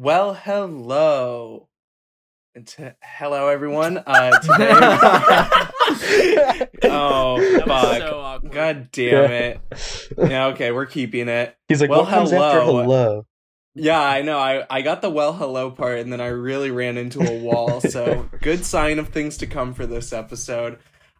Well, 0.00 0.32
hello. 0.34 1.66
And 2.54 2.64
to- 2.68 2.94
hello, 3.02 3.48
everyone. 3.48 3.98
Uh, 4.06 4.38
today. 4.38 4.70
oh, 6.84 7.60
fuck. 7.66 7.98
so. 7.98 8.40
God 8.48 8.90
damn 8.92 9.32
it. 9.32 9.60
Yeah, 10.16 10.46
okay, 10.48 10.70
we're 10.70 10.86
keeping 10.86 11.28
it. 11.28 11.56
He's 11.66 11.80
like, 11.80 11.90
Well, 11.90 12.02
what 12.02 12.10
comes 12.10 12.32
after 12.32 12.60
hello. 12.60 12.82
hello? 12.82 13.26
Yeah, 13.74 14.00
I 14.00 14.22
know. 14.22 14.38
I, 14.38 14.64
I 14.70 14.82
got 14.82 15.02
the 15.02 15.10
well 15.10 15.32
hello 15.32 15.72
part 15.72 15.98
and 15.98 16.12
then 16.12 16.20
I 16.20 16.28
really 16.28 16.70
ran 16.70 16.96
into 16.96 17.20
a 17.20 17.42
wall. 17.42 17.80
So, 17.80 18.28
good 18.40 18.64
sign 18.64 19.00
of 19.00 19.08
things 19.08 19.38
to 19.38 19.48
come 19.48 19.74
for 19.74 19.84
this 19.84 20.12
episode. 20.12 20.78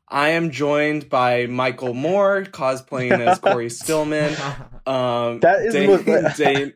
I 0.08 0.28
am 0.30 0.52
joined 0.52 1.08
by 1.08 1.46
Michael 1.46 1.94
Moore, 1.94 2.44
cosplaying 2.44 3.18
as 3.26 3.40
Corey 3.40 3.70
Stillman. 3.70 4.34
Um, 4.86 5.40
That 5.40 5.62
is 5.62 5.72
the 5.74 5.80
Dane, 5.80 6.04
most- 6.06 6.36
Dane- 6.38 6.72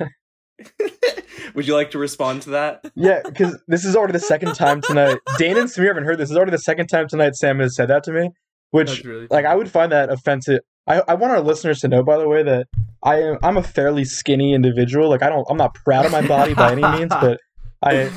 Would 1.55 1.66
you 1.66 1.75
like 1.75 1.91
to 1.93 1.98
respond 1.98 2.43
to 2.43 2.50
that? 2.50 2.91
Yeah, 2.95 3.21
because 3.25 3.61
this 3.68 3.85
is 3.85 3.96
already 3.96 4.13
the 4.13 4.21
second 4.21 4.54
time 4.54 4.81
tonight. 4.81 5.18
Dane 5.39 5.59
and 5.59 5.68
Samir 5.68 5.89
haven't 5.89 6.04
heard 6.04 6.18
this. 6.18 6.29
This 6.29 6.31
is 6.32 6.36
already 6.36 6.53
the 6.53 6.59
second 6.59 6.86
time 6.86 7.09
tonight 7.09 7.35
Sam 7.35 7.59
has 7.61 7.76
said 7.76 7.89
that 7.89 8.04
to 8.04 8.13
me, 8.13 8.31
which 8.71 9.04
really 9.04 9.26
like 9.31 9.45
I 9.45 9.54
would 9.54 9.71
find 9.71 9.93
that 9.93 10.11
offensive. 10.11 10.61
I, 10.86 11.03
I 11.07 11.14
want 11.14 11.32
our 11.32 11.40
listeners 11.40 11.81
to 11.81 11.89
know, 11.89 12.03
by 12.03 12.18
the 12.18 12.29
way, 12.29 12.43
that 12.43 12.67
I 13.03 13.21
am 13.21 13.39
I'm 13.43 13.57
a 13.57 13.62
fairly 13.62 14.04
skinny 14.04 14.54
individual. 14.54 15.09
Like 15.09 15.23
I 15.23 15.29
don't 15.29 15.46
I'm 15.49 15.57
not 15.57 15.75
proud 15.75 16.07
of 16.07 16.12
my 16.12 16.26
body 16.26 16.54
by 16.54 16.73
any 16.73 16.82
means, 16.82 17.11
but 17.11 17.39
I 17.82 18.11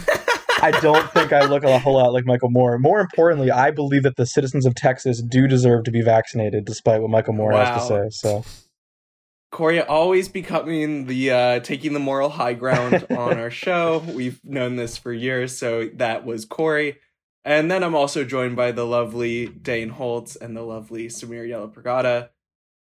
I 0.61 0.71
don't 0.81 1.11
think 1.11 1.33
I 1.33 1.45
look 1.45 1.63
a 1.63 1.77
whole 1.79 1.95
lot 1.95 2.13
like 2.13 2.25
Michael 2.25 2.49
Moore. 2.49 2.77
More 2.79 2.99
importantly, 2.99 3.51
I 3.51 3.71
believe 3.71 4.03
that 4.03 4.15
the 4.15 4.25
citizens 4.25 4.65
of 4.65 4.75
Texas 4.75 5.21
do 5.21 5.47
deserve 5.47 5.83
to 5.85 5.91
be 5.91 6.01
vaccinated, 6.01 6.65
despite 6.65 7.01
what 7.01 7.09
Michael 7.09 7.33
Moore 7.33 7.51
has 7.51 7.81
to 7.81 7.87
say. 7.87 8.07
So 8.09 8.45
Corey 9.55 9.79
always 9.79 10.27
becoming 10.27 11.05
the 11.05 11.31
uh 11.31 11.59
taking 11.61 11.93
the 11.93 11.99
moral 11.99 12.27
high 12.27 12.53
ground 12.55 13.07
on 13.09 13.39
our 13.39 13.49
show. 13.49 13.99
We've 14.13 14.43
known 14.43 14.75
this 14.75 14.97
for 14.97 15.13
years, 15.13 15.57
so 15.57 15.89
that 15.93 16.25
was 16.25 16.43
Corey. 16.43 16.97
And 17.45 17.71
then 17.71 17.81
I'm 17.81 17.95
also 17.95 18.25
joined 18.25 18.57
by 18.57 18.73
the 18.73 18.85
lovely 18.85 19.47
Dane 19.47 19.89
Holtz 19.91 20.35
and 20.35 20.57
the 20.57 20.61
lovely 20.61 21.07
Samir 21.07 21.47
Yellapragada. 21.47 22.29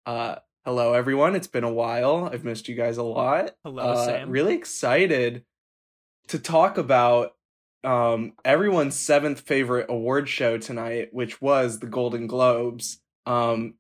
Uh 0.05 0.37
hello 0.67 0.93
everyone. 0.93 1.35
It's 1.35 1.47
been 1.47 1.65
a 1.65 1.73
while. 1.73 2.29
I've 2.31 2.45
missed 2.45 2.69
you 2.69 2.75
guys 2.75 2.99
a 2.99 3.03
lot. 3.03 3.55
Hello, 3.65 3.83
Uh, 3.93 4.05
Sam. 4.05 4.29
Really 4.29 4.55
excited 4.55 5.45
to 6.27 6.39
talk 6.39 6.77
about 6.77 7.35
um 7.83 8.35
everyone's 8.45 8.95
seventh 8.95 9.41
favorite 9.41 9.87
award 9.89 10.29
show 10.29 10.59
tonight, 10.59 11.15
which 11.15 11.41
was 11.41 11.79
the 11.79 11.87
Golden 11.87 12.27
Globes. 12.27 13.01
Um 13.25 13.77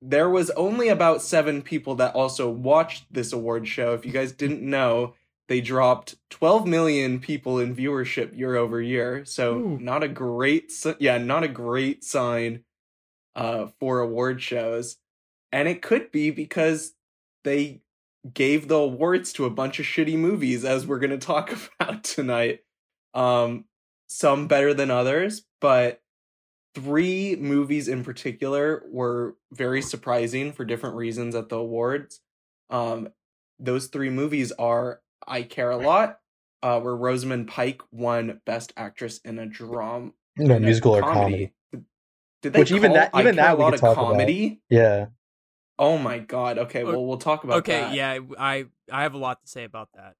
there 0.00 0.28
was 0.30 0.50
only 0.50 0.88
about 0.88 1.22
seven 1.22 1.62
people 1.62 1.96
that 1.96 2.14
also 2.14 2.48
watched 2.48 3.12
this 3.12 3.32
award 3.32 3.66
show. 3.66 3.94
If 3.94 4.06
you 4.06 4.12
guys 4.12 4.32
didn't 4.32 4.62
know, 4.62 5.14
they 5.48 5.60
dropped 5.60 6.16
12 6.30 6.66
million 6.66 7.20
people 7.20 7.58
in 7.58 7.74
viewership 7.74 8.36
year 8.36 8.56
over 8.56 8.80
year. 8.80 9.24
So 9.24 9.56
Ooh. 9.56 9.78
not 9.80 10.02
a 10.02 10.08
great, 10.08 10.72
yeah, 10.98 11.18
not 11.18 11.42
a 11.42 11.48
great 11.48 12.04
sign 12.04 12.64
uh, 13.34 13.68
for 13.80 14.00
award 14.00 14.42
shows. 14.42 14.96
And 15.50 15.66
it 15.66 15.82
could 15.82 16.12
be 16.12 16.30
because 16.30 16.92
they 17.44 17.80
gave 18.34 18.68
the 18.68 18.76
awards 18.76 19.32
to 19.34 19.46
a 19.46 19.50
bunch 19.50 19.80
of 19.80 19.86
shitty 19.86 20.16
movies, 20.16 20.64
as 20.64 20.86
we're 20.86 20.98
going 20.98 21.18
to 21.18 21.18
talk 21.18 21.52
about 21.80 22.04
tonight. 22.04 22.60
Um, 23.14 23.64
some 24.08 24.48
better 24.48 24.74
than 24.74 24.90
others, 24.90 25.42
but 25.60 26.00
three 26.80 27.36
movies 27.36 27.88
in 27.88 28.04
particular 28.04 28.82
were 28.90 29.36
very 29.52 29.82
surprising 29.82 30.52
for 30.52 30.64
different 30.64 30.96
reasons 30.96 31.34
at 31.34 31.48
the 31.48 31.56
awards. 31.56 32.20
Um, 32.70 33.08
those 33.58 33.86
three 33.86 34.10
movies 34.10 34.52
are 34.52 35.00
I 35.26 35.42
Care 35.42 35.70
a 35.70 35.76
Lot, 35.76 36.18
uh, 36.62 36.80
where 36.80 36.94
Rosamund 36.94 37.48
Pike 37.48 37.82
won 37.90 38.40
Best 38.46 38.72
Actress 38.76 39.18
in 39.24 39.38
a 39.38 39.46
drama, 39.46 40.12
no 40.36 40.44
in 40.44 40.50
a 40.50 40.60
musical 40.60 40.96
or 40.96 41.02
comedy. 41.02 41.52
Did 42.42 42.52
they 42.52 42.58
Which 42.60 42.70
even 42.72 42.92
that- 42.92 43.10
even 43.14 43.34
Care 43.34 43.44
that 43.44 43.52
a 43.54 43.56
we 43.56 43.62
Lot 43.64 43.70
could 43.72 43.78
a 43.78 43.80
talk 43.80 43.96
about. 43.96 44.10
comedy? 44.12 44.60
Yeah. 44.70 45.06
Oh 45.78 45.98
my 45.98 46.18
god. 46.18 46.58
Okay, 46.58 46.84
well 46.84 47.04
we'll 47.06 47.18
talk 47.18 47.44
about 47.44 47.58
okay, 47.58 47.80
that. 47.80 47.94
yeah, 47.94 48.18
I 48.38 48.66
I 48.92 49.02
have 49.02 49.14
a 49.14 49.18
lot 49.18 49.40
to 49.42 49.48
say 49.48 49.64
about 49.64 49.88
that. 49.94 50.14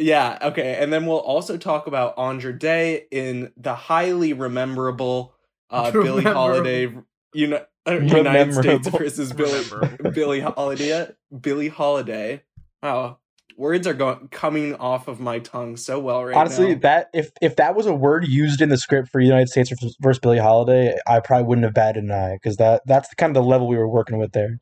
Yeah, 0.00 0.38
okay. 0.42 0.76
And 0.80 0.92
then 0.92 1.06
we'll 1.06 1.18
also 1.18 1.56
talk 1.56 1.88
about 1.88 2.14
Andra 2.16 2.56
Day 2.56 3.06
in 3.10 3.52
the 3.56 3.74
highly 3.74 4.32
rememberable 4.32 5.34
uh, 5.70 5.90
Billie 5.92 6.24
Holiday 6.24 6.92
Uni- 7.34 7.56
uh, 7.86 7.92
United 8.00 8.54
States 8.54 8.88
versus 8.88 9.32
Billie 9.32 9.64
Rememberable. 9.70 10.10
Billie 10.10 10.40
Holiday. 10.40 11.10
Billie 11.40 11.68
Holiday. 11.68 12.42
Wow. 12.82 13.18
Words 13.56 13.88
are 13.88 13.94
going 13.94 14.28
coming 14.28 14.76
off 14.76 15.08
of 15.08 15.18
my 15.18 15.40
tongue 15.40 15.76
so 15.76 15.98
well 15.98 16.24
right 16.24 16.32
now. 16.32 16.40
Honestly, 16.42 16.74
now. 16.74 16.80
that 16.82 17.10
if 17.12 17.32
if 17.42 17.56
that 17.56 17.74
was 17.74 17.86
a 17.86 17.94
word 17.94 18.26
used 18.26 18.60
in 18.60 18.68
the 18.68 18.76
script 18.76 19.08
for 19.08 19.20
United 19.20 19.48
States 19.48 19.70
versus, 19.70 19.96
versus 20.00 20.20
Billie 20.20 20.38
Holiday, 20.38 20.96
I 21.08 21.18
probably 21.18 21.46
wouldn't 21.48 21.64
have 21.64 21.74
batted 21.74 22.04
an 22.04 22.12
eye 22.12 22.38
because 22.40 22.56
that 22.58 22.82
that's 22.86 23.12
kind 23.14 23.36
of 23.36 23.42
the 23.42 23.48
level 23.48 23.66
we 23.66 23.76
were 23.76 23.88
working 23.88 24.18
with 24.18 24.30
there. 24.30 24.60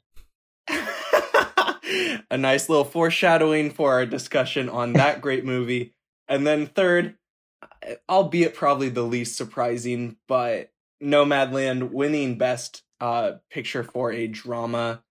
a 2.30 2.38
nice 2.38 2.70
little 2.70 2.84
foreshadowing 2.84 3.70
for 3.70 3.92
our 3.92 4.06
discussion 4.06 4.70
on 4.70 4.94
that 4.94 5.20
great 5.20 5.44
movie. 5.44 5.94
And 6.26 6.46
then 6.46 6.66
third, 6.66 7.16
albeit 8.08 8.54
probably 8.54 8.88
the 8.88 9.02
least 9.02 9.36
surprising, 9.36 10.16
but 10.26 10.70
Nomadland 11.02 11.90
winning 11.90 12.38
best 12.38 12.82
uh 13.00 13.32
picture 13.50 13.84
for 13.84 14.12
a 14.12 14.26
drama. 14.26 15.02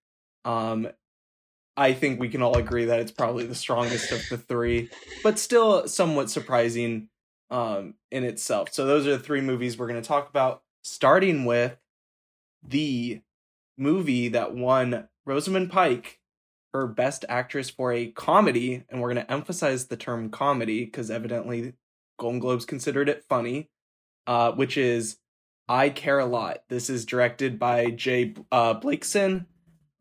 Um 0.43 0.87
I 1.77 1.93
think 1.93 2.19
we 2.19 2.29
can 2.29 2.41
all 2.41 2.57
agree 2.57 2.85
that 2.85 2.99
it's 2.99 3.11
probably 3.11 3.45
the 3.45 3.55
strongest 3.55 4.11
of 4.11 4.21
the 4.29 4.37
three, 4.37 4.89
but 5.23 5.37
still 5.37 5.87
somewhat 5.87 6.29
surprising 6.29 7.09
um 7.49 7.95
in 8.11 8.23
itself. 8.23 8.69
So 8.73 8.85
those 8.85 9.05
are 9.07 9.17
the 9.17 9.23
three 9.23 9.41
movies 9.41 9.77
we're 9.77 9.87
going 9.87 10.01
to 10.01 10.07
talk 10.07 10.29
about 10.29 10.63
starting 10.83 11.45
with 11.45 11.77
the 12.67 13.21
movie 13.77 14.29
that 14.29 14.55
won 14.55 15.07
Rosamund 15.25 15.71
Pike 15.71 16.19
her 16.75 16.87
best 16.87 17.23
actress 17.29 17.69
for 17.69 17.93
a 17.93 18.11
comedy, 18.11 18.83
and 18.89 18.99
we're 18.99 19.13
going 19.13 19.25
to 19.25 19.31
emphasize 19.31 19.85
the 19.87 19.95
term 19.95 20.29
comedy 20.29 20.83
because 20.83 21.09
evidently 21.09 21.71
Golden 22.19 22.41
Globes 22.41 22.65
considered 22.65 23.07
it 23.07 23.23
funny, 23.29 23.69
uh, 24.27 24.51
which 24.51 24.75
is 24.75 25.15
I 25.67 25.89
Care 25.89 26.19
a 26.19 26.25
Lot. 26.25 26.63
This 26.69 26.89
is 26.89 27.05
directed 27.05 27.57
by 27.57 27.91
Jay 27.91 28.35
uh, 28.51 28.79
Blakeson. 28.79 29.45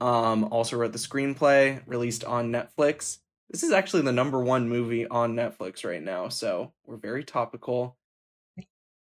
Um, 0.00 0.44
also 0.50 0.76
wrote 0.76 0.92
the 0.92 0.98
screenplay, 0.98 1.80
released 1.86 2.24
on 2.24 2.50
Netflix. 2.50 3.18
This 3.50 3.62
is 3.62 3.72
actually 3.72 4.02
the 4.02 4.12
number 4.12 4.42
one 4.42 4.68
movie 4.68 5.06
on 5.06 5.34
Netflix 5.34 5.84
right 5.84 6.02
now, 6.02 6.28
so 6.28 6.72
we're 6.84 6.96
very 6.96 7.24
topical. 7.24 7.96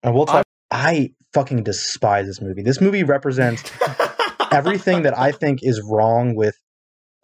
And 0.04 0.14
we'll 0.14 0.26
talk. 0.26 0.46
I 0.70 1.14
fucking 1.34 1.64
despise 1.64 2.28
this 2.28 2.42
movie. 2.42 2.62
This 2.62 2.82
movie 2.82 3.04
represents 3.04 3.64
everything 4.52 5.04
that 5.04 5.18
I 5.18 5.32
think 5.32 5.60
is 5.62 5.82
wrong 5.82 6.36
with 6.36 6.56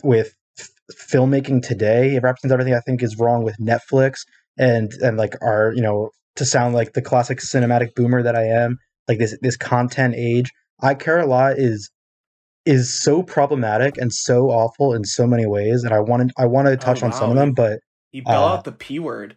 with 0.04 0.34
f- 0.58 0.70
filmmaking 1.12 1.68
today. 1.68 2.16
It 2.16 2.24
represents 2.24 2.54
everything 2.54 2.74
I 2.74 2.80
think 2.80 3.04
is 3.04 3.18
wrong 3.18 3.44
with 3.44 3.58
Netflix 3.58 4.22
and 4.58 4.92
and 5.02 5.18
like 5.18 5.36
our 5.42 5.74
you 5.76 5.82
know 5.82 6.12
to 6.38 6.46
sound 6.46 6.74
like 6.74 6.94
the 6.94 7.02
classic 7.02 7.40
cinematic 7.40 7.96
boomer 7.96 8.24
that 8.24 8.36
I 8.36 8.46
am. 8.46 8.78
Like 9.10 9.18
this 9.18 9.38
this 9.42 9.58
content 9.58 10.16
age. 10.16 10.52
I 10.82 10.94
care 10.94 11.20
a 11.20 11.26
lot 11.26 11.58
is 11.58 11.92
is 12.66 13.02
so 13.02 13.24
problematic 13.24 13.98
and 13.98 14.14
so 14.14 14.50
awful 14.50 14.94
in 14.94 15.04
so 15.04 15.26
many 15.28 15.46
ways, 15.46 15.84
and 15.84 15.94
I 15.94 16.00
wanted 16.00 16.32
I 16.38 16.46
want 16.46 16.68
to 16.68 16.78
touch 16.78 17.04
on 17.04 17.12
some 17.12 17.32
of 17.32 17.36
them, 17.36 17.54
but 17.54 17.80
you 18.12 18.24
bell 18.24 18.46
Uh, 18.46 18.54
out 18.54 18.64
the 18.64 18.72
p 18.72 19.00
word. 19.00 19.36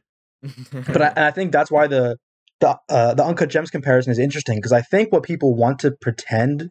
but 0.72 1.02
I, 1.02 1.28
I 1.28 1.30
think 1.30 1.50
that's 1.52 1.70
why 1.70 1.86
the 1.86 2.16
the 2.60 2.78
uh, 2.88 3.14
the 3.14 3.24
uncut 3.24 3.48
gems 3.48 3.70
comparison 3.70 4.12
is 4.12 4.18
interesting 4.18 4.58
because 4.58 4.72
I 4.72 4.82
think 4.82 5.12
what 5.12 5.22
people 5.22 5.54
want 5.56 5.80
to 5.80 5.92
pretend 6.00 6.68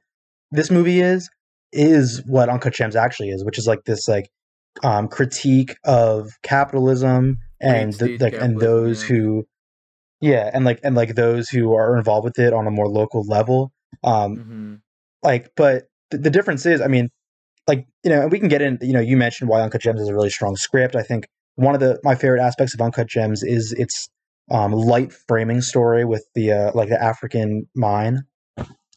this 0.51 0.69
movie 0.71 1.01
is 1.01 1.29
is 1.71 2.21
what 2.25 2.49
uncut 2.49 2.73
gems 2.73 2.95
actually 2.95 3.29
is, 3.29 3.43
which 3.43 3.57
is 3.57 3.65
like 3.65 3.83
this 3.85 4.07
like 4.07 4.29
um, 4.83 5.07
critique 5.07 5.75
of 5.83 6.29
capitalism 6.43 7.37
and 7.59 7.93
the, 7.93 8.17
like 8.17 8.33
and 8.33 8.59
those 8.59 9.03
yeah. 9.03 9.07
who 9.07 9.45
yeah 10.21 10.49
and 10.53 10.63
like 10.65 10.79
and 10.83 10.95
like 10.95 11.15
those 11.15 11.49
who 11.49 11.73
are 11.73 11.97
involved 11.97 12.23
with 12.23 12.39
it 12.39 12.53
on 12.53 12.67
a 12.67 12.71
more 12.71 12.87
local 12.87 13.23
level 13.23 13.71
um 14.03 14.37
Mhm. 14.37 14.81
like 15.23 15.51
but 15.55 15.87
th- 16.11 16.23
the 16.23 16.29
difference 16.29 16.65
is 16.65 16.79
i 16.81 16.87
mean 16.87 17.09
like 17.67 17.85
you 18.03 18.09
know 18.09 18.21
and 18.21 18.31
we 18.31 18.39
can 18.39 18.47
get 18.47 18.61
in 18.61 18.77
you 18.81 18.93
know 18.93 18.99
you 18.99 19.17
mentioned 19.17 19.49
why 19.49 19.61
uncut 19.61 19.81
gems 19.81 20.01
is 20.01 20.07
a 20.07 20.13
really 20.13 20.29
strong 20.29 20.55
script 20.55 20.95
i 20.95 21.03
think 21.03 21.25
one 21.55 21.73
of 21.75 21.81
the 21.81 21.99
my 22.03 22.15
favorite 22.15 22.41
aspects 22.41 22.73
of 22.73 22.81
uncut 22.81 23.07
gems 23.07 23.43
is 23.43 23.73
its 23.73 24.09
um 24.51 24.71
light 24.71 25.11
framing 25.27 25.61
story 25.61 26.05
with 26.05 26.25
the 26.35 26.51
uh 26.51 26.71
like 26.73 26.89
the 26.89 27.01
african 27.01 27.67
mine 27.75 28.21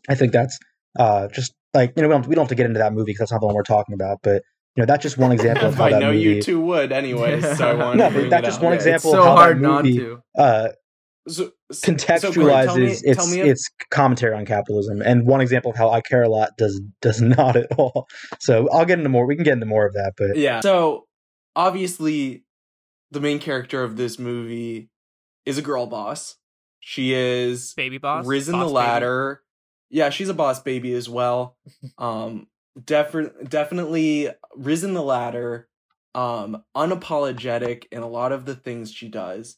i 0.09 0.15
think 0.15 0.33
that's 0.33 0.59
uh 0.99 1.29
just 1.29 1.53
like 1.75 1.93
you 1.97 2.03
know 2.03 2.09
we 2.09 2.15
don't, 2.15 2.27
we 2.29 2.35
don't 2.35 2.43
have 2.45 2.49
to 2.49 2.55
get 2.55 2.67
into 2.67 2.79
that 2.79 2.93
movie 2.93 3.07
because 3.07 3.19
that's 3.21 3.33
not 3.33 3.41
the 3.41 3.47
one 3.47 3.55
we're 3.55 3.63
talking 3.63 3.95
about 3.95 4.19
but 4.23 4.43
you 4.77 4.81
know 4.83 4.87
that's 4.87 5.03
just 5.03 5.19
one 5.19 5.33
example 5.39 5.69
of 5.69 5.75
how 5.75 5.85
I 5.87 5.91
that 5.91 6.01
know 6.01 6.11
movie 6.11 6.37
you 6.37 6.43
two 6.43 6.61
would 6.61 6.91
anyway, 6.93 7.41
so 7.41 7.69
I 7.69 7.75
wanted 7.85 7.99
No, 7.99 8.11
to 8.23 8.29
that's 8.29 8.47
just 8.47 8.61
one 8.61 8.73
Yeah, 8.73 8.77
example 8.79 9.11
It's 9.13 9.19
of 9.19 9.25
so 9.25 9.31
how 9.31 9.37
that 9.37 9.43
hard 9.43 9.61
not 9.61 9.85
to. 9.85 10.23
uh 10.37 10.69
So, 11.27 11.53
so- 11.73 11.93
contextualizes 11.93 12.21
so 12.21 12.33
Corey, 12.35 12.65
tell 12.67 12.77
me- 12.77 12.87
its 12.87 13.17
tell 13.17 13.27
me 13.29 13.41
if- 13.41 13.47
its 13.47 13.71
commentary 13.91 14.35
on 14.37 14.45
capitalism 14.45 15.01
and 15.03 15.27
one 15.27 15.41
example 15.41 15.71
of 15.71 15.77
how 15.77 15.91
I 15.91 16.01
care 16.03 16.23
a 16.23 16.29
lot 16.29 16.51
does 16.59 16.81
does 17.01 17.21
not 17.39 17.57
at 17.57 17.73
all. 17.79 18.07
So 18.41 18.69
I'll 18.71 18.85
get 18.85 18.99
into 18.99 19.09
more. 19.11 19.27
We 19.27 19.35
can 19.37 19.45
get 19.45 19.55
into 19.55 19.67
more 19.67 19.87
of 19.87 19.95
that, 19.95 20.13
but 20.19 20.37
Yeah. 20.37 20.61
So 20.61 21.07
obviously, 21.57 22.45
the 23.11 23.21
main 23.21 23.39
character 23.39 23.83
of 23.83 23.97
this 23.97 24.19
movie 24.19 24.91
is 25.47 25.57
a 25.59 25.63
girl 25.63 25.87
boss. 25.87 26.37
She 26.81 27.15
is 27.15 27.73
Baby 27.75 27.97
boss. 27.99 28.27
risen 28.27 28.53
Boss 28.53 28.63
the 28.63 28.67
baby. 28.67 28.75
ladder. 28.75 29.43
Yeah, 29.91 30.11
she's 30.11 30.29
a 30.29 30.35
boss 30.35 30.61
baby 30.61 30.93
as 30.93 31.09
well. 31.09 31.57
um, 31.99 32.49
defi- 32.85 33.31
definitely 33.49 34.29
risen 34.57 34.93
the 34.93 35.03
ladder. 35.03 35.69
Um, 36.15 36.63
unapologetic 36.77 37.85
in 37.91 38.03
a 38.03 38.09
lot 38.09 38.33
of 38.33 38.45
the 38.45 38.55
things 38.55 38.93
she 38.93 39.09
does. 39.09 39.57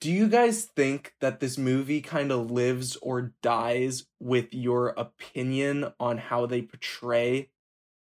Do 0.00 0.10
you 0.10 0.28
guys 0.28 0.64
think 0.64 1.12
that 1.20 1.40
this 1.40 1.58
movie 1.58 2.00
kind 2.00 2.32
of 2.32 2.50
lives 2.50 2.96
or 3.02 3.34
dies 3.42 4.06
with 4.18 4.54
your 4.54 4.88
opinion 4.96 5.92
on 6.00 6.16
how 6.16 6.46
they 6.46 6.62
portray 6.62 7.50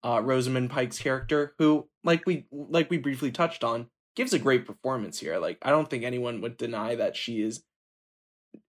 uh, 0.05 0.21
Rosamund 0.23 0.71
Pike's 0.71 0.99
character, 0.99 1.55
who, 1.59 1.89
like 2.05 2.25
we 2.25 2.47
like 2.53 2.89
we 2.89 2.99
briefly 2.99 3.33
touched 3.33 3.65
on, 3.65 3.89
gives 4.15 4.33
a 4.33 4.39
great 4.39 4.65
performance 4.65 5.19
here. 5.19 5.39
Like 5.39 5.59
I 5.63 5.71
don't 5.71 5.91
think 5.91 6.05
anyone 6.05 6.41
would 6.41 6.57
deny 6.57 6.95
that 6.95 7.17
she 7.17 7.43
is 7.43 7.65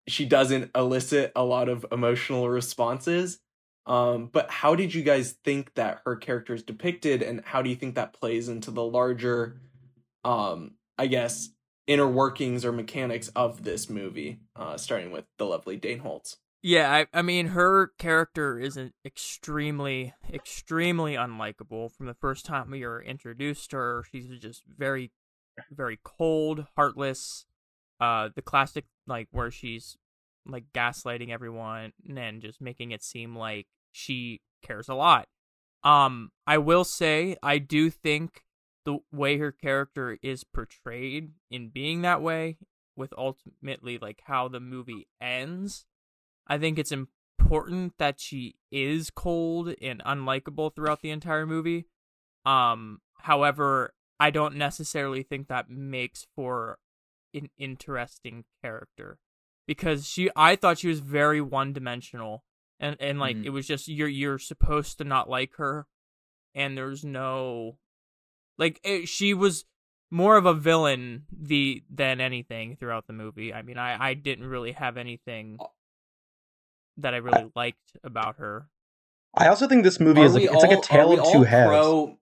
she 0.07 0.25
doesn't 0.25 0.71
elicit 0.75 1.31
a 1.35 1.43
lot 1.43 1.69
of 1.69 1.85
emotional 1.91 2.49
responses. 2.49 3.39
Um, 3.85 4.29
but 4.31 4.49
how 4.51 4.75
did 4.75 4.93
you 4.93 5.03
guys 5.03 5.35
think 5.43 5.73
that 5.75 6.01
her 6.05 6.15
character 6.15 6.53
is 6.53 6.63
depicted, 6.63 7.21
and 7.21 7.43
how 7.45 7.61
do 7.61 7.69
you 7.69 7.75
think 7.75 7.95
that 7.95 8.13
plays 8.13 8.49
into 8.49 8.71
the 8.71 8.83
larger, 8.83 9.61
um, 10.23 10.71
I 10.97 11.07
guess, 11.07 11.49
inner 11.89 12.07
workings 12.07 12.63
or 12.63 12.71
mechanics 12.71 13.29
of 13.35 13.63
this 13.63 13.89
movie? 13.89 14.39
Uh, 14.55 14.77
starting 14.77 15.11
with 15.11 15.25
the 15.37 15.45
lovely 15.45 15.75
Dane 15.75 15.99
Holtz. 15.99 16.37
Yeah, 16.61 16.91
I, 16.91 17.07
I 17.17 17.21
mean, 17.21 17.47
her 17.47 17.91
character 17.97 18.59
is 18.59 18.77
an 18.77 18.93
extremely, 19.05 20.13
extremely 20.31 21.15
unlikable. 21.15 21.91
From 21.91 22.05
the 22.05 22.13
first 22.13 22.45
time 22.45 22.69
we 22.69 22.85
were 22.85 23.01
introduced 23.01 23.71
to 23.71 23.77
her, 23.77 24.03
she's 24.11 24.27
just 24.39 24.63
very, 24.67 25.11
very 25.71 25.99
cold, 26.03 26.67
heartless. 26.75 27.45
Uh, 27.99 28.29
the 28.33 28.41
classic 28.41 28.85
like 29.07 29.27
where 29.31 29.51
she's 29.51 29.97
like 30.45 30.65
gaslighting 30.73 31.31
everyone 31.31 31.91
and 32.15 32.41
just 32.41 32.61
making 32.61 32.91
it 32.91 33.03
seem 33.03 33.35
like 33.35 33.67
she 33.91 34.41
cares 34.61 34.89
a 34.89 34.95
lot. 34.95 35.27
Um, 35.83 36.31
I 36.45 36.57
will 36.57 36.83
say 36.83 37.37
I 37.41 37.57
do 37.57 37.89
think 37.89 38.43
the 38.89 38.99
way 39.17 39.37
her 39.37 39.51
character 39.51 40.17
is 40.21 40.43
portrayed 40.43 41.31
in 41.51 41.69
being 41.69 42.01
that 42.01 42.21
way, 42.21 42.57
with 42.95 43.13
ultimately 43.17 43.97
like 43.97 44.21
how 44.25 44.47
the 44.47 44.59
movie 44.59 45.07
ends, 45.21 45.85
I 46.47 46.57
think 46.57 46.77
it's 46.79 46.91
important 46.91 47.93
that 47.97 48.19
she 48.19 48.55
is 48.71 49.09
cold 49.09 49.73
and 49.81 50.01
unlikable 50.03 50.75
throughout 50.75 51.01
the 51.01 51.11
entire 51.11 51.45
movie. 51.45 51.87
Um, 52.45 52.99
however, 53.19 53.93
I 54.19 54.31
don't 54.31 54.55
necessarily 54.55 55.23
think 55.23 55.47
that 55.47 55.69
makes 55.69 56.27
for 56.35 56.79
an 57.33 57.49
interesting 57.57 58.43
character 58.61 59.19
because 59.67 60.07
she 60.07 60.29
I 60.35 60.55
thought 60.55 60.79
she 60.79 60.87
was 60.87 60.99
very 60.99 61.41
one-dimensional 61.41 62.43
and 62.79 62.97
and 62.99 63.19
like 63.19 63.37
Mhm. 63.37 63.45
it 63.45 63.49
was 63.51 63.67
just 63.67 63.87
you're 63.87 64.07
you're 64.07 64.39
supposed 64.39 64.97
to 64.97 65.03
not 65.03 65.29
like 65.29 65.55
her 65.57 65.87
and 66.55 66.75
there's 66.77 67.05
no 67.05 67.77
like 68.59 68.79
it, 68.83 69.07
she 69.07 69.33
was 69.33 69.65
more 70.11 70.37
of 70.37 70.45
a 70.45 70.53
villain 70.53 71.23
the 71.31 71.83
than 71.89 72.21
anything 72.21 72.75
throughout 72.75 73.07
the 73.07 73.13
movie. 73.13 73.53
I 73.53 73.63
mean, 73.63 73.77
I 73.77 74.09
I 74.09 74.13
didn't 74.13 74.45
really 74.45 74.73
have 74.73 74.97
anything 74.97 75.57
that 76.97 77.13
I 77.13 77.17
really 77.17 77.49
liked 77.55 77.97
about 78.03 78.35
her. 78.35 78.67
I 79.35 79.47
also 79.47 79.67
think 79.67 79.83
this 79.83 79.99
movie 79.99 80.21
Are 80.21 80.25
is 80.25 80.33
like, 80.33 80.49
we 80.49 80.49
it's 80.49 80.63
like 80.63 80.71
a 80.71 80.75
all- 80.75 80.81
tale 80.81 81.05
are 81.05 81.09
we 81.09 81.17
of 81.19 81.25
two 81.31 81.37
all 81.39 81.43
halves. 81.45 81.69
Pro 81.69 82.17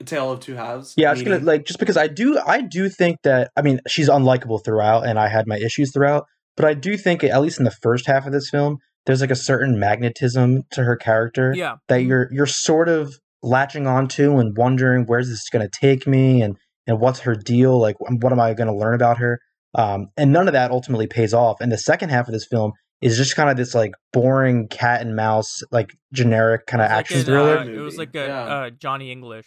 a 0.00 0.04
tale 0.04 0.30
of 0.30 0.40
two 0.40 0.54
halves. 0.54 0.94
Yeah, 0.96 1.08
I 1.08 1.12
was 1.12 1.22
gonna 1.22 1.38
like 1.38 1.64
just 1.64 1.78
because 1.78 1.96
I 1.96 2.06
do 2.06 2.38
I 2.46 2.60
do 2.60 2.88
think 2.88 3.18
that 3.24 3.50
I 3.56 3.62
mean 3.62 3.80
she's 3.88 4.08
unlikable 4.08 4.64
throughout, 4.64 5.06
and 5.06 5.18
I 5.18 5.28
had 5.28 5.46
my 5.46 5.56
issues 5.58 5.92
throughout, 5.92 6.26
but 6.56 6.66
I 6.66 6.74
do 6.74 6.96
think 6.96 7.24
at 7.24 7.40
least 7.40 7.58
in 7.58 7.64
the 7.64 7.70
first 7.70 8.06
half 8.06 8.26
of 8.26 8.32
this 8.32 8.50
film, 8.50 8.78
there's 9.06 9.20
like 9.22 9.30
a 9.30 9.36
certain 9.36 9.78
magnetism 9.78 10.64
to 10.72 10.84
her 10.84 10.96
character 10.96 11.54
Yeah. 11.56 11.76
that 11.88 12.00
mm-hmm. 12.00 12.08
you're 12.08 12.28
you're 12.32 12.46
sort 12.46 12.88
of 12.88 13.18
latching 13.42 13.86
onto 13.86 14.38
and 14.38 14.56
wondering 14.56 15.04
where's 15.06 15.28
this 15.28 15.48
going 15.50 15.68
to 15.68 15.78
take 15.80 16.06
me? 16.06 16.42
And 16.42 16.56
and 16.86 17.00
what's 17.00 17.20
her 17.20 17.34
deal? 17.34 17.80
Like 17.80 17.96
what 18.00 18.32
am 18.32 18.40
I 18.40 18.54
going 18.54 18.68
to 18.68 18.74
learn 18.74 18.94
about 18.94 19.18
her? 19.18 19.38
Um, 19.74 20.08
and 20.16 20.32
none 20.32 20.48
of 20.48 20.52
that 20.54 20.70
ultimately 20.70 21.06
pays 21.06 21.34
off. 21.34 21.60
And 21.60 21.70
the 21.70 21.78
second 21.78 22.08
half 22.08 22.28
of 22.28 22.32
this 22.32 22.46
film 22.46 22.72
is 23.02 23.16
just 23.18 23.36
kind 23.36 23.50
of 23.50 23.56
this 23.58 23.74
like 23.74 23.92
boring 24.12 24.68
cat 24.68 25.02
and 25.02 25.14
mouse 25.14 25.60
like 25.70 25.90
generic 26.14 26.64
kind 26.66 26.82
of 26.82 26.90
action 26.90 27.18
like 27.18 27.26
an, 27.26 27.32
thriller. 27.32 27.58
uh, 27.58 27.64
it 27.66 27.78
was 27.80 27.98
like 27.98 28.14
a 28.14 28.26
Yeah. 28.26 28.44
uh, 28.44 28.70
Johnny 28.70 29.12
English. 29.12 29.46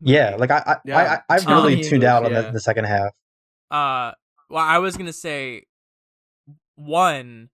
yeah 0.00 0.34
like 0.36 0.50
I 0.50 0.62
I, 0.66 0.76
Yeah. 0.84 0.98
I, 0.98 1.14
I 1.14 1.20
I've 1.36 1.44
Johnny 1.44 1.76
really 1.76 1.88
tuned 1.88 2.04
out 2.04 2.24
on 2.24 2.32
English, 2.32 2.46
the, 2.46 2.52
the 2.52 2.60
second 2.60 2.84
half. 2.86 3.10
Uh, 3.70 4.12
well, 4.50 4.64
I 4.64 4.78
was 4.78 4.96
gonna 4.96 5.12
say, 5.12 5.64
one, 6.74 7.50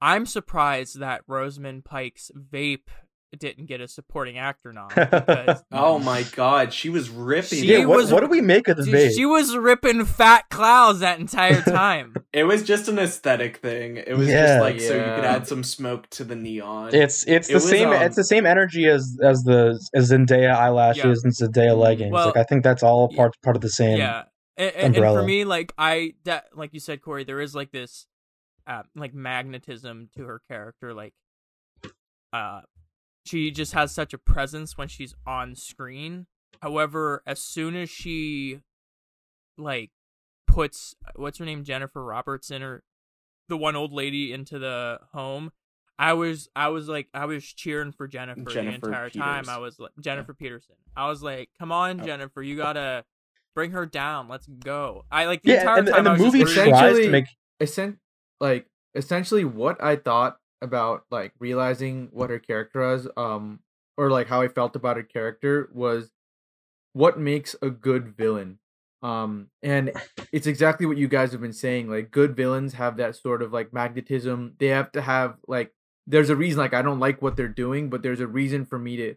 I'm 0.00 0.24
surprised 0.26 0.98
that 1.00 1.22
Rosamund 1.26 1.84
Pike's 1.84 2.30
vape 2.34 2.88
didn't 3.36 3.66
get 3.66 3.80
a 3.80 3.88
supporting 3.88 4.38
actor 4.38 4.72
nom 4.72 4.88
because 4.88 5.62
Oh 5.72 5.98
my 6.00 6.22
god, 6.32 6.72
she 6.72 6.88
was 6.88 7.10
ripping. 7.10 7.58
She 7.60 7.66
yeah, 7.66 7.84
what, 7.84 7.98
was- 7.98 8.12
what 8.12 8.20
do 8.20 8.26
we 8.28 8.40
make 8.40 8.68
of 8.68 8.76
this 8.78 8.86
dude, 8.86 9.12
she 9.12 9.26
was 9.26 9.56
ripping 9.56 10.04
fat 10.06 10.48
clouds 10.50 11.00
that 11.00 11.18
entire 11.20 11.60
time. 11.62 12.14
It 12.30 12.44
was 12.44 12.62
just 12.62 12.88
an 12.88 12.98
aesthetic 12.98 13.56
thing. 13.56 13.96
It 13.96 14.14
was 14.16 14.28
Yeah. 14.28 14.46
just 14.46 14.60
like 14.60 14.80
so 14.80 14.94
you 14.94 15.00
could 15.00 15.24
add 15.24 15.46
some 15.48 15.64
smoke 15.64 16.08
to 16.10 16.24
the 16.24 16.36
neon. 16.36 16.94
It's 16.94 17.26
it's 17.26 17.48
It 17.48 17.52
the 17.52 17.54
was, 17.56 17.68
same 17.68 17.88
um, 17.88 17.94
it's 18.02 18.16
the 18.16 18.24
same 18.24 18.44
energy 18.46 18.86
as 18.86 19.18
as 19.22 19.42
the 19.44 19.80
as 19.94 20.10
Zendaya 20.12 20.54
eyelashes 20.54 21.24
and 21.24 21.32
Zendaya 21.32 21.76
leggings. 21.76 22.12
Well, 22.12 22.26
like 22.26 22.36
I 22.36 22.44
think 22.44 22.62
that's 22.62 22.82
all 22.82 23.08
part 23.08 23.34
part 23.42 23.56
of 23.56 23.62
the 23.62 23.70
same. 23.70 23.96
yeah, 23.98 24.24
and, 24.56 24.74
and, 24.76 24.96
and 24.96 25.04
for 25.04 25.22
me, 25.22 25.44
like 25.44 25.72
I, 25.78 26.12
that, 26.24 26.46
like 26.54 26.74
you 26.74 26.80
said, 26.80 27.00
Corey, 27.00 27.24
there 27.24 27.40
is 27.40 27.54
like 27.54 27.70
this, 27.72 28.06
uh, 28.66 28.82
like 28.94 29.14
magnetism 29.14 30.10
to 30.16 30.24
her 30.24 30.40
character. 30.48 30.92
Like, 30.94 31.14
uh, 32.32 32.60
she 33.28 33.50
just 33.50 33.72
has 33.74 33.92
such 33.92 34.12
a 34.14 34.18
presence 34.18 34.76
when 34.78 34.88
she's 34.88 35.14
on 35.26 35.54
screen. 35.54 36.26
However, 36.62 37.22
as 37.26 37.42
soon 37.42 37.76
as 37.76 37.90
she, 37.90 38.60
like, 39.56 39.90
puts 40.46 40.94
what's 41.14 41.38
her 41.38 41.44
name, 41.44 41.64
Jennifer 41.64 42.02
Roberts, 42.04 42.50
in 42.50 42.62
her, 42.62 42.82
the 43.48 43.56
one 43.56 43.76
old 43.76 43.92
lady 43.92 44.32
into 44.32 44.58
the 44.58 44.98
home. 45.12 45.52
I 45.98 46.12
was, 46.12 46.48
I 46.54 46.68
was 46.68 46.88
like, 46.88 47.08
I 47.12 47.24
was 47.26 47.44
cheering 47.44 47.92
for 47.92 48.06
Jennifer, 48.06 48.42
Jennifer 48.50 48.78
the 48.86 48.86
entire 48.88 49.10
time. 49.10 49.48
I 49.48 49.58
was 49.58 49.78
like, 49.80 49.90
Jennifer 50.00 50.32
Peterson. 50.32 50.76
I 50.96 51.08
was 51.08 51.22
like, 51.22 51.50
come 51.58 51.72
on, 51.72 52.00
Oh. 52.00 52.04
Jennifer, 52.04 52.40
you 52.42 52.56
gotta 52.56 53.04
bring 53.54 53.72
her 53.72 53.84
down. 53.84 54.28
Let's 54.28 54.46
go. 54.46 55.04
I 55.10 55.24
like 55.26 55.42
the 55.42 55.52
Yeah, 55.52 55.60
entire 55.62 55.78
and, 55.78 55.86
time. 55.88 55.96
and 55.96 56.06
the 56.06 56.10
I 56.10 56.12
was 56.12 56.22
movie 56.22 56.38
rooting- 56.44 56.54
tries 56.54 56.68
to 56.68 56.76
Essentially- 56.86 57.08
make 57.08 57.24
like 58.40 58.66
essentially 58.94 59.44
what 59.44 59.82
I 59.82 59.96
thought 59.96 60.38
about 60.62 61.04
like 61.10 61.32
realizing 61.38 62.08
what 62.12 62.30
her 62.30 62.38
character 62.38 62.80
was, 62.80 63.08
um, 63.16 63.60
or 63.96 64.10
like 64.10 64.28
how 64.28 64.40
I 64.42 64.48
felt 64.48 64.76
about 64.76 64.96
her 64.96 65.02
character 65.02 65.68
was 65.72 66.10
what 66.92 67.18
makes 67.18 67.54
a 67.62 67.70
good 67.70 68.16
villain. 68.16 68.58
Um, 69.02 69.48
and 69.62 69.92
it's 70.32 70.46
exactly 70.46 70.86
what 70.86 70.96
you 70.96 71.08
guys 71.08 71.32
have 71.32 71.40
been 71.40 71.52
saying. 71.52 71.88
Like 71.88 72.10
good 72.10 72.36
villains 72.36 72.74
have 72.74 72.96
that 72.96 73.16
sort 73.16 73.42
of 73.42 73.52
like 73.52 73.72
magnetism. 73.72 74.54
They 74.58 74.68
have 74.68 74.92
to 74.92 75.00
have 75.00 75.36
like 75.46 75.72
there's 76.06 76.30
a 76.30 76.36
reason. 76.36 76.58
Like 76.58 76.74
I 76.74 76.82
don't 76.82 77.00
like 77.00 77.22
what 77.22 77.36
they're 77.36 77.48
doing, 77.48 77.90
but 77.90 78.02
there's 78.02 78.20
a 78.20 78.26
reason 78.26 78.64
for 78.64 78.78
me 78.78 78.96
to 78.96 79.14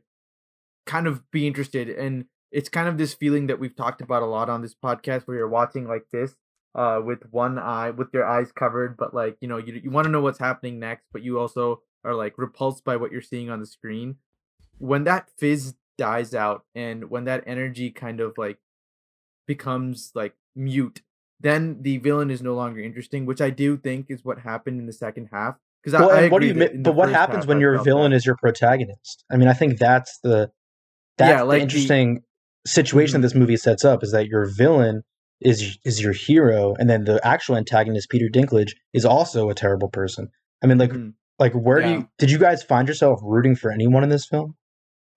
kind 0.85 1.07
of 1.07 1.29
be 1.31 1.47
interested. 1.47 1.89
And 1.89 2.25
it's 2.51 2.69
kind 2.69 2.87
of 2.87 2.97
this 2.97 3.13
feeling 3.13 3.47
that 3.47 3.59
we've 3.59 3.75
talked 3.75 4.01
about 4.01 4.23
a 4.23 4.27
lot 4.27 4.49
on 4.49 4.61
this 4.61 4.75
podcast, 4.75 5.23
where 5.23 5.37
you're 5.37 5.47
watching 5.47 5.87
like 5.87 6.05
this 6.11 6.35
uh 6.75 7.01
with 7.03 7.19
one 7.31 7.59
eye 7.59 7.89
with 7.91 8.07
your 8.13 8.25
eyes 8.25 8.51
covered 8.51 8.95
but 8.97 9.13
like 9.13 9.37
you 9.41 9.47
know 9.47 9.57
you, 9.57 9.79
you 9.83 9.89
want 9.91 10.05
to 10.05 10.11
know 10.11 10.21
what's 10.21 10.39
happening 10.39 10.79
next 10.79 11.07
but 11.11 11.21
you 11.21 11.37
also 11.39 11.81
are 12.03 12.15
like 12.15 12.37
repulsed 12.37 12.83
by 12.83 12.95
what 12.95 13.11
you're 13.11 13.21
seeing 13.21 13.49
on 13.49 13.59
the 13.59 13.65
screen 13.65 14.15
when 14.77 15.03
that 15.03 15.29
fizz 15.37 15.75
dies 15.97 16.33
out 16.33 16.63
and 16.73 17.09
when 17.09 17.25
that 17.25 17.43
energy 17.45 17.91
kind 17.91 18.19
of 18.19 18.37
like 18.37 18.57
becomes 19.47 20.11
like 20.15 20.33
mute 20.55 21.01
then 21.39 21.81
the 21.81 21.97
villain 21.97 22.29
is 22.31 22.41
no 22.41 22.53
longer 22.53 22.79
interesting 22.79 23.25
which 23.25 23.41
i 23.41 23.49
do 23.49 23.75
think 23.77 24.05
is 24.09 24.23
what 24.23 24.39
happened 24.39 24.79
in 24.79 24.85
the 24.85 24.93
second 24.93 25.27
half 25.31 25.55
because 25.83 25.99
well, 25.99 26.11
I, 26.11 26.25
I 26.25 26.29
what 26.29 26.41
do 26.41 26.47
you 26.47 26.53
in 26.53 26.83
but 26.83 26.93
what 26.95 27.09
happens 27.09 27.39
half 27.43 27.47
when 27.47 27.57
I 27.57 27.61
your 27.61 27.83
villain 27.83 28.11
that. 28.11 28.17
is 28.17 28.25
your 28.25 28.35
protagonist? 28.35 29.23
I 29.31 29.37
mean, 29.37 29.47
I 29.47 29.53
think 29.53 29.79
that's 29.79 30.19
the 30.21 30.51
that's 31.17 31.29
Yeah, 31.29 31.37
the 31.39 31.45
like 31.45 31.57
the- 31.57 31.63
interesting 31.63 32.23
situation 32.67 33.19
Mhm. 33.19 33.23
this 33.23 33.33
movie 33.33 33.57
sets 33.57 33.83
up 33.83 34.03
is 34.03 34.11
that 34.11 34.27
your 34.27 34.45
villain 34.45 35.01
is 35.41 35.77
is 35.83 36.01
your 36.01 36.13
hero, 36.13 36.75
and 36.77 36.89
then 36.89 37.03
the 37.05 37.19
actual 37.25 37.57
antagonist, 37.57 38.09
Peter 38.09 38.27
Dinklage, 38.31 38.71
is 38.93 39.05
also 39.05 39.49
a 39.49 39.55
terrible 39.55 39.89
person. 39.89 40.29
I 40.63 40.67
mean, 40.67 40.77
like 40.77 40.91
Mhm. 40.91 41.13
like 41.39 41.53
where 41.53 41.81
do 41.81 41.89
you 41.89 42.07
did 42.17 42.31
you 42.31 42.37
guys 42.37 42.63
find 42.63 42.87
yourself 42.87 43.19
rooting 43.23 43.55
for 43.55 43.71
anyone 43.71 44.03
in 44.03 44.09
this 44.09 44.25
film? 44.25 44.55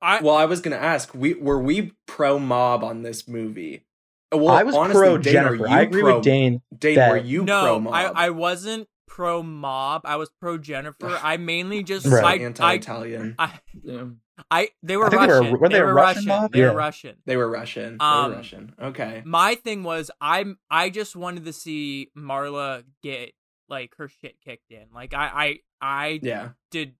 I, 0.02 0.20
well, 0.20 0.34
I 0.36 0.44
was 0.44 0.60
gonna 0.60 0.76
ask, 0.76 1.14
we 1.14 1.34
were 1.34 1.58
we 1.60 1.92
pro 2.06 2.38
mob 2.38 2.84
on 2.84 3.02
this 3.02 3.26
movie? 3.28 3.86
Well, 4.32 4.48
I 4.48 4.62
was 4.64 4.74
honestly, 4.74 5.00
pro 5.00 5.18
Dane, 5.18 5.32
Jennifer. 5.32 5.68
I 5.68 5.82
agree 5.82 6.02
pro, 6.02 6.16
with 6.16 6.24
Dane. 6.24 6.60
Dane, 6.76 6.96
that- 6.96 7.10
were 7.10 7.16
you 7.18 7.44
pro 7.44 7.46
no, 7.46 7.80
mob? 7.80 7.94
I, 7.94 8.04
I 8.06 8.30
wasn't 8.30 8.88
pro 9.06 9.42
mob. 9.42 10.02
I 10.04 10.16
was 10.16 10.30
pro 10.40 10.58
Jennifer. 10.58 11.18
I 11.22 11.36
mainly 11.36 11.82
just 11.82 12.06
Right. 12.06 12.24
I, 12.24 12.32
I, 12.32 12.46
anti-Italian. 12.46 13.34
I, 13.38 13.60
Yeah. 13.82 14.04
I 14.50 14.70
they 14.82 14.96
were 14.96 15.06
I 15.06 15.10
think 15.10 15.22
they 15.22 15.26
were- 15.28 15.34
Russian. 15.40 15.52
weren't 15.60 15.72
they 15.72 15.78
they 15.78 15.82
were 15.84 15.94
Russian 15.94 16.26
Russian. 16.26 16.48
They 16.52 16.58
Yeah. 16.60 16.70
were 16.70 16.76
Russian. 16.76 17.16
they 17.24 17.36
were 17.36 17.48
Russian. 17.50 17.98
They 17.98 18.04
Um, 18.04 18.30
were 18.30 18.36
Russian. 18.36 18.74
Okay. 18.80 19.22
My 19.24 19.54
thing 19.54 19.82
was 19.84 20.10
I'm 20.20 20.58
I 20.70 20.90
just 20.90 21.14
wanted 21.14 21.44
to 21.44 21.52
see 21.52 22.10
Marla 22.16 22.84
get 23.02 23.32
like 23.68 23.94
her 23.98 24.08
shit 24.08 24.40
kicked 24.40 24.70
in. 24.70 24.86
Like 24.92 25.14
I 25.14 25.60
I 25.80 26.06
I 26.06 26.20
Yeah. 26.22 26.50
did 26.70 26.96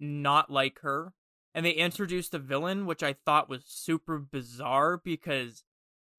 not 0.00 0.50
like 0.50 0.80
her. 0.80 1.12
And 1.54 1.64
they 1.64 1.70
introduced 1.70 2.34
a 2.34 2.38
villain, 2.38 2.84
which 2.84 3.02
I 3.02 3.14
thought 3.14 3.48
was 3.48 3.64
super 3.66 4.18
bizarre 4.18 4.98
because 5.02 5.64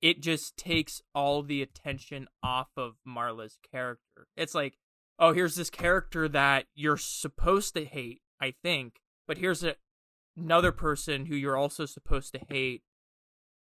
it 0.02 0.22
just 0.22 0.58
takes 0.58 1.02
all 1.14 1.44
the 1.44 1.62
attention 1.62 2.28
off 2.42 2.70
of 2.76 2.96
Marla's 3.08 3.58
character. 3.72 4.28
It's 4.36 4.56
like, 4.56 4.78
oh, 5.20 5.34
here's 5.34 5.56
this 5.56 5.70
character 5.70 6.28
that 6.30 6.66
you're 6.76 6.98
supposed 6.98 7.74
to 7.76 7.86
hate, 7.86 8.22
I 8.42 8.54
think, 8.64 9.02
but 9.28 9.38
here's 9.38 9.64
a, 9.64 9.76
another 10.38 10.72
person 10.72 11.26
who 11.26 11.36
you're 11.36 11.58
also 11.58 11.86
supposed 11.86 12.32
to 12.34 12.40
hate. 12.50 12.84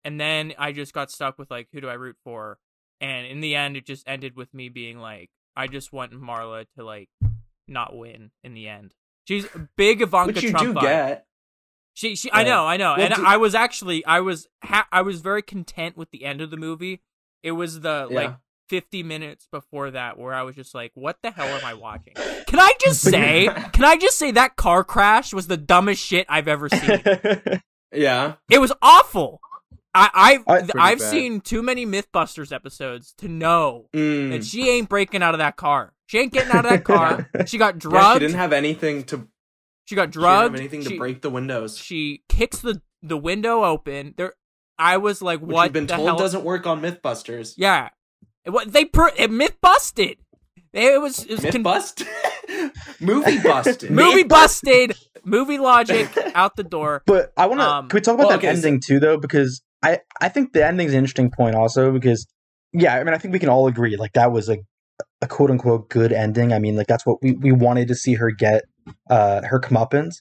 And 0.04 0.20
then 0.20 0.52
I 0.58 0.72
just 0.72 0.92
got 0.92 1.10
stuck 1.10 1.38
with 1.38 1.50
like, 1.50 1.68
who 1.72 1.80
do 1.80 1.88
I 1.88 1.94
root 1.94 2.16
for? 2.24 2.58
And 3.00 3.26
in 3.26 3.40
the 3.40 3.54
end, 3.54 3.76
it 3.76 3.86
just 3.86 4.08
ended 4.08 4.36
with 4.36 4.52
me 4.54 4.68
being 4.68 4.98
like, 4.98 5.30
I 5.56 5.66
just 5.66 5.92
want 5.92 6.12
Marla 6.12 6.66
to 6.76 6.84
like 6.84 7.08
not 7.68 7.96
win 7.96 8.30
in 8.42 8.54
the 8.54 8.68
end. 8.68 8.94
She's 9.26 9.44
a 9.54 9.68
big 9.76 10.02
Ivanka 10.02 10.34
Which 10.34 10.42
you 10.42 10.50
Trump 10.50 10.66
do 10.66 10.74
vibe. 10.74 10.82
get. 10.82 11.26
She, 11.94 12.16
she, 12.16 12.30
I 12.32 12.42
know, 12.44 12.66
I 12.66 12.76
know, 12.78 12.94
Well, 12.96 13.06
and 13.06 13.14
do- 13.14 13.24
I 13.24 13.36
was 13.36 13.54
actually, 13.54 14.04
I 14.06 14.20
was, 14.20 14.48
ha- 14.64 14.88
I 14.90 15.02
was 15.02 15.20
very 15.20 15.42
content 15.42 15.96
with 15.96 16.10
the 16.10 16.24
end 16.24 16.40
of 16.40 16.50
the 16.50 16.56
movie. 16.56 17.02
It 17.42 17.52
was 17.52 17.80
the 17.80 18.06
like 18.10 18.30
Yeah. 18.30 18.34
50 18.72 19.02
minutes 19.02 19.46
before 19.52 19.90
that 19.90 20.16
where 20.18 20.32
I 20.32 20.44
was 20.44 20.56
just 20.56 20.74
like, 20.74 20.92
what 20.94 21.18
the 21.22 21.30
hell 21.30 21.46
am 21.46 21.62
I 21.62 21.74
watching? 21.74 22.14
Can 22.14 22.58
I 22.58 22.72
just 22.80 23.02
say, 23.10 23.50
can 23.74 23.84
I 23.84 23.98
just 23.98 24.18
say 24.18 24.30
that 24.30 24.56
car 24.56 24.82
crash 24.82 25.34
was 25.34 25.46
the 25.46 25.58
dumbest 25.58 26.02
shit 26.02 26.24
I've 26.30 26.48
ever 26.48 26.68
seen? 26.70 27.02
Yeah. 27.92 28.36
It 28.50 28.60
was 28.62 28.72
awful. 28.80 29.42
I, 29.94 30.40
I- 30.46 30.54
I've, 30.54 30.70
I've 30.74 30.98
bad. 31.00 31.10
seen 31.10 31.42
too 31.42 31.62
many 31.62 31.84
MythBusters 31.84 32.50
episodes 32.50 33.12
to 33.18 33.28
know 33.28 33.88
Mm. 33.92 34.30
that 34.30 34.42
she 34.46 34.70
ain't 34.70 34.88
breaking 34.88 35.22
out 35.22 35.34
of 35.34 35.38
that 35.38 35.56
car. 35.56 35.92
She 36.06 36.18
ain't 36.18 36.32
getting 36.32 36.52
out 36.52 36.64
of 36.64 36.70
that 36.70 36.84
car. 36.86 37.28
She 37.44 37.58
got 37.58 37.74
Yeah, 37.74 37.78
drugged. 37.90 38.14
she 38.22 38.26
didn't 38.26 38.38
have 38.38 38.54
anything 38.54 39.02
to. 39.04 39.28
she 39.84 39.94
got 39.96 40.04
She 40.04 40.12
didn't 40.12 40.12
drugged. 40.22 40.52
have 40.52 40.60
anything 40.60 40.80
she, 40.82 40.88
to 40.94 40.98
break 40.98 41.20
the 41.20 41.28
windows. 41.28 41.76
she 41.76 42.22
kicks 42.30 42.60
the 42.60 42.80
the 43.02 43.18
window 43.18 43.64
open. 43.64 44.14
There, 44.16 44.32
I 44.78 44.96
was 44.96 45.20
like, 45.20 45.40
Which 45.40 45.50
"What 45.52 45.64
you've 45.64 45.72
been 45.74 45.86
the 45.88 45.96
told 45.96 46.08
hell?" 46.08 46.16
doesn't 46.18 46.42
work 46.44 46.66
on 46.66 46.80
MythBusters. 46.80 47.54
Yeah, 47.58 47.86
It- 47.86 47.92
what 48.46 48.72
they 48.72 48.84
per- 48.84 49.12
myth 49.28 49.56
busted. 49.60 50.18
It 50.72 51.00
was, 51.02 51.24
it 51.24 51.32
was 51.32 51.42
Myth 51.42 51.52
con- 51.52 51.62
bust. 51.62 52.02
Movie 53.00 53.38
busted. 53.38 53.90
movie 53.90 54.22
busted. 54.22 54.96
Movie 55.24 55.58
logic 55.58 56.08
out 56.34 56.56
the 56.56 56.64
door. 56.64 57.02
But 57.06 57.32
I 57.36 57.46
want 57.46 57.60
to. 57.60 57.68
Um, 57.68 57.88
can 57.88 57.96
we 57.98 58.00
talk 58.00 58.14
about 58.14 58.28
well, 58.28 58.30
that 58.30 58.38
okay, 58.38 58.46
so- 58.48 58.66
ending 58.68 58.80
too, 58.80 58.98
though? 58.98 59.18
Because 59.18 59.62
I 59.82 60.00
I 60.20 60.28
think 60.28 60.52
the 60.52 60.66
ending's 60.66 60.92
an 60.92 60.98
interesting 60.98 61.30
point 61.30 61.54
also 61.56 61.92
because 61.92 62.26
yeah, 62.72 62.94
I 62.96 63.04
mean 63.04 63.14
I 63.14 63.18
think 63.18 63.32
we 63.32 63.38
can 63.38 63.48
all 63.50 63.66
agree 63.66 63.96
like 63.96 64.12
that 64.14 64.32
was 64.32 64.48
a 64.48 64.58
a 65.20 65.26
quote 65.28 65.50
unquote 65.50 65.88
good 65.90 66.12
ending. 66.12 66.52
I 66.52 66.58
mean 66.58 66.76
like 66.76 66.86
that's 66.86 67.04
what 67.06 67.18
we 67.22 67.32
we 67.32 67.52
wanted 67.52 67.88
to 67.88 67.94
see 67.94 68.14
her 68.14 68.30
get 68.30 68.62
uh 69.10 69.42
her 69.46 69.60
comeuppance. 69.60 70.16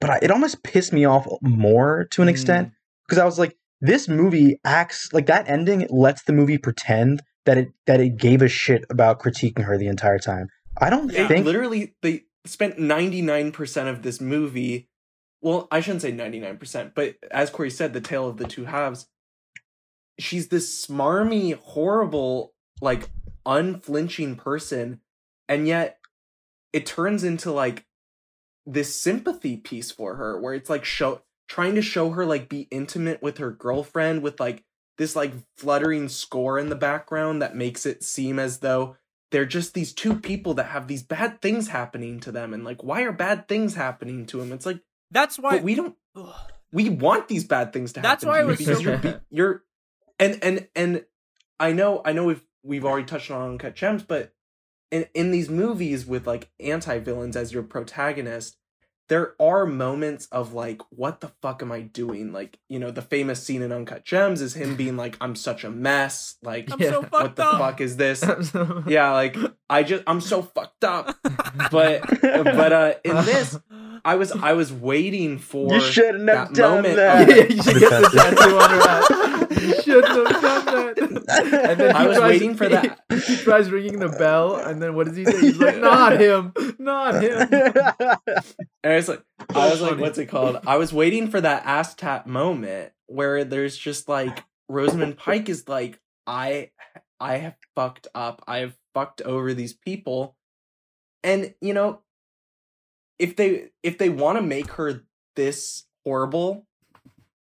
But 0.00 0.10
I, 0.10 0.18
it 0.22 0.30
almost 0.30 0.62
pissed 0.62 0.92
me 0.92 1.04
off 1.04 1.26
more 1.42 2.06
to 2.12 2.22
an 2.22 2.28
Mm. 2.28 2.30
extent 2.30 2.70
because 3.06 3.18
I 3.18 3.24
was 3.24 3.38
like, 3.38 3.56
this 3.80 4.08
movie 4.08 4.60
acts 4.64 5.12
like 5.12 5.26
that 5.26 5.48
ending 5.48 5.86
lets 5.90 6.22
the 6.22 6.32
movie 6.32 6.56
pretend 6.58 7.20
that 7.46 7.58
it 7.58 7.72
that 7.86 8.00
it 8.00 8.16
gave 8.16 8.42
a 8.42 8.48
shit 8.48 8.84
about 8.90 9.20
critiquing 9.20 9.64
her 9.64 9.78
the 9.78 9.86
entire 9.86 10.18
time. 10.18 10.48
I 10.80 10.90
don't 10.90 11.08
They 11.08 11.26
think 11.26 11.44
literally 11.44 11.94
they 12.02 12.24
spent 12.44 12.78
99% 12.78 13.88
of 13.88 14.02
this 14.02 14.20
movie 14.20 14.88
well 15.40 15.68
i 15.70 15.80
shouldn't 15.80 16.02
say 16.02 16.12
99% 16.12 16.92
but 16.94 17.16
as 17.30 17.50
corey 17.50 17.70
said 17.70 17.92
the 17.92 18.00
tale 18.00 18.28
of 18.28 18.36
the 18.36 18.46
two 18.46 18.64
halves 18.64 19.06
she's 20.18 20.48
this 20.48 20.86
smarmy 20.86 21.54
horrible 21.54 22.54
like 22.80 23.08
unflinching 23.46 24.36
person 24.36 25.00
and 25.48 25.66
yet 25.66 25.98
it 26.72 26.86
turns 26.86 27.24
into 27.24 27.52
like 27.52 27.86
this 28.66 29.00
sympathy 29.00 29.56
piece 29.56 29.90
for 29.90 30.16
her 30.16 30.40
where 30.40 30.54
it's 30.54 30.70
like 30.70 30.84
show 30.84 31.22
trying 31.48 31.74
to 31.74 31.82
show 31.82 32.10
her 32.10 32.26
like 32.26 32.48
be 32.48 32.68
intimate 32.70 33.22
with 33.22 33.38
her 33.38 33.50
girlfriend 33.50 34.22
with 34.22 34.38
like 34.38 34.64
this 34.98 35.16
like 35.16 35.32
fluttering 35.56 36.08
score 36.08 36.58
in 36.58 36.68
the 36.68 36.76
background 36.76 37.40
that 37.40 37.56
makes 37.56 37.86
it 37.86 38.04
seem 38.04 38.38
as 38.38 38.58
though 38.58 38.96
they're 39.30 39.46
just 39.46 39.74
these 39.74 39.92
two 39.92 40.18
people 40.18 40.54
that 40.54 40.64
have 40.64 40.88
these 40.88 41.02
bad 41.02 41.40
things 41.40 41.68
happening 41.68 42.20
to 42.20 42.32
them 42.32 42.52
and 42.52 42.64
like 42.64 42.82
why 42.82 43.02
are 43.02 43.12
bad 43.12 43.48
things 43.48 43.74
happening 43.74 44.26
to 44.26 44.38
them 44.38 44.52
it's 44.52 44.66
like 44.66 44.80
That's 45.10 45.38
why 45.38 45.52
but 45.52 45.62
we 45.62 45.74
don't 45.74 45.96
we 46.72 46.90
want 46.90 47.28
these 47.28 47.44
bad 47.44 47.72
things 47.72 47.92
to 47.94 48.00
happen 48.00 48.10
That's 48.10 48.24
why 48.24 48.38
to 48.38 48.42
I 48.42 48.44
was 48.44 48.58
because 48.58 48.78
so... 48.78 48.82
you're, 48.82 49.20
you're 49.30 49.64
and 50.18 50.38
and 50.42 50.68
and 50.74 51.04
I 51.58 51.72
know 51.72 52.02
I 52.04 52.12
know 52.12 52.24
we've 52.24 52.44
we've 52.62 52.84
already 52.84 53.06
touched 53.06 53.30
on 53.30 53.50
uncut 53.50 53.74
gems 53.74 54.02
but 54.02 54.34
in 54.90 55.06
in 55.14 55.30
these 55.30 55.48
movies 55.48 56.06
with 56.06 56.26
like 56.26 56.50
anti-villains 56.60 57.36
as 57.36 57.52
your 57.52 57.62
protagonist 57.62 58.56
there 59.08 59.34
are 59.40 59.66
moments 59.66 60.26
of 60.30 60.52
like 60.52 60.80
what 60.90 61.20
the 61.20 61.28
fuck 61.42 61.62
am 61.62 61.72
I 61.72 61.80
doing 61.80 62.32
like 62.32 62.58
you 62.68 62.78
know 62.78 62.90
the 62.90 63.02
famous 63.02 63.42
scene 63.42 63.62
in 63.62 63.72
uncut 63.72 64.04
gems 64.04 64.40
is 64.40 64.54
him 64.54 64.76
being 64.76 64.96
like 64.96 65.16
I'm 65.20 65.34
such 65.34 65.64
a 65.64 65.70
mess 65.70 66.36
like 66.42 66.70
I'm 66.72 66.80
Yeah. 66.80 66.90
so 66.90 67.00
What 67.00 67.10
fucked 67.10 67.22
what 67.22 67.36
the 67.36 67.44
up. 67.46 67.58
fuck 67.58 67.80
is 67.80 67.96
this 67.96 68.22
yeah. 68.54 68.82
yeah 68.86 69.10
like 69.12 69.36
I 69.70 69.82
just 69.82 70.04
I'm 70.06 70.20
so 70.20 70.42
fucked 70.42 70.84
up 70.84 71.16
but 71.70 72.02
but 72.20 72.72
uh 72.72 72.94
in 73.04 73.16
this 73.24 73.58
I 74.08 74.14
was 74.14 74.32
I 74.32 74.54
was 74.54 74.72
waiting 74.72 75.36
for 75.36 75.70
you 75.70 75.80
shouldn't 75.82 76.26
have 76.30 76.48
that 76.48 76.54
done 76.54 76.76
moment 76.76 76.96
that. 76.96 77.28
Yeah, 77.36 77.44
you 77.44 77.62
should 77.62 77.78
get 77.78 77.90
the 77.90 78.08
tattoo 78.14 78.58
on 78.58 78.70
her 78.70 78.80
ass. 78.80 79.62
You 79.62 79.82
shouldn't 79.82 80.32
have 80.32 80.40
done 80.96 81.14
that. 81.26 81.68
And 81.70 81.80
then 81.80 81.94
I 81.94 82.06
was 82.06 82.16
tries- 82.16 82.30
waiting 82.30 82.54
for 82.54 82.70
that. 82.70 83.00
He, 83.10 83.18
he 83.18 83.36
tries 83.36 83.70
ringing 83.70 83.98
the 83.98 84.08
bell, 84.08 84.56
and 84.56 84.80
then 84.80 84.94
what 84.94 85.08
does 85.08 85.16
he 85.16 85.26
say? 85.26 85.38
He's 85.38 85.58
like, 85.58 85.76
"Not 85.76 86.18
him, 86.18 86.54
not 86.78 87.22
him." 87.22 87.48
And 87.52 88.92
I 88.92 88.96
was 88.96 89.08
like, 89.08 89.22
I 89.54 89.68
was 89.68 89.82
like, 89.82 89.98
what's 89.98 90.16
it 90.16 90.26
called? 90.26 90.58
I 90.66 90.78
was 90.78 90.90
waiting 90.90 91.28
for 91.28 91.42
that 91.42 91.66
ass 91.66 91.94
tap 91.94 92.26
moment 92.26 92.92
where 93.08 93.44
there's 93.44 93.76
just 93.76 94.08
like 94.08 94.42
Rosamund 94.70 95.18
Pike 95.18 95.50
is 95.50 95.68
like, 95.68 96.00
I, 96.26 96.70
I 97.20 97.36
have 97.36 97.56
fucked 97.74 98.06
up. 98.14 98.42
I 98.48 98.58
have 98.60 98.74
fucked 98.94 99.20
over 99.20 99.52
these 99.52 99.74
people, 99.74 100.34
and 101.22 101.52
you 101.60 101.74
know, 101.74 102.00
if 103.18 103.36
they 103.36 103.70
if 103.82 103.98
they 103.98 104.08
want 104.08 104.38
to 104.38 104.42
make 104.42 104.70
her 104.72 105.04
this 105.36 105.84
horrible, 106.04 106.66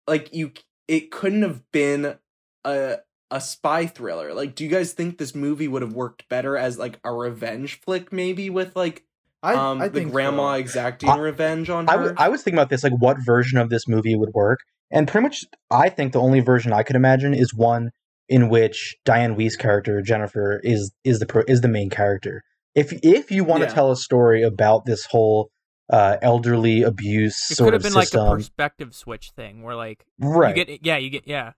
like 0.06 0.32
you, 0.34 0.52
it 0.88 1.10
couldn't 1.10 1.42
have 1.42 1.62
been 1.72 2.16
a 2.64 2.96
a 3.30 3.40
spy 3.40 3.86
thriller. 3.86 4.34
Like, 4.34 4.54
do 4.54 4.64
you 4.64 4.70
guys 4.70 4.92
think 4.92 5.18
this 5.18 5.34
movie 5.34 5.68
would 5.68 5.82
have 5.82 5.92
worked 5.92 6.28
better 6.28 6.56
as 6.56 6.78
like 6.78 6.98
a 7.04 7.12
revenge 7.12 7.80
flick, 7.80 8.12
maybe 8.12 8.50
with 8.50 8.74
like 8.74 9.04
I, 9.42 9.54
um 9.54 9.80
I 9.80 9.88
the 9.88 10.00
think 10.00 10.12
grandma 10.12 10.54
so. 10.54 10.60
exacting 10.60 11.08
I- 11.10 11.18
revenge 11.18 11.70
on 11.70 11.88
I, 11.88 11.92
her. 11.92 11.98
w- 11.98 12.16
I 12.18 12.28
was 12.28 12.42
thinking 12.42 12.58
about 12.58 12.68
this, 12.70 12.82
like 12.84 12.92
what 12.98 13.16
version 13.24 13.58
of 13.58 13.70
this 13.70 13.86
movie 13.88 14.16
would 14.16 14.30
work, 14.34 14.58
and 14.90 15.06
pretty 15.08 15.22
much, 15.22 15.44
I 15.70 15.88
think 15.88 16.12
the 16.12 16.20
only 16.20 16.40
version 16.40 16.72
I 16.72 16.82
could 16.82 16.96
imagine 16.96 17.32
is 17.34 17.54
one 17.54 17.90
in 18.28 18.48
which 18.48 18.96
Dianne 19.06 19.36
Wiest's 19.36 19.56
character 19.56 20.02
Jennifer 20.02 20.60
is 20.62 20.92
is 21.04 21.20
the 21.20 21.26
pro- 21.26 21.44
is 21.48 21.60
the 21.60 21.68
main 21.68 21.88
character. 21.90 22.42
If 22.74 22.92
if 23.02 23.30
you 23.30 23.44
want 23.44 23.62
Yeah. 23.62 23.68
to 23.68 23.74
tell 23.74 23.90
a 23.90 23.96
story 23.96 24.42
about 24.42 24.84
this 24.84 25.06
whole 25.06 25.50
uh, 25.92 26.16
elderly 26.22 26.82
abuse 26.82 27.36
It 27.50 27.56
sort 27.56 27.66
could 27.68 27.72
have 27.74 27.80
of 27.80 27.82
been 27.94 28.00
system, 28.02 28.20
like 28.20 28.32
a 28.32 28.36
perspective 28.36 28.94
switch 28.94 29.30
thing 29.30 29.62
where 29.62 29.74
like 29.76 30.04
right? 30.18 30.56
you 30.56 30.64
get 30.64 30.86
yeah 30.86 30.96
you 30.96 31.10
get 31.10 31.26
yeah 31.26 31.52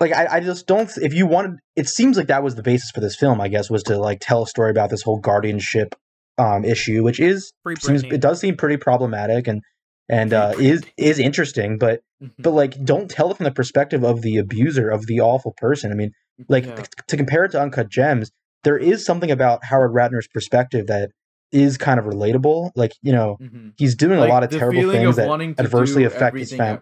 like 0.00 0.12
I, 0.12 0.36
I 0.36 0.40
just 0.40 0.66
don't. 0.68 0.88
If 0.98 1.12
you 1.12 1.26
wanted, 1.26 1.58
it 1.74 1.88
seems 1.88 2.16
like 2.16 2.28
that 2.28 2.42
was 2.44 2.54
the 2.54 2.62
basis 2.62 2.90
for 2.92 3.00
this 3.00 3.16
film. 3.16 3.40
I 3.40 3.48
guess 3.48 3.68
was 3.68 3.82
to 3.84 3.98
like 3.98 4.20
tell 4.20 4.44
a 4.44 4.46
story 4.46 4.70
about 4.70 4.90
this 4.90 5.02
whole 5.02 5.18
guardianship 5.18 5.94
um, 6.38 6.64
issue, 6.64 7.02
which 7.02 7.18
is 7.18 7.52
seems 7.80 8.04
it 8.04 8.20
does 8.20 8.40
seem 8.40 8.56
pretty 8.56 8.76
problematic 8.76 9.48
and 9.48 9.60
and 10.08 10.32
uh, 10.32 10.54
is 10.58 10.84
is 10.96 11.18
interesting, 11.18 11.78
but 11.78 12.00
Mhm. 12.22 12.32
but 12.38 12.52
like 12.52 12.84
don't 12.84 13.10
tell 13.10 13.30
it 13.30 13.36
from 13.36 13.44
the 13.44 13.50
perspective 13.52 14.04
of 14.04 14.22
the 14.22 14.36
abuser 14.38 14.88
of 14.88 15.06
the 15.06 15.20
awful 15.20 15.52
person. 15.56 15.90
I 15.92 15.94
mean, 15.94 16.12
like 16.48 16.64
Yeah. 16.66 16.82
to 17.08 17.16
compare 17.16 17.44
it 17.44 17.50
to 17.52 17.60
Uncut 17.60 17.88
Gems, 17.88 18.30
there 18.64 18.78
is 18.78 19.04
something 19.04 19.30
about 19.30 19.64
Howard 19.64 19.92
Ratner's 19.92 20.28
perspective 20.28 20.86
that 20.86 21.10
is 21.52 21.78
kind 21.78 21.98
of 21.98 22.06
relatable. 22.06 22.70
Like 22.76 22.92
you 23.02 23.12
know, 23.12 23.38
Mhm. 23.40 23.72
he's 23.76 23.94
doing 23.94 24.18
Like, 24.18 24.28
a 24.28 24.32
lot 24.32 24.44
of 24.44 24.50
terrible 24.50 24.90
things 24.92 25.08
of 25.08 25.16
that 25.16 25.58
adversely 25.58 26.04
affect 26.04 26.36
his 26.36 26.52
family. 26.52 26.80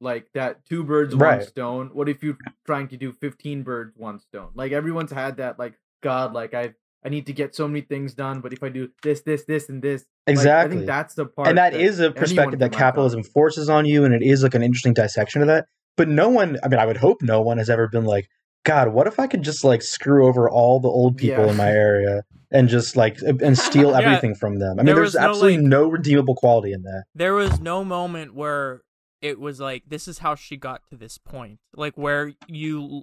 Like 0.00 0.26
that, 0.34 0.64
two 0.68 0.82
birds, 0.82 1.14
Right. 1.14 1.38
one 1.38 1.46
stone. 1.46 1.90
What 1.92 2.08
if 2.08 2.24
you're 2.24 2.36
trying 2.66 2.88
to 2.88 2.96
do 2.96 3.12
fifteen 3.12 3.62
birds, 3.62 3.96
one 3.96 4.18
stone? 4.18 4.48
Like 4.54 4.72
everyone's 4.72 5.12
had 5.12 5.36
that. 5.36 5.58
Like 5.60 5.74
God, 6.02 6.32
like 6.32 6.54
I, 6.54 6.74
I 7.04 7.08
need 7.08 7.26
to 7.26 7.32
get 7.32 7.54
so 7.54 7.68
many 7.68 7.80
things 7.82 8.12
done, 8.14 8.40
but 8.40 8.52
if 8.52 8.62
I 8.64 8.68
do 8.68 8.88
this, 9.04 9.22
this, 9.22 9.44
this, 9.44 9.68
and 9.68 9.80
this, 9.80 10.02
like, 10.26 10.36
I 10.36 10.40
Exactly. 10.40 10.76
think 10.78 10.86
that's 10.88 11.14
the 11.14 11.26
part. 11.26 11.48
and 11.48 11.56
that 11.58 11.74
is 11.74 12.00
a 12.00 12.10
perspective 12.10 12.58
that 12.58 12.72
capitalism 12.72 13.20
at. 13.20 13.26
forces 13.26 13.68
on 13.68 13.86
you, 13.86 14.04
and 14.04 14.12
it 14.12 14.22
is 14.22 14.42
like 14.42 14.54
an 14.54 14.62
interesting 14.62 14.92
dissection 14.94 15.40
of 15.42 15.46
that. 15.48 15.66
But 15.96 16.08
no 16.08 16.28
one, 16.28 16.58
I 16.64 16.68
mean, 16.68 16.80
I 16.80 16.86
would 16.86 16.96
hope 16.96 17.22
no 17.22 17.40
one 17.40 17.58
has 17.58 17.70
ever 17.70 17.86
been 17.86 18.04
like, 18.04 18.28
God, 18.64 18.88
what 18.92 19.06
if 19.06 19.20
I 19.20 19.26
could 19.28 19.42
just 19.42 19.62
like 19.64 19.82
screw 19.82 20.26
over 20.26 20.48
all 20.50 20.80
the 20.80 20.88
old 20.88 21.16
people 21.16 21.44
Yeah. 21.44 21.50
in 21.50 21.56
my 21.56 21.70
area 21.70 22.22
and 22.52 22.68
just 22.68 22.96
like 22.96 23.18
and 23.22 23.56
steal 23.68 23.90
Yeah. 23.90 23.98
everything 24.00 24.34
from 24.34 24.58
them. 24.58 24.78
I 24.78 24.82
mean, 24.82 24.86
There 24.86 24.94
there's 24.96 25.08
was 25.08 25.14
no, 25.14 25.28
absolutely 25.28 25.56
like- 25.58 25.66
no 25.66 25.88
redeemable 25.88 26.34
quality 26.36 26.72
in 26.72 26.82
that. 26.82 27.04
there 27.14 27.34
was 27.34 27.60
no 27.60 27.84
moment 27.84 28.34
where 28.34 28.82
it 29.20 29.38
was 29.40 29.60
like 29.60 29.84
this 29.88 30.06
is 30.08 30.18
how 30.18 30.34
she 30.34 30.56
got 30.56 30.82
to 30.90 30.96
this 30.96 31.16
point 31.18 31.58
like 31.74 31.96
where 31.96 32.32
you 32.48 33.02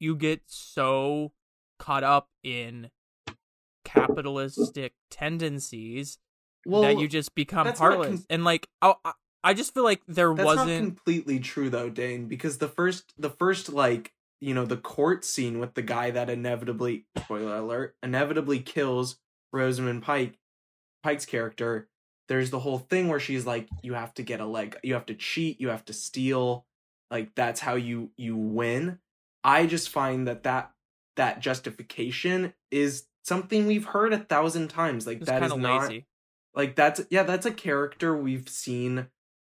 you 0.00 0.16
get 0.16 0.40
so 0.46 1.32
caught 1.78 2.02
up 2.04 2.28
in 2.42 2.90
capitalistic 3.84 4.94
tendencies 5.10 6.18
well, 6.66 6.82
that 6.82 6.98
you 6.98 7.06
just 7.08 7.34
become 7.34 7.66
that's 7.66 7.78
not 7.80 7.92
heartless 7.92 8.20
com- 8.20 8.26
and 8.30 8.44
like 8.44 8.68
I, 8.82 8.94
I- 9.04 9.12
I 9.46 9.52
just 9.52 9.74
feel 9.74 9.84
like 9.84 10.00
there 10.08 10.32
That's 10.34 10.42
wasn't 10.46 10.70
not 10.70 10.78
completely 10.78 11.38
true 11.38 11.68
though, 11.68 11.90
Dane, 11.90 12.28
because 12.28 12.56
the 12.56 12.66
first 12.68 13.12
the 13.18 13.28
first 13.28 13.70
like, 13.70 14.14
you 14.44 14.54
know, 14.54 14.64
the 14.64 14.76
court 14.76 15.24
scene 15.24 15.58
with 15.58 15.74
the 15.74 15.82
guy 15.82 16.10
that 16.10 16.30
inevitably 16.30 17.06
spoiler 17.16 17.56
alert, 17.56 17.96
inevitably 18.02 18.60
kills 18.60 19.16
Rosamund 19.52 20.02
Pike 20.02 20.38
Pike's 21.02 21.26
character, 21.26 21.88
there's 22.28 22.50
the 22.50 22.60
whole 22.60 22.78
thing 22.78 23.08
where 23.08 23.20
she's 23.20 23.46
like, 23.46 23.68
you 23.82 23.94
have 23.94 24.14
to 24.14 24.22
get 24.22 24.40
a 24.40 24.46
leg 24.46 24.76
you 24.82 24.94
have 24.94 25.06
to 25.06 25.14
cheat, 25.14 25.60
you 25.60 25.68
have 25.68 25.84
to 25.86 25.92
steal, 25.92 26.66
like 27.10 27.34
that's 27.34 27.60
how 27.60 27.74
you 27.74 28.10
you 28.16 28.36
win. 28.36 28.98
I 29.42 29.66
just 29.66 29.88
find 29.88 30.26
that 30.28 30.44
that 30.44 30.72
that 31.16 31.40
justification 31.40 32.54
is 32.70 33.04
something 33.22 33.66
we've 33.66 33.84
heard 33.84 34.12
a 34.12 34.18
thousand 34.18 34.68
times. 34.68 35.06
Like 35.06 35.18
it's 35.18 35.26
that 35.26 35.40
kind 35.40 35.46
is 35.46 35.52
of 35.52 35.60
not 35.60 35.82
lazy 35.82 36.06
like 36.54 36.76
that's 36.76 37.00
yeah, 37.10 37.24
that's 37.24 37.46
a 37.46 37.52
character 37.52 38.16
we've 38.16 38.48
seen 38.48 39.08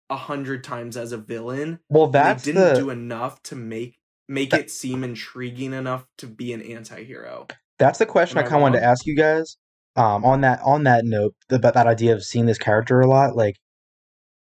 a 0.09 0.17
hundred 0.17 0.65
times 0.65 0.97
as 0.97 1.13
a 1.13 1.17
villain. 1.17 1.81
Well, 1.89 2.09
that 2.09 2.43
didn't 2.43 2.75
the 2.75 2.81
do 2.81 2.91
enough 2.91 3.43
to 3.45 3.57
make 3.57 3.99
make 4.31 4.51
That- 4.51 4.61
it 4.61 4.71
seem 4.71 5.03
intriguing 5.03 5.75
enough 5.75 6.07
to 6.19 6.27
be 6.27 6.53
an 6.53 6.63
anti-hero. 6.63 7.49
That's 7.79 7.99
the 7.99 8.07
question 8.07 8.39
Am 8.39 8.45
I 8.45 8.47
I 8.47 8.49
kind 8.49 8.61
of 8.61 8.63
wanted 8.63 8.81
to 8.81 8.85
ask 8.85 9.05
you 9.07 9.17
guys. 9.17 9.57
Um, 9.97 10.25
on 10.25 10.43
that 10.43 10.61
on 10.65 10.85
that 10.85 11.05
note, 11.05 11.35
about 11.51 11.75
that 11.75 11.89
idea 11.89 12.15
of 12.15 12.23
seeing 12.23 12.47
this 12.47 12.59
character 12.59 13.01
a 13.01 13.09
lot, 13.09 13.35
like, 13.35 13.57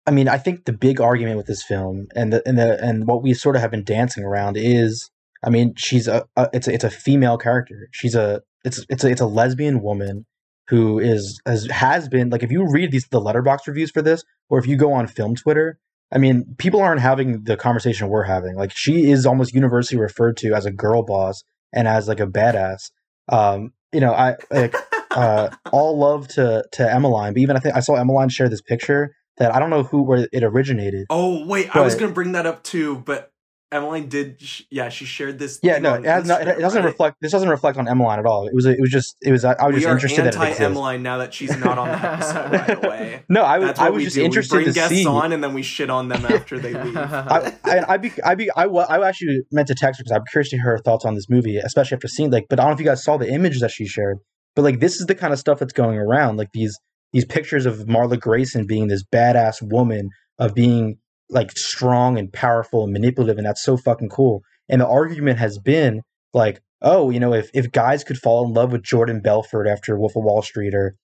I 0.07 0.11
mean, 0.11 0.27
I 0.27 0.39
think 0.39 0.65
the 0.65 0.73
big 0.73 0.99
argument 0.99 1.37
with 1.37 1.45
this 1.45 1.63
film 1.63 2.07
and 2.15 2.33
the 2.33 2.41
and 2.47 2.57
the 2.57 2.83
and 2.83 3.05
what 3.07 3.21
we 3.21 3.35
sort 3.35 3.55
of 3.55 3.61
have 3.61 3.69
been 3.69 3.83
dancing 3.83 4.23
around 4.23 4.57
is, 4.57 5.11
I 5.43 5.51
mean, 5.51 5.75
she's 5.77 6.07
a, 6.07 6.25
a 6.35 6.49
it's 6.53 6.67
a, 6.67 6.73
it's 6.73 6.83
a 6.83 6.89
female 6.89 7.37
character. 7.37 7.87
She's 7.91 8.15
a 8.15 8.41
it's 8.65 8.83
it's 8.89 9.03
a, 9.03 9.09
it's 9.09 9.21
a 9.21 9.27
lesbian 9.27 9.81
woman 9.83 10.25
who 10.69 10.97
is 10.99 11.39
has 11.45 11.67
has 11.69 12.09
been 12.09 12.31
like 12.31 12.41
if 12.41 12.51
you 12.51 12.65
read 12.69 12.91
these 12.91 13.07
the 13.09 13.21
Letterboxd 13.21 13.67
reviews 13.67 13.91
for 13.91 14.01
this, 14.01 14.23
or 14.49 14.57
if 14.57 14.65
you 14.65 14.75
go 14.75 14.91
on 14.91 15.05
film 15.07 15.35
Twitter, 15.35 15.77
I 16.11 16.17
mean, 16.19 16.55
people 16.57 16.81
aren't 16.81 17.01
having 17.01 17.43
the 17.43 17.57
conversation 17.57 18.07
we're 18.07 18.23
having. 18.23 18.55
Like, 18.55 18.71
she 18.73 19.11
is 19.11 19.25
almost 19.25 19.53
universally 19.53 19.99
referred 19.99 20.37
to 20.37 20.53
as 20.53 20.65
a 20.65 20.71
girl 20.71 21.03
boss 21.03 21.43
and 21.73 21.87
as 21.87 22.07
like 22.07 22.19
a 22.19 22.27
badass. 22.27 22.91
Um, 23.29 23.71
you 23.91 23.99
know, 23.99 24.13
I 24.13 24.35
like 24.51 24.75
uh, 25.11 25.49
all 25.71 25.97
love 25.97 26.27
to 26.29 26.63
to 26.73 26.91
Emmeline, 26.93 27.33
but 27.33 27.41
even 27.41 27.55
I 27.57 27.59
think 27.59 27.75
I 27.75 27.79
saw 27.79 27.95
Emmeline 27.95 28.29
share 28.29 28.49
this 28.49 28.61
picture 28.61 29.15
that 29.37 29.53
I 29.53 29.59
don't 29.59 29.69
know 29.69 29.83
who 29.83 30.03
where 30.03 30.27
it 30.31 30.43
originated. 30.43 31.07
Oh 31.09 31.45
wait, 31.45 31.75
I 31.75 31.81
was 31.81 31.95
gonna 31.95 32.13
bring 32.13 32.33
that 32.33 32.45
up 32.45 32.63
too, 32.63 32.97
but 32.99 33.31
Emmeline 33.69 34.07
did. 34.07 34.41
Sh- 34.41 34.61
yeah, 34.69 34.87
she 34.87 35.03
shared 35.03 35.39
this. 35.39 35.59
Yeah, 35.61 35.79
no, 35.79 35.95
it 35.95 36.05
has 36.05 36.25
not. 36.25 36.41
It 36.47 36.59
doesn't 36.59 36.83
right? 36.83 36.87
reflect. 36.87 37.17
This 37.19 37.33
doesn't 37.33 37.49
reflect 37.49 37.77
on 37.77 37.87
Emmeline 37.87 38.17
at 38.19 38.25
all. 38.25 38.47
It 38.47 38.53
was. 38.53 38.65
It 38.65 38.79
was 38.79 38.89
just. 38.89 39.17
It 39.21 39.31
was. 39.31 39.43
I, 39.43 39.55
was 39.65 39.75
We 39.75 39.81
just 39.81 39.91
interested 39.91 40.25
it 40.25 40.35
anti. 40.37 40.63
Emmeline 40.63 41.03
now 41.03 41.17
that 41.17 41.33
she's 41.33 41.55
not 41.57 41.77
on 41.77 41.89
the 41.89 42.11
episode 42.11 42.51
right 42.51 42.85
away. 42.85 43.23
No, 43.29 43.41
I 43.41 43.57
was. 43.57 43.77
I 43.77 43.89
was 43.89 44.03
just 44.05 44.15
do. 44.15 44.23
interested 44.23 44.55
we 44.55 44.63
bring 44.63 44.73
guests 44.73 44.95
see. 44.95 45.05
on 45.05 45.33
and 45.33 45.43
then 45.43 45.53
we 45.53 45.63
shit 45.63 45.89
on 45.89 46.07
them 46.07 46.25
after 46.25 46.57
they 46.57 46.73
leave. 46.73 46.95
I, 46.97 47.53
I, 47.65 47.85
I 47.93 47.97
be, 47.97 48.11
I 48.23 48.35
be, 48.35 48.49
I, 48.51 48.65
I 48.65 49.07
actually 49.07 49.41
meant 49.51 49.67
to 49.67 49.75
text 49.75 49.99
her 49.99 50.03
because 50.03 50.15
I'm 50.15 50.23
curious 50.31 50.49
to 50.51 50.55
hear 50.55 50.65
her 50.65 50.77
thoughts 50.77 51.03
on 51.03 51.15
this 51.15 51.29
movie, 51.29 51.57
especially 51.57 51.95
after 51.95 52.07
seeing 52.07 52.31
like. 52.31 52.45
But 52.49 52.59
I 52.59 52.63
don't 52.63 52.71
know 52.71 52.75
if 52.75 52.79
you 52.79 52.85
guys 52.85 53.03
saw 53.03 53.17
the 53.17 53.29
images 53.29 53.61
that 53.61 53.71
she 53.71 53.85
shared. 53.85 54.19
But 54.55 54.61
like, 54.61 54.79
this 54.79 54.95
is 54.95 55.07
the 55.07 55.15
kind 55.15 55.33
of 55.33 55.39
stuff 55.39 55.59
that's 55.59 55.73
going 55.73 55.97
around. 55.97 56.37
Like 56.37 56.51
these 56.53 56.79
these 57.11 57.25
pictures 57.25 57.65
of 57.65 57.79
Marla 57.79 58.19
Grayson 58.19 58.65
being 58.65 58.87
this 58.87 59.03
badass 59.03 59.61
woman, 59.61 60.09
of 60.39 60.53
being 60.53 60.99
like 61.29 61.51
strong 61.57 62.17
and 62.17 62.31
powerful 62.31 62.83
and 62.83 62.93
manipulative, 62.93 63.37
and 63.37 63.45
that's 63.45 63.63
so 63.63 63.77
fucking 63.77 64.09
cool. 64.09 64.41
And 64.69 64.81
the 64.81 64.87
argument 64.87 65.39
has 65.39 65.57
been 65.57 66.01
like, 66.33 66.61
oh, 66.81 67.09
you 67.09 67.19
know, 67.19 67.33
if 67.33 67.49
if 67.53 67.71
guys 67.71 68.03
could 68.03 68.17
fall 68.17 68.45
in 68.45 68.53
love 68.53 68.71
with 68.71 68.83
Jordan 68.83 69.21
Belfort 69.21 69.67
after 69.67 69.97
Wolf 69.97 70.15
of 70.15 70.23
Wall 70.23 70.41
Street, 70.41 70.73
or 70.73 70.95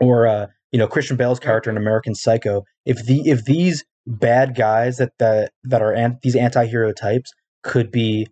or 0.00 0.26
uh, 0.26 0.46
you 0.70 0.78
know 0.78 0.86
Christian 0.86 1.16
Bale's 1.16 1.40
character 1.40 1.70
in 1.70 1.76
American 1.76 2.14
Psycho, 2.14 2.64
if 2.84 3.04
the 3.06 3.22
if 3.28 3.44
these 3.44 3.84
bad 4.06 4.54
guys 4.54 4.96
that 4.98 5.12
that 5.18 5.52
that 5.64 5.82
are 5.82 5.92
an, 5.92 6.18
these 6.22 6.36
anti-hero 6.36 6.92
types 6.92 7.30
could 7.62 7.90
be 7.90 8.26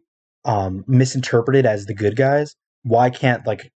um, 0.44 0.84
misinterpreted 0.86 1.66
as 1.66 1.86
the 1.86 1.94
good 1.94 2.16
guys, 2.16 2.56
why 2.82 3.10
can't 3.10 3.46
like 3.46 3.70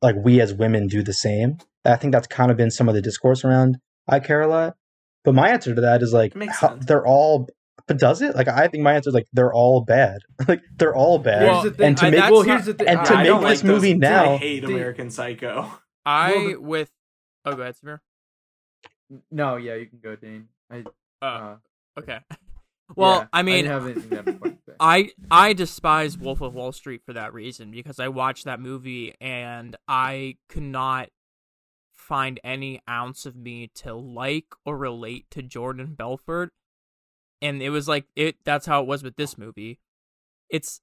like 0.00 0.16
we 0.22 0.40
as 0.40 0.54
women 0.54 0.86
do 0.86 1.02
the 1.02 1.12
same? 1.12 1.56
I 1.84 1.96
think 1.96 2.12
that's 2.12 2.28
kind 2.28 2.50
of 2.50 2.56
been 2.56 2.70
some 2.70 2.88
of 2.88 2.94
the 2.94 3.02
discourse 3.02 3.44
around 3.44 3.78
I 4.08 4.20
care 4.20 4.42
a 4.42 4.48
lot. 4.48 4.76
But 5.24 5.34
my 5.34 5.50
answer 5.50 5.74
to 5.74 5.80
that 5.82 6.02
is 6.02 6.12
like 6.12 6.34
how- 6.50 6.76
they're 6.80 7.06
all. 7.06 7.48
But 7.88 7.98
does 7.98 8.22
it? 8.22 8.34
Like 8.36 8.48
I 8.48 8.68
think 8.68 8.84
my 8.84 8.94
answer 8.94 9.08
is 9.10 9.14
like 9.14 9.26
they're 9.32 9.52
all 9.52 9.80
bad. 9.82 10.18
like 10.48 10.62
they're 10.76 10.94
all 10.94 11.18
bad. 11.18 11.42
Well, 11.42 11.62
here's 11.62 11.72
the 11.72 11.76
thing. 11.78 11.86
and 11.88 11.96
to 11.98 12.04
make- 12.10 12.20
that's 12.20 12.30
well, 12.32 12.42
here's 12.42 12.64
the 12.66 12.74
thing. 12.74 12.88
and 12.88 13.04
to 13.06 13.14
I 13.14 13.22
make 13.24 13.32
this 13.32 13.42
like 13.42 13.58
those- 13.58 13.64
movie 13.64 13.92
I 13.92 13.96
now- 13.96 14.36
hate 14.38 14.60
The- 14.64 14.72
American 14.72 15.10
Psycho. 15.10 15.70
i 16.06 16.30
Well, 16.32 16.48
the- 16.48 16.56
with 16.60 16.90
oh 17.44 17.54
go 17.54 17.62
ahead 17.62 17.74
Samir. 17.84 17.98
no, 19.30 19.56
yeah, 19.56 19.74
you 19.74 19.86
can 19.86 19.98
go, 20.02 20.16
Dane. 20.16 20.48
I, 20.70 20.84
uh, 21.20 21.24
uh, 21.24 21.56
okay 21.98 22.18
well 22.96 23.20
yeah, 23.20 23.26
i 23.32 23.42
mean 23.42 23.64
didn't 23.64 23.70
have 23.72 24.10
that 24.10 24.26
important. 24.28 24.60
I 24.80 25.10
I 25.30 25.52
despise 25.52 26.16
Wolf 26.16 26.40
of 26.40 26.54
Wall 26.54 26.72
Street 26.72 27.02
for 27.04 27.12
that 27.12 27.32
reason 27.34 27.70
because 27.70 28.00
I 28.00 28.08
watched 28.08 28.44
that 28.46 28.58
movie 28.60 29.14
and 29.20 29.76
I 29.86 30.36
could 30.48 30.62
not 30.62 31.08
find 32.02 32.40
any 32.42 32.80
ounce 32.90 33.24
of 33.24 33.36
me 33.36 33.70
to 33.76 33.94
like 33.94 34.46
or 34.66 34.76
relate 34.76 35.26
to 35.30 35.42
Jordan 35.42 35.94
Belfort. 35.94 36.52
And 37.40 37.62
it 37.62 37.70
was 37.70 37.88
like 37.88 38.06
it 38.16 38.36
that's 38.44 38.66
how 38.66 38.82
it 38.82 38.86
was 38.86 39.02
with 39.02 39.16
this 39.16 39.38
movie. 39.38 39.78
It's 40.50 40.80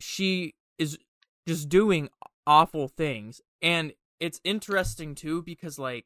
she 0.00 0.54
is 0.78 0.98
just 1.46 1.68
doing 1.68 2.08
awful 2.46 2.88
things 2.88 3.40
and 3.62 3.92
it's 4.20 4.40
interesting 4.44 5.14
too 5.14 5.42
because 5.42 5.78
like 5.78 6.04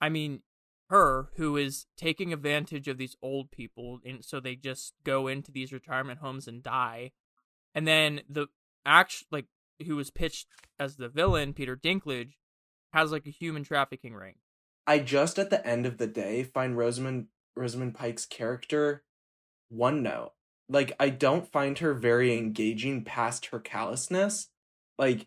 I 0.00 0.08
mean 0.08 0.42
her 0.88 1.28
who 1.36 1.56
is 1.56 1.86
taking 1.96 2.32
advantage 2.32 2.88
of 2.88 2.98
these 2.98 3.16
old 3.20 3.50
people 3.50 4.00
and 4.04 4.24
so 4.24 4.40
they 4.40 4.56
just 4.56 4.94
go 5.04 5.26
into 5.26 5.52
these 5.52 5.72
retirement 5.72 6.20
homes 6.20 6.48
and 6.48 6.62
die 6.62 7.12
and 7.74 7.86
then 7.86 8.20
the 8.28 8.46
act 8.86 9.24
like 9.30 9.46
who 9.86 9.96
was 9.96 10.10
pitched 10.10 10.46
as 10.78 10.96
the 10.96 11.08
villain 11.08 11.52
peter 11.52 11.76
dinklage 11.76 12.32
has 12.92 13.12
like 13.12 13.26
a 13.26 13.30
human 13.30 13.62
trafficking 13.62 14.14
ring 14.14 14.34
I 14.88 15.00
just 15.00 15.38
at 15.38 15.50
the 15.50 15.64
end 15.66 15.84
of 15.84 15.98
the 15.98 16.06
day 16.06 16.42
find 16.42 16.76
Rosamund 16.76 17.26
Rosamund 17.54 17.94
Pike's 17.94 18.24
character 18.24 19.04
one 19.68 20.02
note. 20.02 20.32
Like 20.70 20.92
I 20.98 21.10
don't 21.10 21.46
find 21.46 21.78
her 21.78 21.92
very 21.92 22.36
engaging 22.36 23.04
past 23.04 23.46
her 23.46 23.60
callousness. 23.60 24.48
Like 24.98 25.26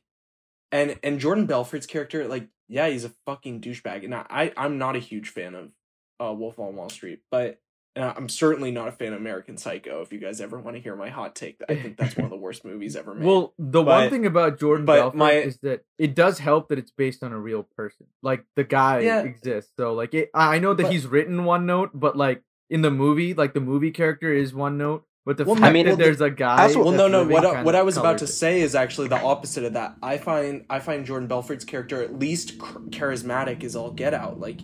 and 0.72 0.98
and 1.04 1.20
Jordan 1.20 1.46
Belfort's 1.46 1.86
character, 1.86 2.28
like, 2.28 2.48
yeah, 2.68 2.90
he's 2.90 3.06
a 3.06 3.14
fucking 3.28 3.62
douchebag. 3.62 4.04
And 4.04 4.16
I, 4.16 4.26
I 4.30 4.54
I'm 4.58 4.80
not 4.80 4.96
a 4.96 5.00
huge 5.00 5.30
fan 5.30 5.54
of 5.54 5.72
uh 6.20 6.34
Wolf 6.34 6.58
on 6.58 6.76
Wall 6.76 6.90
Street, 6.90 7.20
but 7.30 7.60
uh, 7.96 8.14
I'm 8.16 8.30
certainly 8.30 8.72
not 8.72 8.88
a 8.88 8.92
fan 8.92 9.14
of 9.14 9.20
American 9.20 9.58
Psycho. 9.58 10.02
If 10.02 10.14
you 10.14 10.20
guys 10.20 10.40
ever 10.40 10.58
want 10.60 10.78
to 10.78 10.82
hear 10.82 10.96
my 10.96 11.10
hot 11.10 11.36
take, 11.36 11.62
I 11.68 11.76
think 11.76 11.98
that's 11.98 12.16
one 12.16 12.26
of 12.26 12.32
the 12.32 12.38
worst 12.48 12.64
movies 12.64 12.96
ever 12.96 13.14
made. 13.14 13.26
Well, 13.26 13.54
the 13.60 13.84
But- 13.84 14.02
one 14.04 14.10
thing 14.10 14.26
about 14.26 14.60
Jordan 14.60 14.86
Belfort 14.86 15.16
my- 15.16 15.34
is 15.34 15.58
that 15.60 15.84
it 15.98 16.16
does 16.16 16.40
help 16.40 16.70
that 16.70 16.80
it's 16.80 16.92
based 16.92 17.22
on 17.24 17.32
a 17.34 17.40
real 17.40 17.64
person. 17.76 18.08
Like 18.22 18.46
the 18.56 18.64
guy 18.64 19.00
Yeah. 19.02 19.22
exists, 19.24 19.74
so 19.78 19.94
like 19.94 20.14
it, 20.14 20.30
I 20.34 20.60
know 20.60 20.74
that 20.74 20.84
But- 20.84 20.92
he's 20.92 21.06
written 21.08 21.44
one 21.44 21.66
note, 21.66 21.92
but 21.94 22.16
like 22.18 22.44
in 22.70 22.82
the 22.82 22.92
movie, 22.92 23.34
like 23.34 23.54
the 23.54 23.60
movie 23.60 23.92
character 23.92 24.32
is 24.34 24.54
one 24.54 24.78
note, 24.78 25.04
but 25.26 25.36
the 25.36 25.44
Well, 25.44 25.56
fact 25.56 25.66
I 25.68 25.72
mean, 25.74 25.86
that 25.86 25.92
well, 25.92 25.98
the- 25.98 26.04
there's 26.06 26.22
a 26.22 26.30
guy. 26.30 26.62
also- 26.64 26.84
well, 26.84 26.94
no, 26.94 27.08
no. 27.10 27.26
What 27.26 27.46
I, 27.46 27.62
what 27.64 27.76
I 27.76 27.82
was 27.82 27.98
about 27.98 28.20
to 28.20 28.24
it. 28.24 28.28
say 28.28 28.62
is 28.62 28.74
actually 28.74 29.10
the 29.10 29.22
opposite 29.22 29.66
of 29.66 29.74
that. 29.74 29.98
I 30.02 30.18
find 30.18 30.66
I 30.70 30.80
find 30.80 31.06
Jordan 31.06 31.28
Belfort's 31.28 31.66
character 31.66 32.02
at 32.02 32.18
least 32.18 32.58
charismatic 32.58 33.64
as 33.66 33.76
all 33.76 33.92
get 33.92 34.14
out. 34.14 34.40
Like, 34.40 34.60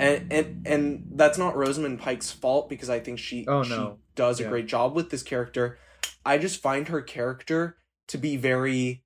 and 0.00 0.32
and 0.32 0.66
and 0.66 1.06
that's 1.14 1.38
not 1.38 1.56
Rosamund 1.56 1.98
Pike's 2.00 2.30
fault 2.30 2.68
because 2.68 2.90
I 2.90 3.00
think 3.00 3.18
she 3.18 3.44
Oh, 3.46 3.62
she 3.62 3.70
no. 3.70 3.98
does 4.14 4.40
a 4.40 4.44
great 4.44 4.66
job 4.66 4.94
with 4.94 5.10
this 5.10 5.22
character. 5.22 5.78
I 6.24 6.38
just 6.38 6.60
find 6.60 6.88
her 6.88 7.00
character 7.02 7.76
to 8.08 8.18
be 8.18 8.36
very, 8.36 9.04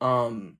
um. 0.00 0.58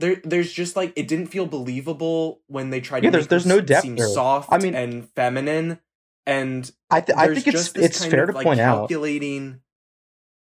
There, 0.00 0.20
there's 0.22 0.52
just 0.52 0.76
like 0.76 0.92
it 0.94 1.08
didn't 1.08 1.26
feel 1.26 1.46
believable 1.46 2.40
when 2.46 2.70
they 2.70 2.80
tried 2.80 3.02
Yeah, 3.02 3.10
to 3.10 3.12
there's- 3.12 3.24
make 3.24 3.30
there's 3.30 3.44
her 3.44 3.48
no 3.48 3.58
s- 3.58 3.64
depth 3.66 3.82
seem 3.82 3.96
to 3.96 4.06
soft 4.08 4.48
I 4.52 4.58
mean- 4.58 4.74
and 4.76 5.08
feminine, 5.16 5.80
and 6.24 6.70
I, 6.88 7.00
th- 7.00 7.18
I 7.18 7.34
think 7.34 7.48
it's 7.48 7.74
it's 7.74 8.04
fair 8.04 8.22
of, 8.24 8.28
to 8.30 8.34
like, 8.36 8.44
point 8.44 8.60
out. 8.60 8.82
calculating 8.82 9.60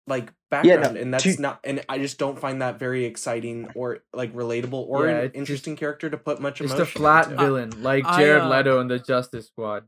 like 0.05 0.33
Yeah, 0.51 0.61
background 0.77 0.95
no, 0.95 1.01
and 1.01 1.13
that's 1.13 1.23
to- 1.23 1.41
not 1.41 1.59
and 1.65 1.83
i 1.89 1.97
just 1.99 2.17
don't 2.17 2.39
find 2.39 2.61
that 2.61 2.79
very 2.79 3.03
exciting 3.03 3.67
or 3.75 3.99
like 4.13 4.33
relatable 4.33 4.73
or 4.87 5.07
Yeah, 5.07 5.11
an 5.11 5.17
it's 5.17 5.25
just- 5.33 5.35
interesting 5.37 5.75
character 5.75 6.09
to 6.09 6.17
put 6.17 6.39
much 6.39 6.61
It's 6.61 6.71
emotion 6.71 6.79
the 6.79 6.85
flat 6.99 7.25
into. 7.31 7.43
villain, 7.43 7.83
like 7.83 8.05
I, 8.05 8.17
Jared 8.21 8.43
uh, 8.43 8.49
Leto 8.49 8.79
in 8.79 8.87
the 8.87 8.97
Justice 8.99 9.47
Squad. 9.47 9.83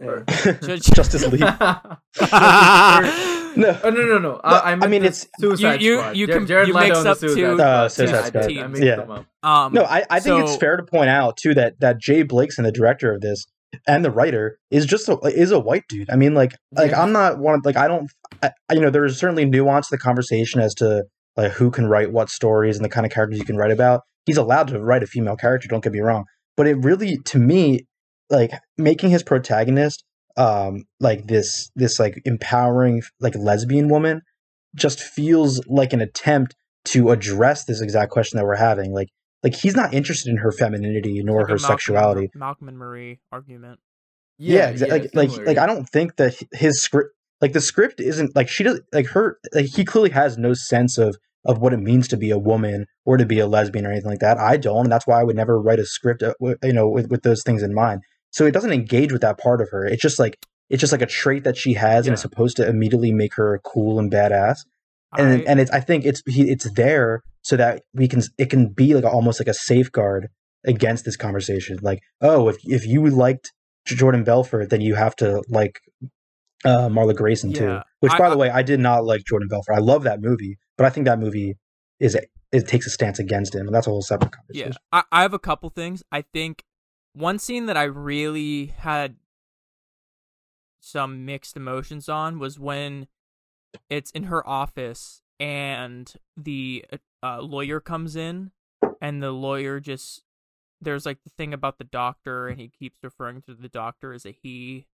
Yeah. 0.00 0.24
Judge- 0.62 0.82
Justice 0.94 1.26
League. 1.28 1.42
No, 3.54 3.78
Oh 3.84 3.90
no 3.90 4.00
no 4.06 4.18
no! 4.18 4.18
No, 4.18 4.40
I, 4.42 4.70
I, 4.70 4.72
I 4.72 4.86
mean, 4.86 5.02
it's- 5.04 5.26
Suicide 5.38 5.82
You- 5.82 5.90
you- 5.92 5.98
Squad. 5.98 6.16
you 6.16 6.26
Jar- 6.26 6.36
com- 6.36 6.46
Jared 6.46 6.68
you 6.68 6.74
Leto 6.74 6.86
mix 6.88 6.96
and 6.96 7.06
the 7.06 7.10
up 7.10 7.18
Suicide 7.18 7.36
two- 7.36 7.46
Uh, 7.52 7.56
Yeah, 7.82 7.88
Suicide 7.88 8.14
I 8.16 8.28
Squad. 8.28 8.40
did. 8.48 8.58
I 8.58 8.66
mixed 8.66 8.82
Yeah. 8.82 9.22
Um, 9.42 9.72
no. 9.74 9.82
I, 9.82 10.04
I 10.08 10.20
think 10.20 10.38
so- 10.38 10.44
it's 10.44 10.56
fair 10.56 10.76
to 10.78 10.82
point 10.82 11.10
out 11.10 11.36
too 11.36 11.52
that 11.54 11.78
that 11.80 11.98
Jay 11.98 12.24
Blakeson, 12.24 12.62
the 12.62 12.72
director 12.72 13.12
of 13.12 13.20
this, 13.20 13.44
and 13.86 14.04
the 14.04 14.10
writer 14.10 14.58
is 14.70 14.86
just 14.86 15.08
a, 15.08 15.16
is 15.24 15.50
a 15.50 15.58
white 15.58 15.84
dude. 15.88 16.10
I 16.10 16.16
mean, 16.16 16.34
like 16.34 16.54
like 16.72 16.90
Yeah. 16.90 17.02
I'm 17.02 17.12
not 17.12 17.38
one. 17.38 17.60
Like 17.64 17.76
I 17.76 17.88
don't. 17.88 18.10
I, 18.42 18.50
I- 18.68 18.74
you 18.74 18.80
know, 18.80 18.90
there's 18.90 19.18
certainly 19.18 19.44
nuance 19.44 19.88
to 19.88 19.96
the 19.96 20.02
conversation 20.02 20.60
as 20.60 20.74
to 20.76 21.04
like 21.36 21.52
who 21.52 21.70
can 21.70 21.86
write 21.86 22.12
what 22.12 22.30
stories 22.30 22.76
and 22.76 22.84
the 22.84 22.88
kind 22.90 23.06
of 23.06 23.12
characters 23.12 23.38
you 23.38 23.44
can 23.44 23.56
write 23.56 23.70
about. 23.70 24.02
He's 24.26 24.36
allowed 24.36 24.68
to 24.68 24.80
write 24.80 25.02
a 25.02 25.06
female 25.06 25.36
character. 25.36 25.68
Don't 25.68 25.82
get 25.82 25.92
me 25.92 26.00
wrong, 26.00 26.24
but 26.56 26.66
it 26.66 26.76
really, 26.84 27.18
to 27.26 27.38
me, 27.38 27.86
like 28.30 28.52
making 28.78 29.10
his 29.10 29.22
protagonist 29.22 30.04
um 30.38 30.84
like 30.98 31.26
this 31.26 31.70
this 31.74 32.00
like 32.00 32.18
empowering 32.24 33.02
like 33.20 33.34
lesbian 33.36 33.88
woman 33.88 34.22
just 34.74 34.98
feels 35.00 35.60
like 35.66 35.92
an 35.92 36.00
attempt 36.00 36.54
to 36.86 37.10
address 37.10 37.66
this 37.66 37.82
exact 37.82 38.10
question 38.10 38.38
that 38.38 38.46
we're 38.46 38.56
having 38.56 38.92
like 38.94 39.08
like 39.42 39.54
he's 39.54 39.74
not 39.76 39.92
interested 39.94 40.30
in 40.30 40.36
her 40.38 40.52
femininity 40.52 41.22
nor 41.22 41.40
like 41.40 41.48
her 41.50 41.54
Malcolm- 41.56 41.68
sexuality 41.78 42.30
Malcolm 42.34 42.68
and 42.68 42.78
Marie 42.78 43.20
argument. 43.30 43.80
yeah, 44.38 44.68
exactly 44.70 44.98
like 45.00 45.14
like 45.14 45.30
similar, 45.30 45.46
like 45.46 45.56
yeah. 45.56 45.64
i 45.64 45.66
don't 45.66 45.88
think 45.88 46.16
that 46.16 46.34
his 46.52 46.80
script 46.80 47.10
like 47.40 47.52
the 47.52 47.60
script 47.60 48.00
isn't 48.00 48.34
like 48.36 48.48
she 48.48 48.62
does 48.64 48.80
like 48.92 49.06
her 49.08 49.38
like 49.54 49.66
he 49.66 49.84
clearly 49.84 50.10
has 50.10 50.38
no 50.38 50.54
sense 50.54 50.98
of 50.98 51.16
of 51.44 51.58
what 51.58 51.72
it 51.72 51.78
means 51.78 52.06
to 52.08 52.16
be 52.16 52.30
a 52.30 52.38
woman 52.38 52.86
or 53.04 53.16
to 53.16 53.26
be 53.26 53.38
a 53.40 53.46
lesbian 53.46 53.84
or 53.86 53.90
anything 53.90 54.10
like 54.10 54.20
that 54.20 54.38
i 54.38 54.56
don't 54.56 54.84
and 54.84 54.92
that's 54.92 55.06
why 55.06 55.20
i 55.20 55.24
would 55.24 55.36
never 55.36 55.60
write 55.60 55.78
a 55.80 55.84
script 55.86 56.22
uh, 56.22 56.32
you 56.62 56.72
know 56.72 56.88
with, 56.88 57.10
with 57.10 57.22
those 57.22 57.42
things 57.42 57.62
in 57.62 57.74
mind 57.74 58.00
so 58.30 58.46
it 58.46 58.52
doesn't 58.52 58.72
engage 58.72 59.12
with 59.12 59.20
that 59.22 59.38
part 59.38 59.60
of 59.60 59.68
her 59.70 59.84
it's 59.84 60.02
just 60.02 60.18
like 60.18 60.38
it's 60.70 60.80
just 60.80 60.92
like 60.92 61.02
a 61.02 61.06
trait 61.06 61.44
that 61.44 61.56
she 61.56 61.74
has 61.74 62.06
and 62.06 62.12
Yeah. 62.12 62.12
it's 62.14 62.22
supposed 62.22 62.56
to 62.56 62.66
immediately 62.68 63.12
make 63.12 63.34
her 63.34 63.60
cool 63.64 63.98
and 63.98 64.10
badass 64.10 64.60
and 65.18 65.42
I- 65.42 65.44
and 65.50 65.60
it's 65.60 65.70
I 65.70 65.80
think 65.80 66.04
it's 66.06 66.22
he, 66.26 66.48
it's 66.50 66.70
there 66.72 67.22
so 67.42 67.56
that 67.56 67.82
we 67.92 68.08
can 68.08 68.22
it 68.38 68.50
can 68.50 68.68
be 68.68 68.94
like 68.94 69.04
almost 69.04 69.40
like 69.40 69.48
a 69.48 69.54
safeguard 69.54 70.28
against 70.64 71.04
this 71.04 71.16
conversation. 71.16 71.78
Like, 71.82 72.00
oh, 72.20 72.48
if 72.48 72.56
if 72.64 72.86
you 72.86 73.06
liked 73.08 73.52
Jordan 73.84 74.24
Belfort, 74.24 74.70
then 74.70 74.80
you 74.80 74.94
have 74.94 75.14
to 75.16 75.42
like 75.48 75.80
uh, 76.64 76.88
Marla 76.88 77.14
Grayson 77.14 77.52
too. 77.52 77.64
Yeah, 77.64 77.82
Which, 78.00 78.12
I- 78.12 78.18
by 78.18 78.30
the 78.30 78.36
way, 78.36 78.48
I 78.50 78.62
did 78.62 78.80
not 78.80 79.04
like 79.04 79.24
Jordan 79.24 79.48
Belfort. 79.48 79.74
I 79.74 79.80
love 79.80 80.04
that 80.04 80.20
movie, 80.20 80.58
but 80.76 80.86
I 80.86 80.90
think 80.90 81.06
that 81.06 81.18
movie 81.18 81.56
is 81.98 82.14
it 82.14 82.68
takes 82.68 82.86
a 82.86 82.90
stance 82.90 83.18
against 83.18 83.54
him, 83.54 83.66
and 83.66 83.74
that's 83.74 83.86
a 83.86 83.90
whole 83.90 84.02
separate 84.02 84.30
Yeah, 84.52 84.64
conversation. 84.64 84.82
I, 84.92 85.02
I 85.10 85.22
have 85.22 85.34
a 85.34 85.38
couple 85.38 85.68
things. 85.70 86.02
I 86.12 86.22
think 86.22 86.62
one 87.14 87.38
scene 87.38 87.66
that 87.66 87.76
I 87.76 87.84
really 87.84 88.66
had 88.66 89.16
some 90.80 91.24
mixed 91.24 91.56
emotions 91.56 92.08
on 92.08 92.38
was 92.38 92.58
when 92.58 93.06
it's 93.88 94.10
in 94.10 94.24
her 94.24 94.46
office 94.48 95.22
and 95.40 96.12
the 96.36 96.84
uh, 97.22 97.40
lawyer 97.40 97.80
comes 97.80 98.16
in 98.16 98.50
and 99.00 99.22
the 99.22 99.32
lawyer 99.32 99.80
just 99.80 100.22
there's 100.80 101.06
like 101.06 101.22
the 101.22 101.30
thing 101.30 101.54
about 101.54 101.78
the 101.78 101.84
doctor 101.84 102.48
and 102.48 102.60
he 102.60 102.68
keeps 102.68 102.98
referring 103.02 103.40
to 103.42 103.54
the 103.54 103.68
doctor 103.68 104.12
as 104.12 104.26
a 104.26 104.32
he. 104.32 104.86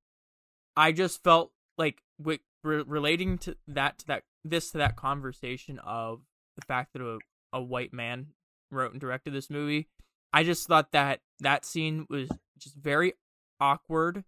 I 0.77 0.93
just 0.93 1.25
felt 1.25 1.53
like 1.79 2.03
re- 2.19 2.83
relating 2.83 3.39
to 3.39 3.57
that 3.67 3.99
to 3.99 4.07
that 4.09 4.23
this 4.45 4.71
to 4.73 4.79
that 4.79 4.97
conversation 4.97 5.79
of 5.81 6.21
the 6.57 6.65
fact 6.67 6.93
that 6.93 7.03
a, 7.03 7.19
a 7.53 7.63
white 7.63 7.93
man 7.93 8.29
wrote 8.71 8.93
and 8.93 9.01
directed 9.01 9.33
this 9.33 9.49
movie 9.49 9.89
i 10.33 10.43
just 10.43 10.67
thought 10.67 10.93
that 10.93 11.21
that 11.41 11.65
scene 11.65 12.07
was 12.11 12.29
just 12.59 12.75
very 12.75 13.15
awkward 13.61 14.25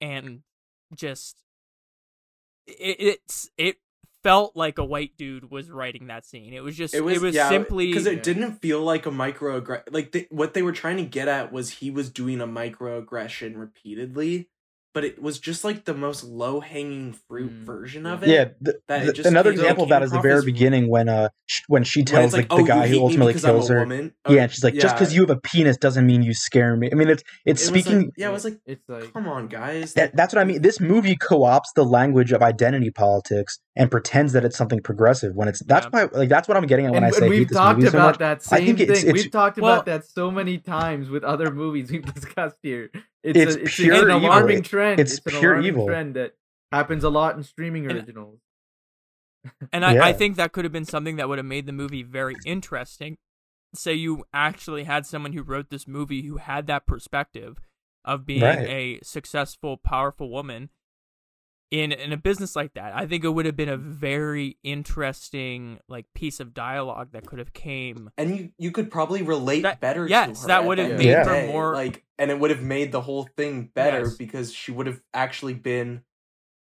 and 0.00 0.42
just 0.94 1.42
it, 2.66 2.96
it's 3.00 3.50
it 3.56 3.78
felt 4.24 4.56
like 4.56 4.78
a 4.78 4.84
white 4.84 5.16
dude 5.16 5.50
was 5.52 5.70
writing 5.70 6.08
that 6.08 6.24
scene 6.24 6.52
it 6.52 6.64
was 6.64 6.76
just 6.76 6.94
it 6.94 7.02
was, 7.02 7.34
yeah, 7.34 7.48
simply 7.48 7.86
because 7.86 8.06
it 8.06 8.24
didn't 8.24 8.60
feel 8.60 8.80
like 8.80 9.06
a 9.06 9.10
microaggression. 9.10 9.92
Like 9.92 10.12
they, 10.12 10.26
what 10.30 10.54
they 10.54 10.62
were 10.62 10.72
trying 10.72 10.96
to 10.96 11.04
get 11.04 11.28
at 11.28 11.52
was 11.52 11.70
he 11.70 11.90
was 11.90 12.10
doing 12.10 12.40
a 12.40 12.46
microaggression 12.46 13.56
repeatedly, 13.56 14.48
but 14.94 15.04
it 15.04 15.20
was 15.20 15.38
just 15.38 15.64
like 15.64 15.84
the 15.84 15.92
most 15.94 16.24
low 16.24 16.60
hanging 16.60 17.12
fruit 17.28 17.50
Mm, 17.52 17.64
version 17.66 18.06
of 18.06 18.22
it. 18.22 18.28
Yeah, 18.30 18.44
the, 18.60 18.78
that 18.88 19.06
it 19.08 19.14
just 19.16 19.28
another 19.28 19.50
came- 19.50 19.60
example 19.60 19.84
of 19.84 19.90
that 19.90 20.02
is 20.02 20.10
the 20.12 20.20
very 20.20 20.38
as- 20.38 20.44
beginning 20.44 20.88
when 20.88 21.08
uh 21.08 21.28
sh- 21.46 21.62
when 21.68 21.82
she 21.84 22.04
tells 22.04 22.26
it's 22.26 22.32
the, 22.32 22.38
like, 22.38 22.48
the 22.48 22.54
oh, 22.54 22.64
guy 22.64 22.86
who 22.88 23.00
ultimately 23.00 23.34
kills 23.34 23.68
her. 23.68 23.80
woman? 23.80 24.14
Yeah, 24.28 24.36
Oh, 24.36 24.42
and 24.44 24.50
she's 24.52 24.64
like, 24.64 24.74
just 24.74 24.94
because 24.94 25.14
you 25.14 25.20
have 25.22 25.30
a 25.30 25.36
penis 25.40 25.76
doesn't 25.76 26.06
mean 26.06 26.22
you 26.22 26.32
scare 26.32 26.76
me. 26.76 26.88
I 26.90 26.94
mean, 26.94 27.08
it's 27.08 27.22
it's 27.44 27.62
It 27.62 27.66
speaking. 27.66 27.98
like- 28.04 28.10
yeah, 28.16 28.28
I 28.28 28.32
was 28.32 28.44
like, 28.44 28.58
it's 28.66 28.88
like 28.88 29.12
come 29.12 29.28
on, 29.28 29.48
guys. 29.48 29.92
That, 29.94 30.14
that's 30.16 30.32
what 30.34 30.40
I 30.40 30.44
mean. 30.44 30.62
This 30.62 30.80
movie 30.80 31.16
co-opts 31.16 31.74
the 31.74 31.84
language 31.84 32.32
of 32.32 32.42
identity 32.42 32.90
politics 32.90 33.58
and 33.76 33.90
pretends 33.90 34.32
that 34.32 34.44
it's 34.44 34.56
something 34.56 34.80
progressive 34.80 35.34
when 35.34 35.48
it's 35.48 35.60
that's 35.64 35.86
Yeah. 35.92 36.04
why 36.06 36.18
like 36.18 36.28
that's 36.28 36.46
what 36.48 36.56
I'm 36.56 36.66
getting 36.66 36.86
at 36.86 36.92
when 36.92 37.02
and, 37.04 37.12
I 37.14 37.18
say 37.18 37.28
we've 37.28 37.48
this 37.48 37.56
talked 37.58 37.78
movie 37.80 37.90
so 37.90 37.98
about 37.98 38.06
much. 38.06 38.18
that 38.18 38.36
I 38.52 38.58
same 38.58 38.66
think 38.66 38.80
it's- 38.80 39.00
thing. 39.00 39.08
it's- 39.10 39.24
we've 39.24 39.32
talked 39.32 39.58
Well- 39.58 39.72
about 39.74 39.86
that 39.86 40.06
so 40.06 40.30
many 40.30 40.58
times 40.58 41.10
with 41.10 41.24
other 41.24 41.50
movies 41.50 41.90
we've 41.90 42.04
discussed 42.14 42.58
here. 42.62 42.90
It's, 43.24 43.38
It's 43.38 43.56
a, 43.56 43.62
it's 43.62 43.76
pure 43.76 43.94
an 44.10 44.16
evil. 44.16 44.28
alarming 44.28 44.62
trend. 44.62 45.00
It's 45.00 45.14
an 45.16 45.22
pure 45.26 45.52
alarming 45.54 45.66
evil. 45.66 45.86
trend 45.86 46.14
that 46.16 46.34
happens 46.70 47.02
a 47.04 47.08
lot 47.10 47.36
in 47.36 47.42
streaming 47.42 47.86
And- 47.86 47.96
originals. 47.98 48.38
And 49.72 49.84
I, 49.84 49.94
Yeah. 49.94 50.04
I 50.04 50.12
think 50.12 50.36
that 50.36 50.52
could 50.52 50.64
have 50.64 50.72
been 50.72 50.84
something 50.86 51.16
that 51.16 51.28
would 51.28 51.38
have 51.38 51.46
made 51.46 51.66
the 51.66 51.72
movie 51.72 52.02
very 52.02 52.34
interesting. 52.46 53.16
Say 53.74 53.94
you 53.94 54.24
actually 54.32 54.84
had 54.84 55.04
someone 55.04 55.32
who 55.32 55.42
wrote 55.42 55.68
this 55.70 55.86
movie 55.88 56.22
who 56.22 56.36
had 56.38 56.66
that 56.68 56.86
perspective 56.86 57.58
of 58.04 58.24
being 58.24 58.42
Right. 58.42 58.58
a 58.68 59.00
successful, 59.02 59.76
powerful 59.76 60.30
woman 60.30 60.70
in 61.70 61.92
in 61.92 62.12
a 62.12 62.16
business 62.16 62.54
like 62.54 62.74
that. 62.74 62.94
I 62.94 63.06
think 63.06 63.24
it 63.24 63.30
would 63.30 63.46
have 63.46 63.56
been 63.56 63.68
a 63.68 63.76
very 63.76 64.58
interesting 64.62 65.78
like 65.88 66.06
piece 66.14 66.40
of 66.40 66.54
dialogue 66.54 67.08
that 67.12 67.26
could 67.26 67.38
have 67.38 67.52
came. 67.52 68.10
and 68.16 68.36
you 68.38 68.50
you 68.58 68.70
could 68.70 68.90
probably 68.90 69.22
relate 69.22 69.62
That- 69.62 69.80
better. 69.80 70.06
yes, 70.06 70.36
to 70.38 70.42
her 70.42 70.46
that 70.48 70.64
would 70.66 70.78
have 70.78 70.90
end 70.90 70.98
made 70.98 71.12
of 71.14 71.26
the 71.26 71.40
her 71.40 71.46
more- 71.48 71.74
like, 71.74 72.04
and 72.18 72.30
it 72.30 72.38
would 72.38 72.50
have 72.50 72.62
made 72.62 72.92
the 72.92 73.00
whole 73.00 73.28
thing 73.36 73.70
better 73.74 74.00
Yes. 74.04 74.16
because 74.16 74.52
she 74.52 74.70
would 74.72 74.86
have 74.86 75.00
actually 75.12 75.54
been 75.54 76.02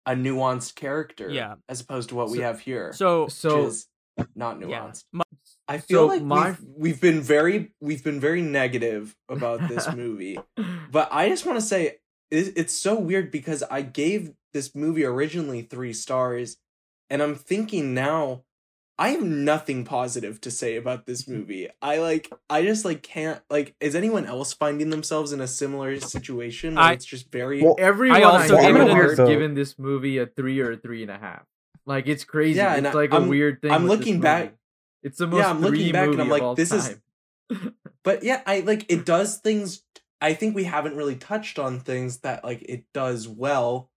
a 0.06 0.12
nuanced 0.16 0.76
character, 0.76 1.30
Yeah. 1.30 1.56
as 1.70 1.80
opposed 1.80 2.10
to 2.10 2.16
what 2.16 2.30
we 2.30 2.40
have 2.40 2.60
here, 2.60 2.92
So 2.94 3.28
So 3.28 3.58
which 3.64 3.68
is 3.70 3.88
not 4.36 4.60
yeah, 4.60 4.68
nuanced. 4.82 5.06
my- 5.12 5.24
I 5.68 5.78
feel 5.78 6.02
So 6.02 6.08
like 6.08 6.22
my- 6.24 6.50
we've, 6.50 6.60
we've 6.78 7.02
been 7.02 7.22
very 7.22 7.72
we've 7.80 8.04
been 8.04 8.20
very 8.20 8.42
negative 8.42 9.16
about 9.30 9.68
this 9.70 9.92
movie, 9.94 10.38
but 10.92 11.08
I 11.12 11.30
just 11.30 11.46
want 11.46 11.58
to 11.58 11.66
say 11.66 11.88
it, 11.88 12.02
it's 12.34 12.74
so 12.74 13.00
weird 13.00 13.32
because 13.32 13.64
I 13.70 13.82
gave 13.82 14.34
this 14.54 14.76
movie 14.76 15.06
originally 15.06 15.62
three 15.62 15.94
stars, 15.94 16.58
and 17.10 17.22
I'm 17.22 17.36
thinking 17.36 17.94
now 17.94 18.44
I 18.98 19.10
have 19.10 19.24
nothing 19.24 19.86
positive 19.86 20.40
to 20.42 20.52
say 20.52 20.76
about 20.76 21.06
this 21.06 21.24
mm-hmm. 21.24 21.40
movie. 21.40 21.68
I 21.82 21.98
like 21.98 22.32
I 22.50 22.64
just 22.64 22.86
like 22.86 23.02
can't 23.02 23.42
like 23.50 23.76
is 23.80 23.96
anyone 23.96 24.26
else 24.26 24.54
finding 24.54 24.90
themselves 24.92 25.34
in 25.34 25.42
a 25.42 25.48
similar 25.48 26.00
situation 26.00 26.76
where 26.76 26.84
I- 26.84 26.94
it's 26.94 27.06
just 27.06 27.32
very 27.32 27.64
Well, 27.64 27.76
Everyone 27.80 28.18
I 28.18 28.22
I, 28.22 28.24
also 28.24 28.56
know 28.56 28.62
gave 28.62 28.76
it 28.76 28.90
a- 28.90 28.96
has 28.96 29.18
So- 29.18 29.28
given 29.28 29.56
this 29.56 29.80
movie 29.80 30.18
a 30.20 30.28
three 30.28 30.60
or 30.60 30.74
a 30.74 30.78
three 30.78 31.02
and 31.02 31.12
a 31.12 31.18
half. 31.18 31.44
Like 31.86 32.08
it's 32.08 32.24
crazy. 32.24 32.58
Yeah, 32.58 32.76
and 32.76 32.86
it's 32.86 32.96
like 32.96 33.12
a 33.12 33.16
I'm- 33.16 33.28
weird 33.28 33.62
thing. 33.62 33.72
I'm 33.72 33.88
looking 33.88 34.20
back- 34.22 34.56
It's 35.02 35.18
the 35.18 35.28
most 35.28 35.40
Yeah, 35.40 35.50
I'm 35.50 35.62
looking 35.62 35.92
back 35.92 36.10
and 36.10 36.22
I'm 36.22 36.30
like, 36.30 36.42
all 36.42 36.56
this 36.56 36.72
is- 36.72 36.96
but 38.04 38.24
yeah, 38.24 38.42
I 38.46 38.62
like 38.62 38.86
it 38.90 39.06
does 39.06 39.38
things 39.38 39.83
I 40.24 40.34
think 40.34 40.56
we 40.56 40.64
haven't 40.64 40.96
really 40.96 41.16
touched 41.18 41.60
on 41.60 41.80
things 41.80 42.20
that 42.20 42.44
like 42.44 42.64
it 42.68 42.86
does 42.94 43.28
well. 43.28 43.90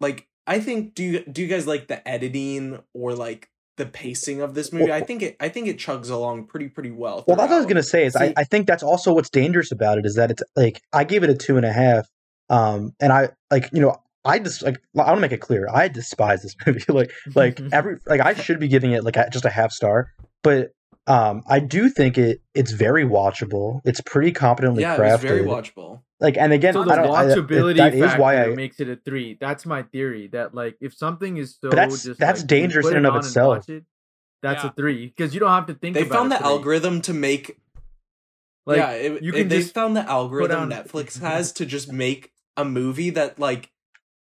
Like 0.00 0.28
I 0.46 0.60
think 0.60 0.94
do 0.94 1.02
you 1.02 1.24
do 1.24 1.42
you 1.42 1.48
guys 1.48 1.66
like 1.66 1.88
the 1.88 2.06
editing 2.06 2.78
or 2.94 3.14
like 3.14 3.48
the 3.78 3.86
pacing 3.86 4.42
of 4.42 4.54
this 4.54 4.72
movie? 4.72 4.86
Well- 4.90 4.94
I 4.94 5.00
think 5.00 5.22
it 5.22 5.36
I 5.40 5.48
think 5.48 5.66
it 5.68 5.78
chugs 5.78 6.10
along 6.10 6.46
pretty 6.46 6.68
pretty 6.68 6.90
well. 6.90 7.24
Well, 7.26 7.36
that's 7.36 7.48
what 7.48 7.54
I 7.54 7.56
was 7.58 7.64
throughout. 7.64 7.68
gonna 7.68 7.82
say. 7.82 8.04
Is 8.06 8.16
I, 8.16 8.28
See- 8.28 8.34
I 8.36 8.44
think 8.44 8.66
that's 8.66 8.82
also 8.82 9.14
what's 9.14 9.30
dangerous 9.30 9.72
about 9.72 9.98
it 9.98 10.06
is 10.06 10.14
that 10.16 10.30
it's 10.30 10.42
like 10.56 10.80
I 10.92 11.04
gave 11.04 11.22
it 11.24 11.30
a 11.30 11.34
two 11.34 11.56
and 11.56 11.64
a 11.66 11.72
half, 11.72 12.06
um, 12.50 12.92
and 13.00 13.12
I 13.12 13.30
like 13.50 13.70
you 13.72 13.80
know 13.80 13.96
I 14.24 14.38
just 14.40 14.62
like 14.62 14.76
I 14.96 15.04
want 15.04 15.16
to 15.16 15.20
make 15.20 15.32
it 15.32 15.40
clear 15.40 15.66
I 15.72 15.88
despise 15.88 16.42
this 16.42 16.54
movie. 16.66 16.84
like 16.88 17.12
like 17.34 17.60
every 17.72 17.96
like 18.06 18.20
I 18.20 18.34
should 18.34 18.60
be 18.60 18.68
giving 18.68 18.92
it 18.92 19.04
like 19.04 19.14
just 19.30 19.44
a 19.46 19.50
half 19.50 19.72
star, 19.72 20.12
but 20.42 20.72
um, 21.06 21.42
I 21.48 21.58
do 21.60 21.88
think 21.88 22.16
it 22.18 22.40
it's 22.54 22.70
very 22.72 23.04
watchable. 23.04 23.80
It's 23.84 24.00
pretty 24.00 24.32
competently 24.32 24.82
Yeah, 24.82 24.96
crafted. 24.96 25.08
it 25.08 25.12
was 25.12 25.22
very 25.22 25.42
watchable. 25.44 26.02
Like 26.20 26.36
and 26.36 26.52
again, 26.52 26.74
so 26.74 26.84
the 26.84 26.92
I 26.92 26.96
don't, 26.96 27.14
I, 27.14 27.24
watchability 27.26 27.76
that 27.78 27.94
is 27.94 28.04
factor 28.04 28.20
why 28.22 28.42
I. 28.44 28.46
makes 28.54 28.78
it 28.80 28.88
a 28.88 28.96
three. 28.96 29.36
That's 29.40 29.66
my 29.66 29.82
theory. 29.82 30.28
That 30.28 30.54
like 30.54 30.76
if 30.80 30.94
something 30.94 31.36
is 31.38 31.56
so 31.60 31.68
that's- 31.70 32.04
just 32.04 32.20
that's 32.20 32.40
like, 32.42 32.48
dangerous 32.48 32.86
put 32.86 32.92
in 32.92 32.98
and 32.98 33.06
of 33.06 33.14
on 33.14 33.18
itself. 33.20 33.56
watch 33.58 33.68
it, 33.68 33.84
that's 34.42 34.62
Yeah. 34.62 34.70
a 34.70 34.72
three 34.74 35.06
because 35.08 35.34
you 35.34 35.40
don't 35.40 35.50
have 35.50 35.66
to 35.66 35.74
think. 35.74 35.96
About 35.96 36.00
it. 36.00 36.04
They 36.04 36.06
about 36.08 36.18
found 36.18 36.32
a 36.32 36.36
the 36.36 36.38
three. 36.38 36.48
algorithm 36.52 37.00
to 37.02 37.12
make 37.12 37.58
Like 38.66 38.76
yeah, 38.78 38.90
it, 38.92 39.22
you 39.22 39.32
can 39.32 39.48
they 39.48 39.58
just 39.58 39.74
found 39.74 39.96
the 39.96 40.08
algorithm 40.08 40.60
on- 40.60 40.70
Netflix 40.78 41.20
has 41.20 41.52
to 41.54 41.66
just 41.66 41.90
make 41.92 42.30
a 42.56 42.64
movie 42.64 43.10
that 43.10 43.38
like 43.40 43.72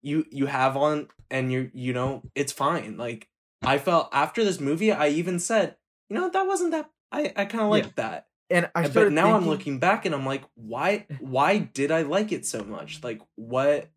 you 0.01 0.25
you 0.29 0.47
have 0.47 0.75
on 0.75 1.07
and 1.31 1.51
you 1.53 1.71
you 1.73 1.93
know 1.93 2.23
it's 2.35 2.51
fine. 2.51 2.97
Like 2.97 3.29
I 3.63 3.77
felt 3.77 4.09
after 4.11 4.43
this 4.43 4.59
movie, 4.59 4.91
I 4.91 5.07
even 5.07 5.39
said, 5.39 5.77
you 6.09 6.15
know, 6.15 6.29
that 6.29 6.47
wasn't 6.47 6.71
that. 6.71 6.89
I 7.11 7.33
I 7.35 7.45
kind 7.45 7.63
of 7.63 7.69
liked 7.69 7.95
that. 7.97 8.27
and 8.49 8.69
I 8.75 8.87
but 8.87 9.11
now 9.11 9.35
I'm 9.35 9.47
looking 9.47 9.79
back 9.79 10.05
and 10.05 10.13
I'm 10.13 10.25
like, 10.25 10.43
why 10.55 11.05
why 11.19 11.57
did 11.59 11.91
I 11.91 12.03
like 12.03 12.31
it 12.31 12.45
so 12.45 12.63
much? 12.63 13.03
Like 13.03 13.21
what 13.35 13.89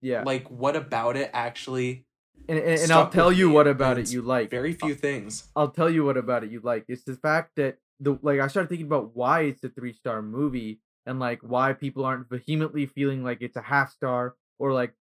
Yeah, 0.00 0.22
like 0.24 0.50
what 0.50 0.76
about 0.76 1.16
it 1.16 1.30
actually 1.32 2.06
and, 2.48 2.58
and, 2.58 2.80
and 2.80 2.92
I'll 2.92 3.08
tell 3.08 3.32
you 3.32 3.50
what 3.50 3.66
about 3.66 3.98
it 3.98 4.10
you 4.10 4.22
like. 4.22 4.50
Very 4.50 4.72
few 4.72 4.94
things. 4.94 5.48
I'll 5.54 5.70
tell 5.70 5.90
you 5.90 6.04
what 6.04 6.16
about 6.16 6.44
it 6.44 6.50
you 6.50 6.60
like. 6.60 6.84
It's 6.88 7.04
the 7.04 7.16
fact 7.16 7.52
that 7.56 7.78
the 8.00 8.18
like 8.22 8.40
I 8.40 8.48
started 8.48 8.68
thinking 8.68 8.86
about 8.86 9.14
why 9.14 9.42
it's 9.42 9.62
a 9.64 9.68
three 9.68 9.92
star 9.92 10.22
movie 10.22 10.80
and 11.06 11.20
like 11.20 11.40
why 11.42 11.72
people 11.72 12.04
aren't 12.04 12.28
vehemently 12.28 12.86
feeling 12.86 13.22
like 13.22 13.38
it's 13.40 13.56
a 13.56 13.62
half 13.62 13.92
star 13.92 14.34
or 14.58 14.72
like 14.72 14.94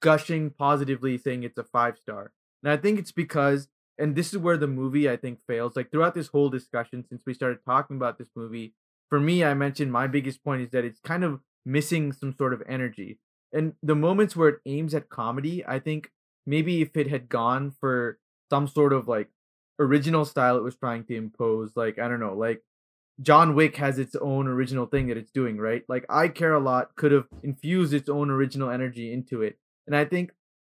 gushing 0.00 0.50
positively 0.50 1.18
saying 1.18 1.42
it's 1.42 1.58
a 1.58 1.64
five 1.64 1.98
star. 1.98 2.32
And 2.62 2.72
I 2.72 2.76
think 2.76 2.98
it's 2.98 3.12
because 3.12 3.68
and 3.98 4.16
this 4.16 4.32
is 4.32 4.38
where 4.38 4.56
the 4.56 4.66
movie 4.66 5.08
I 5.08 5.16
think 5.16 5.38
fails. 5.46 5.76
Like 5.76 5.90
throughout 5.90 6.14
this 6.14 6.28
whole 6.28 6.50
discussion 6.50 7.04
since 7.08 7.22
we 7.26 7.34
started 7.34 7.58
talking 7.64 7.96
about 7.96 8.18
this 8.18 8.28
movie, 8.34 8.74
for 9.08 9.20
me 9.20 9.44
I 9.44 9.54
mentioned 9.54 9.92
my 9.92 10.06
biggest 10.06 10.42
point 10.44 10.62
is 10.62 10.70
that 10.70 10.84
it's 10.84 11.00
kind 11.00 11.24
of 11.24 11.40
missing 11.64 12.12
some 12.12 12.34
sort 12.36 12.52
of 12.52 12.62
energy. 12.68 13.18
And 13.52 13.74
the 13.82 13.94
moments 13.94 14.34
where 14.34 14.48
it 14.48 14.60
aims 14.66 14.94
at 14.94 15.08
comedy, 15.08 15.64
I 15.66 15.78
think 15.78 16.10
maybe 16.46 16.82
if 16.82 16.96
it 16.96 17.08
had 17.08 17.28
gone 17.28 17.74
for 17.80 18.18
some 18.50 18.66
sort 18.66 18.92
of 18.92 19.08
like 19.08 19.28
original 19.78 20.24
style 20.24 20.56
it 20.56 20.62
was 20.62 20.76
trying 20.76 21.04
to 21.04 21.16
impose, 21.16 21.72
like 21.76 21.98
I 21.98 22.08
don't 22.08 22.20
know, 22.20 22.34
like 22.34 22.62
John 23.20 23.54
Wick 23.54 23.76
has 23.76 23.98
its 23.98 24.16
own 24.16 24.48
original 24.48 24.86
thing 24.86 25.06
that 25.06 25.16
it's 25.16 25.30
doing, 25.30 25.58
right? 25.58 25.84
Like 25.88 26.04
I 26.08 26.28
Care 26.28 26.54
a 26.54 26.60
Lot 26.60 26.96
could 26.96 27.12
have 27.12 27.26
infused 27.42 27.94
its 27.94 28.08
own 28.08 28.30
original 28.30 28.70
energy 28.70 29.12
into 29.12 29.42
it. 29.42 29.56
And 29.86 29.94
I 29.94 30.04
think 30.04 30.32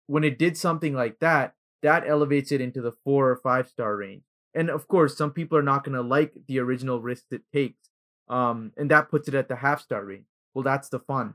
when 0.06 0.24
it 0.24 0.38
did 0.38 0.56
something 0.56 0.94
like 0.94 1.18
that, 1.20 1.54
that 1.82 2.06
elevates 2.06 2.52
it 2.52 2.60
into 2.60 2.80
the 2.80 2.92
four 2.92 3.30
or 3.30 3.36
five 3.36 3.68
star 3.68 3.96
range. 3.96 4.22
And 4.54 4.70
of 4.70 4.88
course, 4.88 5.16
some 5.16 5.30
people 5.30 5.56
are 5.58 5.62
not 5.62 5.84
going 5.84 5.94
to 5.94 6.02
like 6.02 6.34
the 6.46 6.58
original 6.58 7.00
risk 7.00 7.24
it 7.30 7.42
takes. 7.52 7.90
Um, 8.28 8.72
and 8.76 8.90
that 8.90 9.10
puts 9.10 9.28
it 9.28 9.34
at 9.34 9.48
the 9.48 9.56
half 9.56 9.80
star 9.80 10.04
range. 10.04 10.26
Well, 10.54 10.62
that's 10.62 10.88
the 10.88 10.98
fun. 10.98 11.34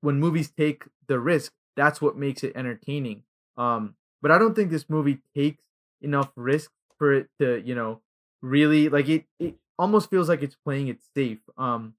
When 0.00 0.20
movies 0.20 0.50
take 0.50 0.84
the 1.06 1.18
risk, 1.18 1.52
that's 1.76 2.00
what 2.00 2.16
makes 2.16 2.44
it 2.44 2.52
entertaining. 2.54 3.22
Um, 3.56 3.96
but 4.20 4.30
I 4.30 4.38
don't 4.38 4.54
think 4.54 4.70
this 4.70 4.88
movie 4.88 5.18
takes 5.34 5.64
enough 6.00 6.30
risk 6.36 6.70
for 6.98 7.12
it 7.12 7.28
to, 7.40 7.60
you 7.60 7.74
know, 7.74 8.00
really 8.40 8.88
like 8.88 9.08
it. 9.08 9.24
It 9.38 9.56
almost 9.78 10.10
feels 10.10 10.28
like 10.28 10.42
it's 10.42 10.56
playing 10.64 10.88
it 10.88 10.98
safe. 11.14 11.38
Um, 11.56 11.94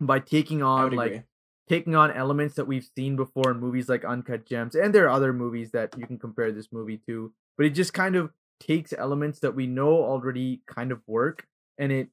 by 0.00 0.18
taking 0.18 0.62
on 0.62 0.92
like 0.92 1.10
agree. 1.10 1.22
Taking 1.68 1.94
on 1.96 2.10
elements 2.10 2.54
that 2.56 2.66
we've 2.66 2.88
seen 2.96 3.16
before 3.16 3.50
in 3.52 3.58
movies 3.60 3.88
like 3.88 4.04
Uncut 4.04 4.44
Gems, 4.46 4.74
and 4.74 4.94
there 4.94 5.06
are 5.06 5.10
other 5.10 5.32
movies 5.32 5.70
that 5.72 5.94
you 5.98 6.06
can 6.06 6.18
compare 6.18 6.52
this 6.52 6.68
movie 6.72 7.00
to, 7.06 7.32
but 7.56 7.66
it 7.66 7.70
just 7.70 7.94
kind 7.94 8.16
of 8.16 8.30
takes 8.60 8.92
elements 8.96 9.40
that 9.40 9.54
we 9.54 9.66
know 9.66 9.88
already 10.04 10.60
kind 10.66 10.92
of 10.92 11.00
work 11.06 11.46
and 11.78 11.90
it 11.90 12.08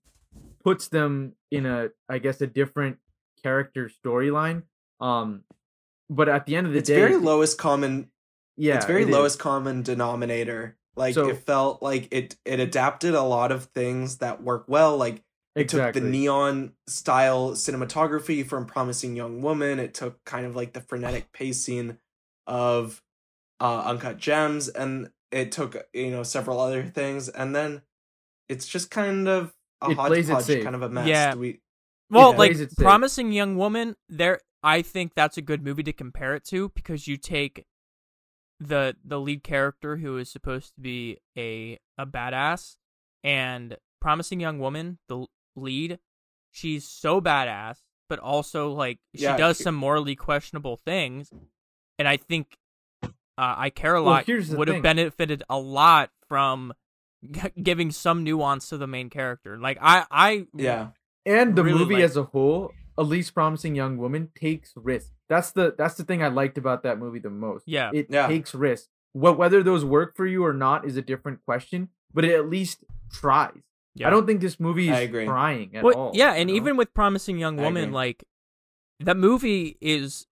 puts 0.64 0.88
them 0.88 1.34
in 1.52 1.66
a, 1.66 1.90
I 2.10 2.18
guess, 2.20 2.42
a 2.42 2.48
different 2.48 2.98
character 3.44 3.90
storyline. 4.04 4.64
Um, 5.00 5.44
but 6.10 6.30
at 6.30 6.46
the 6.46 6.56
end 6.56 6.68
of 6.68 6.74
the 6.74 6.80
It's 6.80 6.88
day, 6.90 6.96
very 7.00 7.16
lowest 7.18 7.58
common 7.58 8.10
yeah, 8.58 8.76
it's 8.78 8.86
very 8.86 9.04
it 9.04 9.10
is. 9.10 9.14
lowest 9.16 9.40
common 9.40 9.82
denominator. 9.82 10.78
Like 10.96 11.14
So- 11.16 11.30
it 11.30 11.38
felt 11.46 11.82
like 11.82 12.08
it 12.12 12.36
it 12.46 12.60
adapted 12.60 13.14
a 13.16 13.22
lot 13.24 13.52
of 13.52 13.66
things 13.66 14.18
that 14.18 14.44
work 14.44 14.66
well. 14.68 14.98
Like 14.98 15.24
it 15.56 15.62
Exactly. 15.62 16.00
took 16.02 16.04
the 16.06 16.10
neon 16.10 16.74
style 16.88 17.52
cinematography 17.52 18.46
from 18.46 18.66
Promising 18.66 19.16
Young 19.16 19.42
Woman. 19.42 19.80
It 19.80 19.94
took 19.94 20.24
kind 20.24 20.46
of 20.46 20.56
like 20.56 20.74
the 20.74 20.82
frenetic 20.82 21.32
pacing 21.34 21.98
of 22.48 23.02
uh, 23.60 23.84
Uncut 23.86 24.18
Gems, 24.18 24.70
and 24.70 25.10
it 25.32 25.52
took 25.52 25.76
you 25.94 26.12
know 26.12 26.24
several 26.24 26.60
other 26.60 26.84
things, 26.84 27.28
and 27.30 27.56
then 27.56 27.82
it's 28.50 28.68
just 28.68 28.90
kind 28.92 29.28
of 29.28 29.54
a 29.82 29.92
It 29.92 29.98
plays 29.98 30.30
it 30.30 30.34
hodgepodge, 30.34 30.64
kind 30.64 30.76
of 30.76 30.82
a 30.82 30.90
mess. 30.90 31.08
Yeah. 31.08 31.36
We 31.36 31.60
Well, 32.10 32.32
Yeah. 32.32 32.38
like 32.38 32.52
Plays 32.54 32.70
safe. 32.70 32.78
Promising 32.78 33.32
Young 33.32 33.58
Woman, 33.58 33.96
there 34.10 34.40
I 34.64 34.82
think 34.82 35.14
that's 35.16 35.38
a 35.38 35.42
good 35.42 35.64
movie 35.64 35.84
to 35.84 35.94
compare 35.94 36.36
it 36.36 36.46
to 36.46 36.70
because 36.70 37.08
you 37.08 37.18
take 37.18 37.66
the 38.60 38.96
the 39.04 39.20
lead 39.20 39.44
character 39.44 39.98
who 39.98 40.18
is 40.18 40.32
supposed 40.32 40.76
to 40.76 40.82
be 40.82 41.18
a 41.38 41.80
a 41.98 42.06
badass 42.06 42.78
and 43.24 43.78
Promising 44.00 44.40
Young 44.40 44.60
Woman, 44.60 44.98
the 45.08 45.18
l- 45.20 45.30
lead, 45.56 46.00
she's 46.52 46.88
so 46.88 47.22
badass, 47.22 47.78
but 48.10 48.20
also 48.20 48.72
like 48.72 49.00
she 49.16 49.24
Yeah, 49.24 49.38
does 49.38 49.58
she- 49.58 49.64
some 49.64 49.76
morally 49.76 50.16
questionable 50.16 50.78
things, 50.78 51.32
and 52.00 52.08
I 52.08 52.18
think 52.18 52.58
uh, 53.04 53.10
I 53.38 53.70
care 53.70 53.96
a 53.96 54.02
lot 54.02 54.26
here's 54.26 54.50
the 54.50 54.58
would 54.58 54.68
have 54.68 54.84
benefited 54.84 55.44
a 55.50 55.58
lot 55.58 56.12
from 56.28 56.74
g- 57.32 57.42
giving 57.62 57.92
some 57.92 58.24
nuance 58.24 58.70
to 58.70 58.78
the 58.78 58.88
main 58.88 59.10
character. 59.10 59.58
Like 59.58 59.78
I 59.82 60.06
I 60.12 60.48
yeah. 60.56 60.90
and 61.26 61.56
the 61.56 61.64
really 61.64 61.80
movie 61.80 61.96
like- 61.96 62.04
as 62.04 62.18
a 62.18 62.24
whole, 62.24 62.72
a 62.98 63.04
least 63.04 63.34
promising 63.34 63.74
young 63.76 63.98
woman 63.98 64.30
takes 64.36 64.74
risks. 64.76 65.12
That's 65.30 65.52
the 65.52 65.74
that's 65.78 65.96
the 65.96 66.04
thing 66.04 66.22
I 66.22 66.28
liked 66.28 66.58
about 66.58 66.84
that 66.84 67.00
movie 67.00 67.20
the 67.20 67.30
most. 67.30 67.64
Yeah. 67.68 67.90
it 67.94 68.08
Yeah. 68.10 68.28
takes 68.28 68.54
risks. 68.54 68.90
What 69.14 69.38
whether 69.38 69.64
those 69.64 69.84
work 69.86 70.16
for 70.16 70.26
you 70.28 70.44
or 70.46 70.54
not 70.54 70.86
is 70.86 70.98
a 70.98 71.02
different 71.02 71.44
question, 71.46 71.90
but 72.14 72.26
it 72.26 72.34
at 72.36 72.50
least 72.50 72.84
tries. 73.12 73.62
Yeah. 73.96 74.08
I 74.08 74.10
don't 74.10 74.26
think 74.26 74.42
this 74.42 74.60
movie 74.60 74.90
is 74.90 74.96
I 74.96 75.02
agree. 75.02 75.26
trying 75.26 75.76
at 75.76 75.84
well, 75.84 75.96
all. 75.96 76.12
yeah, 76.14 76.34
you 76.36 76.42
and 76.42 76.50
know? 76.50 76.56
even 76.56 76.78
with 76.78 76.94
Promising 76.94 77.38
Young 77.38 77.60
I 77.60 77.64
Woman, 77.64 77.92
like 77.92 78.24
that 79.00 79.18
movie 79.18 79.78
is 79.82 80.28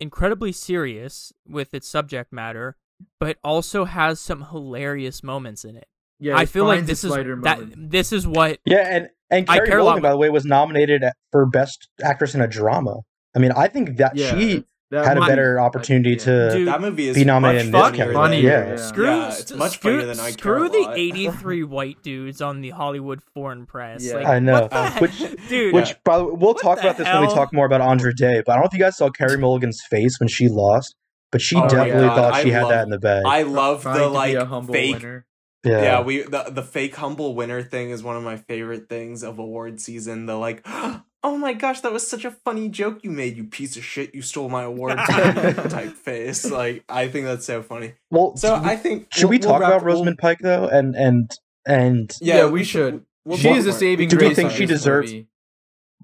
incredibly 0.00 0.52
serious 0.52 1.32
with 1.48 1.72
its 1.72 1.88
subject 1.88 2.32
matter, 2.32 2.76
but 3.20 3.38
also 3.44 3.84
has 3.84 4.18
some 4.20 4.46
hilarious 4.50 5.22
moments 5.22 5.64
in 5.64 5.76
it. 5.76 5.86
yeah, 6.18 6.36
I 6.36 6.46
feel 6.46 6.64
like 6.64 6.86
this 6.86 7.04
is 7.04 7.10
lighter 7.10 7.36
that 7.42 7.60
this 7.76 8.12
is 8.12 8.26
what 8.26 8.58
Yeah, 8.64 8.86
and 8.90 9.08
and 9.30 9.48
I 9.48 9.56
Carrie 9.56 9.68
care 9.68 9.78
a 9.78 9.84
lot 9.84 9.90
Mulligan, 9.90 10.02
by 10.02 10.10
the 10.10 10.18
way, 10.18 10.30
was 10.30 10.44
nominated 10.44 11.04
for 11.30 11.46
best 11.46 11.88
actress 12.02 12.34
in 12.34 12.40
a 12.40 12.48
drama. 12.48 13.00
I 13.34 13.38
mean, 13.38 13.52
I 13.52 13.68
think 13.68 13.98
that 13.98 14.16
Yeah, 14.16 14.36
she 14.36 14.64
that 14.90 15.04
had 15.04 15.18
a 15.18 15.20
better 15.26 15.58
opportunity 15.58 16.10
yeah. 16.10 16.16
to 16.18 16.50
Dude, 16.52 16.68
That 16.68 16.80
movie 16.80 17.08
is 17.08 17.16
be 17.16 17.24
nominated 17.24 17.72
much 17.72 17.94
in 17.94 17.98
this 17.98 18.04
funnier 18.04 18.12
category. 18.14 18.30
than- 18.36 18.44
Yeah. 18.44 18.68
Yeah. 18.70 18.76
screw 18.76 19.04
Yeah, 19.06 19.28
it's 19.36 19.52
much 19.54 19.72
screw, 19.72 19.90
funnier 20.00 20.06
than 20.14 20.20
I 20.24 20.30
screw 20.30 20.68
the 20.68 20.92
83 20.94 21.62
white 21.64 22.02
dudes 22.02 22.40
on 22.40 22.60
the 22.60 22.70
Hollywood 22.70 23.20
foreign 23.34 23.66
press. 23.66 24.04
Yeah. 24.04 24.14
Like, 24.14 24.26
I 24.26 24.38
know. 24.38 24.62
what 24.62 24.70
the 24.70 24.90
Which- 25.00 25.48
dude. 25.48 25.74
Which, 25.74 25.94
by 26.04 26.18
the 26.18 26.24
way, 26.24 26.30
we'll 26.32 26.52
What 26.54 26.62
talk 26.62 26.78
about 26.80 26.96
this 26.98 27.06
when 27.08 27.20
we 27.22 27.26
talk 27.28 27.52
more 27.52 27.66
about 27.66 27.80
Andra 27.80 28.14
Day. 28.14 28.42
But 28.46 28.52
I 28.52 28.54
don't 28.56 28.62
know 28.64 28.68
if 28.68 28.72
you 28.74 28.78
guys 28.78 28.96
saw 28.96 29.10
Carey 29.10 29.36
Mulligan's 29.38 29.82
face 29.90 30.20
when 30.20 30.28
she 30.28 30.48
lost, 30.48 30.94
but 31.32 31.40
she 31.40 31.56
Oh 31.56 31.62
definitely 31.68 32.06
God, 32.08 32.16
thought 32.16 32.32
I 32.34 32.42
she 32.44 32.50
had 32.50 32.62
love- 32.62 32.70
that 32.70 32.82
in 32.84 32.90
the 32.90 32.98
bag. 33.00 33.24
I 33.26 33.42
love 33.42 33.82
the 33.82 34.08
like 34.08 34.34
a 34.34 34.44
humble 34.44 34.72
fake 34.72 34.94
winner. 34.96 35.26
Yeah. 35.64 35.82
Yeah, 35.82 36.00
we 36.02 36.22
the 36.22 36.44
the 36.50 36.62
fake 36.62 36.94
humble 36.96 37.34
winner 37.34 37.62
thing 37.62 37.90
is 37.90 38.02
one 38.02 38.16
of 38.16 38.22
my 38.22 38.36
favorite 38.36 38.88
things 38.88 39.22
of 39.22 39.38
award 39.38 39.80
season. 39.80 40.26
The 40.26 40.36
like, 40.36 40.62
oh 40.66 41.36
my 41.38 41.52
gosh, 41.54 41.80
that 41.80 41.92
was 41.92 42.06
such 42.06 42.24
a 42.24 42.30
funny 42.30 42.68
joke 42.68 43.02
you 43.02 43.10
made, 43.10 43.36
you 43.36 43.44
piece 43.44 43.76
of 43.76 43.84
shit, 43.84 44.14
you 44.14 44.22
stole 44.22 44.48
my 44.48 44.62
award 44.62 44.96
type 45.08 45.92
face. 45.94 46.48
Like, 46.50 46.84
I 46.88 47.08
think 47.08 47.26
that's 47.26 47.44
so 47.46 47.62
funny. 47.62 47.94
well, 48.10 48.36
So 48.36 48.54
should, 48.56 48.64
I 48.64 48.76
think 48.76 49.08
should 49.12 49.28
we 49.28 49.38
we'll- 49.38 49.48
we'll 49.48 49.58
talk 49.58 49.66
about 49.68 49.72
wrap- 49.78 49.84
we'll- 49.84 49.94
Rosamund 49.96 50.18
Pike 50.18 50.38
though? 50.40 50.68
And 50.68 50.94
and 50.94 51.30
and 51.66 52.12
Yeah, 52.20 52.46
we 52.46 52.62
should. 52.62 53.04
we'll 53.24 53.36
she 53.38 53.48
talk 53.48 53.56
is 53.56 53.66
a 53.66 53.72
saving 53.72 54.08
Do 54.08 54.16
we 54.16 54.20
grace. 54.26 54.36
think 54.36 54.50
she 54.52 54.66
this 54.66 54.80
deserves- 54.80 55.12
movie. 55.12 55.28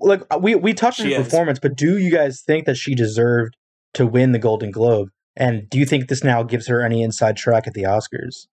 like 0.00 0.22
uh, 0.34 0.38
we 0.42 0.54
we 0.56 0.74
touched 0.74 1.00
on 1.00 1.06
her 1.10 1.22
performance, 1.22 1.58
but 1.60 1.76
do 1.76 1.98
you 1.98 2.10
guys 2.10 2.42
think 2.44 2.66
that 2.66 2.76
she 2.76 2.94
deserved 2.96 3.56
to 3.94 4.06
win 4.06 4.32
the 4.32 4.38
Golden 4.40 4.70
Globe? 4.72 5.08
And 5.36 5.70
do 5.70 5.78
you 5.78 5.86
think 5.86 6.08
this 6.08 6.24
now 6.24 6.42
gives 6.42 6.66
her 6.66 6.82
any 6.84 7.02
inside 7.02 7.36
track 7.36 7.66
at 7.66 7.74
the 7.74 7.84
Oscars? 7.84 8.48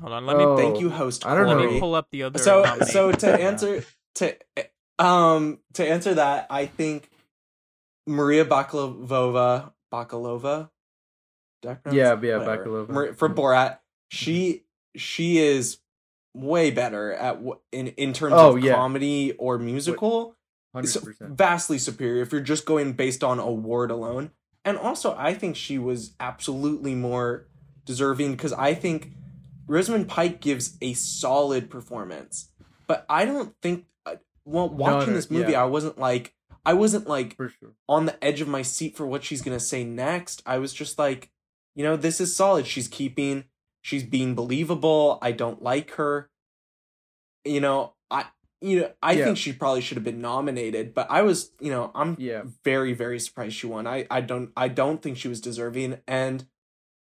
Hold 0.00 0.12
on, 0.12 0.26
let 0.26 0.36
me 0.36 0.44
Oh, 0.44 0.56
Thank 0.56 0.80
you, 0.80 0.90
host. 0.90 1.26
I 1.26 1.34
don't 1.34 1.46
let 1.46 1.56
know. 1.56 1.62
Corey. 1.62 1.74
me 1.74 1.80
pull 1.80 1.94
up 1.94 2.08
the 2.10 2.22
other. 2.24 2.38
So 2.38 2.62
nominations. 2.62 2.92
so 2.92 3.12
to 3.12 3.42
answer 3.42 3.84
to 4.16 4.36
um 4.98 5.58
to 5.74 5.86
answer 5.86 6.14
that, 6.14 6.46
I 6.50 6.66
think 6.66 7.10
Maria 8.06 8.44
Bakalova 8.44 9.72
Bakalova. 9.92 10.70
Did 11.62 11.78
Yeah, 11.92 12.18
yeah, 12.22 12.38
Whatever. 12.38 12.64
Bakalova. 12.64 12.88
Mar- 12.88 13.14
for 13.14 13.28
Borat, 13.28 13.78
she 14.10 14.64
she 14.96 15.38
is 15.38 15.78
way 16.34 16.70
better 16.70 17.12
at 17.12 17.38
wh- 17.44 17.58
in 17.72 17.88
in 17.88 18.12
terms 18.12 18.34
Oh, 18.36 18.56
of 18.56 18.64
yeah. 18.64 18.74
comedy 18.74 19.32
or 19.32 19.58
musical. 19.58 20.36
It's 20.76 20.96
100%. 20.96 21.36
vastly 21.36 21.78
superior 21.78 22.22
if 22.22 22.30
you're 22.30 22.40
just 22.40 22.64
going 22.64 22.92
based 22.92 23.24
on 23.24 23.40
award 23.40 23.90
alone. 23.90 24.30
And 24.64 24.78
also, 24.78 25.16
I 25.18 25.34
think 25.34 25.56
she 25.56 25.78
was 25.78 26.14
absolutely 26.20 26.94
more 26.94 27.48
deserving 27.84 28.32
because 28.32 28.52
I 28.52 28.74
think 28.74 29.10
Rosamund 29.70 30.08
Pike 30.08 30.40
gives 30.40 30.76
a 30.82 30.94
solid 30.94 31.70
performance. 31.70 32.50
But 32.88 33.06
I 33.08 33.24
don't 33.24 33.54
think, 33.62 33.86
uh, 34.04 34.16
well, 34.44 34.68
watching 34.68 35.10
no, 35.10 35.14
this 35.14 35.30
movie, 35.30 35.52
yeah. 35.52 35.62
I 35.62 35.66
wasn't 35.66 35.96
like, 35.96 36.34
I 36.66 36.74
wasn't 36.74 37.06
like 37.06 37.36
sure. 37.38 37.74
on 37.88 38.06
the 38.06 38.22
edge 38.22 38.40
of 38.40 38.48
my 38.48 38.62
seat 38.62 38.96
for 38.96 39.06
what 39.06 39.22
she's 39.22 39.42
gonna 39.42 39.60
say 39.60 39.84
next. 39.84 40.42
I 40.44 40.58
was 40.58 40.72
just 40.72 40.98
like, 40.98 41.30
you 41.76 41.84
know, 41.84 41.96
this 41.96 42.20
is 42.20 42.34
solid. 42.34 42.66
She's 42.66 42.88
keeping, 42.88 43.44
she's 43.80 44.02
being 44.02 44.34
believable. 44.34 45.20
I 45.22 45.30
don't 45.30 45.62
like 45.62 45.92
her. 45.92 46.30
You 47.44 47.60
know, 47.60 47.94
I, 48.10 48.26
you 48.60 48.80
know, 48.80 48.90
I 49.00 49.12
Yeah. 49.12 49.24
think 49.26 49.38
she 49.38 49.52
probably 49.52 49.82
should 49.82 49.96
have 49.96 50.04
been 50.04 50.20
nominated, 50.20 50.94
but 50.94 51.06
I 51.08 51.22
was, 51.22 51.52
you 51.60 51.70
know, 51.70 51.92
I'm 51.94 52.16
Yeah. 52.18 52.42
very, 52.64 52.92
very 52.92 53.20
surprised 53.20 53.54
she 53.54 53.68
won. 53.68 53.86
I, 53.86 54.04
I 54.10 54.20
don't, 54.20 54.50
I 54.56 54.66
don't 54.66 55.00
think 55.00 55.16
she 55.16 55.28
was 55.28 55.40
deserving, 55.40 55.98
and 56.08 56.44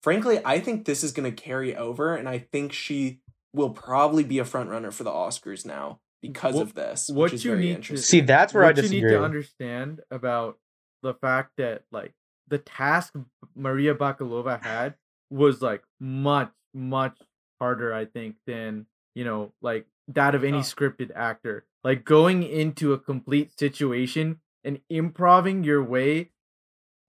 frankly, 0.07 0.39
I 0.45 0.61
think 0.61 0.85
this 0.85 1.03
is 1.03 1.11
gonna 1.11 1.33
carry 1.33 1.75
over, 1.75 2.15
and 2.15 2.29
I 2.29 2.39
think 2.39 2.73
she 2.73 3.19
will 3.53 3.71
probably 3.71 4.23
be 4.23 4.39
a 4.39 4.45
front 4.45 4.71
runner 4.71 4.93
for 4.93 5.03
the 5.03 5.11
Oscars 5.11 5.67
now 5.67 5.99
because 6.23 6.55
What- 6.55 6.63
of 6.63 6.75
this. 6.75 7.09
what 7.09 7.25
which 7.25 7.33
is 7.33 7.45
you 7.45 7.51
very 7.51 7.63
need 7.65 7.69
to- 7.71 7.75
interesting. 7.75 8.21
See, 8.21 8.25
that's 8.25 8.55
where 8.55 8.63
I 8.63 8.69
what 8.69 8.77
you 8.85 8.89
need 8.89 9.01
to 9.09 9.21
understand 9.25 10.03
about 10.13 10.61
the 11.03 11.15
fact 11.15 11.55
that 11.57 11.83
like 11.91 12.15
the 12.47 12.59
task 12.59 13.15
Maria 13.57 13.97
Bakalova 13.97 14.63
had 14.63 14.95
was 15.29 15.61
like 15.61 15.83
much 15.99 16.53
much 16.73 17.19
harder 17.61 17.93
I 17.93 18.05
think 18.05 18.37
than 18.47 18.87
you 19.17 19.25
know 19.25 19.53
like 19.61 19.89
that 20.07 20.37
of 20.37 20.45
any 20.45 20.59
Oh. 20.59 20.61
scripted 20.61 21.11
actor. 21.17 21.65
Like 21.83 22.05
going 22.05 22.45
into 22.45 22.93
a 22.93 22.99
complete 22.99 23.59
situation 23.59 24.41
and 24.63 24.81
improving 24.89 25.65
your 25.65 25.83
way 25.83 26.31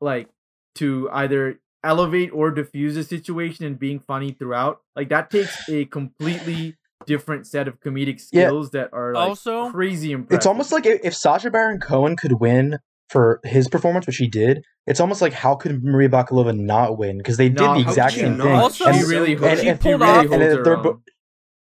like 0.01 0.29
to 0.75 1.10
either 1.12 1.60
elevate 1.83 2.31
or 2.33 2.51
diffuse 2.51 2.97
a 2.97 3.03
situation 3.03 3.65
and 3.65 3.79
being 3.79 3.99
funny 3.99 4.31
throughout. 4.31 4.81
Like 4.95 5.09
that 5.09 5.29
takes 5.29 5.67
a 5.69 5.85
completely 5.85 6.75
different 7.05 7.47
set 7.47 7.67
of 7.67 7.79
comedic 7.79 8.21
Yeah. 8.31 8.47
skills 8.47 8.71
that 8.71 8.89
are 8.93 9.13
like 9.13 9.29
Also- 9.29 9.69
crazy 9.71 10.11
impressive. 10.11 10.37
It's 10.37 10.45
almost 10.45 10.71
like 10.71 10.85
if, 10.85 10.99
if 11.03 11.15
Sacha 11.15 11.49
Baron 11.51 11.79
Cohen 11.79 12.15
could 12.17 12.39
win 12.39 12.79
for 13.09 13.39
his 13.43 13.69
performance, 13.69 14.05
which 14.07 14.17
he 14.17 14.27
did, 14.27 14.61
it's 14.85 14.99
almost 14.99 15.21
like 15.21 15.31
how 15.33 15.55
could 15.55 15.81
Maria 15.83 16.09
Bakalova 16.09 16.57
not 16.57 16.97
win? 16.97 17.17
Because 17.17 17.37
they 17.37 17.47
did 17.49 17.59
Not- 17.61 17.75
the 17.75 17.81
exact 17.81 18.13
same 18.15 18.37
not? 18.37 18.43
thing. 18.43 18.53
Also- 18.53 18.85
And- 18.85 18.95
she 18.97 19.03
really 19.03 19.31
and- 19.33 19.41
holds, 19.45 19.61
she 19.61 19.67
and 19.69 19.79
pulled 19.79 20.01
really 20.01 20.11
off- 20.11 20.23
and 20.25 20.29
holds 20.33 20.55
her 20.55 20.63
they're 20.63 20.77
own. 20.77 20.83
bo- 20.83 21.01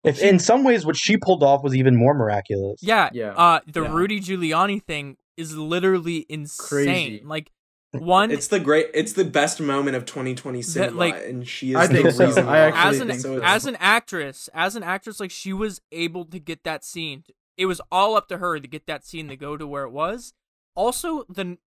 if 0.05 0.21
in 0.21 0.39
some 0.41 0.65
ways 0.65 0.85
what 0.85 0.97
she 0.97 1.17
pulled 1.17 1.43
off 1.45 1.63
was 1.63 1.75
even 1.77 1.97
more 1.97 2.13
miraculous. 2.13 2.81
Yeah, 2.83 3.09
Yeah. 3.15 3.31
Uh, 3.35 3.61
the 3.73 3.83
Yeah. 3.83 3.95
Rudy 3.95 4.21
Giuliani 4.21 4.83
thing 4.85 5.17
is 5.37 5.57
literally 5.57 6.27
insane. 6.29 6.69
Crazy. 6.87 7.23
Like 7.25 7.51
one 7.93 8.31
It's 8.31 8.49
the 8.49 8.59
great. 8.61 8.87
It's 8.95 9.13
the 9.13 9.25
best 9.25 9.61
moment 9.61 9.97
of 9.97 10.05
2020 10.07 10.63
cinema, 10.63 10.97
like- 10.99 11.15
and 11.27 11.47
she 11.47 11.71
is 11.71 11.77
I 11.77 11.87
the 11.87 11.95
think 11.95 12.11
so. 12.13 12.27
reason 12.27 12.49
I 12.49 12.59
actually 12.59 12.81
as 12.91 13.01
an 13.01 13.09
think 13.09 13.21
so. 13.21 13.41
as 13.43 13.67
an 13.67 13.77
actress, 13.79 14.49
as 14.55 14.77
an 14.77 14.83
actress, 14.83 15.21
like 15.21 15.31
she 15.31 15.53
was 15.53 15.81
able 15.93 16.25
to 16.27 16.39
get 16.39 16.65
that 16.65 16.85
scene. 16.85 17.25
It 17.57 17.67
was 17.67 17.81
all 17.91 18.17
up 18.17 18.29
to 18.29 18.39
her 18.39 18.59
to 18.59 18.67
get 18.67 18.87
that 18.87 19.05
scene 19.05 19.29
to 19.29 19.37
go 19.37 19.57
to 19.57 19.67
where 19.67 19.85
it 19.85 19.91
was. 19.93 20.33
Also, 20.75 21.25
the 21.29 21.59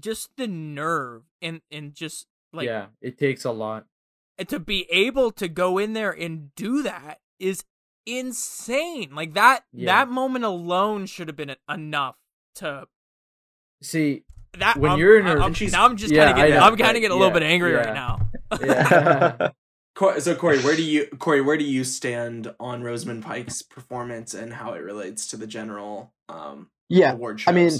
just 0.00 0.30
the 0.36 0.46
nerve 0.46 1.24
and 1.42 1.60
and 1.72 1.92
just 1.92 2.26
like 2.52 2.66
yeah, 2.66 2.86
it 3.00 3.18
takes 3.18 3.44
a 3.44 3.50
lot. 3.50 3.86
And 4.38 4.48
to 4.50 4.60
be 4.60 4.86
able 4.90 5.32
to 5.32 5.48
go 5.48 5.78
in 5.78 5.92
there 5.92 6.12
and 6.12 6.54
do 6.54 6.82
that 6.84 7.18
is 7.40 7.64
insane. 8.06 9.10
Like 9.14 9.34
that 9.34 9.64
Yeah. 9.72 9.86
that 10.04 10.10
moment 10.12 10.44
alone 10.44 11.06
should 11.06 11.26
have 11.28 11.36
been 11.36 11.56
enough 11.68 12.16
to 12.56 12.86
See, 13.82 14.24
that 14.58 14.76
When 14.78 14.90
I'm- 14.92 14.98
you're 15.00 15.18
in 15.18 15.26
I'm- 15.26 15.36
her- 15.36 15.42
I'm- 15.42 15.54
she's- 15.54 15.72
now 15.72 15.84
I'm 15.84 15.96
just 15.96 16.12
Yeah, 16.12 16.24
kind 16.26 16.30
of 16.30 16.36
getting 16.38 16.52
I 16.54 16.56
know, 16.58 16.64
I'm 16.66 16.76
kind 16.76 16.96
of 16.96 17.00
getting 17.02 17.10
a 17.10 17.14
little 17.20 17.28
yeah, 17.28 17.40
bit 17.40 17.42
angry 17.44 17.72
right 17.74 17.94
now. 17.94 18.30
yeah. 18.62 19.48
So 20.20 20.36
Corey, 20.36 20.60
where 20.60 20.76
do 20.76 20.82
you 20.84 21.06
Corey, 21.18 21.40
where 21.40 21.56
do 21.56 21.64
you 21.64 21.82
stand 21.82 22.54
on 22.60 22.82
Rosamund 22.84 23.24
Pike's 23.24 23.62
performance 23.62 24.32
and 24.32 24.52
how 24.52 24.74
it 24.74 24.78
relates 24.78 25.26
to 25.28 25.36
the 25.36 25.46
general 25.48 26.12
um, 26.28 26.68
yeah. 26.88 27.14
award 27.14 27.40
shows? 27.40 27.48
I 27.48 27.52
mean, 27.52 27.72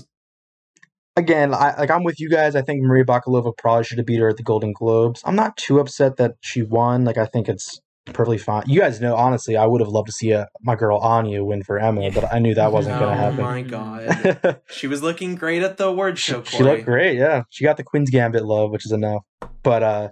again, 1.16 1.54
I 1.54 1.76
like 1.78 1.90
I'm 1.92 2.02
with 2.02 2.18
you 2.18 2.28
guys. 2.28 2.56
I 2.56 2.62
think 2.62 2.82
Maria 2.82 3.04
Bakalova 3.04 3.56
probably 3.56 3.84
should 3.84 3.98
have 3.98 4.06
beat 4.06 4.18
her 4.18 4.28
at 4.28 4.36
the 4.36 4.42
Golden 4.42 4.72
Globes. 4.72 5.22
I'm 5.24 5.36
not 5.36 5.56
too 5.56 5.78
upset 5.78 6.16
that 6.16 6.34
she 6.40 6.62
won. 6.62 7.04
Like 7.04 7.18
I 7.18 7.26
think 7.26 7.48
it's 7.48 7.80
perfectly 8.12 8.38
fine. 8.38 8.64
You 8.66 8.80
guys 8.80 9.00
know, 9.00 9.14
honestly, 9.16 9.56
I 9.56 9.66
would 9.66 9.80
have 9.80 9.88
loved 9.88 10.06
to 10.06 10.12
see 10.12 10.32
uh 10.32 10.46
my 10.62 10.74
girl 10.74 10.98
Anya 10.98 11.44
win 11.44 11.62
for 11.62 11.78
Emma, 11.78 12.02
Yeah. 12.02 12.10
but 12.14 12.32
I 12.32 12.38
knew 12.38 12.54
that 12.54 12.72
wasn't 12.72 12.96
oh 12.96 13.00
going 13.00 13.16
to 13.16 13.22
happen. 13.22 13.40
Oh 13.40 13.42
my 13.42 13.62
god, 13.62 14.60
she 14.70 14.86
was 14.86 15.02
looking 15.02 15.34
great 15.34 15.62
at 15.62 15.76
the 15.76 15.86
award 15.86 16.18
she, 16.18 16.32
show. 16.32 16.42
she 16.42 16.58
Corey. 16.58 16.70
looked 16.70 16.84
great. 16.84 17.16
Yeah, 17.18 17.42
she 17.50 17.64
got 17.64 17.76
the 17.76 17.84
Queen's 17.84 18.10
Gambit 18.10 18.44
love, 18.44 18.70
which 18.70 18.84
is 18.86 18.92
enough. 18.92 19.22
But 19.62 19.82
uh, 19.82 20.08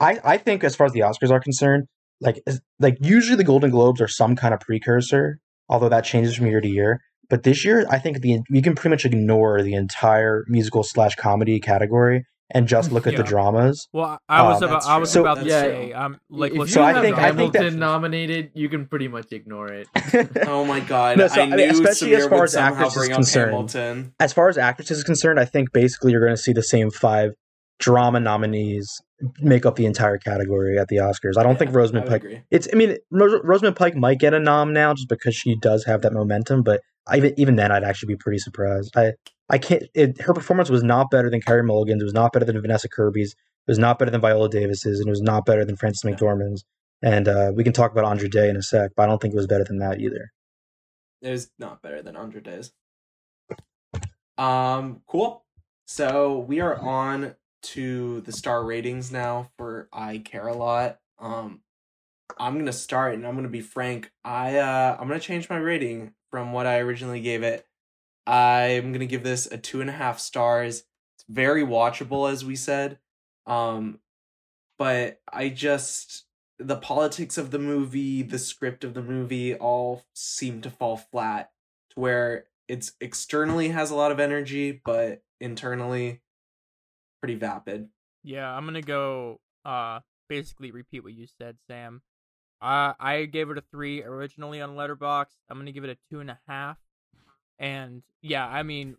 I 0.00 0.18
I 0.24 0.36
think 0.38 0.64
as 0.64 0.74
far 0.76 0.86
as 0.86 0.92
the 0.92 1.00
Oscars 1.00 1.30
are 1.30 1.40
concerned, 1.40 1.84
like 2.20 2.42
like 2.80 2.96
usually 3.00 3.36
the 3.36 3.44
Golden 3.44 3.70
Globes 3.70 4.00
are 4.00 4.08
some 4.08 4.36
kind 4.36 4.54
of 4.54 4.60
precursor, 4.60 5.38
although 5.68 5.88
that 5.88 6.04
changes 6.04 6.36
from 6.36 6.46
year 6.46 6.60
to 6.60 6.68
year. 6.68 7.00
But 7.30 7.42
this 7.42 7.64
year, 7.64 7.86
I 7.90 7.98
think 7.98 8.20
the 8.20 8.40
we 8.50 8.60
can 8.60 8.74
pretty 8.74 8.90
much 8.90 9.04
ignore 9.06 9.62
the 9.62 9.74
entire 9.74 10.44
musical 10.48 10.82
slash 10.82 11.14
comedy 11.16 11.58
category 11.58 12.26
and 12.50 12.68
just 12.68 12.92
look 12.92 13.06
at 13.06 13.16
the 13.16 13.22
dramas. 13.22 13.88
Well, 13.92 14.18
I 14.28 14.42
was 14.42 14.62
Um, 14.62 14.68
about 14.68 14.74
That's 14.76 14.86
I 14.86 14.96
was 14.98 15.12
true. 15.12 15.22
about 15.22 15.38
to 15.40 15.46
Yeah, 15.46 15.60
say 15.62 15.92
um 15.92 16.18
like 16.28 16.52
if 16.52 16.58
look, 16.58 16.68
you 16.68 16.74
So 16.74 16.82
I 16.82 16.92
have 16.92 17.02
think- 17.02 17.16
I 17.18 17.32
think 17.32 17.52
that- 17.54 17.60
Hamilton 17.62 17.78
nominated, 17.80 18.50
you 18.54 18.68
can 18.68 18.86
pretty 18.86 19.08
much 19.08 19.32
ignore 19.32 19.68
it. 19.72 19.88
Oh 20.46 20.64
my 20.64 20.80
god, 20.80 21.16
No, 21.18 21.26
so, 21.28 21.40
I 21.40 21.44
I 21.44 21.46
mean, 21.48 21.56
knew 21.56 21.64
especially 21.70 22.10
Samir 22.10 22.18
as 22.18 22.26
far 22.26 22.44
as 22.44 22.52
somehow 22.52 22.86
actors 22.86 22.96
is 23.04 23.08
concerned. 23.08 23.50
Hamilton. 23.52 24.14
as 24.20 24.32
far 24.32 24.48
as 24.48 24.58
actresses 24.58 24.98
is 24.98 25.04
concerned, 25.04 25.40
I 25.40 25.44
think 25.46 25.72
basically 25.72 26.12
you're 26.12 26.20
going 26.24 26.36
to 26.36 26.42
see 26.42 26.52
the 26.52 26.62
same 26.62 26.90
five 26.90 27.32
drama 27.80 28.20
nominees 28.20 28.88
make 29.40 29.64
up 29.66 29.76
the 29.76 29.86
entire 29.86 30.18
category 30.18 30.78
at 30.78 30.88
the 30.88 30.96
Oscars. 30.96 31.36
I 31.38 31.42
don't 31.42 31.52
Yeah, 31.52 31.58
think 31.58 31.74
Rosamund 31.74 32.06
Pike. 32.06 32.22
agree. 32.24 32.42
It's. 32.50 32.68
I 32.72 32.76
mean, 32.76 32.98
Ros- 33.10 33.40
Rosamund 33.42 33.76
Pike 33.76 33.96
might 33.96 34.18
get 34.18 34.34
a 34.34 34.38
nom 34.38 34.72
now 34.72 34.92
just 34.94 35.08
because 35.08 35.34
she 35.34 35.56
does 35.56 35.84
have 35.84 36.02
that 36.02 36.12
momentum, 36.12 36.62
but 36.62 36.80
I, 36.80 36.82
even 37.14 37.34
even 37.36 37.56
then, 37.56 37.72
I'd 37.72 37.84
actually 37.84 38.14
be 38.14 38.18
pretty 38.18 38.38
surprised. 38.38 38.96
I 38.96 39.14
I 39.48 39.58
can't. 39.58 39.84
It, 39.94 40.20
her 40.22 40.32
performance 40.32 40.70
was 40.70 40.82
not 40.82 41.10
better 41.10 41.30
than 41.30 41.40
Carey 41.40 41.62
Mulligan's. 41.62 42.02
It 42.02 42.06
was 42.06 42.14
not 42.14 42.32
better 42.32 42.44
than 42.44 42.60
Vanessa 42.60 42.88
Kirby's. 42.88 43.32
It 43.32 43.70
was 43.70 43.78
not 43.78 43.98
better 43.98 44.10
than 44.10 44.20
Viola 44.20 44.48
Davis's, 44.48 45.00
and 45.00 45.08
it 45.08 45.10
was 45.10 45.22
not 45.22 45.46
better 45.46 45.64
than 45.64 45.76
Frances 45.76 46.02
McDormand's. 46.02 46.64
And 47.02 47.28
uh, 47.28 47.52
we 47.54 47.64
can 47.64 47.72
talk 47.72 47.92
about 47.92 48.04
Andra 48.04 48.28
Day 48.28 48.48
in 48.48 48.56
a 48.56 48.62
sec, 48.62 48.92
but 48.96 49.02
I 49.02 49.06
don't 49.06 49.20
think 49.20 49.34
it 49.34 49.36
was 49.36 49.46
better 49.46 49.64
than 49.64 49.78
that 49.78 50.00
either. 50.00 50.32
It 51.20 51.30
was 51.30 51.50
not 51.58 51.82
better 51.82 52.02
than 52.02 52.16
Andra 52.16 52.42
Days. 52.42 52.72
Um, 54.38 55.02
cool. 55.06 55.44
So 55.86 56.38
we 56.38 56.60
are 56.60 56.76
on 56.76 57.34
to 57.62 58.20
the 58.22 58.32
star 58.32 58.64
ratings 58.64 59.12
now 59.12 59.50
for 59.56 59.88
I 59.92 60.18
Care 60.18 60.48
a 60.48 60.54
Lot. 60.54 60.98
Um, 61.18 61.60
I'm 62.38 62.58
gonna 62.58 62.72
start, 62.72 63.14
and 63.14 63.26
I'm 63.26 63.34
gonna 63.34 63.48
be 63.48 63.60
frank. 63.60 64.10
I 64.24 64.56
uh, 64.58 64.96
I'm 64.98 65.08
gonna 65.08 65.20
change 65.20 65.50
my 65.50 65.58
rating 65.58 66.14
from 66.34 66.50
what 66.50 66.66
I 66.66 66.78
originally 66.80 67.20
gave 67.20 67.44
it. 67.44 67.64
I'm 68.26 68.90
gonna 68.90 69.06
give 69.06 69.22
this 69.22 69.46
a 69.46 69.56
two 69.56 69.80
and 69.80 69.88
a 69.88 69.92
half 69.92 70.18
stars. 70.18 70.82
It's 71.14 71.24
very 71.28 71.62
watchable, 71.62 72.28
as 72.28 72.44
we 72.44 72.56
said. 72.56 72.98
Um, 73.46 74.00
but 74.76 75.20
I 75.32 75.48
just 75.48 76.24
the 76.58 76.74
politics 76.74 77.38
of 77.38 77.52
the 77.52 77.60
movie, 77.60 78.22
the 78.22 78.40
script 78.40 78.82
of 78.82 78.94
the 78.94 79.02
movie, 79.02 79.54
all 79.54 80.02
seem 80.12 80.60
to 80.62 80.70
fall 80.70 80.96
flat. 80.96 81.52
To 81.90 82.00
where 82.00 82.46
it's 82.66 82.94
externally 83.00 83.68
has 83.68 83.92
a 83.92 83.94
lot 83.94 84.10
of 84.10 84.18
energy, 84.18 84.82
but 84.84 85.22
internally 85.40 86.20
pretty 87.20 87.36
vapid. 87.36 87.90
Yeah, 88.24 88.52
I'm 88.52 88.64
gonna 88.64 88.82
go. 88.82 89.38
Uh, 89.64 90.00
basically 90.28 90.72
repeat 90.72 91.04
what 91.04 91.14
you 91.14 91.28
said, 91.28 91.58
Sam. 91.68 92.02
Uh, 92.64 92.94
I 92.98 93.26
gave 93.26 93.50
it 93.50 93.58
a 93.58 93.60
three 93.60 94.02
originally 94.02 94.62
on 94.62 94.70
Letterboxd. 94.70 95.36
I'm 95.50 95.58
gonna 95.58 95.70
give 95.70 95.84
it 95.84 95.90
a 95.90 95.98
two 96.10 96.20
and 96.20 96.30
a 96.30 96.40
half. 96.48 96.78
And 97.58 98.02
yeah, 98.22 98.46
I 98.46 98.62
mean, 98.62 98.96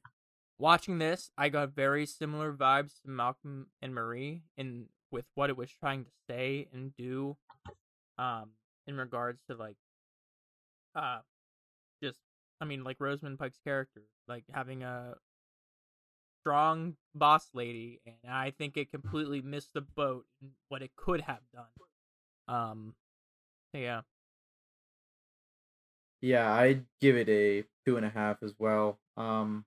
watching 0.60 1.00
this, 1.00 1.32
I 1.36 1.50
got 1.50 1.74
very 1.74 2.06
similar 2.06 2.54
vibes 2.54 3.02
to 3.02 3.10
Malcolm 3.10 3.66
and 3.82 3.96
Marie 3.96 4.44
in 4.56 4.86
with 5.10 5.26
what 5.34 5.50
it 5.50 5.58
was 5.58 5.72
trying 5.72 6.04
to 6.04 6.12
say 6.30 6.68
and 6.72 6.96
do. 6.96 7.38
Um, 8.20 8.52
in 8.86 8.98
regards 8.98 9.42
to 9.50 9.56
like, 9.56 9.78
uh, 10.94 11.22
just 12.04 12.20
I 12.62 12.66
mean, 12.66 12.84
like 12.84 12.98
Rosamund 13.00 13.40
Pike's 13.40 13.60
character, 13.64 14.04
like 14.28 14.44
having 14.54 14.84
a 14.84 15.16
strong 16.42 16.98
boss 17.16 17.50
lady, 17.56 18.00
and 18.06 18.32
I 18.32 18.52
think 18.52 18.78
it 18.78 18.92
completely 18.92 19.42
missed 19.42 19.74
the 19.74 19.82
boat 19.82 20.26
in 20.40 20.50
what 20.70 20.84
it 20.84 20.92
could 20.96 21.22
have 21.22 21.42
done. 21.52 21.66
Um, 22.48 22.94
yeah, 23.76 24.02
Yeah, 26.22 26.52
I'd 26.52 26.86
give 27.02 27.16
it 27.16 27.30
a 27.30 27.66
two 27.86 27.98
and 27.98 28.06
a 28.06 28.10
half 28.10 28.42
as 28.44 28.54
well. 28.58 29.00
Um, 29.18 29.66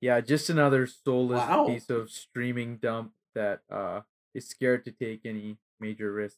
yeah, 0.00 0.20
just 0.20 0.48
another 0.48 0.86
soulless 0.86 1.40
Wow. 1.40 1.66
piece 1.66 1.90
of 1.90 2.10
streaming 2.10 2.76
dump 2.76 3.12
that 3.34 3.60
uh 3.70 4.00
is 4.34 4.48
scared 4.48 4.84
to 4.86 4.92
take 4.92 5.20
any 5.26 5.58
major 5.78 6.12
risk. 6.12 6.36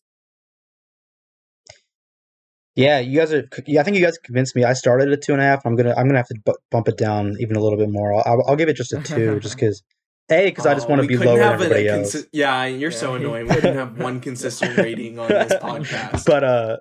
Yeah, 2.74 3.00
you 3.00 3.18
guys 3.18 3.32
are. 3.34 3.46
Yeah, 3.66 3.82
I 3.82 3.84
think 3.84 3.98
you 3.98 4.02
guys 4.04 4.16
convinced 4.18 4.56
me. 4.56 4.64
I 4.64 4.72
started 4.72 5.12
at 5.12 5.20
two 5.22 5.32
and 5.32 5.42
a 5.42 5.44
half. 5.44 5.64
I'm 5.66 5.76
gonna. 5.76 5.94
I'm 5.96 6.06
gonna 6.06 6.18
have 6.18 6.28
to 6.28 6.40
bu- 6.44 6.54
bump 6.70 6.88
it 6.88 6.96
down 6.96 7.36
even 7.38 7.54
a 7.56 7.60
little 7.60 7.76
bit 7.78 7.90
more. 7.90 8.14
I'll, 8.14 8.22
I'll, 8.24 8.44
I'll 8.48 8.56
give 8.56 8.68
it 8.70 8.76
just 8.76 8.92
a 8.94 9.00
two, 9.02 9.38
just 9.40 9.56
because. 9.60 9.82
A, 10.30 10.46
because 10.46 10.64
I 10.64 10.72
just 10.72 10.86
Oh, 10.86 10.90
want 10.90 11.02
to 11.02 11.08
be 11.08 11.16
couldn't 11.18 11.26
lower 11.34 11.38
than 11.38 11.50
have 11.50 11.60
a 11.60 11.64
everybody 11.64 11.88
else. 11.88 12.14
consi- 12.14 12.28
yeah, 12.32 12.64
you're 12.64 12.92
so 12.92 13.14
annoying. 13.16 13.46
We 13.48 13.54
couldn't 13.56 13.74
have 13.76 13.98
one 13.98 14.20
consistent 14.20 14.78
rating 14.78 15.18
on 15.18 15.28
this 15.28 15.52
podcast. 15.62 16.24
But 16.24 16.44
uh, 16.44 16.76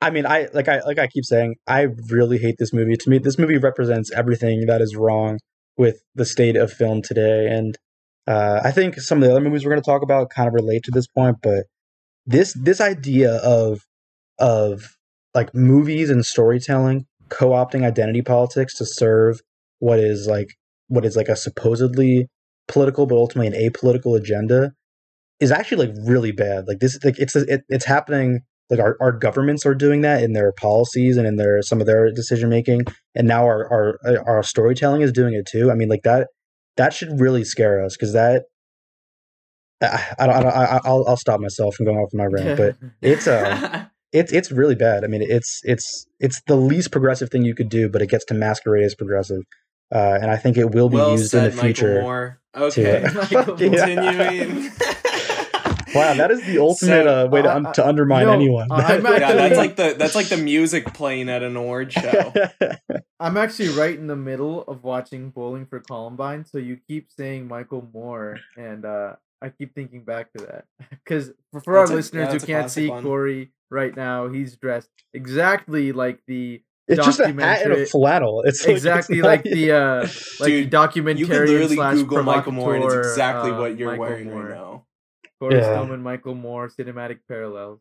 I 0.00 0.10
mean, 0.10 0.26
I 0.26 0.48
like 0.54 0.68
I 0.68 0.80
like 0.80 0.98
I 0.98 1.06
keep 1.06 1.24
saying, 1.24 1.56
I 1.66 1.88
really 2.08 2.38
hate 2.38 2.56
this 2.58 2.72
movie. 2.72 2.96
To 2.96 3.10
me, 3.10 3.18
this 3.18 3.38
movie 3.38 3.58
represents 3.58 4.10
everything 4.12 4.66
that 4.66 4.80
is 4.80 4.96
wrong 4.96 5.38
with 5.76 6.02
the 6.14 6.24
state 6.24 6.56
of 6.56 6.72
film 6.72 7.02
today, 7.02 7.48
and 7.50 7.76
uh, 8.26 8.60
I 8.64 8.70
think 8.70 8.98
some 9.00 9.18
of 9.18 9.24
the 9.24 9.30
other 9.30 9.40
movies 9.40 9.64
we're 9.64 9.72
going 9.72 9.82
to 9.82 9.90
talk 9.90 10.02
about 10.02 10.30
kind 10.30 10.48
of 10.48 10.54
relate 10.54 10.84
to 10.84 10.90
this 10.90 11.06
point. 11.06 11.38
But 11.42 11.64
this 12.26 12.54
this 12.54 12.80
idea 12.80 13.36
of 13.36 13.80
of 14.38 14.96
like 15.34 15.54
movies 15.54 16.10
and 16.10 16.24
storytelling 16.24 17.06
co-opting 17.28 17.84
identity 17.84 18.22
politics 18.22 18.76
to 18.76 18.84
serve 18.84 19.40
what 19.78 19.98
is 19.98 20.26
like 20.26 20.54
what 20.88 21.04
is 21.04 21.16
like 21.16 21.28
a 21.28 21.36
supposedly 21.36 22.26
political 22.68 23.06
but 23.06 23.16
ultimately 23.16 23.46
an 23.46 23.70
apolitical 23.70 24.16
agenda 24.16 24.72
is 25.38 25.52
actually 25.52 25.86
like 25.86 25.96
really 26.04 26.32
bad 26.32 26.66
like 26.66 26.80
this 26.80 26.98
like 27.04 27.18
it's 27.18 27.36
it, 27.36 27.62
it's 27.68 27.84
happening 27.84 28.40
like 28.70 28.80
our, 28.80 28.96
our 29.00 29.12
governments 29.12 29.66
are 29.66 29.74
doing 29.74 30.00
that 30.02 30.22
in 30.22 30.32
their 30.32 30.52
policies 30.52 31.16
and 31.16 31.26
in 31.26 31.36
their 31.36 31.60
some 31.62 31.80
of 31.80 31.86
their 31.86 32.10
decision 32.12 32.48
making 32.48 32.84
and 33.14 33.26
now 33.26 33.44
our, 33.44 33.98
our 34.04 34.28
our 34.28 34.42
storytelling 34.42 35.02
is 35.02 35.12
doing 35.12 35.34
it 35.34 35.46
too 35.46 35.70
i 35.70 35.74
mean 35.74 35.88
like 35.88 36.02
that 36.02 36.28
that 36.76 36.94
should 36.94 37.20
really 37.20 37.44
scare 37.44 37.84
us 37.84 37.96
because 37.96 38.12
that 38.12 38.44
I, 39.82 40.14
I 40.18 40.26
don't, 40.26 40.36
I 40.36 40.42
don't 40.42 40.52
I, 40.52 40.80
I'll 40.84 41.04
I'll 41.08 41.16
stop 41.16 41.40
myself 41.40 41.74
from 41.74 41.86
going 41.86 41.98
off 41.98 42.10
my 42.12 42.26
rant, 42.26 42.58
but 42.58 42.76
it's 43.02 43.26
uh 43.26 43.84
it's 44.12 44.32
it's 44.32 44.50
really 44.50 44.74
bad. 44.74 45.04
I 45.04 45.06
mean, 45.06 45.22
it's 45.22 45.60
it's 45.64 46.06
it's 46.18 46.42
the 46.46 46.56
least 46.56 46.92
progressive 46.92 47.30
thing 47.30 47.44
you 47.44 47.54
could 47.54 47.68
do, 47.68 47.88
but 47.88 48.02
it 48.02 48.10
gets 48.10 48.24
to 48.26 48.34
masquerade 48.34 48.84
as 48.84 48.94
progressive, 48.94 49.42
uh, 49.94 50.18
and 50.20 50.30
I 50.30 50.36
think 50.36 50.56
it 50.56 50.70
will 50.72 50.88
be 50.88 50.96
well 50.96 51.12
used 51.12 51.30
said, 51.30 51.50
in 51.50 51.56
the 51.56 51.62
future. 51.62 51.88
Michael 51.94 52.02
Moore. 52.02 52.40
Okay, 52.56 53.04
uh, 53.04 53.12
Michael 53.12 53.56
continuing. 53.56 54.70
Wow, 55.94 56.14
that 56.14 56.30
is 56.30 56.44
the 56.44 56.58
ultimate 56.58 57.04
So, 57.04 57.24
uh, 57.26 57.28
way 57.28 57.42
to, 57.42 57.50
uh, 57.52 57.56
un- 57.56 57.72
to 57.74 57.86
undermine 57.86 58.26
no, 58.26 58.32
anyone. 58.32 58.68
I'm 58.70 58.80
yeah, 59.04 59.10
actually- 59.12 59.36
that's 59.36 59.56
like 59.56 59.76
the 59.76 59.94
that's 59.98 60.14
like 60.14 60.28
the 60.28 60.36
music 60.36 60.92
playing 60.94 61.28
at 61.28 61.42
an 61.42 61.56
award 61.56 61.92
show. 61.92 62.32
I'm 63.20 63.36
actually 63.36 63.68
right 63.70 63.94
in 63.98 64.06
the 64.06 64.16
middle 64.16 64.62
of 64.62 64.82
watching 64.84 65.30
Bowling 65.30 65.66
for 65.66 65.80
Columbine, 65.80 66.44
so 66.46 66.58
you 66.58 66.78
keep 66.88 67.10
saying 67.10 67.48
Michael 67.48 67.88
Moore, 67.92 68.38
and 68.56 68.84
uh, 68.84 69.14
I 69.42 69.50
keep 69.50 69.74
thinking 69.74 70.04
back 70.04 70.32
to 70.34 70.44
that 70.46 70.64
because 70.90 71.32
for, 71.52 71.60
for 71.60 71.78
our 71.78 71.84
a- 71.84 71.94
listeners 71.94 72.28
yeah, 72.32 72.38
who 72.38 72.46
can't 72.46 72.70
see 72.70 72.88
one. 72.88 73.02
Corey 73.02 73.52
right 73.70 73.94
now, 73.94 74.28
he's 74.28 74.56
dressed 74.56 74.88
exactly 75.14 75.92
like 75.92 76.20
the 76.26 76.62
it's 76.88 77.04
just 77.06 77.20
a 77.20 77.26
hat 77.26 77.30
and 77.30 77.40
a 77.40 77.44
Documentary- 77.46 77.86
flannel. 77.86 78.42
It's 78.44 78.60
like, 78.66 78.74
it's 78.76 78.84
exactly 78.84 79.22
like 79.22 79.42
the 79.44 79.70
uh, 79.72 80.00
like 80.40 80.48
Dude, 80.48 80.70
the 80.70 80.76
documentarian 80.76 81.18
You 81.18 81.26
could 81.26 81.48
literally 81.48 81.76
slash 81.76 81.94
Google 81.96 82.22
Michael 82.24 82.52
Moore, 82.52 82.74
and 82.74 82.84
it's 82.84 82.94
exactly 82.94 83.50
uh, 83.52 83.58
what 83.60 83.78
you're 83.78 83.90
Michael 83.90 84.00
wearing 84.04 84.30
Moore. 84.30 84.42
right 84.44 84.54
now. 84.56 84.84
Corey 85.40 85.56
Yeah. 85.56 85.62
Stillman, 85.62 86.02
Michael 86.02 86.34
Moore, 86.34 86.68
cinematic 86.68 87.20
parallels. 87.26 87.80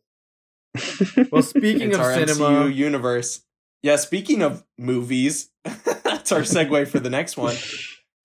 Well, 1.31 1.41
speaking 1.43 1.93
of 1.93 1.99
our 2.01 2.13
cinema, 2.13 2.65
MCU 2.65 2.75
universe. 2.75 3.41
Yeah, 3.83 3.97
speaking 3.97 4.41
of 4.41 4.63
movies, 4.77 5.49
that's 5.63 6.31
our 6.31 6.41
segue 6.41 6.87
for 6.87 6.99
the 6.99 7.09
next 7.09 7.37
one. 7.37 7.55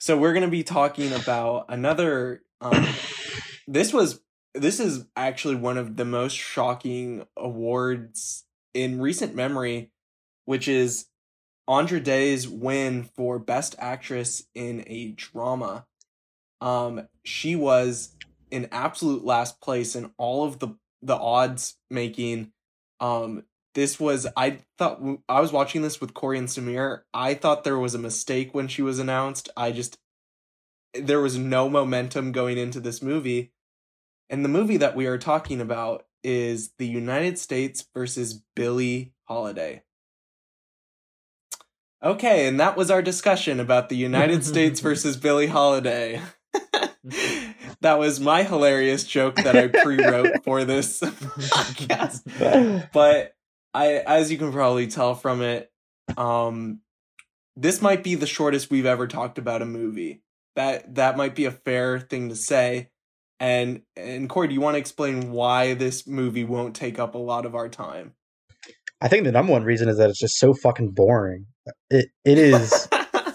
So 0.01 0.17
we're 0.17 0.35
gonna 0.35 0.49
be 0.49 0.63
talking 0.63 1.13
about 1.13 1.67
another. 1.69 2.43
Um, 2.61 2.87
this 3.67 3.93
was 3.93 4.21
this 4.55 4.79
is 4.79 5.07
actually 5.17 5.57
one 5.57 5.79
of 5.79 5.97
the 5.97 6.05
most 6.05 6.37
shocking 6.37 7.27
awards 7.37 8.45
in 8.73 9.01
recent 9.01 9.35
memory, 9.35 9.91
which 10.45 10.69
is 10.69 11.07
Andra 11.67 12.01
Day's 12.01 12.49
win 12.49 13.05
for 13.17 13.39
Best 13.39 13.75
Actress 13.79 14.45
in 14.55 14.85
a 14.87 15.13
Drama. 15.13 15.87
Um, 16.61 17.09
she 17.25 17.57
was 17.57 18.15
in 18.55 18.69
absolute 18.71 19.25
last 19.25 19.61
place 19.61 19.97
in 19.97 20.13
all 20.17 20.45
of 20.45 20.61
the 20.61 20.69
the 21.03 21.17
odds 21.17 21.77
making. 21.91 22.53
Um, 23.01 23.43
this 23.75 23.99
was 23.99 24.27
I 24.37 24.61
thought 24.79 25.03
I 25.29 25.41
was 25.41 25.53
watching 25.53 25.83
this 25.83 26.01
with 26.01 26.15
Corey 26.15 26.39
and 26.39 26.47
Samir. 26.47 27.01
I 27.13 27.35
thought 27.35 27.65
there 27.65 27.79
was 27.79 27.95
a 27.95 27.99
mistake 27.99 28.55
when 28.55 28.69
she 28.69 28.81
was 28.81 29.01
announced. 29.01 29.49
I 29.57 29.73
just 29.73 29.99
there 30.95 31.21
was 31.21 31.37
no 31.37 31.69
momentum 31.69 32.31
going 32.31 32.57
into 32.57 32.79
this 32.79 33.03
movie. 33.03 33.53
And 34.31 34.45
the 34.45 34.49
movie 34.49 34.77
that 34.77 34.95
we 34.95 35.07
are 35.07 35.19
talking 35.19 35.61
about 35.61 36.07
is 36.23 36.71
The 36.79 36.87
United 36.87 37.39
States 37.39 37.85
versus 37.93 38.41
Billie 38.55 39.13
Holiday. 39.25 39.83
Okay, 42.03 42.47
and 42.47 42.61
that 42.61 42.77
was 42.77 42.91
our 42.91 43.03
discussion 43.03 43.59
about 43.59 43.89
the 43.89 43.97
United 43.97 44.45
States 44.45 44.79
versus 44.89 45.17
Billie 45.17 45.49
Holiday. 45.49 46.23
that 47.85 47.99
was 47.99 48.19
my 48.19 48.45
hilarious 48.45 49.05
joke 49.05 49.37
that 49.37 49.55
I 49.55 49.69
pre-wrote 49.69 50.33
for 50.45 50.65
this 50.65 51.01
podcast. 51.01 52.89
But 52.93 53.35
I 53.75 54.03
as 54.07 54.33
you 54.33 54.39
can 54.39 54.53
probably 54.53 54.87
tell 54.87 55.15
from 55.15 55.43
it, 55.43 55.71
um 56.17 56.81
this 57.57 57.83
might 57.83 58.03
be 58.03 58.15
the 58.15 58.27
shortest 58.27 58.71
we've 58.71 58.87
ever 58.87 59.07
talked 59.07 59.37
about 59.37 59.61
a 59.61 59.67
movie. 59.67 60.23
That 60.57 60.95
that 60.95 61.19
might 61.19 61.35
be 61.35 61.45
a 61.45 61.51
fair 61.51 62.01
thing 62.01 62.31
to 62.31 62.37
say. 62.37 62.89
And 63.39 63.83
and 63.97 64.31
Corey, 64.31 64.49
do 64.49 64.55
you 64.55 64.63
want 64.63 64.77
to 64.77 64.81
explain 64.81 65.31
why 65.31 65.75
this 65.75 66.07
movie 66.07 66.45
won't 66.45 66.75
take 66.75 66.99
up 66.99 67.15
a 67.15 67.19
lot 67.19 67.45
of 67.45 67.55
our 67.55 67.69
time? 67.69 68.15
I 69.03 69.09
think 69.09 69.25
the 69.25 69.33
number 69.33 69.53
one 69.53 69.65
reason 69.65 69.91
is 69.91 69.99
that 69.99 70.09
it's 70.09 70.19
just 70.19 70.39
so 70.39 70.55
fucking 70.55 70.93
boring. 70.93 71.47
It 71.91 72.07
it 72.25 72.39
is 72.39 72.89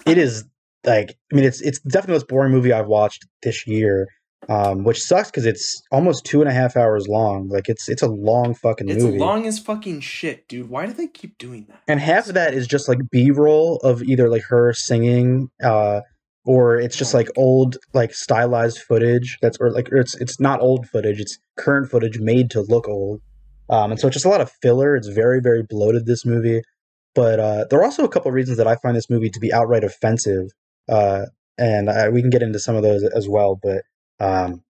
it 0.06 0.18
is 0.18 0.44
like 0.84 1.16
I 1.32 1.36
mean 1.36 1.44
it's 1.44 1.60
it's 1.60 1.78
definitely 1.78 2.14
the 2.14 2.24
most 2.24 2.28
boring 2.28 2.52
movie 2.52 2.72
I've 2.72 2.88
watched 2.88 3.26
this 3.44 3.64
year. 3.68 4.08
Um, 4.48 4.84
which 4.84 5.00
sucks 5.02 5.30
because 5.30 5.44
it's 5.44 5.82
almost 5.92 6.24
two 6.24 6.40
and 6.40 6.48
a 6.48 6.52
half 6.52 6.76
hours 6.76 7.06
long. 7.08 7.48
Like 7.48 7.68
it's 7.68 7.88
it's 7.88 8.02
a 8.02 8.08
long 8.08 8.54
fucking 8.54 8.88
It's 8.88 9.04
movie. 9.04 9.18
long 9.18 9.46
as 9.46 9.58
fucking 9.58 10.00
shit, 10.00 10.48
dude. 10.48 10.70
Why 10.70 10.86
do 10.86 10.92
they 10.94 11.06
keep 11.08 11.36
doing 11.38 11.66
that? 11.68 11.82
and 11.86 12.00
half 12.00 12.26
of 12.28 12.34
that 12.34 12.54
is 12.54 12.66
just 12.66 12.88
like 12.88 12.98
b-roll 13.10 13.76
of 13.84 14.02
either 14.02 14.28
like 14.30 14.42
her 14.48 14.72
singing 14.72 15.50
uh 15.62 16.00
or 16.46 16.78
it's 16.80 16.96
just 16.96 17.12
like 17.12 17.28
old 17.36 17.76
like 17.92 18.14
stylized 18.14 18.78
footage 18.78 19.36
that's 19.42 19.58
or 19.60 19.70
like 19.70 19.92
or 19.92 19.98
it's 19.98 20.14
it's 20.20 20.40
not 20.40 20.60
old 20.60 20.88
footage 20.88 21.20
it's 21.20 21.38
current 21.58 21.90
footage 21.90 22.18
made 22.18 22.50
to 22.50 22.62
look 22.62 22.88
old 22.88 23.20
um 23.68 23.90
and 23.90 24.00
so 24.00 24.06
it's 24.08 24.14
just 24.14 24.24
a 24.24 24.28
lot 24.30 24.40
of 24.40 24.50
filler 24.62 24.96
it's 24.96 25.08
very 25.08 25.40
very 25.40 25.62
bloated 25.62 26.06
this 26.06 26.24
movie 26.24 26.62
but 27.14 27.38
uh 27.38 27.64
there 27.68 27.78
are 27.78 27.84
also 27.84 28.04
a 28.04 28.08
couple 28.08 28.30
reasons 28.32 28.56
that 28.56 28.66
i 28.66 28.74
find 28.76 28.96
this 28.96 29.10
movie 29.10 29.28
to 29.28 29.38
be 29.38 29.52
outright 29.52 29.84
offensive 29.84 30.46
uh 30.88 31.26
and 31.58 31.90
I, 31.90 32.08
we 32.08 32.22
can 32.22 32.30
get 32.30 32.42
into 32.42 32.58
some 32.58 32.74
of 32.74 32.82
those 32.82 33.04
as 33.14 33.28
well 33.28 33.58
but 33.62 33.82
um 34.20 34.62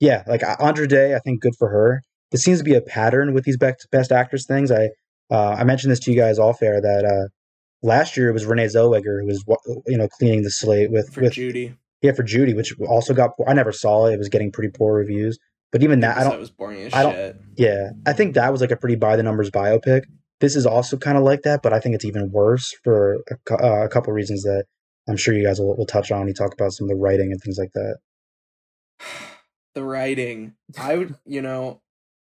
yeah 0.00 0.22
like 0.26 0.42
andra 0.60 0.86
day 0.86 1.14
i 1.14 1.18
think 1.18 1.40
good 1.40 1.54
for 1.58 1.68
her 1.68 2.02
this 2.30 2.42
seems 2.44 2.58
to 2.58 2.64
be 2.64 2.74
a 2.74 2.80
pattern 2.80 3.34
with 3.34 3.44
these 3.44 3.56
best 3.56 3.86
best 3.90 4.12
actress 4.12 4.44
things 4.46 4.70
i 4.70 4.88
uh, 5.30 5.56
I 5.58 5.64
mentioned 5.64 5.90
this 5.92 6.00
to 6.00 6.10
you 6.10 6.16
guys 6.18 6.38
all 6.38 6.54
fair 6.54 6.80
that 6.80 7.04
uh, 7.04 7.28
last 7.82 8.16
year 8.16 8.30
it 8.30 8.32
was 8.32 8.46
Renee 8.46 8.64
Zellweger 8.64 9.20
who 9.20 9.26
was 9.26 9.44
you 9.86 9.98
know 9.98 10.08
cleaning 10.08 10.42
the 10.42 10.50
slate 10.50 10.90
with 10.90 11.12
For 11.12 11.20
with 11.20 11.34
Judy. 11.34 11.74
yeah 12.00 12.12
for 12.12 12.22
Judy, 12.22 12.54
which 12.54 12.72
also 12.80 13.12
got 13.12 13.32
I 13.46 13.52
never 13.52 13.70
saw 13.70 14.06
it. 14.06 14.14
It 14.14 14.18
was 14.18 14.30
getting 14.30 14.50
pretty 14.50 14.70
poor 14.70 14.94
reviews, 14.94 15.38
but 15.70 15.82
even 15.82 16.00
that 16.00 16.16
I 16.16 16.24
don't. 16.24 16.40
was 16.40 16.50
boring 16.50 16.80
as 16.84 16.94
I 16.94 17.02
don't- 17.02 17.12
shit. 17.12 17.36
Yeah, 17.58 17.90
I 18.06 18.14
think 18.14 18.36
that 18.36 18.50
was 18.50 18.62
like 18.62 18.70
a 18.70 18.76
pretty 18.76 18.96
by 18.96 19.16
the 19.16 19.22
numbers 19.22 19.50
biopic. 19.50 20.04
This 20.40 20.56
is 20.56 20.64
also 20.64 20.96
kind 20.96 21.18
of 21.18 21.24
like 21.24 21.42
that, 21.42 21.62
but 21.62 21.74
I 21.74 21.78
think 21.78 21.94
it's 21.94 22.06
even 22.06 22.30
worse 22.32 22.74
for 22.82 23.18
a, 23.50 23.52
uh, 23.62 23.84
a 23.84 23.88
couple 23.90 24.14
reasons 24.14 24.44
that 24.44 24.64
I'm 25.10 25.18
sure 25.18 25.34
you 25.34 25.44
guys 25.44 25.58
will, 25.60 25.76
will 25.76 25.84
touch 25.84 26.10
on. 26.10 26.20
when 26.20 26.28
You 26.28 26.32
talk 26.34 26.54
about 26.54 26.72
some 26.72 26.86
of 26.86 26.88
the 26.88 26.96
writing 26.96 27.32
and 27.32 27.40
things 27.42 27.58
like 27.58 27.72
that. 27.74 27.98
the 29.74 29.84
writing. 29.84 30.54
I 30.78 30.96
would, 30.96 31.14
you 31.26 31.42
know, 31.42 31.80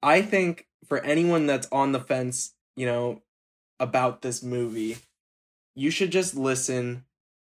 I 0.02 0.22
think 0.22 0.66
for 0.86 0.98
anyone 0.98 1.46
that's 1.46 1.68
on 1.70 1.92
the 1.92 2.00
fence, 2.00 2.54
you 2.76 2.86
know, 2.86 3.22
about 3.78 4.22
this 4.22 4.42
movie, 4.42 4.98
you 5.74 5.90
should 5.90 6.10
just 6.10 6.34
listen 6.34 7.04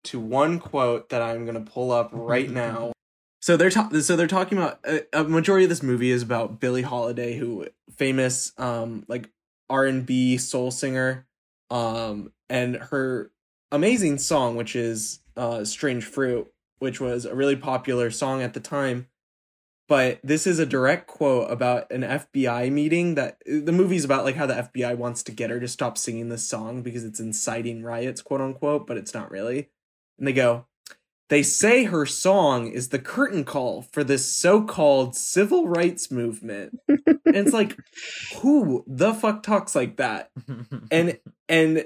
to 0.06 0.20
one 0.20 0.60
quote 0.60 1.10
that 1.10 1.22
I'm 1.22 1.46
going 1.46 1.64
to 1.64 1.72
pull 1.72 1.92
up 1.92 2.10
right 2.14 2.50
now. 2.50 2.92
So 3.42 3.56
they're 3.56 3.70
ta- 3.70 3.90
so 4.02 4.16
they're 4.16 4.28
talking 4.28 4.58
about 4.58 4.80
a, 4.84 5.06
a 5.14 5.24
majority 5.24 5.66
of 5.66 5.70
this 5.70 5.84
movie 5.84 6.12
is 6.12 6.22
about 6.22 6.60
Billie 6.60 6.82
Holiday, 6.82 7.38
who 7.38 7.68
famous 7.96 8.52
um 8.58 9.06
like 9.08 9.30
R&B 9.70 10.38
soul 10.38 10.72
singer 10.72 11.26
um 11.70 12.32
and 12.50 12.76
her 12.76 13.32
amazing 13.72 14.18
song 14.18 14.56
which 14.56 14.76
is 14.76 15.20
uh 15.38 15.64
Strange 15.64 16.04
Fruit, 16.04 16.52
which 16.80 17.00
was 17.00 17.26
a 17.26 17.36
really 17.36 17.56
popular 17.56 18.10
song 18.10 18.42
at 18.42 18.54
the 18.54 18.60
time 18.60 19.08
but 19.90 20.20
this 20.24 20.46
is 20.46 20.60
a 20.60 20.68
direct 20.68 21.08
quote 21.08 21.52
about 21.52 21.92
an 21.92 22.04
FBI 22.04 22.72
meeting 22.72 23.16
that 23.16 23.42
the 23.46 23.72
movie's 23.72 24.06
about 24.06 24.24
like 24.24 24.36
how 24.36 24.46
the 24.46 24.70
FBI 24.72 24.96
wants 24.96 25.24
to 25.24 25.32
get 25.32 25.50
her 25.50 25.60
to 25.60 25.68
stop 25.68 25.98
singing 25.98 26.30
this 26.30 26.48
song 26.48 26.84
because 26.84 27.04
it's 27.04 27.20
inciting 27.20 27.84
riots, 27.84 28.22
quote 28.22 28.40
unquote, 28.40 28.86
but 28.86 28.98
it's 28.98 29.16
not 29.16 29.32
really. 29.32 29.70
And 30.20 30.28
they 30.28 30.34
go, 30.34 30.68
they 31.30 31.42
say 31.42 31.86
her 31.86 32.06
song 32.06 32.68
is 32.68 32.90
the 32.90 33.00
curtain 33.00 33.44
call 33.44 33.82
for 33.82 34.04
this 34.04 34.32
so-called 34.32 35.16
civil 35.16 35.68
rights 35.68 36.12
movement. 36.12 36.80
and 36.88 37.20
it's 37.26 37.54
like, 37.54 37.76
who 38.42 38.84
the 38.86 39.16
fuck 39.16 39.42
talks 39.42 39.76
like 39.76 39.98
that? 39.98 40.30
And 40.92 41.18
and 41.48 41.86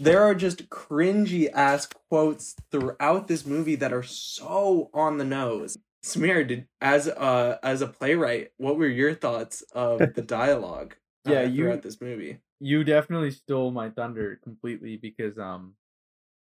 there 0.00 0.22
are 0.22 0.34
just 0.34 0.68
cringy 0.68 1.50
ass 1.52 1.86
quotes 2.08 2.54
throughout 2.70 3.28
this 3.28 3.44
movie 3.46 3.76
that 3.76 3.92
are 3.92 4.02
so 4.02 4.90
on 4.94 5.18
the 5.18 5.24
nose. 5.24 5.76
Samir, 6.04 6.46
did 6.46 6.66
as 6.80 7.06
a 7.06 7.58
as 7.62 7.82
a 7.82 7.86
playwright, 7.86 8.52
what 8.56 8.78
were 8.78 8.88
your 8.88 9.14
thoughts 9.14 9.62
of 9.72 9.98
the 10.14 10.22
dialogue? 10.22 10.96
uh, 11.26 11.32
Yeah, 11.32 11.42
you- 11.42 11.64
throughout 11.64 11.82
this 11.82 12.00
movie. 12.00 12.38
you 12.60 12.84
definitely 12.84 13.30
stole 13.30 13.70
my 13.70 13.90
thunder 13.90 14.38
completely 14.42 14.96
because 14.96 15.38
um 15.38 15.74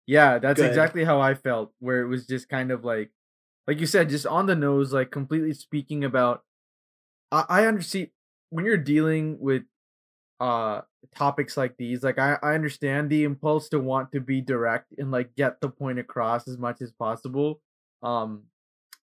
yeah 0.06 0.38
that's 0.38 0.60
Good. 0.60 0.68
exactly 0.68 1.04
how 1.04 1.20
i 1.20 1.34
felt 1.34 1.72
where 1.78 2.00
it 2.00 2.06
was 2.08 2.26
just 2.26 2.48
kind 2.48 2.70
of 2.70 2.84
like 2.84 3.10
like 3.66 3.80
you 3.80 3.86
said 3.86 4.08
just 4.08 4.26
on 4.26 4.46
the 4.46 4.54
nose 4.54 4.92
like 4.94 5.10
completely 5.10 5.52
speaking 5.52 6.04
about 6.04 6.42
i 7.32 7.44
i 7.48 7.66
understand 7.66 8.08
when 8.50 8.64
you're 8.64 8.76
dealing 8.78 9.38
with 9.40 9.64
uh 10.40 10.80
topics 11.14 11.56
like 11.56 11.76
these 11.78 12.02
like 12.02 12.18
i 12.18 12.36
i 12.42 12.54
understand 12.54 13.08
the 13.08 13.24
impulse 13.24 13.68
to 13.68 13.78
want 13.78 14.12
to 14.12 14.20
be 14.20 14.40
direct 14.40 14.92
and 14.98 15.10
like 15.10 15.34
get 15.34 15.60
the 15.60 15.68
point 15.68 15.98
across 15.98 16.46
as 16.46 16.58
much 16.58 16.82
as 16.82 16.92
possible 16.92 17.60
um 18.02 18.42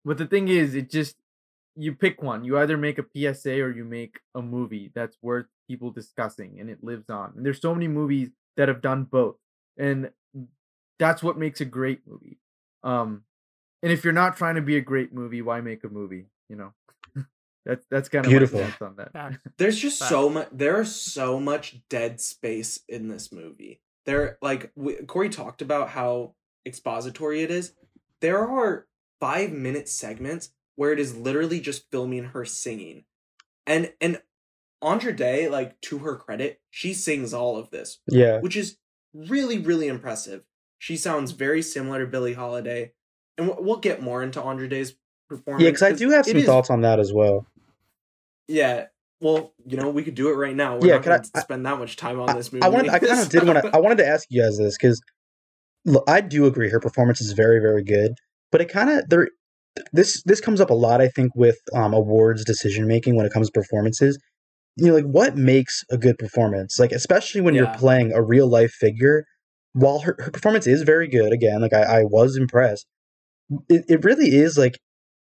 but 0.05 0.17
the 0.17 0.25
thing 0.25 0.47
is 0.47 0.73
it 0.73 0.89
just 0.89 1.17
you 1.77 1.93
pick 1.93 2.21
one. 2.21 2.43
You 2.43 2.57
either 2.57 2.75
make 2.75 2.97
a 2.97 3.05
PSA 3.15 3.61
or 3.61 3.71
you 3.71 3.85
make 3.85 4.19
a 4.33 4.41
movie 4.41 4.91
that's 4.95 5.15
worth 5.21 5.45
people 5.67 5.91
discussing 5.91 6.59
and 6.59 6.69
it 6.69 6.83
lives 6.83 7.09
on. 7.09 7.33
And 7.35 7.45
there's 7.45 7.61
so 7.61 7.73
many 7.73 7.87
movies 7.87 8.29
that 8.57 8.67
have 8.67 8.81
done 8.81 9.03
both. 9.03 9.35
And 9.77 10.09
that's 10.97 11.21
what 11.21 11.37
makes 11.37 11.61
a 11.61 11.65
great 11.65 12.01
movie. 12.07 12.39
Um 12.83 13.23
and 13.83 13.91
if 13.91 14.03
you're 14.03 14.11
not 14.13 14.37
trying 14.37 14.55
to 14.55 14.61
be 14.61 14.77
a 14.77 14.81
great 14.81 15.13
movie, 15.13 15.43
why 15.43 15.61
make 15.61 15.83
a 15.83 15.89
movie? 15.89 16.25
you 16.49 16.55
know, 16.55 16.73
that's 17.67 17.85
that's 17.91 18.09
kind 18.09 18.25
of 18.25 18.29
Beautiful. 18.29 18.61
my 18.61 18.87
on 18.87 18.95
that. 18.95 19.11
Facts. 19.13 19.37
There's 19.57 19.77
just 19.77 19.99
Facts. 19.99 20.09
so 20.09 20.29
much. 20.29 20.47
There's 20.51 20.95
so 20.95 21.39
much 21.39 21.81
dead 21.89 22.19
space 22.21 22.79
in 22.87 23.09
this 23.09 23.31
movie. 23.31 23.81
There, 24.05 24.37
like 24.41 24.71
we, 24.75 24.93
Corey 24.95 25.29
talked 25.29 25.61
about 25.61 25.89
how 25.89 26.33
expository 26.65 27.43
it 27.43 27.51
is. 27.51 27.73
There 28.21 28.47
are 28.47 28.87
five 29.19 29.51
minute 29.51 29.89
segments 29.89 30.49
where 30.75 30.91
it 30.93 30.99
is 30.99 31.15
literally 31.17 31.59
just 31.59 31.91
filming 31.91 32.25
her 32.25 32.45
singing, 32.45 33.03
and 33.65 33.91
and 33.99 34.21
Andra 34.81 35.13
Day, 35.15 35.49
like 35.49 35.79
to 35.81 35.99
her 35.99 36.15
credit, 36.15 36.61
she 36.69 36.93
sings 36.93 37.33
all 37.33 37.57
of 37.57 37.69
this, 37.71 37.99
Yeah. 38.07 38.39
which 38.39 38.55
is 38.55 38.77
really 39.13 39.57
really 39.57 39.87
impressive. 39.87 40.43
She 40.79 40.95
sounds 40.95 41.31
very 41.31 41.61
similar 41.63 41.99
to 42.01 42.05
Billie 42.05 42.33
Holiday, 42.35 42.93
and 43.37 43.47
we'll, 43.47 43.57
we'll 43.63 43.77
get 43.77 44.01
more 44.01 44.21
into 44.23 44.41
Andra 44.41 44.69
Day's 44.69 44.93
performance. 45.27 45.63
Yeah, 45.63 45.69
because 45.71 45.81
I 45.83 45.91
do 45.93 46.11
have 46.11 46.27
it 46.27 46.29
some 46.31 46.37
is- 46.37 46.45
thoughts 46.45 46.69
on 46.69 46.81
that 46.81 46.99
as 46.99 47.11
well. 47.11 47.45
Yeah. 48.47 48.85
Well, 49.19 49.53
you 49.65 49.77
know, 49.77 49.89
we 49.89 50.03
could 50.03 50.15
do 50.15 50.29
it 50.29 50.33
right 50.33 50.55
now. 50.55 50.77
We're 50.77 50.87
Yeah, 50.87 50.93
not 50.95 51.03
can 51.03 51.11
I- 51.11 51.15
going 51.17 51.29
to 51.33 51.41
spend 51.41 51.65
that 51.65 51.79
much 51.79 51.95
time 51.95 52.19
on 52.19 52.35
this 52.35 52.53
movie. 52.53 52.63
I 52.63 52.69
wanted, 52.69 52.89
I 52.91 52.99
kind 52.99 53.19
of 53.19 53.29
did 53.29 53.47
want 53.47 53.63
to, 53.63 53.71
I 53.75 53.79
wanted 53.79 53.97
to 53.99 54.07
ask 54.07 54.27
you 54.29 54.41
guys 54.43 54.57
this 54.57 54.77
because, 54.77 55.01
look, 55.85 56.03
I 56.07 56.21
do 56.21 56.45
agree 56.45 56.69
her 56.69 56.79
performance 56.79 57.19
is 57.21 57.31
very, 57.31 57.59
very 57.59 57.83
good, 57.83 58.11
but 58.51 58.61
it 58.61 58.69
kind 58.69 58.89
of 58.91 59.09
there, 59.09 59.29
this 59.93 60.21
this 60.23 60.39
comes 60.41 60.59
up 60.61 60.69
a 60.69 60.73
lot, 60.75 61.01
I 61.01 61.07
think, 61.07 61.31
with 61.35 61.57
um, 61.73 61.93
awards 61.93 62.43
decision 62.45 62.87
making 62.87 63.15
when 63.15 63.25
it 63.25 63.31
comes 63.33 63.47
to 63.47 63.51
performances. 63.51 64.19
You 64.75 64.87
know, 64.87 64.93
like 64.95 65.05
what 65.05 65.35
makes 65.35 65.83
a 65.91 65.97
good 65.97 66.17
performance? 66.19 66.77
Like 66.79 66.91
especially 66.91 67.41
when 67.41 67.55
Yeah. 67.55 67.61
you're 67.63 67.73
playing 67.77 68.11
a 68.13 68.21
real 68.23 68.47
life 68.49 68.71
figure. 68.71 69.25
While 69.73 69.99
her, 69.99 70.15
her 70.19 70.31
performance 70.31 70.65
is 70.65 70.81
very 70.81 71.07
good, 71.07 71.31
again, 71.31 71.61
like 71.61 71.73
I, 71.73 71.99
I 71.99 72.03
was 72.03 72.35
impressed. 72.35 72.87
It, 73.69 73.85
it 73.87 74.03
really 74.03 74.29
is 74.35 74.57
like 74.57 74.79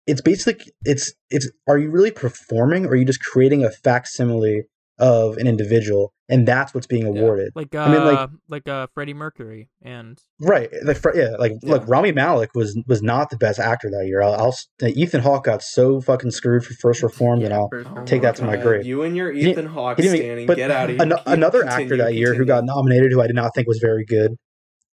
it's 0.08 0.22
basically 0.22 0.72
it's 0.84 1.14
it's 1.30 1.50
are 1.68 1.78
you 1.78 1.90
really 1.90 2.12
performing 2.12 2.86
or 2.86 2.90
are 2.90 2.96
you 2.96 3.06
just 3.06 3.22
creating 3.24 3.64
a 3.64 3.70
facsimile 3.70 4.64
of 5.00 5.38
an 5.38 5.48
individual 5.48 6.14
and 6.30 6.48
that's 6.48 6.74
what's 6.76 6.86
being 6.86 7.06
awarded 7.06 7.52
Like 7.56 7.74
uh, 7.74 7.80
I 7.80 7.92
mean, 7.92 8.06
like- 8.06 8.30
like 8.50 8.68
uh, 8.68 8.86
Freddie 8.94 9.16
Mercury 9.16 9.68
and 9.82 10.18
right 10.40 10.70
like 10.84 10.98
fr- 10.98 11.16
yeah 11.16 11.32
like 11.40 11.54
look 11.64 11.82
Yeah. 11.84 11.88
rami 11.90 12.12
malek 12.12 12.52
was 12.54 12.80
was 12.88 13.02
not 13.02 13.30
the 13.32 13.38
best 13.38 13.58
actor 13.60 13.90
that 13.90 14.06
year 14.06 14.22
i'll, 14.22 14.34
I'll 14.34 14.48
s- 14.50 14.68
ethan 14.84 15.22
hawke 15.22 15.46
got 15.46 15.64
so 15.64 16.02
fucking 16.02 16.30
screwed 16.32 16.64
for 16.66 16.74
first 16.76 17.02
reformed 17.10 17.42
and 17.44 17.54
i'll 17.54 17.70
first 17.72 17.90
Oh. 17.96 18.04
Take 18.06 18.22
that 18.22 18.36
to 18.38 18.44
my 18.44 18.58
grave. 18.58 18.86
You 18.86 19.02
and 19.04 19.16
your 19.18 19.32
Ethan 19.32 19.66
Hawke 19.68 19.98
he 19.98 20.04
didn't 20.04 20.16
even- 20.18 20.26
standing. 20.28 20.48
but 20.48 20.58
Get 20.58 20.70
out 20.72 20.90
of 20.90 20.96
here. 20.96 21.02
Ano- 21.02 21.18
Keep- 21.18 21.28
another 21.28 21.64
actor 21.66 21.78
continue, 21.80 22.04
that 22.04 22.14
year 22.16 22.34
who 22.36 22.46
got 22.46 22.64
nominated 22.64 23.12
who 23.12 23.22
i 23.22 23.28
did 23.28 23.36
not 23.36 23.56
think 23.56 23.68
was 23.68 23.80
very 23.80 24.06
good 24.06 24.36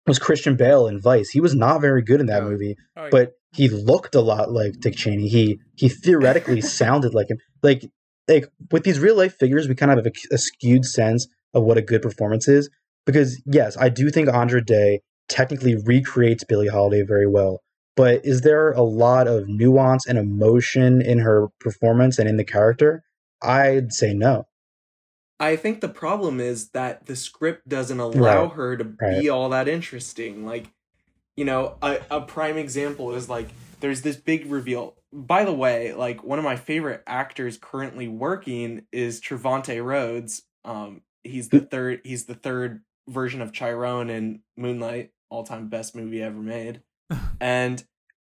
was 0.06 0.18
christian 0.18 0.56
bale 0.56 0.86
in 0.86 1.00
vice 1.00 1.30
he 1.30 1.40
was 1.40 1.54
not 1.54 1.80
very 1.80 2.02
good 2.02 2.20
in 2.20 2.26
that 2.26 2.42
movie 2.42 2.76
Oh, 2.96 3.08
but 3.10 3.32
he 3.56 3.68
looked 3.68 4.14
a 4.14 4.20
lot 4.20 4.50
like 4.52 4.80
Dick 4.80 4.96
Cheney. 4.96 5.28
He 5.28 5.60
he 5.76 5.88
theoretically 5.88 6.60
sounded 6.80 7.14
like 7.14 7.30
him. 7.30 7.38
Like 7.62 7.82
like 8.28 8.46
with 8.70 8.84
these 8.84 9.00
real 9.00 9.16
life 9.16 9.36
figures, 9.38 9.68
we 9.68 9.74
kind 9.74 9.90
of 9.90 9.98
have 9.98 10.06
a, 10.06 10.34
a 10.34 10.38
skewed 10.38 10.84
sense 10.84 11.26
of 11.54 11.64
what 11.64 11.78
a 11.78 11.82
good 11.82 12.02
performance 12.02 12.48
is. 12.48 12.68
Because 13.06 13.40
yes, 13.46 13.76
I 13.78 13.88
do 13.88 14.10
think 14.10 14.28
Andra 14.28 14.64
Day 14.64 15.00
technically 15.28 15.74
recreates 15.74 16.44
Billie 16.44 16.68
Holiday 16.68 17.02
very 17.02 17.26
well. 17.26 17.60
But 17.96 18.26
is 18.26 18.42
there 18.42 18.72
a 18.72 18.82
lot 18.82 19.26
of 19.26 19.48
nuance 19.48 20.06
and 20.06 20.18
emotion 20.18 21.00
in 21.00 21.20
her 21.20 21.48
performance 21.60 22.18
and 22.18 22.28
in 22.28 22.36
the 22.36 22.44
character? 22.44 23.02
I'd 23.42 23.92
say 23.92 24.12
no. 24.12 24.44
I 25.38 25.56
think 25.56 25.80
the 25.80 25.88
problem 25.88 26.40
is 26.40 26.70
that 26.70 27.06
the 27.06 27.16
script 27.16 27.68
doesn't 27.68 28.00
allow 28.00 28.44
Right, 28.44 28.52
her 28.52 28.76
to 28.76 28.84
right. 29.00 29.20
be 29.20 29.28
all 29.28 29.50
that 29.50 29.68
interesting. 29.68 30.46
Like, 30.46 30.70
you 31.36 31.44
know, 31.44 31.76
a, 31.82 31.98
a 32.10 32.20
prime 32.22 32.56
example 32.56 33.14
is 33.14 33.28
like 33.28 33.48
there's 33.80 34.02
this 34.02 34.16
big 34.16 34.50
reveal. 34.50 34.96
By 35.12 35.44
the 35.44 35.52
way, 35.52 35.92
like 35.92 36.24
one 36.24 36.38
of 36.38 36.44
my 36.44 36.56
favorite 36.56 37.02
actors 37.06 37.58
currently 37.60 38.08
working 38.08 38.86
is 38.92 39.20
Trevante 39.20 39.84
Rhodes. 39.84 40.42
Um, 40.64 41.02
he's 41.24 41.50
the 41.50 41.60
third. 41.60 42.00
He's 42.04 42.24
the 42.24 42.34
third 42.34 42.82
version 43.08 43.40
of 43.42 43.52
Chiron 43.52 44.10
in 44.10 44.40
Moonlight, 44.56 45.10
all 45.30 45.44
time 45.44 45.68
best 45.68 45.94
movie 45.94 46.22
ever 46.22 46.40
made, 46.40 46.80
and 47.40 47.84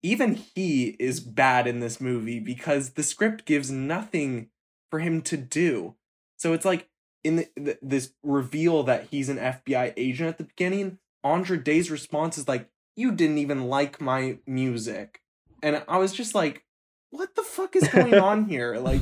even 0.03 0.35
he 0.35 0.95
is 0.99 1.19
bad 1.19 1.67
in 1.67 1.79
this 1.79 1.99
movie 1.99 2.39
because 2.39 2.91
the 2.91 3.03
script 3.03 3.45
gives 3.45 3.69
nothing 3.69 4.49
for 4.89 4.99
him 4.99 5.21
to 5.23 5.37
do. 5.37 5.95
So 6.37 6.53
it's 6.53 6.65
like 6.65 6.87
in 7.23 7.35
the, 7.37 7.49
th 7.55 7.77
this 7.81 8.13
reveal 8.23 8.83
that 8.83 9.07
he's 9.11 9.29
an 9.29 9.37
FBI 9.37 9.93
agent 9.97 10.29
at 10.29 10.37
the 10.37 10.43
beginning, 10.45 10.97
Andra 11.23 11.61
Day's 11.61 11.91
response 11.91 12.37
is 12.37 12.47
like, 12.47 12.69
"You 12.95 13.11
didn't 13.11 13.37
even 13.37 13.65
like 13.65 14.01
my 14.01 14.39
music," 14.45 15.21
and 15.61 15.83
I 15.87 15.97
was 15.97 16.13
just 16.13 16.33
like, 16.33 16.65
"What 17.09 17.35
the 17.35 17.43
fuck 17.43 17.75
is 17.75 17.87
going 17.87 18.15
on 18.31 18.45
here?" 18.45 18.77
Like, 18.77 19.01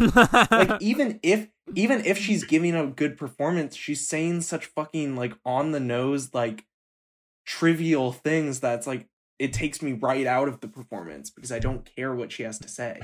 like 0.51 0.77
even 0.81 1.19
if 1.23 1.49
even 1.75 2.03
if 2.05 2.17
she's 2.17 2.43
giving 2.43 2.75
a 2.75 2.87
good 2.87 3.17
performance, 3.17 3.75
she's 3.75 4.07
saying 4.07 4.41
such 4.41 4.65
fucking 4.65 5.15
like 5.15 5.33
on 5.45 5.71
the 5.71 5.79
nose 5.79 6.33
like 6.33 6.65
trivial 7.45 8.11
things 8.11 8.59
that's 8.59 8.85
like 8.85 9.07
it 9.39 9.53
takes 9.53 9.81
me 9.81 9.93
right 9.93 10.27
out 10.27 10.47
of 10.47 10.59
the 10.59 10.67
performance 10.67 11.29
because 11.29 11.51
I 11.51 11.59
don't 11.59 11.89
care 11.95 12.13
what 12.13 12.31
she 12.31 12.43
has 12.43 12.59
to 12.59 12.67
say. 12.67 12.99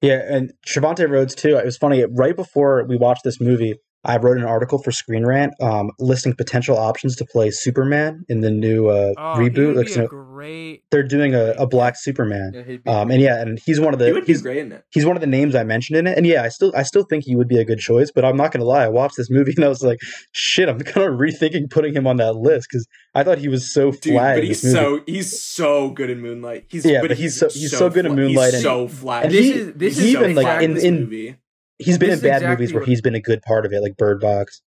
Yeah, 0.00 0.20
and 0.24 0.52
Trevante 0.66 1.08
Rhodes 1.08 1.34
too. 1.34 1.56
It 1.56 1.64
was 1.64 1.76
funny. 1.76 2.04
Right 2.04 2.34
before 2.34 2.84
we 2.88 2.96
watched 2.96 3.24
this 3.24 3.40
movie, 3.40 3.74
I 4.04 4.16
wrote 4.16 4.38
an 4.38 4.44
article 4.44 4.80
for 4.82 4.92
Screen 4.92 5.26
Rant 5.26 5.52
um, 5.60 5.90
listing 5.98 6.32
potential 6.34 6.78
options 6.78 7.16
to 7.16 7.24
play 7.24 7.50
Superman 7.50 8.24
in 8.28 8.40
the 8.40 8.50
new 8.50 8.88
uh, 8.88 9.12
oh, 9.18 9.20
reboot. 9.36 9.74
Like, 9.76 9.86
be 9.86 9.92
so 9.92 10.06
great. 10.06 10.82
they're 10.90 11.02
doing 11.02 11.34
a, 11.34 11.50
a 11.58 11.66
black 11.66 11.96
Superman. 11.96 12.78
Yeah, 12.84 12.92
Um, 13.00 13.10
and 13.10 13.20
yeah, 13.20 13.40
and 13.42 13.58
he's 13.66 13.80
one 13.80 13.92
of 13.94 14.00
He 14.00 14.06
the 14.06 14.12
would 14.12 14.24
be 14.24 14.32
he's, 14.32 14.40
great 14.42 14.58
in 14.58 14.70
it. 14.72 14.84
he's 14.90 15.04
one 15.04 15.16
of 15.16 15.20
the 15.20 15.26
names 15.26 15.54
I 15.56 15.64
mentioned 15.64 15.98
in 15.98 16.06
it. 16.06 16.16
And 16.16 16.24
yeah, 16.26 16.42
I 16.44 16.48
still 16.48 16.72
I 16.76 16.84
still 16.84 17.02
think 17.02 17.24
he 17.24 17.34
would 17.34 17.48
be 17.48 17.58
a 17.58 17.64
good 17.64 17.80
choice. 17.80 18.10
But 18.14 18.24
I'm 18.24 18.36
not 18.36 18.52
gonna 18.52 18.64
lie, 18.64 18.84
I 18.84 18.88
watched 18.88 19.16
this 19.16 19.30
movie 19.30 19.52
and 19.56 19.64
I 19.64 19.68
was 19.68 19.82
like, 19.82 19.98
shit, 20.32 20.68
I'm 20.68 20.78
kind 20.80 21.06
of 21.08 21.18
rethinking 21.18 21.68
putting 21.68 21.92
him 21.94 22.06
on 22.06 22.18
that 22.18 22.34
list 22.36 22.68
because 22.70 22.86
I 23.16 23.24
thought 23.24 23.38
he 23.38 23.48
was 23.48 23.72
so 23.72 23.90
Dude, 23.90 24.12
flat. 24.14 24.34
but 24.36 24.40
in 24.44 24.46
he's 24.46 24.62
this 24.62 24.74
movie. 24.74 24.96
so 24.98 25.02
he's 25.06 25.42
so 25.42 25.90
good 25.90 26.08
in 26.10 26.20
Moonlight. 26.20 26.66
He's 26.68 26.84
Yeah, 26.86 27.00
but, 27.00 27.08
but 27.08 27.16
he's 27.18 27.36
so- 27.38 27.48
he's 27.48 27.76
so 27.76 27.90
good 27.90 28.06
in 28.06 28.12
fla- 28.12 28.16
Moonlight 28.20 28.44
He's 28.46 28.54
and- 28.54 28.62
so 28.62 28.86
flat. 28.88 29.24
and 29.24 29.34
this 29.34 29.44
he- 29.44 29.52
is 29.52 29.72
this 29.74 29.96
he's 29.96 30.04
is 30.06 30.14
even, 30.14 30.34
so 30.36 30.40
like, 30.40 30.62
in- 30.62 30.76
in- 30.76 31.00
movie. 31.00 31.36
He's 31.78 31.98
been 31.98 32.10
this 32.10 32.20
in 32.22 32.28
bad 32.28 32.36
exactly 32.36 32.56
movies 32.56 32.72
where 32.72 32.80
what- 32.82 32.88
he's 32.88 33.00
been 33.00 33.14
a 33.14 33.20
good 33.20 33.42
part 33.42 33.64
of 33.66 33.72
it, 33.72 33.80
like 33.80 33.96
Bird 33.96 34.20
Box. 34.20 34.62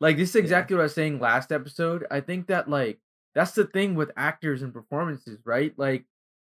like 0.00 0.16
this 0.16 0.30
is 0.30 0.36
exactly 0.36 0.74
what 0.76 0.82
I 0.82 0.84
was 0.84 0.94
saying 0.94 1.18
last 1.20 1.50
episode. 1.52 2.06
I 2.10 2.20
think 2.20 2.46
that 2.48 2.68
like 2.68 2.98
that's 3.34 3.52
the 3.52 3.64
thing 3.64 3.94
with 3.94 4.10
actors 4.16 4.62
and 4.62 4.72
performances, 4.72 5.38
right? 5.44 5.72
Like 5.76 6.04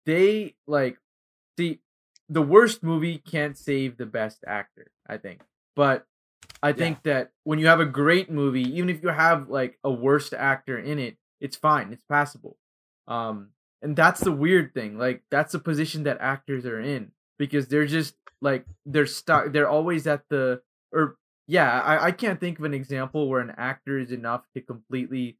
they 0.06 0.54
like 0.66 0.98
see 1.58 1.80
the 2.28 2.42
worst 2.42 2.82
movie 2.82 3.18
can't 3.18 3.56
save 3.58 3.96
the 3.96 4.06
best 4.06 4.44
actor, 4.46 4.86
I 5.08 5.16
think. 5.18 5.40
But 5.76 6.06
I 6.62 6.72
think 6.72 7.02
that 7.04 7.30
when 7.44 7.58
you 7.58 7.66
have 7.68 7.80
a 7.80 7.86
great 7.86 8.30
movie, 8.30 8.62
even 8.76 8.90
if 8.90 9.02
you 9.02 9.08
have 9.08 9.48
like 9.48 9.78
a 9.82 9.90
worst 9.90 10.32
actor 10.34 10.78
in 10.78 10.98
it, 10.98 11.16
it's 11.40 11.56
fine. 11.56 11.92
It's 11.92 12.04
passable. 12.04 12.56
Um 13.08 13.50
and 13.82 13.96
that's 13.96 14.20
the 14.20 14.32
weird 14.32 14.74
thing. 14.74 14.98
Like 14.98 15.22
that's 15.30 15.52
the 15.52 15.58
position 15.58 16.02
that 16.04 16.18
actors 16.20 16.66
are 16.66 16.78
in 16.80 17.12
because 17.38 17.68
they're 17.68 17.86
just 17.86 18.14
like 18.40 18.64
they're 18.86 19.06
stuck 19.06 19.52
they're 19.52 19.68
always 19.68 20.06
at 20.06 20.22
the 20.28 20.62
or 20.92 21.16
yeah, 21.46 21.80
I, 21.80 22.06
I 22.06 22.10
can't 22.12 22.38
think 22.38 22.60
of 22.60 22.64
an 22.64 22.74
example 22.74 23.28
where 23.28 23.40
an 23.40 23.52
actor 23.56 23.98
is 23.98 24.12
enough 24.12 24.44
to 24.54 24.60
completely 24.60 25.36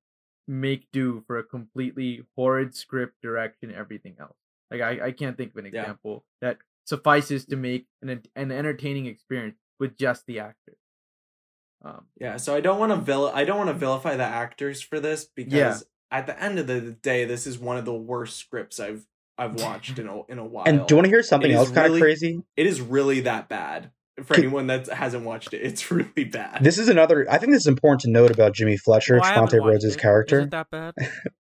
make 0.49 0.89
do 0.93 1.23
for 1.29 1.39
a 1.39 1.45
completely 1.45 2.25
horrid 2.37 2.75
script, 2.75 3.15
direction, 3.23 3.73
everything 3.73 4.17
else. 4.19 4.35
Like 4.73 4.81
I, 4.81 5.07
I 5.07 5.13
can't 5.13 5.37
think 5.37 5.53
of 5.53 5.59
an 5.59 5.71
Yeah. 5.73 5.83
example 5.83 6.25
that 6.41 6.59
suffices 6.85 7.45
to 7.47 7.57
make 7.57 7.87
an 8.03 8.23
an 8.35 8.51
entertaining 8.51 9.07
experience 9.07 9.57
with 9.79 9.97
just 9.97 10.27
the 10.27 10.41
actor. 10.41 10.77
Um, 11.85 12.07
Yeah, 12.21 12.37
so 12.37 12.55
I 12.55 12.61
don't 12.61 12.79
want 12.81 12.91
to 12.93 12.97
vil- 12.97 13.31
I 13.33 13.45
don't 13.45 13.59
want 13.59 13.69
to 13.71 13.75
vilify 13.75 14.17
the 14.17 14.25
actors 14.25 14.83
for 14.83 14.99
this 15.01 15.25
because 15.25 15.53
Yeah. 15.55 15.79
at 16.11 16.27
the 16.27 16.39
end 16.43 16.59
of 16.59 16.67
the 16.67 16.81
day, 16.93 17.25
this 17.25 17.47
is 17.47 17.59
one 17.59 17.77
of 17.77 17.85
the 17.85 17.95
worst 17.95 18.37
scripts 18.37 18.81
I've 18.81 19.07
I've 19.41 19.61
watched 19.61 19.99
in 19.99 20.07
a 20.07 20.23
in 20.27 20.39
a 20.39 20.45
while. 20.45 20.65
And 20.67 20.87
do 20.87 20.93
you 20.93 20.97
want 20.97 21.07
to 21.07 21.11
hear 21.11 21.23
something 21.23 21.51
It 21.51 21.55
is 21.55 21.59
else 21.61 21.71
kind 21.71 21.87
really- 21.89 22.01
of 22.01 22.03
crazy? 22.05 22.43
it 22.57 22.67
is 22.67 22.81
really 22.81 23.21
that 23.23 23.49
bad 23.49 23.91
for 24.25 24.37
anyone 24.37 24.67
that 24.67 24.87
hasn't 24.89 25.25
watched 25.25 25.55
it. 25.55 25.63
It's 25.63 25.91
really 25.91 26.25
bad. 26.25 26.63
This 26.63 26.77
is 26.79 26.89
another. 26.89 27.27
I 27.31 27.39
think 27.39 27.53
this 27.53 27.63
is 27.63 27.67
important 27.67 28.01
to 28.03 28.11
note 28.11 28.31
about 28.31 28.55
Jimmy 28.55 28.77
Fletcher, 28.77 29.17
Oh, 29.17 29.23
I 29.25 29.33
Trevante 29.35 29.65
Rhodes' 29.65 29.85
it. 29.85 29.89
Is 29.89 29.97
character. 29.97 30.41
it 30.41 30.51
that 30.51 30.71
bad? 30.71 30.95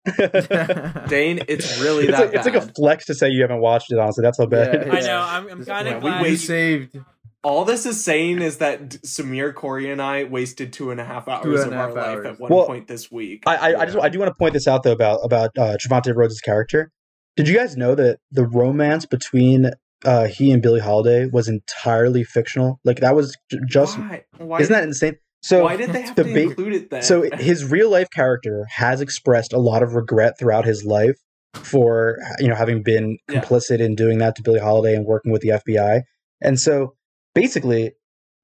Dane, 1.10 1.42
it's 1.48 1.80
really 1.80 2.06
that 2.12 2.20
like, 2.20 2.34
it's 2.34 2.46
like 2.46 2.56
a 2.56 2.62
flex 2.62 3.06
to 3.08 3.14
say 3.16 3.30
you 3.30 3.42
haven't 3.42 3.60
watched 3.62 3.92
it. 3.92 3.98
Honestly, 4.00 4.22
that's 4.24 4.38
how 4.38 4.46
bad. 4.46 4.86
Yeah, 4.88 4.94
I 4.94 5.00
know. 5.02 5.20
I'm, 5.20 5.48
I'm 5.50 5.66
kind 5.66 5.88
of 5.88 5.96
we 6.04 6.10
glad. 6.10 6.22
we 6.24 6.30
you- 6.30 6.36
saved 6.38 6.98
All 7.44 7.66
this 7.66 7.86
is 7.86 8.04
saying 8.04 8.42
is 8.42 8.58
that 8.58 8.90
Samir, 9.06 9.54
Corey, 9.54 9.90
and 9.92 10.02
I 10.02 10.24
wasted 10.26 10.74
two 10.74 10.92
and 10.92 11.00
a 11.00 11.06
half 11.06 11.28
hours 11.28 11.62
of 11.66 11.72
a 11.72 11.76
our 11.76 11.88
half 11.88 11.96
life 11.96 12.06
hours. 12.06 12.26
at 12.28 12.40
one 12.40 12.52
Well, 12.52 12.66
point 12.68 12.88
this 12.88 13.12
week. 13.12 13.44
I, 13.46 13.56
I, 13.74 13.82
I 13.82 13.86
just 13.86 13.98
I 13.98 14.10
do 14.10 14.20
want 14.20 14.30
to 14.30 14.36
point 14.36 14.54
this 14.54 14.68
out 14.68 14.84
though 14.84 14.92
about 14.92 15.20
about 15.24 15.52
uh, 15.58 15.78
Trevante 15.78 16.16
Rhodes' 16.16 16.40
character. 16.42 16.92
Did 17.40 17.48
you 17.48 17.56
guys 17.58 17.78
know 17.78 17.96
that 17.96 18.20
the 18.32 18.46
romance 18.46 19.06
between 19.06 19.72
uh, 20.04 20.28
he 20.28 20.52
and 20.52 20.62
Billie 20.62 20.82
Holiday 20.82 21.26
was 21.28 21.48
entirely 21.48 22.26
fictional? 22.26 22.82
Like 22.84 23.00
that 23.00 23.16
was 23.16 23.38
j- 23.50 23.60
just 23.66 23.98
why? 23.98 24.26
Why 24.38 24.60
isn't 24.60 24.74
that 24.74 24.84
insane? 24.84 25.16
So 25.42 25.64
why 25.64 25.78
did 25.78 25.92
they 25.94 26.02
have 26.02 26.16
the 26.18 26.26
to 26.26 26.34
ba- 26.34 26.42
include 26.42 26.74
it 26.74 26.90
then? 26.90 27.02
so 27.02 27.30
his 27.38 27.64
real 27.64 27.90
life 27.90 28.10
character 28.14 28.66
has 28.70 29.00
expressed 29.00 29.54
a 29.54 29.58
lot 29.58 29.84
of 29.84 29.94
regret 29.94 30.34
throughout 30.38 30.66
his 30.66 30.84
life 30.84 31.16
for 31.54 32.18
you 32.40 32.50
know 32.50 32.56
having 32.56 32.84
been 32.84 33.18
Yeah. 33.30 33.40
complicit 33.40 33.80
in 33.80 33.96
doing 33.96 34.18
that 34.18 34.36
to 34.36 34.42
Billie 34.44 34.60
Holiday 34.60 34.94
and 34.96 35.06
working 35.06 35.32
with 35.32 35.42
the 35.42 35.50
FBI. 35.66 36.02
And 36.42 36.60
so 36.60 36.96
basically, 37.34 37.94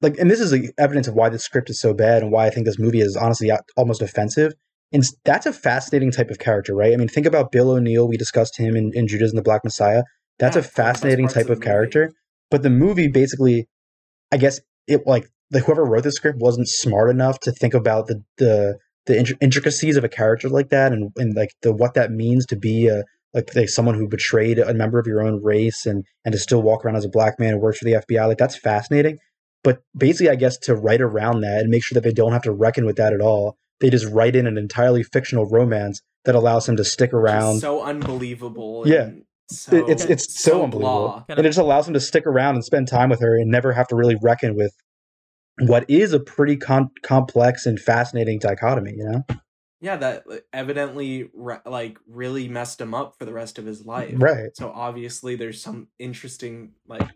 like, 0.01 0.17
and 0.17 0.31
this 0.31 0.39
is 0.39 0.53
like, 0.53 0.71
evidence 0.77 1.09
of 1.09 1.15
why 1.15 1.27
the 1.27 1.39
script 1.39 1.69
is 1.69 1.81
so 1.81 1.93
bad 1.93 2.23
and 2.23 2.31
why 2.31 2.45
I 2.47 2.49
think 2.49 2.65
this 2.65 2.79
movie 2.79 3.01
is 3.01 3.17
honestly 3.17 3.51
almost 3.75 4.01
offensive. 4.01 4.53
And 4.95 5.03
that's 5.25 5.45
a 5.45 5.51
fascinating 5.51 6.09
type 6.09 6.29
of 6.29 6.39
character, 6.39 6.73
right? 6.73 6.93
I 6.93 6.95
mean, 6.95 7.09
think 7.09 7.25
about 7.25 7.51
Bill 7.51 7.71
O'Neal. 7.71 8.07
We 8.07 8.15
discussed 8.15 8.57
him 8.57 8.77
in, 8.77 8.91
in 8.93 9.09
Judas 9.09 9.29
and 9.29 9.37
the 9.37 9.43
Black 9.43 9.65
Messiah. 9.65 10.03
That's 10.39 10.55
Yeah, 10.55 10.61
a 10.61 10.63
one 10.63 10.67
of 10.67 10.73
the 10.73 10.81
best 10.83 11.01
fascinating 11.01 11.27
type 11.27 11.41
of 11.43 11.47
the 11.47 11.53
of 11.53 11.61
character. 11.61 12.13
But 12.49 12.63
the 12.63 12.69
movie 12.69 13.09
basically, 13.09 13.67
I 14.31 14.37
guess, 14.37 14.61
it 14.87 15.05
like 15.05 15.27
like 15.51 15.65
whoever 15.65 15.83
wrote 15.83 16.03
the 16.03 16.13
script 16.13 16.39
wasn't 16.39 16.69
smart 16.69 17.09
enough 17.09 17.41
to 17.41 17.51
think 17.51 17.73
about 17.73 18.07
the 18.07 18.23
the 18.37 18.77
the 19.05 19.37
intricacies 19.41 19.97
of 19.97 20.05
a 20.05 20.09
character 20.09 20.47
like 20.47 20.69
that 20.69 20.93
and 20.93 21.11
and 21.17 21.35
like 21.35 21.51
the 21.61 21.73
what 21.73 21.93
that 21.95 22.11
means 22.11 22.45
to 22.45 22.55
be 22.55 22.87
a 22.87 23.03
like, 23.33 23.53
like 23.53 23.67
someone 23.67 23.95
who 23.95 24.07
betrayed 24.07 24.59
a 24.59 24.73
member 24.73 24.97
of 24.97 25.07
your 25.07 25.21
own 25.21 25.43
race 25.43 25.85
and 25.85 26.05
and 26.23 26.31
to 26.31 26.39
still 26.39 26.61
walk 26.61 26.85
around 26.85 26.95
as 26.95 27.05
a 27.05 27.09
black 27.09 27.37
man 27.37 27.53
who 27.53 27.59
works 27.59 27.79
for 27.79 27.85
the 27.85 28.01
FBI 28.09 28.27
like 28.27 28.37
that's 28.37 28.57
fascinating 28.57 29.17
but 29.61 29.83
basically 29.95 30.29
I 30.29 30.35
guess 30.35 30.57
to 30.59 30.73
write 30.73 31.01
around 31.01 31.41
that 31.41 31.59
and 31.59 31.69
make 31.69 31.83
sure 31.83 31.95
that 31.95 32.03
they 32.03 32.13
don't 32.13 32.31
have 32.31 32.43
to 32.43 32.51
reckon 32.53 32.85
with 32.85 32.95
that 32.95 33.13
at 33.13 33.21
all 33.21 33.57
they 33.81 33.89
just 33.89 34.05
write 34.11 34.35
in 34.35 34.47
an 34.47 34.57
entirely 34.57 35.03
fictional 35.03 35.45
romance 35.49 36.01
that 36.25 36.35
allows 36.35 36.67
him 36.67 36.75
to 36.77 36.83
stick 36.83 37.13
around 37.13 37.59
so 37.59 37.81
unbelievable. 37.83 38.83
Yeah. 38.87 39.11
So, 39.51 39.75
It- 39.75 39.89
it's 39.89 40.05
it's 40.05 40.41
so, 40.43 40.63
unbelievable 40.63 41.07
blah. 41.07 41.23
and 41.29 41.39
it 41.45 41.49
just 41.49 41.59
allows 41.59 41.87
him 41.87 41.93
to 41.93 41.99
stick 41.99 42.25
around 42.25 42.55
and 42.55 42.65
spend 42.65 42.87
time 42.87 43.09
with 43.09 43.19
her 43.21 43.35
and 43.37 43.51
never 43.51 43.73
have 43.73 43.87
to 43.89 43.95
really 43.95 44.15
reckon 44.21 44.55
with 44.55 44.73
what 45.59 45.87
is 45.89 46.13
a 46.13 46.19
pretty 46.19 46.57
con- 46.57 46.89
complex 47.03 47.65
and 47.65 47.79
fascinating 47.79 48.39
dichotomy 48.39 48.93
you 48.97 49.05
know 49.05 49.23
Yeah, 49.81 49.97
that 49.97 50.23
evidently 50.51 51.29
re- 51.33 51.59
like 51.65 51.99
really 52.07 52.47
messed 52.47 52.81
him 52.81 52.93
up 52.95 53.15
for 53.19 53.25
the 53.25 53.33
rest 53.33 53.59
of 53.59 53.65
his 53.65 53.85
life. 53.85 54.15
right 54.17 54.49
So 54.55 54.71
obviously 54.73 55.35
there's 55.35 55.61
some 55.61 55.89
interesting 55.99 56.71
like 56.87 57.07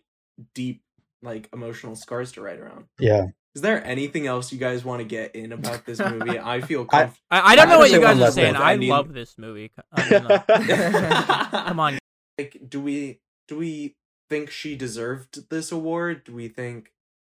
deep 0.53 0.83
like 1.23 1.49
emotional 1.51 1.95
scars 1.95 2.31
to 2.33 2.41
write 2.41 2.59
around. 2.59 2.85
yeah 2.99 3.25
Is 3.55 3.61
there 3.63 3.83
anything 3.85 4.27
else 4.27 4.51
you 4.51 4.59
guys 4.59 4.85
want 4.85 4.99
to 4.99 5.05
get 5.05 5.35
in 5.35 5.51
about 5.51 5.85
this 5.85 5.99
movie? 6.11 6.37
I 6.39 6.61
feel 6.61 6.85
I- 6.91 7.11
I, 7.31 7.53
I 7.53 7.55
don't 7.55 7.63
I'm 7.63 7.69
know 7.69 7.75
gonna 7.75 7.79
what 7.79 7.91
you 7.91 8.01
guys 8.01 8.21
are 8.21 8.31
saying. 8.31 8.55
I 8.55 8.73
I 8.73 8.77
mean- 8.77 8.89
love 8.89 9.13
this 9.13 9.37
movie. 9.37 9.71
I 9.91 10.09
mean, 10.09 11.63
come 11.67 11.79
on, 11.79 11.97
like 12.37 12.61
do 12.67 12.79
we 12.81 13.19
do 13.47 13.57
we 13.57 13.95
think 14.29 14.49
she 14.51 14.75
deserved 14.75 15.49
this 15.49 15.71
award? 15.71 16.23
Do 16.25 16.33
we 16.33 16.47
think 16.47 16.91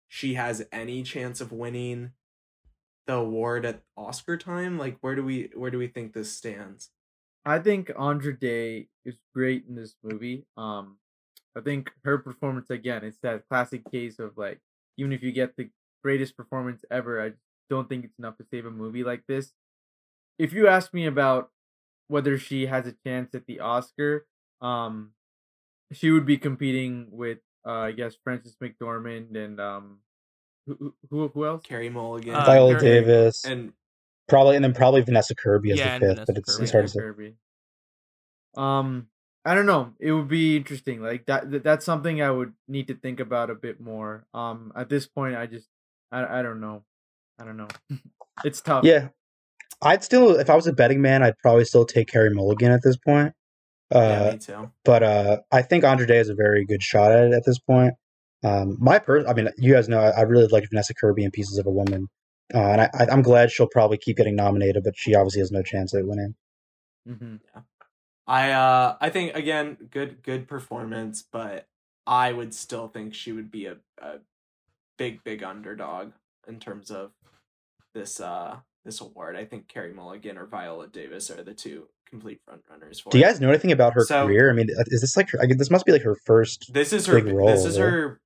she 0.08 0.36
has 0.36 0.66
any 0.72 1.02
chance 1.04 1.42
of 1.42 1.52
winning 1.52 2.12
the 3.08 3.16
award 3.16 3.66
at 3.66 3.82
Oscar 3.98 4.38
time? 4.38 4.78
Like 4.78 4.98
where 5.02 5.16
do 5.16 5.24
we 5.24 5.50
where 5.56 5.72
do 5.72 5.78
we 5.80 5.88
think 5.88 6.14
this 6.14 6.32
stands? 6.36 6.90
I 7.46 7.60
think 7.60 7.92
Andra 7.98 8.38
Day 8.38 8.88
is 9.04 9.16
great 9.34 9.66
in 9.68 9.76
this 9.76 9.96
movie. 10.04 10.46
Um, 10.56 10.98
I 11.58 11.62
think 11.62 11.92
her 12.06 12.18
performance 12.20 12.70
again, 12.70 13.04
it's 13.04 13.18
that 13.24 13.48
classic 13.50 13.82
case 13.92 14.18
of 14.20 14.38
like, 14.38 14.60
even 14.98 15.12
if 15.12 15.22
you 15.24 15.32
get 15.34 15.58
the 15.58 15.70
greatest 16.04 16.36
performance 16.38 16.84
ever, 16.92 17.24
I 17.24 17.32
don't 17.70 17.88
think 17.90 18.06
it's 18.06 18.20
enough 18.20 18.38
to 18.38 18.46
save 18.52 18.66
a 18.66 18.72
movie 18.72 19.04
like 19.04 19.24
this. 19.28 19.54
If 20.38 20.54
you 20.54 20.68
ask 20.68 20.94
me 20.94 21.06
about 21.06 21.50
whether 22.08 22.38
she 22.38 22.66
has 22.68 22.86
a 22.86 22.94
chance 23.06 23.34
at 23.34 23.46
the 23.48 23.60
Oscar, 23.62 24.26
um, 24.62 25.12
she 25.92 26.12
would 26.12 26.26
be 26.26 26.38
competing 26.38 27.08
with, 27.12 27.40
uh, 27.66 27.72
I 27.72 27.92
guess, 27.94 28.16
Frances 28.24 28.56
McDormand 28.62 29.36
and 29.38 29.60
um, 29.62 30.00
who 30.68 30.94
who 31.10 31.28
who 31.30 31.46
else? 31.46 31.64
Carey 31.64 31.90
Mulligan, 31.90 32.36
Uh, 32.36 32.46
Viola 32.46 32.80
Carey- 32.80 33.02
Davis 33.02 33.46
and 33.46 33.74
probably 34.28 34.56
and 34.56 34.64
then 34.64 34.74
probably 34.74 35.02
Vanessa 35.02 35.36
Kirby 35.36 35.72
as 35.72 35.80
Yeah, 35.80 36.00
the 36.00 36.06
fifth 36.06 36.16
Vanessa 36.16 36.26
but 36.34 36.38
it's, 36.38 36.52
Kirby. 36.56 36.64
it's 36.64 36.72
hard 36.72 36.86
to 36.86 36.90
say 36.92 37.00
Kirby. 37.00 37.36
Um, 38.56 39.08
I 39.46 39.56
don't 39.56 39.66
know. 39.66 39.94
It 40.00 40.12
would 40.14 40.28
be 40.30 40.56
interesting. 40.56 41.02
Like 41.02 41.26
that. 41.26 41.52
that- 41.52 41.64
That's 41.64 41.86
something 41.86 42.22
I 42.22 42.32
would 42.32 42.54
need 42.68 42.88
to 42.88 42.96
think 42.96 43.20
about 43.20 43.50
a 43.50 43.56
bit 43.56 43.80
more. 43.82 44.26
Um, 44.34 44.72
at 44.76 44.90
this 44.90 45.06
point, 45.08 45.36
I 45.36 45.46
just, 45.48 45.68
I, 46.14 46.40
I 46.40 46.42
don't 46.42 46.62
know. 46.62 46.84
I 47.40 47.46
don't 47.46 47.58
know. 47.58 47.68
it's 48.46 48.62
tough. 48.62 48.84
yeah 48.86 49.10
I'd 49.82 50.04
still 50.04 50.40
if 50.40 50.50
I 50.50 50.56
was 50.56 50.68
a 50.68 50.74
betting 50.74 51.02
man 51.02 51.24
I'd 51.24 51.38
probably 51.40 51.66
still 51.66 51.86
take 51.86 52.08
Carey 52.08 52.30
Mulligan 52.34 52.72
at 52.72 52.82
this 52.84 52.98
point 52.98 53.34
uh 53.94 54.00
yeah, 54.00 54.32
me 54.32 54.38
too. 54.38 54.72
but 54.86 55.04
uh, 55.04 55.38
I 55.52 55.62
think 55.62 55.84
Andra 55.84 56.08
Day 56.08 56.20
is 56.20 56.30
a 56.30 56.36
very 56.36 56.66
good 56.66 56.82
shot 56.82 57.12
at 57.12 57.26
it 57.26 57.34
at 57.34 57.44
this 57.46 57.60
point. 57.60 57.94
Um, 58.44 58.78
my 58.80 59.00
person, 59.00 59.30
I 59.30 59.34
mean, 59.34 59.50
you 59.58 59.74
guys 59.74 59.88
know 59.88 60.00
I, 60.00 60.10
I 60.10 60.22
really 60.22 60.48
like 60.48 60.66
Vanessa 60.70 60.94
Kirby 60.94 61.24
in 61.24 61.32
Pieces 61.32 61.58
of 61.60 61.66
a 61.68 61.72
Woman, 61.72 62.08
uh, 62.54 62.58
and 62.60 62.82
I, 62.82 62.90
I, 62.94 63.06
I'm 63.12 63.22
glad 63.22 63.52
she'll 63.52 63.70
probably 63.72 63.98
keep 63.98 64.18
getting 64.18 64.36
nominated, 64.36 64.84
but 64.84 64.96
she 64.98 65.16
obviously 65.16 65.40
has 65.42 65.52
no 65.52 65.62
chance 65.62 65.94
at 65.94 66.06
winning. 66.06 66.36
hmm 67.08 67.36
I 68.26 68.52
uh 68.52 68.96
I 69.02 69.10
think 69.10 69.36
again 69.36 69.78
good 69.92 70.24
good 70.24 70.48
performance, 70.48 71.24
but 71.32 71.68
I 72.08 72.32
would 72.32 72.54
still 72.54 72.88
think 72.88 73.14
she 73.14 73.32
would 73.32 73.52
be 73.52 73.68
a, 73.68 73.78
a 74.02 74.20
big 74.98 75.24
big 75.24 75.44
underdog 75.44 76.12
in 76.48 76.60
terms 76.60 76.92
of 76.92 77.12
this 77.94 78.20
uh 78.20 78.58
this 78.86 79.00
award. 79.02 79.36
I 79.36 79.46
think 79.46 79.68
Carey 79.68 79.94
Mulligan 79.94 80.38
or 80.38 80.46
Viola 80.46 80.88
Davis 80.88 81.32
are 81.32 81.42
the 81.44 81.54
two 81.54 81.88
complete 82.10 82.40
front 82.46 82.62
runners 82.70 83.00
for 83.00 83.10
Do 83.12 83.18
you 83.18 83.24
guys 83.24 83.40
know 83.40 83.50
anything 83.50 83.72
about 83.72 83.94
her 83.94 84.02
So- 84.02 84.26
career? 84.26 84.50
I 84.50 84.54
mean, 84.54 84.68
is 84.88 85.02
this 85.02 85.16
like 85.18 85.30
her, 85.32 85.42
I, 85.42 85.48
this 85.48 85.72
must 85.72 85.86
be 85.86 85.92
like 85.92 86.04
her 86.04 86.16
first? 86.26 86.72
This 86.74 86.92
is 86.94 87.06
her 87.08 87.24
role, 87.24 87.48
this 87.48 87.66
is 87.66 87.78
her 87.78 88.20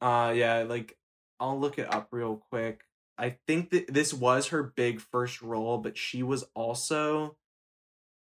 uh 0.00 0.32
yeah, 0.34 0.64
like 0.68 0.96
I'll 1.38 1.58
look 1.58 1.78
it 1.78 1.92
up 1.92 2.08
real 2.12 2.42
quick. 2.50 2.82
I 3.18 3.36
think 3.46 3.70
that 3.70 3.92
this 3.92 4.14
was 4.14 4.48
her 4.48 4.62
big 4.62 5.00
first 5.00 5.42
role, 5.42 5.76
but 5.78 5.98
she 5.98 6.22
was 6.22 6.44
also 6.54 7.36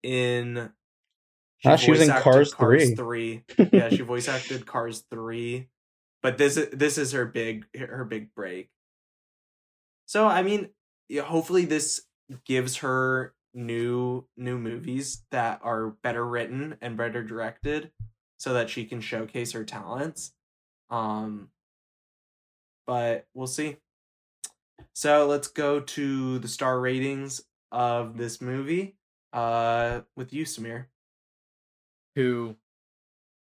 in 0.03 0.71
Ah, 1.65 1.75
she 1.75 1.91
was 1.91 2.01
in 2.01 2.09
Cars 2.09 2.53
Cars 2.53 2.91
3. 2.91 2.95
3. 2.95 3.43
yeah, 3.73 3.89
she 3.89 4.01
voice 4.03 4.27
acted 4.27 4.65
Cars 4.65 5.03
3. 5.11 5.67
But 6.21 6.37
this 6.37 6.57
is 6.57 6.69
this 6.71 6.97
is 6.97 7.11
her 7.11 7.25
big 7.25 7.65
her 7.77 8.03
big 8.05 8.33
break. 8.33 8.69
So 10.05 10.27
I 10.27 10.43
mean, 10.43 10.69
hopefully 11.21 11.65
this 11.65 12.01
gives 12.45 12.77
her 12.77 13.33
new 13.53 14.25
new 14.35 14.57
movies 14.57 15.23
that 15.31 15.59
are 15.63 15.89
better 16.03 16.25
written 16.25 16.77
and 16.81 16.97
better 16.97 17.23
directed 17.23 17.91
so 18.37 18.53
that 18.53 18.69
she 18.69 18.85
can 18.85 19.01
showcase 19.01 19.51
her 19.53 19.63
talents. 19.63 20.33
Um 20.89 21.49
but 22.85 23.27
we'll 23.33 23.47
see. 23.47 23.77
So 24.93 25.27
let's 25.27 25.47
go 25.47 25.79
to 25.79 26.39
the 26.39 26.47
star 26.47 26.79
ratings 26.79 27.41
of 27.71 28.17
this 28.17 28.41
movie. 28.41 28.95
Uh 29.33 30.01
with 30.15 30.33
you, 30.33 30.45
Samir. 30.45 30.85
Two, 32.15 32.55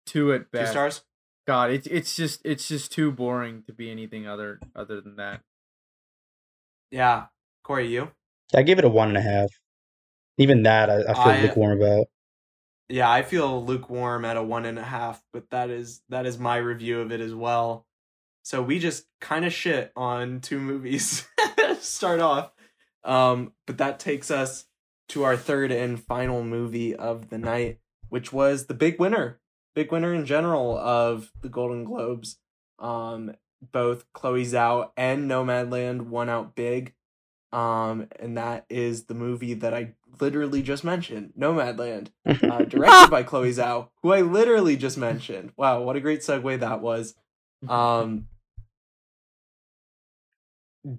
two 0.05 0.33
at 0.33 0.51
best. 0.51 0.67
Two 0.67 0.71
stars? 0.71 1.01
God, 1.45 1.71
it's 1.71 1.87
it's 1.87 2.15
just 2.15 2.41
it's 2.45 2.67
just 2.67 2.91
too 2.91 3.11
boring 3.11 3.63
to 3.67 3.73
be 3.73 3.91
anything 3.91 4.27
other 4.27 4.59
other 4.75 5.01
than 5.01 5.17
that. 5.17 5.41
Yeah. 6.91 7.25
Corey, 7.63 7.87
you? 7.87 8.11
I 8.55 8.63
gave 8.63 8.77
it 8.77 8.85
a 8.85 8.89
one 8.89 9.09
and 9.09 9.17
a 9.17 9.21
half. 9.21 9.49
Even 10.37 10.63
that, 10.63 10.89
I, 10.89 10.99
I 11.01 11.13
feel 11.13 11.23
I- 11.23 11.41
lukewarm 11.41 11.81
about. 11.81 12.07
Yeah, 12.89 13.09
I 13.09 13.23
feel 13.23 13.65
lukewarm 13.65 14.25
at 14.25 14.37
a 14.37 14.43
one 14.43 14.65
and 14.65 14.77
a 14.77 14.83
half, 14.83 15.23
but 15.31 15.49
that 15.51 15.69
is 15.69 16.01
that 16.09 16.25
is 16.25 16.37
my 16.37 16.57
review 16.57 16.99
of 16.99 17.11
it 17.11 17.21
as 17.21 17.33
well. 17.33 17.87
So 18.43 18.61
we 18.61 18.77
just 18.77 19.05
kind 19.21 19.45
of 19.45 19.53
shit 19.53 19.91
on 19.95 20.41
two 20.41 20.59
movies 20.59 21.25
to 21.57 21.77
start 21.77 22.19
off. 22.19 22.51
Um, 23.03 23.53
but 23.65 23.77
that 23.77 23.99
takes 23.99 24.29
us 24.29 24.65
to 25.09 25.23
our 25.23 25.37
third 25.37 25.71
and 25.71 26.01
final 26.03 26.43
movie 26.43 26.95
of 26.95 27.29
the 27.29 27.37
night, 27.37 27.79
which 28.09 28.33
was 28.33 28.65
the 28.65 28.73
big 28.73 28.99
winner, 28.99 29.39
big 29.73 29.91
winner 29.91 30.13
in 30.13 30.25
general 30.25 30.77
of 30.77 31.31
the 31.41 31.49
Golden 31.49 31.83
Globes. 31.83 32.37
Um, 32.79 33.35
both 33.71 34.11
Chloe 34.13 34.45
Zhao 34.45 34.91
and 34.97 35.29
Nomadland 35.29 36.07
won 36.07 36.29
out 36.29 36.55
big. 36.55 36.93
Um, 37.51 38.07
and 38.19 38.37
that 38.37 38.65
is 38.69 39.05
the 39.05 39.13
movie 39.13 39.53
that 39.53 39.73
I 39.73 39.93
literally 40.19 40.61
just 40.61 40.83
mentioned, 40.83 41.33
Nomadland 41.37 42.09
uh, 42.25 42.63
directed 42.63 43.09
by 43.09 43.23
Chloe 43.23 43.51
Zhao, 43.51 43.89
who 44.01 44.11
I 44.11 44.21
literally 44.21 44.75
just 44.75 44.97
mentioned. 44.97 45.51
Wow, 45.55 45.81
what 45.83 45.95
a 45.95 46.01
great 46.01 46.21
segue 46.21 46.59
that 46.59 46.81
was. 46.81 47.15
Um, 47.67 48.27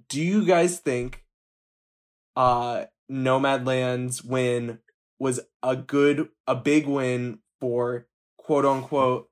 do 0.09 0.21
you 0.21 0.45
guys 0.45 0.79
think 0.79 1.23
uh, 2.35 2.85
Nomadland's 3.11 4.23
win 4.23 4.79
was 5.19 5.39
a 5.61 5.75
good, 5.75 6.29
a 6.47 6.55
big 6.55 6.87
win 6.87 7.39
for 7.59 8.07
quote 8.45 8.65
unquote 8.65 9.29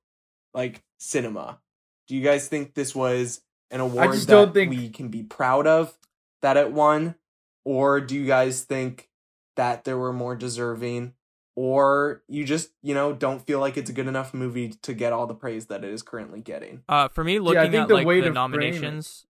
like 0.53 0.83
cinema? 0.99 1.59
Do 2.07 2.15
you 2.15 2.21
guys 2.23 2.47
think 2.47 2.73
this 2.73 2.93
was 2.95 3.41
an 3.71 3.79
award 3.79 4.11
just 4.13 4.27
that 4.27 4.33
don't 4.33 4.53
think- 4.53 4.69
we 4.71 4.89
can 4.89 5.09
be 5.09 5.23
proud 5.23 5.67
of 5.67 5.97
that 6.41 6.57
it 6.57 6.71
won, 6.71 7.15
or 7.63 8.01
do 8.01 8.15
you 8.15 8.25
guys 8.25 8.63
think 8.63 9.09
that 9.55 9.83
there 9.83 9.97
were 9.97 10.13
more 10.13 10.35
deserving? 10.35 11.13
or 11.55 12.23
you 12.27 12.43
just 12.43 12.71
you 12.81 12.95
know 12.95 13.13
don't 13.13 13.45
feel 13.45 13.59
like 13.59 13.77
it's 13.77 13.87
a 13.87 13.93
good 13.93 14.07
enough 14.07 14.33
movie 14.33 14.69
to 14.69 14.91
get 14.91 15.13
all 15.13 15.27
the 15.27 15.35
praise 15.35 15.67
that 15.67 15.83
it 15.83 15.91
is 15.91 16.01
currently 16.01 16.41
getting. 16.41 16.81
Uh, 16.89 17.07
for 17.09 17.23
me, 17.23 17.37
looking 17.37 17.61
think 17.71 17.75
at 17.75 17.87
the 17.87 17.93
like 17.93 18.07
the 18.07 18.13
to 18.15 18.21
frame 18.21 18.31
it- 18.31 18.33
nominations, 18.33 19.27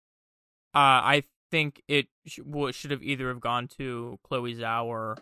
uh, 0.74 0.79
I 1.14 1.22
think 1.53 1.81
it 1.87 2.09
sh- 2.26 2.41
well, 2.45 2.66
it 2.66 2.74
should 2.74 2.91
have 2.91 3.05
either 3.05 3.29
have 3.29 3.39
gone 3.41 3.68
to 3.79 4.18
Chloe 4.24 4.57
Zhao 4.57 4.87
or 4.87 5.18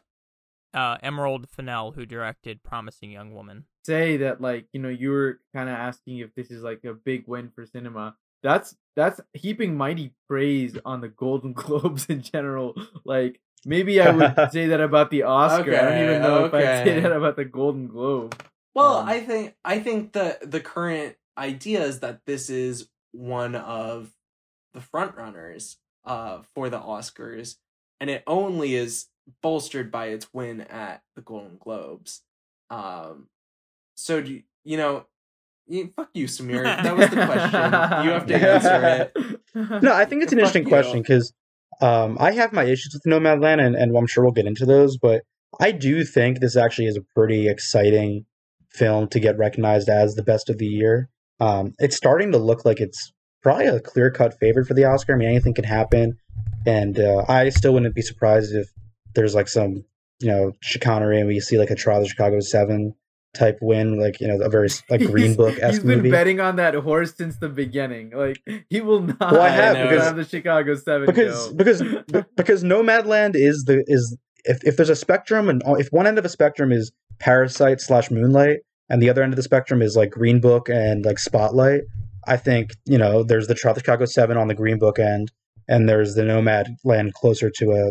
uh, 0.72 0.96
Emerald 1.02 1.50
Fennell, 1.50 1.92
who 1.92 2.06
directed 2.06 2.62
Promising 2.62 3.10
Young 3.10 3.34
Woman. 3.34 3.66
Say 3.86 4.18
that 4.18 4.40
like 4.40 4.66
you 4.72 4.80
know 4.80 4.88
you 4.90 5.10
were 5.10 5.40
kind 5.54 5.68
of 5.70 5.76
asking 5.76 6.18
if 6.18 6.34
this 6.34 6.50
is 6.50 6.62
like 6.62 6.84
a 6.84 6.94
big 6.94 7.24
win 7.28 7.50
for 7.54 7.66
cinema. 7.66 8.16
That's 8.42 8.76
that's 8.96 9.20
heaping 9.34 9.76
mighty 9.76 10.14
praise 10.28 10.76
on 10.84 11.00
the 11.00 11.08
Golden 11.08 11.52
Globes 11.54 12.06
in 12.06 12.22
general. 12.22 12.74
Like 13.04 13.40
maybe 13.64 14.00
I 14.00 14.10
would 14.10 14.36
say 14.48 14.68
that 14.68 14.80
about 14.80 15.10
the 15.10 15.24
Oscar. 15.24 15.76
I 15.76 15.82
don't 15.82 15.98
even 15.98 16.20
Okay, 16.20 16.22
know 16.22 16.40
if 16.40 16.54
I'd 16.54 16.74
say 16.74 17.00
that 17.00 17.12
about 17.12 17.36
the 17.36 17.46
Golden 17.46 17.88
Globe. 17.88 18.36
Well, 18.74 18.98
Um, 18.98 19.06
I 19.06 19.20
think 19.20 19.54
I 19.64 19.80
think 19.80 20.12
the 20.12 20.38
the 20.42 20.60
current 20.60 21.16
idea 21.38 21.84
is 21.84 22.00
that 22.00 22.20
this 22.26 22.50
is 22.50 22.88
one 23.12 23.54
of 23.54 24.10
the 24.74 24.80
front 24.80 25.16
runners 25.16 25.78
uh 26.04 26.42
for 26.54 26.70
the 26.70 26.78
Oscars, 26.80 27.56
and 28.00 28.10
it 28.10 28.22
only 28.26 28.74
is 28.74 29.06
bolstered 29.42 29.90
by 29.90 30.08
its 30.08 30.32
win 30.34 30.62
at 30.62 31.02
the 31.16 31.22
Golden 31.22 31.58
Globes. 31.58 32.22
Um, 32.70 33.28
so 33.96 34.20
do 34.20 34.32
you, 34.32 34.42
you 34.64 34.76
know, 34.76 35.06
you, 35.66 35.92
fuck 35.96 36.10
you, 36.14 36.26
Samir. 36.26 36.62
That 36.62 36.96
was 36.96 37.10
the 37.10 37.26
question. 37.26 38.04
You 38.04 38.10
have 38.12 38.26
to 38.28 38.34
answer 38.36 39.10
it. 39.14 39.40
No, 39.82 39.94
I 39.94 40.04
think 40.04 40.22
it's 40.22 40.32
an 40.32 40.38
Fuck 40.38 40.54
interesting 40.54 40.64
you. 40.64 40.68
question 40.68 41.00
because 41.00 41.32
um, 41.80 42.18
I 42.20 42.32
have 42.32 42.52
my 42.52 42.64
issues 42.64 42.92
with 42.92 43.10
Nomadland, 43.10 43.64
and, 43.64 43.74
and 43.74 43.96
I'm 43.96 44.06
sure 44.06 44.22
we'll 44.22 44.34
get 44.34 44.44
into 44.44 44.66
those. 44.66 44.98
But 44.98 45.22
I 45.58 45.72
do 45.72 46.04
think 46.04 46.40
this 46.40 46.58
actually 46.58 46.88
is 46.88 46.96
a 46.98 47.00
pretty 47.14 47.48
exciting 47.48 48.26
film 48.70 49.08
to 49.08 49.18
get 49.18 49.38
recognized 49.38 49.88
as 49.88 50.14
the 50.14 50.22
best 50.22 50.50
of 50.50 50.58
the 50.58 50.66
year. 50.66 51.08
Um, 51.40 51.72
it's 51.78 51.96
starting 51.96 52.32
to 52.32 52.38
look 52.38 52.66
like 52.66 52.80
it's 52.80 53.14
probably 53.42 53.64
a 53.64 53.80
clear 53.80 54.10
cut 54.10 54.38
favorite 54.38 54.66
for 54.66 54.74
the 54.74 54.84
Oscar. 54.84 55.14
I 55.14 55.16
mean, 55.16 55.28
anything 55.28 55.54
can 55.54 55.64
happen, 55.64 56.18
and 56.66 57.00
uh, 57.00 57.24
I 57.26 57.48
still 57.48 57.72
wouldn't 57.72 57.94
be 57.94 58.02
surprised 58.02 58.54
if 58.54 58.68
there's 59.14 59.34
like 59.34 59.48
some 59.48 59.84
you 60.20 60.28
know 60.28 60.52
chicanery 60.60 61.18
and 61.18 61.28
we 61.28 61.40
see 61.40 61.58
like 61.58 61.70
a 61.70 61.74
trial 61.74 61.98
of 61.98 62.04
the 62.04 62.10
Chicago 62.10 62.40
Seven 62.40 62.94
type 63.36 63.58
win, 63.60 63.98
like 64.00 64.20
you 64.20 64.26
know 64.28 64.40
a 64.40 64.48
very 64.48 64.68
like 64.90 65.00
Green 65.10 65.34
Book 65.34 65.54
He's 65.54 65.80
been 65.80 65.98
movie. 65.98 66.10
betting 66.10 66.40
on 66.40 66.56
that 66.56 66.74
horse 66.74 67.14
since 67.14 67.36
the 67.36 67.48
beginning. 67.48 68.10
Like 68.14 68.40
he 68.68 68.80
will 68.80 69.00
not. 69.02 69.20
Well, 69.20 69.42
I 69.42 69.48
have, 69.50 69.88
because- 69.88 70.14
the 70.14 70.24
Chicago 70.24 70.74
Seven 70.74 71.06
because 71.06 71.48
go. 71.48 71.54
because 71.54 71.82
because 72.36 72.64
Nomadland 72.64 73.32
is 73.34 73.64
the 73.64 73.84
is 73.86 74.16
if, 74.44 74.64
if 74.64 74.76
there's 74.76 74.90
a 74.90 74.96
spectrum 74.96 75.48
and 75.48 75.62
if 75.78 75.88
one 75.90 76.06
end 76.06 76.18
of 76.18 76.24
a 76.24 76.28
spectrum 76.28 76.72
is 76.72 76.92
Parasite 77.18 77.80
slash 77.80 78.10
Moonlight 78.10 78.58
and 78.88 79.02
the 79.02 79.10
other 79.10 79.22
end 79.22 79.32
of 79.32 79.36
the 79.36 79.42
spectrum 79.42 79.82
is 79.82 79.96
like 79.96 80.10
Green 80.10 80.40
Book 80.40 80.68
and 80.68 81.04
like 81.04 81.18
Spotlight, 81.18 81.82
I 82.26 82.36
think 82.36 82.72
you 82.84 82.98
know 82.98 83.22
there's 83.22 83.46
the 83.46 83.56
Chicago 83.56 84.04
Seven 84.04 84.36
on 84.36 84.48
the 84.48 84.54
Green 84.54 84.78
Book 84.78 84.98
end 84.98 85.30
and 85.68 85.88
there's 85.88 86.14
the 86.14 86.24
Nomad 86.24 86.68
Land 86.84 87.14
closer 87.14 87.50
to 87.50 87.72
a 87.72 87.90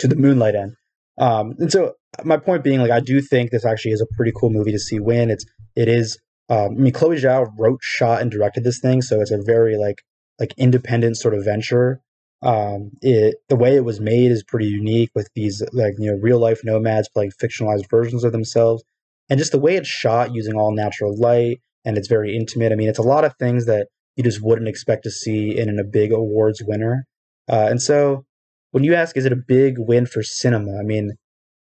to 0.00 0.08
the 0.08 0.16
Moonlight 0.16 0.54
end. 0.54 0.74
Um, 1.18 1.54
and 1.58 1.70
so 1.70 1.94
my 2.24 2.36
point 2.36 2.64
being, 2.64 2.80
like, 2.80 2.90
I 2.90 3.00
do 3.00 3.20
think 3.20 3.50
this 3.50 3.64
actually 3.64 3.92
is 3.92 4.00
a 4.00 4.14
pretty 4.16 4.32
cool 4.34 4.50
movie 4.50 4.72
to 4.72 4.78
see 4.78 5.00
win. 5.00 5.30
It's 5.30 5.44
it 5.76 5.88
is. 5.88 6.18
Um, 6.48 6.76
I 6.76 6.80
mean, 6.80 6.92
Chloe 6.92 7.16
Zhao 7.16 7.46
wrote, 7.56 7.78
shot, 7.80 8.20
and 8.20 8.30
directed 8.30 8.64
this 8.64 8.80
thing, 8.80 9.02
so 9.02 9.20
it's 9.20 9.30
a 9.30 9.40
very 9.40 9.76
like 9.76 10.02
like 10.38 10.54
independent 10.56 11.16
sort 11.16 11.34
of 11.34 11.44
venture. 11.44 12.00
Um, 12.42 12.92
it 13.02 13.36
the 13.48 13.56
way 13.56 13.76
it 13.76 13.84
was 13.84 14.00
made 14.00 14.32
is 14.32 14.42
pretty 14.42 14.66
unique 14.66 15.10
with 15.14 15.28
these 15.34 15.62
like 15.72 15.94
you 15.98 16.10
know 16.10 16.18
real 16.20 16.38
life 16.38 16.62
nomads 16.64 17.08
playing 17.08 17.32
fictionalized 17.40 17.88
versions 17.90 18.24
of 18.24 18.32
themselves, 18.32 18.82
and 19.28 19.38
just 19.38 19.52
the 19.52 19.60
way 19.60 19.76
it's 19.76 19.88
shot 19.88 20.34
using 20.34 20.56
all 20.56 20.74
natural 20.74 21.16
light 21.16 21.60
and 21.84 21.96
it's 21.96 22.08
very 22.08 22.36
intimate. 22.36 22.72
I 22.72 22.74
mean, 22.74 22.88
it's 22.88 22.98
a 22.98 23.02
lot 23.02 23.24
of 23.24 23.34
things 23.38 23.66
that 23.66 23.88
you 24.16 24.24
just 24.24 24.42
wouldn't 24.42 24.68
expect 24.68 25.04
to 25.04 25.10
see 25.10 25.56
in, 25.56 25.68
in 25.68 25.78
a 25.78 25.84
big 25.84 26.12
awards 26.12 26.62
winner. 26.62 27.06
Uh, 27.48 27.68
and 27.70 27.80
so 27.80 28.24
when 28.72 28.84
you 28.84 28.94
ask, 28.94 29.16
is 29.16 29.24
it 29.24 29.32
a 29.32 29.36
big 29.36 29.76
win 29.78 30.06
for 30.06 30.22
cinema? 30.22 30.78
I 30.78 30.82
mean, 30.82 31.12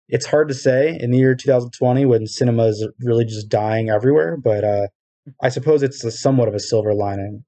it's 0.09 0.25
hard 0.25 0.47
to 0.47 0.53
say 0.53 0.97
in 0.99 1.11
the 1.11 1.17
year 1.17 1.35
2020 1.35 2.05
when 2.05 2.27
cinema 2.27 2.63
is 2.67 2.87
really 3.01 3.25
just 3.25 3.49
dying 3.49 3.89
everywhere, 3.89 4.37
but 4.37 4.63
uh, 4.63 4.87
I 5.41 5.49
suppose 5.49 5.83
it's 5.83 6.03
a 6.03 6.11
somewhat 6.11 6.47
of 6.47 6.53
a 6.53 6.59
silver 6.59 6.93
lining. 6.93 7.43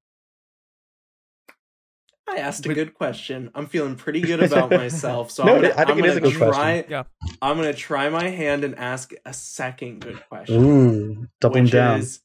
I 2.30 2.38
asked 2.38 2.66
a 2.68 2.74
good 2.74 2.94
question. 2.94 3.50
I'm 3.56 3.66
feeling 3.66 3.96
pretty 3.96 4.22
good 4.22 4.44
about 4.52 4.70
myself, 4.70 5.32
so 5.32 5.44
No, 5.46 5.56
I'm 5.56 5.62
gonna, 5.62 5.74
I 5.74 5.86
think 5.86 5.98
I'm 5.98 6.00
it 6.00 6.06
is 6.06 6.18
a 6.18 6.22
gonna 6.22 6.36
question. 6.38 6.54
try. 6.54 6.86
Yeah. 6.88 7.04
I'm 7.42 7.58
gonna 7.58 7.74
try 7.74 8.10
my 8.10 8.28
hand 8.30 8.64
and 8.64 8.78
ask 8.78 9.14
a 9.26 9.34
second 9.34 10.02
good 10.02 10.22
question. 10.30 10.64
Ooh, 10.64 11.28
doubling 11.42 11.64
which 11.64 11.72
down. 11.74 12.00
is, 12.02 12.22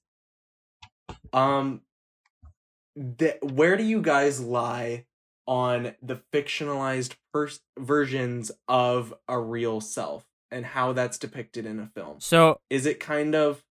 um, 1.32 1.80
the, 2.96 3.38
where 3.42 3.76
do 3.76 3.82
you 3.84 4.02
guys 4.02 4.40
lie 4.40 5.06
on 5.46 5.94
the 6.02 6.20
fictionalized 6.32 7.14
pers- 7.32 7.60
versions 7.78 8.50
of 8.68 9.12
a 9.28 9.38
real 9.38 9.80
self 9.80 10.24
and 10.50 10.64
how 10.66 10.92
that's 10.92 11.18
depicted 11.18 11.66
in 11.66 11.78
a 11.80 11.86
film? 11.86 12.16
So 12.20 12.60
Is 12.70 12.86
it 12.86 13.00
kind 13.00 13.34
of 13.34 13.62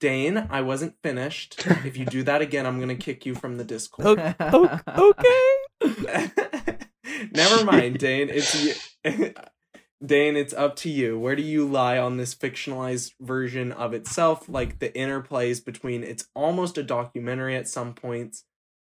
Dane? 0.00 0.46
I 0.50 0.60
wasn't 0.60 0.96
finished. 1.02 1.64
if 1.84 1.96
you 1.96 2.04
do 2.04 2.22
that 2.24 2.42
again, 2.42 2.66
I'm 2.66 2.78
gonna 2.80 2.94
kick 2.96 3.24
you 3.24 3.34
from 3.34 3.56
the 3.56 3.64
Discord. 3.64 4.34
o- 4.40 4.80
okay. 5.80 6.30
Never 7.32 7.64
mind, 7.64 7.98
Dane. 7.98 8.28
It's 8.30 8.54
you. 8.54 8.74
Dane, 10.04 10.36
it's 10.36 10.52
up 10.52 10.76
to 10.76 10.90
you. 10.90 11.18
Where 11.18 11.34
do 11.36 11.42
you 11.42 11.66
lie 11.66 11.96
on 11.96 12.18
this 12.18 12.34
fictionalized 12.34 13.12
version 13.20 13.72
of 13.72 13.94
itself? 13.94 14.48
Like 14.48 14.78
the 14.78 14.90
interplays 14.90 15.64
between 15.64 16.02
it's 16.04 16.26
almost 16.34 16.76
a 16.76 16.82
documentary 16.82 17.56
at 17.56 17.68
some 17.68 17.94
points, 17.94 18.44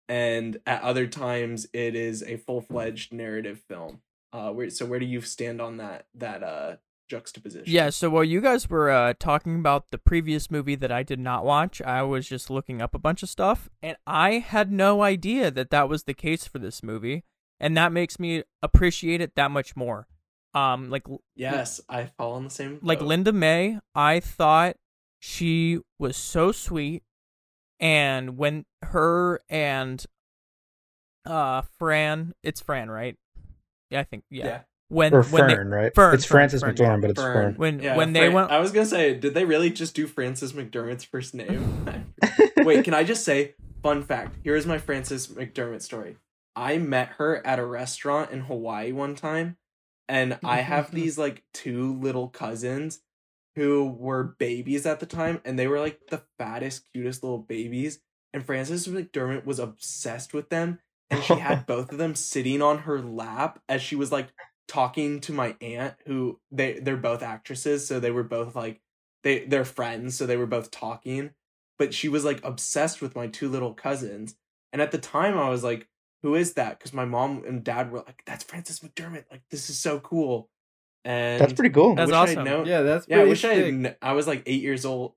and 0.07 0.57
at 0.65 0.81
other 0.81 1.07
times 1.07 1.67
it 1.73 1.95
is 1.95 2.23
a 2.23 2.37
full 2.37 2.61
fledged 2.61 3.13
narrative 3.13 3.61
film. 3.67 4.01
Uh, 4.33 4.51
where 4.51 4.69
so 4.69 4.85
where 4.85 4.99
do 4.99 5.05
you 5.05 5.21
stand 5.21 5.61
on 5.61 5.77
that 5.77 6.05
that 6.13 6.43
uh 6.43 6.75
juxtaposition? 7.09 7.65
Yeah, 7.67 7.89
so 7.91 8.09
while 8.09 8.23
you 8.23 8.41
guys 8.41 8.69
were 8.69 8.89
uh, 8.89 9.13
talking 9.19 9.55
about 9.55 9.91
the 9.91 9.97
previous 9.97 10.49
movie 10.51 10.75
that 10.75 10.91
I 10.91 11.03
did 11.03 11.19
not 11.19 11.45
watch, 11.45 11.81
I 11.81 12.01
was 12.03 12.27
just 12.27 12.49
looking 12.49 12.81
up 12.81 12.93
a 12.95 12.99
bunch 12.99 13.23
of 13.23 13.29
stuff, 13.29 13.69
and 13.81 13.95
I 14.05 14.39
had 14.39 14.71
no 14.71 15.03
idea 15.03 15.51
that 15.51 15.69
that 15.69 15.87
was 15.87 16.03
the 16.03 16.13
case 16.13 16.45
for 16.47 16.59
this 16.59 16.81
movie, 16.83 17.23
and 17.59 17.77
that 17.77 17.91
makes 17.91 18.19
me 18.19 18.43
appreciate 18.61 19.21
it 19.21 19.35
that 19.35 19.51
much 19.51 19.75
more. 19.75 20.07
Um, 20.53 20.89
like 20.89 21.03
Yes, 21.35 21.79
I 21.89 22.05
fall 22.17 22.37
in 22.37 22.45
the 22.45 22.49
same. 22.49 22.79
like. 22.81 23.01
Linda 23.01 23.31
May, 23.33 23.79
I 23.93 24.19
thought 24.19 24.77
she 25.19 25.79
was 25.99 26.15
so 26.17 26.51
sweet, 26.51 27.03
and 27.79 28.37
when 28.37 28.65
her 28.83 29.41
and 29.49 30.05
uh 31.25 31.61
Fran, 31.77 32.33
it's 32.43 32.61
Fran, 32.61 32.89
right? 32.89 33.15
Yeah, 33.89 33.99
I 33.99 34.03
think 34.03 34.23
yeah. 34.29 34.45
Yeah. 34.45 34.59
When 34.87 35.13
or 35.13 35.23
when 35.23 35.49
Fern, 35.49 35.69
right? 35.69 35.95
Fern, 35.95 36.13
it's 36.13 36.25
Fern, 36.25 36.35
Frances 36.35 36.61
Fern, 36.61 36.75
McDormand, 36.75 37.01
but 37.01 37.09
it's 37.09 37.21
Fern. 37.21 37.33
Fern. 37.33 37.55
when 37.55 37.79
Yeah, 37.79 37.97
when 37.97 38.13
they 38.13 38.29
went 38.29 38.51
I 38.51 38.59
was 38.59 38.71
gonna 38.71 38.85
say, 38.85 39.15
did 39.15 39.33
they 39.33 39.45
really 39.45 39.69
just 39.71 39.95
do 39.95 40.05
Frances 40.07 40.53
McDermott's 40.53 41.03
first 41.03 41.33
name? 41.33 41.85
Wait, 42.57 42.83
can 42.83 42.93
I 42.93 43.03
just 43.03 43.23
say, 43.23 43.55
fun 43.81 44.03
fact? 44.03 44.35
Here 44.43 44.55
is 44.55 44.65
my 44.65 44.77
Francis 44.77 45.27
McDermott 45.27 45.81
story. 45.81 46.17
I 46.55 46.77
met 46.77 47.09
her 47.17 47.45
at 47.45 47.59
a 47.59 47.65
restaurant 47.65 48.31
in 48.31 48.41
Hawaii 48.41 48.91
one 48.91 49.15
time, 49.15 49.57
and 50.07 50.39
I 50.43 50.61
have 50.61 50.91
these 50.93 51.17
like 51.17 51.43
two 51.53 51.99
little 51.99 52.29
cousins 52.29 53.01
who 53.55 53.95
were 53.97 54.35
babies 54.37 54.85
at 54.85 54.99
the 54.99 55.05
time, 55.05 55.41
and 55.45 55.57
they 55.57 55.67
were 55.67 55.79
like 55.79 55.99
the 56.09 56.23
fattest, 56.37 56.83
cutest 56.93 57.23
little 57.23 57.39
babies. 57.39 57.99
And 58.33 58.45
Frances 58.45 58.87
McDermott 58.87 59.45
was 59.45 59.59
obsessed 59.59 60.33
with 60.33 60.49
them, 60.49 60.79
and 61.09 61.23
she 61.23 61.35
had 61.35 61.65
both 61.67 61.91
of 61.91 61.97
them 61.97 62.15
sitting 62.15 62.61
on 62.61 62.79
her 62.79 63.01
lap 63.01 63.61
as 63.69 63.81
she 63.81 63.95
was 63.95 64.11
like 64.11 64.27
talking 64.67 65.19
to 65.21 65.31
my 65.31 65.55
aunt 65.61 65.93
who 66.07 66.39
they 66.51 66.79
they're 66.79 66.97
both 66.97 67.21
actresses 67.21 67.87
so 67.87 67.99
they 67.99 68.11
were 68.11 68.23
both 68.23 68.55
like 68.55 68.81
they 69.23 69.45
they're 69.45 69.65
friends 69.65 70.17
so 70.17 70.25
they 70.25 70.37
were 70.37 70.47
both 70.47 70.71
talking 70.71 71.31
but 71.77 71.93
she 71.93 72.09
was 72.09 72.25
like 72.25 72.43
obsessed 72.43 73.01
with 73.01 73.15
my 73.15 73.27
two 73.27 73.47
little 73.47 73.73
cousins 73.73 74.35
and 74.73 74.81
at 74.81 74.91
the 74.91 74.97
time 74.97 75.37
i 75.37 75.49
was 75.49 75.63
like 75.63 75.87
who 76.23 76.33
is 76.33 76.53
that 76.53 76.79
because 76.79 76.93
my 76.93 77.05
mom 77.05 77.43
and 77.45 77.63
dad 77.63 77.91
were 77.91 77.99
like 77.99 78.23
that's 78.25 78.43
Frances 78.43 78.79
mcdermott 78.79 79.25
like 79.29 79.43
this 79.51 79.69
is 79.69 79.77
so 79.77 79.99
cool 79.99 80.49
and 81.05 81.39
That's 81.41 81.53
pretty 81.53 81.69
cool. 81.73 81.91
I 81.93 81.95
That's 82.05 82.07
wish 82.11 82.15
I'd 82.17 82.29
awesome. 82.29 82.43
known- 82.43 82.65
yeah, 82.65 82.81
that's 82.81 83.07
yeah 83.07 83.19
i 83.19 83.23
wish 83.23 83.45
i 83.45 83.53
had 83.53 83.95
i 84.01 84.11
was 84.13 84.27
like 84.27 84.43
eight 84.45 84.61
years 84.61 84.83
old 84.85 85.13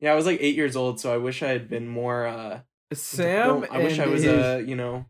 yeah 0.00 0.10
i 0.12 0.14
was 0.16 0.26
like 0.26 0.38
eight 0.40 0.56
years 0.56 0.74
old 0.74 0.98
so 1.00 1.12
i 1.12 1.18
wish 1.18 1.42
i 1.42 1.48
had 1.48 1.68
been 1.68 1.86
more 1.86 2.26
uh 2.26 2.60
Sam. 2.94 3.64
i 3.70 3.78
wish 3.78 3.98
i 3.98 4.06
was 4.06 4.22
his- 4.22 4.32
a 4.32 4.62
you 4.66 4.74
know 4.74 5.04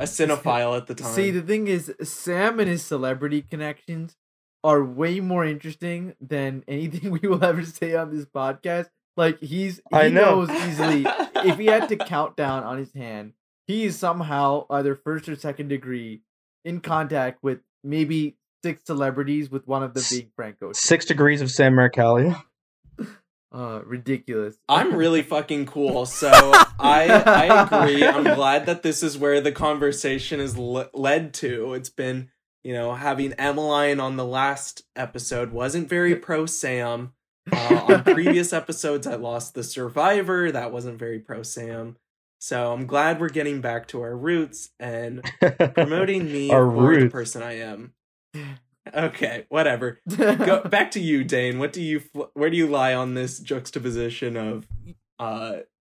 a 0.00 0.04
cinephile 0.04 0.76
at 0.76 0.86
the 0.86 0.94
time 0.94 1.12
See, 1.12 1.30
the 1.32 1.42
thing 1.42 1.66
is, 1.66 1.92
Sam 2.02 2.60
and 2.60 2.68
his 2.68 2.84
celebrity 2.84 3.42
connections 3.42 4.16
are 4.62 4.82
way 4.84 5.18
more 5.18 5.44
interesting 5.44 6.14
than 6.20 6.62
anything 6.68 7.10
we 7.10 7.18
will 7.28 7.42
ever 7.44 7.64
say 7.64 7.96
on 7.96 8.16
this 8.16 8.24
podcast. 8.24 8.90
Like 9.16 9.40
he's, 9.40 9.78
he 9.90 9.96
I 9.96 10.08
know. 10.08 10.44
knows 10.44 10.50
easily 10.68 11.04
if 11.44 11.58
he 11.58 11.66
had 11.66 11.88
to 11.88 11.96
count 11.96 12.36
down 12.36 12.62
on 12.62 12.78
his 12.78 12.92
hand, 12.94 13.32
he 13.66 13.86
is 13.86 13.98
somehow 13.98 14.66
either 14.70 14.94
first 14.94 15.28
or 15.28 15.34
second 15.34 15.66
degree 15.66 16.22
in 16.64 16.78
contact 16.80 17.42
with 17.42 17.58
maybe 17.82 18.36
six 18.62 18.84
celebrities 18.84 19.50
with 19.50 19.66
one 19.66 19.82
of 19.82 19.94
the 19.94 20.06
big 20.10 20.30
Franco. 20.34 20.72
Six 20.72 21.04
degrees 21.04 21.40
of 21.40 21.50
Sam 21.50 21.74
Marcalia. 21.74 22.42
Uh, 23.50 23.80
ridiculous. 23.86 24.56
I'm 24.68 24.94
really 24.96 25.22
fucking 25.22 25.66
cool, 25.66 26.06
so 26.06 26.30
I 26.78 27.08
I 27.08 27.64
agree. 27.64 28.04
I'm 28.04 28.24
glad 28.24 28.66
that 28.66 28.82
this 28.82 29.02
is 29.02 29.16
where 29.16 29.40
the 29.40 29.52
conversation 29.52 30.40
is 30.40 30.58
le- 30.58 30.90
led 30.92 31.32
to. 31.34 31.74
It's 31.74 31.90
been 31.90 32.28
you 32.62 32.74
know 32.74 32.94
having 32.94 33.32
Emmeline 33.34 34.00
on 34.00 34.16
the 34.16 34.26
last 34.26 34.82
episode 34.94 35.52
wasn't 35.52 35.88
very 35.88 36.14
pro 36.14 36.44
Sam, 36.46 37.12
Uh, 37.52 37.80
on 37.88 38.04
previous 38.04 38.52
episodes, 38.52 39.06
I 39.06 39.14
lost 39.14 39.54
the 39.54 39.64
survivor. 39.64 40.52
That 40.52 40.70
wasn't 40.70 40.98
very 40.98 41.18
pro 41.18 41.42
Sam. 41.42 41.96
So 42.40 42.72
I'm 42.72 42.86
glad 42.86 43.20
we're 43.20 43.30
getting 43.30 43.60
back 43.62 43.88
to 43.88 44.02
our 44.02 44.14
roots 44.14 44.70
and 44.78 45.22
promoting 45.74 46.26
me 46.26 46.50
Our 46.50 46.70
for 46.70 47.00
the 47.00 47.08
person 47.08 47.42
I 47.42 47.58
am. 47.60 47.94
Okay, 48.94 49.44
whatever. 49.48 50.00
Go 50.16 50.62
back 50.68 50.90
to 50.92 51.00
you, 51.00 51.24
Dane. 51.24 51.58
What 51.58 51.72
do 51.72 51.82
you 51.82 52.02
where 52.34 52.50
do 52.50 52.56
you 52.56 52.66
lie 52.66 52.94
on 52.94 53.14
this 53.14 53.38
juxtaposition 53.38 54.36
of 54.36 54.66
uh 55.18 55.58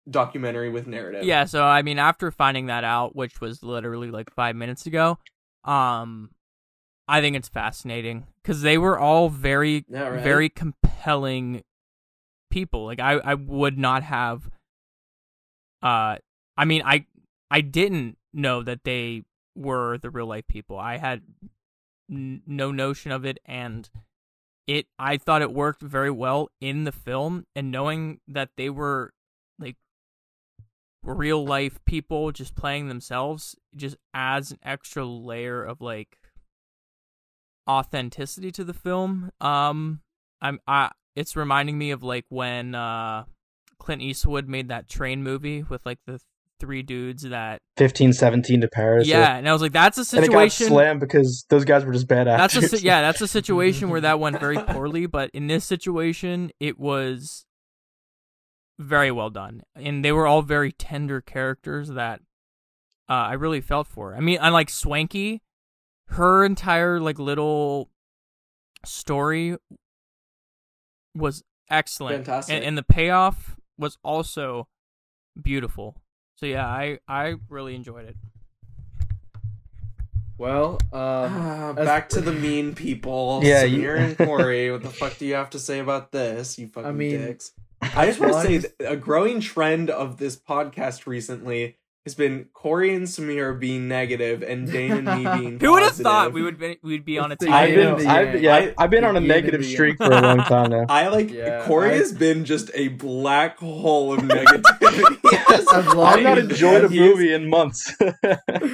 documentary 0.09 0.69
with 0.69 0.88
narrative? 0.88 1.23
Yeah, 1.23 1.45
so 1.45 1.63
I 1.63 1.82
mean, 1.82 1.99
after 1.99 2.32
finding 2.32 2.67
that 2.67 2.84
out, 2.84 3.15
which 3.15 3.41
was 3.41 3.63
literally 3.63 4.11
like 4.11 4.34
five 4.34 4.55
minutes 4.55 4.86
ago, 4.86 5.19
um, 5.63 6.32
I 7.07 7.21
think 7.21 7.36
it's 7.36 7.49
fascinating 7.49 8.27
because 8.41 8.61
they 8.61 8.77
were 8.77 8.97
all 8.97 9.30
very, 9.30 9.86
right? 9.89 10.21
very 10.21 10.49
compelling 10.49 11.63
people. 12.49 12.86
Like 12.86 12.99
I, 12.99 13.13
I 13.13 13.34
would 13.36 13.77
not 13.77 14.03
have. 14.03 14.49
Uh, 15.82 16.17
I 16.57 16.65
mean, 16.65 16.82
I, 16.86 17.05
I 17.49 17.61
didn't 17.61 18.17
know 18.34 18.61
that 18.63 18.84
they 18.84 19.23
were 19.55 19.97
the 19.97 20.09
real 20.09 20.27
life 20.27 20.47
people. 20.47 20.77
I 20.77 20.97
had 20.97 21.21
n- 22.10 22.41
no 22.45 22.72
notion 22.72 23.12
of 23.12 23.26
it, 23.26 23.39
and 23.45 23.89
it. 24.68 24.88
I 24.97 25.18
thought 25.18 25.41
it 25.41 25.53
worked 25.53 25.82
very 25.82 26.12
well 26.12 26.49
in 26.62 26.84
the 26.84 26.91
film, 26.91 27.45
and 27.55 27.72
knowing 27.72 28.20
that 28.28 28.49
they 28.57 28.70
were 28.70 29.14
like 29.57 29.76
real 31.03 31.45
life 31.45 31.80
people 31.86 32.32
just 32.32 32.55
playing 32.55 32.88
themselves 32.88 33.55
just 33.76 33.95
adds 34.14 34.51
an 34.51 34.60
extra 34.64 35.05
layer 35.05 35.64
of 35.64 35.82
like 35.82 36.18
authenticity 37.70 38.51
to 38.51 38.64
the 38.64 38.74
film. 38.74 39.32
Um 39.39 40.01
I'm 40.41 40.60
I 40.68 40.91
it's 41.16 41.36
reminding 41.36 41.78
me 41.78 41.91
of 41.91 42.03
like 42.03 42.26
when 42.30 42.76
uh 42.76 43.26
Clint 43.80 44.01
Eastwood 44.01 44.47
made 44.47 44.68
that 44.68 44.89
train 44.89 45.24
movie 45.24 45.64
with 45.64 45.86
like 45.86 45.99
the 46.05 46.20
three 46.60 46.82
dudes 46.84 47.24
that 47.24 47.62
15, 47.78 48.14
17 48.14 48.62
to 48.62 48.68
Paris. 48.68 49.07
yeah, 49.07 49.36
and 49.36 49.47
I 49.47 49.53
was 49.53 49.62
like 49.62 49.72
that's 49.72 49.97
a 49.97 50.01
And 50.18 50.28
got 50.28 50.41
situation 50.51 50.68
slammed 50.68 50.99
because 50.99 51.45
those 51.49 51.66
guys 51.66 51.86
were 51.86 51.93
just 51.93 52.07
bad 52.07 52.28
that's 52.28 52.55
a 52.55 52.57
actors. 52.60 52.80
si- 52.82 52.86
yeah, 52.86 53.01
that's 53.01 53.22
a 53.22 53.28
situation 53.28 53.89
where 53.89 54.01
that 54.01 54.20
went 54.20 54.39
very 54.39 54.57
poorly, 54.68 55.05
but 55.05 55.30
in 55.34 55.47
this 55.47 55.66
situation, 55.66 56.51
it 56.60 56.80
was 56.80 57.45
very 58.78 59.12
well 59.12 59.30
done, 59.30 59.62
and 59.76 60.03
they 60.05 60.12
were 60.12 60.26
all 60.28 60.41
very 60.41 60.72
tender 60.72 61.20
characters 61.22 61.89
that 61.89 62.22
uh, 63.10 63.14
I 63.14 63.34
really 63.34 63.62
felt 63.62 63.88
for. 63.88 64.16
I 64.16 64.20
mean, 64.20 64.38
unlike 64.41 64.68
Swankie, 64.70 65.39
her 66.10 66.45
entire 66.45 66.99
like 66.99 67.20
little 67.20 67.89
story 68.86 69.57
was 71.16 71.43
excellent, 71.70 72.26
Fantastic. 72.26 72.55
and, 72.55 72.64
and 72.64 72.78
the 72.78 72.84
payoff 72.84 73.57
was 73.78 73.97
also 74.03 74.68
beautiful. 75.41 76.01
So 76.39 76.45
yeah, 76.45 76.65
I 76.65 76.99
I 77.07 77.35
really 77.49 77.75
enjoyed 77.75 78.05
it. 78.05 78.15
well, 80.37 80.77
um, 80.93 80.99
Ah, 81.01 81.73
back 81.75 82.07
to 82.09 82.21
the 82.21 82.31
mean 82.31 82.73
people. 82.85 83.41
Yeah, 83.43 83.59
Yeah, 83.59 83.63
you- 83.65 83.81
Samir 83.81 83.97
and 83.97 84.17
Corey. 84.17 84.71
What 84.71 84.83
the 84.83 84.89
fuck 84.89 85.17
do 85.17 85.25
you 85.25 85.33
have 85.33 85.49
to 85.51 85.59
say 85.59 85.79
about 85.79 86.11
this? 86.13 86.57
You 86.57 86.67
fucking 86.69 86.95
mean, 86.97 87.19
dicks. 87.19 87.51
I 87.81 88.05
just 88.05 88.19
want 88.21 88.47
to 88.47 88.61
say 88.61 88.69
a 88.85 88.95
growing 88.95 89.41
trend 89.41 89.89
of 89.89 90.17
this 90.17 90.37
podcast 90.37 91.05
recently 91.07 91.75
has 92.05 92.15
been 92.15 92.45
Corey 92.53 92.93
and 92.93 93.05
Samir 93.05 93.57
being 93.59 93.87
negative 93.89 94.41
and 94.41 94.69
Dane 94.71 95.05
and 95.05 95.05
me 95.05 95.37
being. 95.37 95.59
Who 95.61 95.73
would 95.73 95.83
have 95.83 95.95
thought 95.95 96.31
we 96.33 96.41
would 96.41 96.57
be, 96.57 96.77
we'd 96.81 97.03
be 97.05 97.19
on 97.19 97.31
a 97.33 97.35
team? 97.35 97.51
I've 97.51 97.75
been, 97.75 98.07
I've, 98.07 98.41
yeah, 98.41 98.55
I- 98.55 98.73
I've 98.77 98.89
been 98.89 99.03
on 99.03 99.17
a 99.17 99.19
the 99.19 99.27
yin 99.27 99.35
and 99.35 99.45
negative 99.45 99.65
streak 99.65 99.97
for 99.97 100.05
a 100.05 100.21
long 100.21 100.39
time 100.39 100.71
now. 100.71 100.85
I 100.89 101.09
like 101.09 101.31
Yeah, 101.31 101.65
Corey 101.67 101.91
I- 101.91 101.95
has 101.95 102.13
been 102.13 102.45
just 102.45 102.71
a 102.73 102.87
black 102.87 103.59
hole 103.59 104.13
of 104.13 104.19
negativity. 104.21 105.18
As 105.49 105.93
long 105.93 106.07
I've 106.17 106.23
not 106.23 106.38
as- 106.38 106.49
enjoyed 106.49 106.84
a 106.86 106.89
He 106.89 106.95
is- 106.99 107.01
movie 107.15 107.34
in 107.34 107.49
months. 107.49 107.95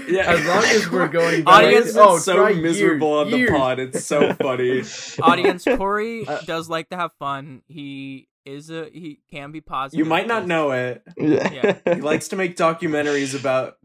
Yeah, 0.07 0.31
As 0.31 0.45
long 0.45 0.63
as 0.63 0.89
we're 0.89 1.07
going 1.07 1.43
Corey 1.43 1.43
back- 1.43 1.73
has 1.73 1.93
been 1.93 2.03
Oh, 2.03 2.17
so 2.17 2.53
miserable 2.53 3.09
years, 3.15 3.25
on 3.25 3.31
the 3.31 3.37
years. 3.37 3.49
pod. 3.51 3.79
It's 3.79 4.05
so 4.05 4.33
funny. 4.41 4.83
audience 5.21 5.63
corey 5.65 6.25
Uh, 6.27 6.39
does 6.41 6.69
like 6.69 6.89
to 6.89 6.95
have 6.95 7.11
fun 7.19 7.61
he 7.67 8.27
is 8.45 8.69
a 8.69 8.87
he 8.93 9.19
can 9.31 9.51
be 9.51 9.59
positive 9.61 9.97
You 9.99 10.05
might 10.05 10.27
not 10.27 10.45
know 10.47 10.71
it. 10.71 11.01
Yeah. 11.17 11.77
He 11.95 12.01
likes 12.01 12.27
to 12.29 12.35
make 12.35 12.55
documentaries 12.55 13.37
about 13.39 13.75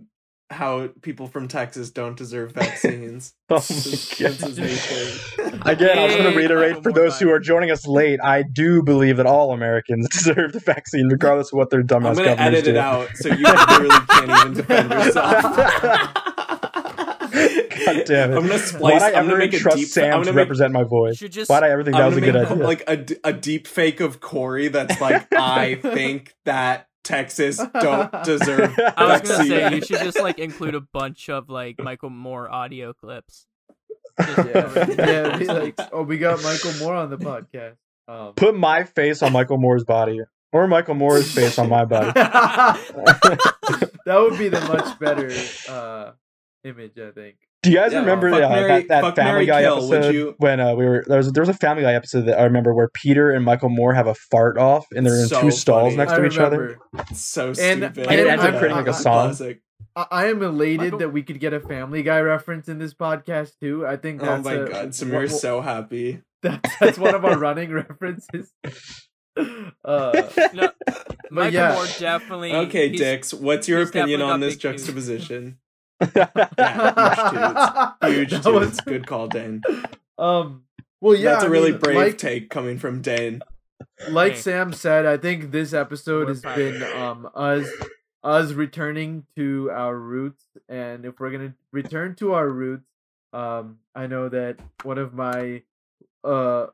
how 0.51 0.88
people 1.03 1.28
from 1.28 1.46
Texas 1.48 1.90
don't 1.90 2.16
deserve 2.16 2.53
vaccines. 2.53 3.34
oh 3.51 3.55
my 3.55 3.59
his 3.59 4.14
god. 4.18 4.40
new 4.59 4.66
thing. 4.68 5.61
Again, 5.64 5.98
I 5.98 6.05
was 6.07 6.16
going 6.16 6.30
to 6.32 6.36
reiterate 6.36 6.82
for 6.82 6.92
those 6.92 7.18
who 7.20 7.30
are 7.30 7.38
joining 7.38 7.70
us 7.70 7.86
late. 7.86 8.18
I 8.22 8.42
do 8.42 8.82
believe 8.82 9.16
that 9.18 9.26
all 9.26 9.53
Americans 9.53 10.09
deserve 10.12 10.53
the 10.53 10.61
vaccine, 10.61 11.07
regardless 11.09 11.53
of 11.53 11.57
what 11.59 11.70
their 11.70 11.82
dumbass 11.82 12.11
I'm 12.11 12.14
dumbass 12.14 12.16
gonna 12.16 12.36
governors 12.36 12.46
edit 12.55 12.64
do. 12.64 12.70
it 12.72 12.76
out 12.76 13.09
so 13.16 13.28
you 13.28 13.44
literally 13.44 13.88
can't 14.09 14.30
even 14.30 14.55
defend 14.55 14.90
yourself. 15.07 15.42
God 17.86 18.03
damn 18.07 18.32
it! 18.32 18.36
I'm 18.36 18.42
gonna 18.42 18.48
Why'd 18.48 18.61
splice. 18.61 19.03
I 19.03 19.07
I'm 19.09 19.12
gonna 19.12 19.28
ever 19.30 19.38
make 19.38 19.55
a 19.55 19.59
trust 19.59 19.78
deep. 19.78 19.88
Sam 19.88 20.05
I'm 20.14 20.20
to 20.20 20.24
gonna 20.26 20.32
make. 20.32 20.36
represent 20.44 20.72
my 20.72 20.82
voice? 20.84 21.16
should 21.16 21.32
just 21.32 21.48
Why'd 21.48 21.62
I 21.62 21.70
ever 21.70 21.82
think 21.84 21.96
that 21.96 22.03
I'm 22.03 22.09
was 22.09 22.16
a 22.18 22.20
gonna 22.20 22.32
good 22.32 22.42
make 22.42 22.51
idea? 22.51 22.64
like 22.66 22.84
a, 22.88 22.96
d- 22.96 23.16
a 23.24 23.32
deep 23.32 23.66
fake 23.66 24.01
of 24.01 24.20
Corey 24.20 24.68
that's 24.68 25.01
like 25.01 25.26
I 25.34 25.76
think 25.76 26.34
that 26.44 26.88
Texas 27.03 27.57
don't 27.80 28.24
deserve 28.24 28.78
i 28.96 29.07
was 29.07 29.22
gonna 29.22 29.44
say 29.44 29.74
you 29.74 29.80
should 29.80 30.01
just 30.01 30.20
like 30.20 30.38
include 30.38 30.74
a 30.74 30.80
bunch 30.80 31.28
of 31.28 31.48
like 31.48 31.78
michael 31.78 32.11
moore 32.11 32.51
audio 32.51 32.92
clips 32.92 33.46
Just 34.18 34.48
yeah, 34.55 34.86
yeah. 34.88 35.36
Be 35.38 35.46
like, 35.46 35.74
oh, 35.92 36.03
we 36.03 36.18
got 36.18 36.42
Michael 36.42 36.72
Moore 36.74 36.94
on 36.94 37.11
the 37.11 37.16
podcast. 37.16 37.76
Um, 38.09 38.34
Put 38.34 38.57
my 38.57 38.84
face 38.84 39.22
on 39.22 39.32
Michael 39.32 39.57
Moore's 39.57 39.84
body, 39.84 40.20
or 40.53 40.66
Michael 40.66 40.94
Moore's 40.94 41.32
face 41.32 41.59
on 41.59 41.68
my 41.68 41.84
body. 41.84 42.11
that 42.14 42.78
would 44.07 44.38
be 44.38 44.48
the 44.48 44.61
much 44.61 44.98
better 44.98 45.30
uh, 45.72 46.12
image, 46.64 46.98
I 46.98 47.12
think. 47.12 47.36
Do 47.62 47.70
you 47.70 47.76
guys 47.76 47.92
Yeah, 47.92 47.98
remember 48.00 48.28
uh, 48.28 48.38
marry- 48.48 48.84
that, 48.84 48.88
that 48.88 49.16
Family 49.16 49.32
marry, 49.32 49.46
Guy 49.46 49.62
kill, 49.62 49.86
would 49.88 49.94
episode 49.98 50.14
you- 50.14 50.34
when 50.38 50.61
uh, 50.61 50.74
we 50.74 50.86
were 50.86 51.04
there 51.06 51.18
was 51.18 51.30
there 51.32 51.42
was 51.42 51.48
a 51.50 51.54
Family 51.54 51.82
Guy 51.82 51.92
episode 51.92 52.22
that 52.22 52.38
I 52.38 52.44
remember 52.44 52.72
where 52.72 52.88
Peter 52.88 53.30
and 53.32 53.44
Michael 53.44 53.68
Moore 53.68 53.92
have 53.92 54.06
a 54.06 54.14
fart 54.14 54.56
off 54.56 54.86
and 54.94 55.04
they're 55.06 55.20
in 55.20 55.28
So 55.28 55.42
two 55.42 55.50
stalls 55.50 55.92
funny. 55.92 55.96
next 55.96 56.12
I 56.12 56.16
to 56.18 56.24
each 56.26 56.38
other. 56.38 56.78
It's 57.11 57.20
so 57.20 57.48
And- 57.48 57.56
stupid. 57.56 57.98
and 58.06 58.12
it 58.20 58.26
ends 58.26 58.44
up 58.44 58.56
creating, 58.58 58.76
like, 58.78 58.86
a 58.86 58.94
song. 58.94 59.36
I, 59.96 60.06
I 60.11 60.26
am 60.28 60.42
elated 60.42 60.78
Michael- 60.80 60.98
that 61.00 61.08
we 61.11 61.22
could 61.22 61.38
get 61.40 61.52
a 61.52 61.61
Family 61.61 62.02
Guy 62.02 62.20
reference 62.20 62.68
in 62.68 62.78
this 62.78 62.94
podcast 62.94 63.52
too. 63.61 63.86
I 63.86 63.96
think 63.96 64.22
Oh 64.22 64.38
my 64.38 64.52
a- 64.54 64.66
god, 64.66 64.72
one- 64.76 64.88
Samir's 64.92 65.38
so 65.40 65.61
happy. 65.61 66.22
that, 66.42 66.66
that's 66.80 66.96
one 66.98 67.14
of 67.14 67.24
our 67.26 67.36
running 67.38 67.72
references. 67.72 68.52
Uh, 69.84 70.28
no, 70.52 70.70
michael 71.30 71.52
yeah. 71.54 71.72
moore 71.74 71.86
definitely 71.98 72.52
Okay, 72.52 72.88
he's- 72.88 72.98
Dix, 73.00 73.32
what's 73.32 73.68
your 73.68 73.80
opinion 73.82 74.20
on 74.22 74.40
this 74.40 74.56
big 74.56 74.76
tooth. 76.01 76.14
juxtaposition? 76.14 76.55
that 76.57 77.96
Huge 78.05 78.32
was- 78.32 78.44
dudes. 78.44 78.80
Good 78.80 79.07
call, 79.07 79.28
Dane. 79.28 79.62
Um. 80.18 80.64
Well, 81.01 81.14
yeah, 81.14 81.30
That's 81.32 81.44
a 81.44 81.46
I 81.46 81.51
really 81.51 81.70
mean, 81.72 81.80
brave 81.80 81.96
like, 81.96 82.18
take 82.18 82.51
coming 82.51 82.78
from 82.78 83.01
Dane. 83.01 83.40
like 84.11 84.32
Hey. 84.34 84.38
Sam 84.38 84.72
said, 84.74 85.07
I 85.07 85.16
think 85.16 85.51
this 85.51 85.72
episode 85.72 86.26
We're 86.26 86.34
has 86.34 86.40
proud. 86.42 86.57
been 86.57 86.82
um 86.82 87.28
us 87.34 87.66
us 88.22 88.53
returning 88.53 89.24
to 89.36 89.70
our 89.72 89.96
roots, 89.96 90.44
and 90.68 91.07
if 91.07 91.18
we're 91.18 91.30
gonna 91.30 91.55
return 91.72 92.16
to 92.16 92.34
our 92.34 92.46
roots, 92.48 92.84
um, 93.32 93.78
I 93.94 94.07
know 94.09 94.28
that 94.28 94.59
one 94.82 94.98
of 94.98 95.14
my 95.14 95.62
uh 96.22 96.66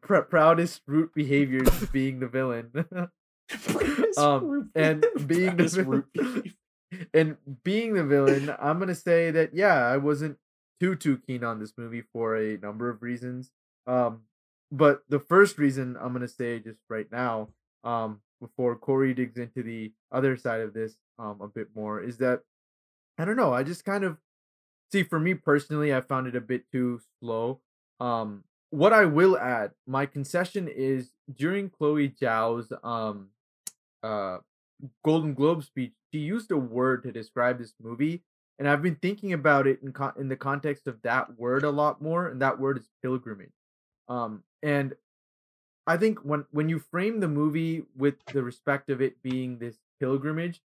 pr- 0.00 0.20
proudest 0.20 0.80
root 0.86 1.12
behaviors 1.14 1.68
is 1.82 1.88
being 1.90 2.20
the 2.20 2.28
villain. 2.28 2.70
Um, 4.18 4.70
and 4.74 5.04
being 5.26 5.56
the 5.58 5.64
This 5.64 5.76
root 5.76 6.06
villain, 6.14 6.54
and 7.14 7.36
being 7.64 7.94
the 7.94 8.04
villain, 8.04 8.54
I'm 8.58 8.78
gonna 8.78 8.94
say 8.94 9.30
that 9.30 9.54
yeah, 9.54 9.86
I 9.86 9.96
wasn't 9.96 10.38
too 10.80 10.94
too 10.96 11.18
keen 11.26 11.44
on 11.44 11.60
this 11.60 11.74
movie 11.76 12.02
for 12.12 12.36
a 12.36 12.58
number 12.58 12.88
of 12.90 13.02
reasons. 13.02 13.50
Um, 13.86 14.22
but 14.70 15.02
the 15.08 15.20
first 15.20 15.58
reason 15.58 15.96
I'm 16.00 16.12
gonna 16.12 16.28
say 16.28 16.58
just 16.58 16.80
right 16.88 17.10
now, 17.10 17.48
um, 17.84 18.20
before 18.40 18.76
Corey 18.76 19.14
digs 19.14 19.38
into 19.38 19.62
the 19.62 19.92
other 20.12 20.36
side 20.36 20.60
of 20.60 20.74
this 20.74 20.96
um 21.18 21.40
a 21.40 21.48
bit 21.48 21.68
more, 21.74 22.00
is 22.00 22.18
that 22.18 22.42
I 23.18 23.24
don't 23.24 23.36
know. 23.36 23.52
I 23.52 23.62
just 23.62 23.84
kind 23.84 24.04
of 24.04 24.18
see 24.92 25.02
for 25.02 25.18
me 25.18 25.34
personally, 25.34 25.94
I 25.94 26.00
found 26.00 26.26
it 26.26 26.36
a 26.36 26.40
bit 26.40 26.64
too 26.70 27.00
slow. 27.20 27.60
Um, 28.00 28.44
what 28.70 28.92
I 28.92 29.04
will 29.06 29.38
add, 29.38 29.72
my 29.86 30.06
concession 30.06 30.68
is 30.68 31.12
during 31.34 31.70
Chloe 31.70 32.10
Zhao's 32.10 32.72
um 32.82 33.28
uh 34.02 34.38
Golden 35.04 35.34
Globe 35.34 35.64
speech, 35.64 35.92
she 36.12 36.20
used 36.20 36.50
a 36.50 36.56
word 36.56 37.02
to 37.02 37.12
describe 37.12 37.58
this 37.58 37.74
movie, 37.82 38.22
and 38.58 38.68
I've 38.68 38.82
been 38.82 38.96
thinking 38.96 39.32
about 39.32 39.66
it 39.66 39.80
in 39.82 39.94
in 40.18 40.28
the 40.28 40.36
context 40.36 40.86
of 40.86 41.00
that 41.02 41.38
word 41.38 41.64
a 41.64 41.70
lot 41.70 42.00
more, 42.02 42.28
and 42.28 42.40
that 42.42 42.58
word 42.58 42.78
is 42.78 42.88
pilgrimage. 43.02 43.52
Um, 44.08 44.42
and 44.62 44.94
I 45.86 45.96
think 45.96 46.20
when 46.20 46.44
when 46.50 46.68
you 46.68 46.78
frame 46.78 47.20
the 47.20 47.28
movie 47.28 47.84
with 47.96 48.14
the 48.32 48.42
respect 48.42 48.90
of 48.90 49.00
it 49.00 49.22
being 49.22 49.58
this 49.58 49.76
pilgrimage, 50.00 50.60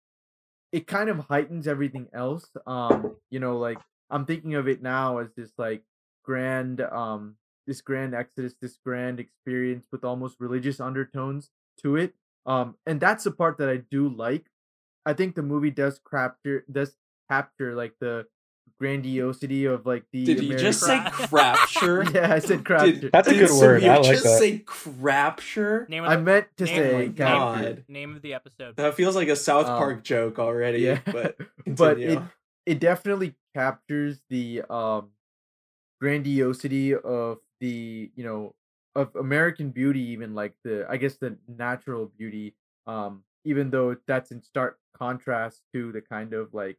it 0.73 0.87
kind 0.87 1.09
of 1.09 1.27
heightens 1.29 1.67
everything 1.67 2.09
else. 2.13 2.51
Um, 2.67 3.17
you 3.31 3.41
know, 3.41 3.59
like 3.59 3.79
I'm 4.09 4.25
thinking 4.25 4.55
of 4.55 4.69
it 4.69 4.83
now 4.83 5.19
as 5.19 5.29
this 5.37 5.53
like 5.59 5.83
grand 6.25 6.81
um 6.81 7.37
this 7.67 7.81
grand 7.81 8.15
exodus, 8.15 8.55
this 8.61 8.79
grand 8.85 9.21
experience 9.21 9.87
with 9.93 10.05
almost 10.05 10.37
religious 10.41 10.81
undertones 10.81 11.51
to 11.83 11.97
it. 11.97 12.15
Um, 12.47 12.77
and 12.87 13.01
that's 13.01 13.25
the 13.25 13.31
part 13.31 13.59
that 13.59 13.69
I 13.69 13.79
do 13.91 14.09
like. 14.09 14.47
I 15.07 15.13
think 15.15 15.35
the 15.35 15.43
movie 15.43 15.71
does 15.71 16.01
capture 16.11 16.65
does 16.71 16.95
capture 17.31 17.75
like 17.75 17.95
the 18.01 18.27
grandiosity 18.79 19.67
of 19.67 19.85
like 19.87 20.05
the. 20.13 20.25
Did 20.25 20.43
you 20.43 20.57
just 20.57 20.81
say 20.81 21.01
Cra- 21.11 21.27
crapture? 21.29 22.05
yeah, 22.15 22.33
I 22.33 22.39
said 22.39 22.65
crapture. 22.65 23.11
That's 23.13 23.29
a 23.29 23.33
Did 23.35 23.49
good 23.49 23.59
word. 23.61 23.83
Samir 23.83 23.89
I 23.91 23.97
like 23.99 24.05
just 24.11 24.25
that. 24.25 24.39
say 24.39 24.59
crapture? 24.59 25.87
Name 25.89 26.05
of 26.05 26.11
I 26.11 26.17
meant 26.17 26.47
to 26.59 26.65
name, 26.65 26.75
say 26.77 26.93
name, 26.99 27.13
God. 27.13 27.61
name, 27.63 27.85
name 27.89 28.17
of 28.17 28.23
the 28.23 28.35
episode. 28.35 28.77
That 28.77 28.95
feels 28.95 29.17
like 29.17 29.29
a 29.29 29.37
South 29.37 29.67
Um, 29.67 29.77
Park 29.79 30.03
joke 30.05 30.39
already. 30.39 30.81
yeah. 30.81 31.01
but 31.07 31.37
but 31.67 31.97
continue. 31.97 32.19
it 32.19 32.23
it 32.67 32.79
definitely 32.81 33.35
captures 33.55 34.21
the 34.31 34.63
um 34.71 35.11
grandiosity 36.01 36.95
of 36.95 37.39
the 37.61 38.11
you 38.15 38.25
know 38.25 38.55
of 38.95 39.15
American 39.17 39.71
beauty 39.71 40.01
even 40.01 40.35
like 40.35 40.55
the 40.65 40.87
I 40.89 40.97
guess 40.97 41.17
the 41.17 41.39
natural 41.47 42.07
beauty 42.19 42.57
um 42.87 43.25
even 43.45 43.71
though 43.71 43.97
that's 44.07 44.31
in 44.31 44.43
stark 44.43 44.79
contrast 44.97 45.63
to 45.73 45.93
the 45.93 46.01
kind 46.01 46.33
of 46.35 46.53
like 46.53 46.79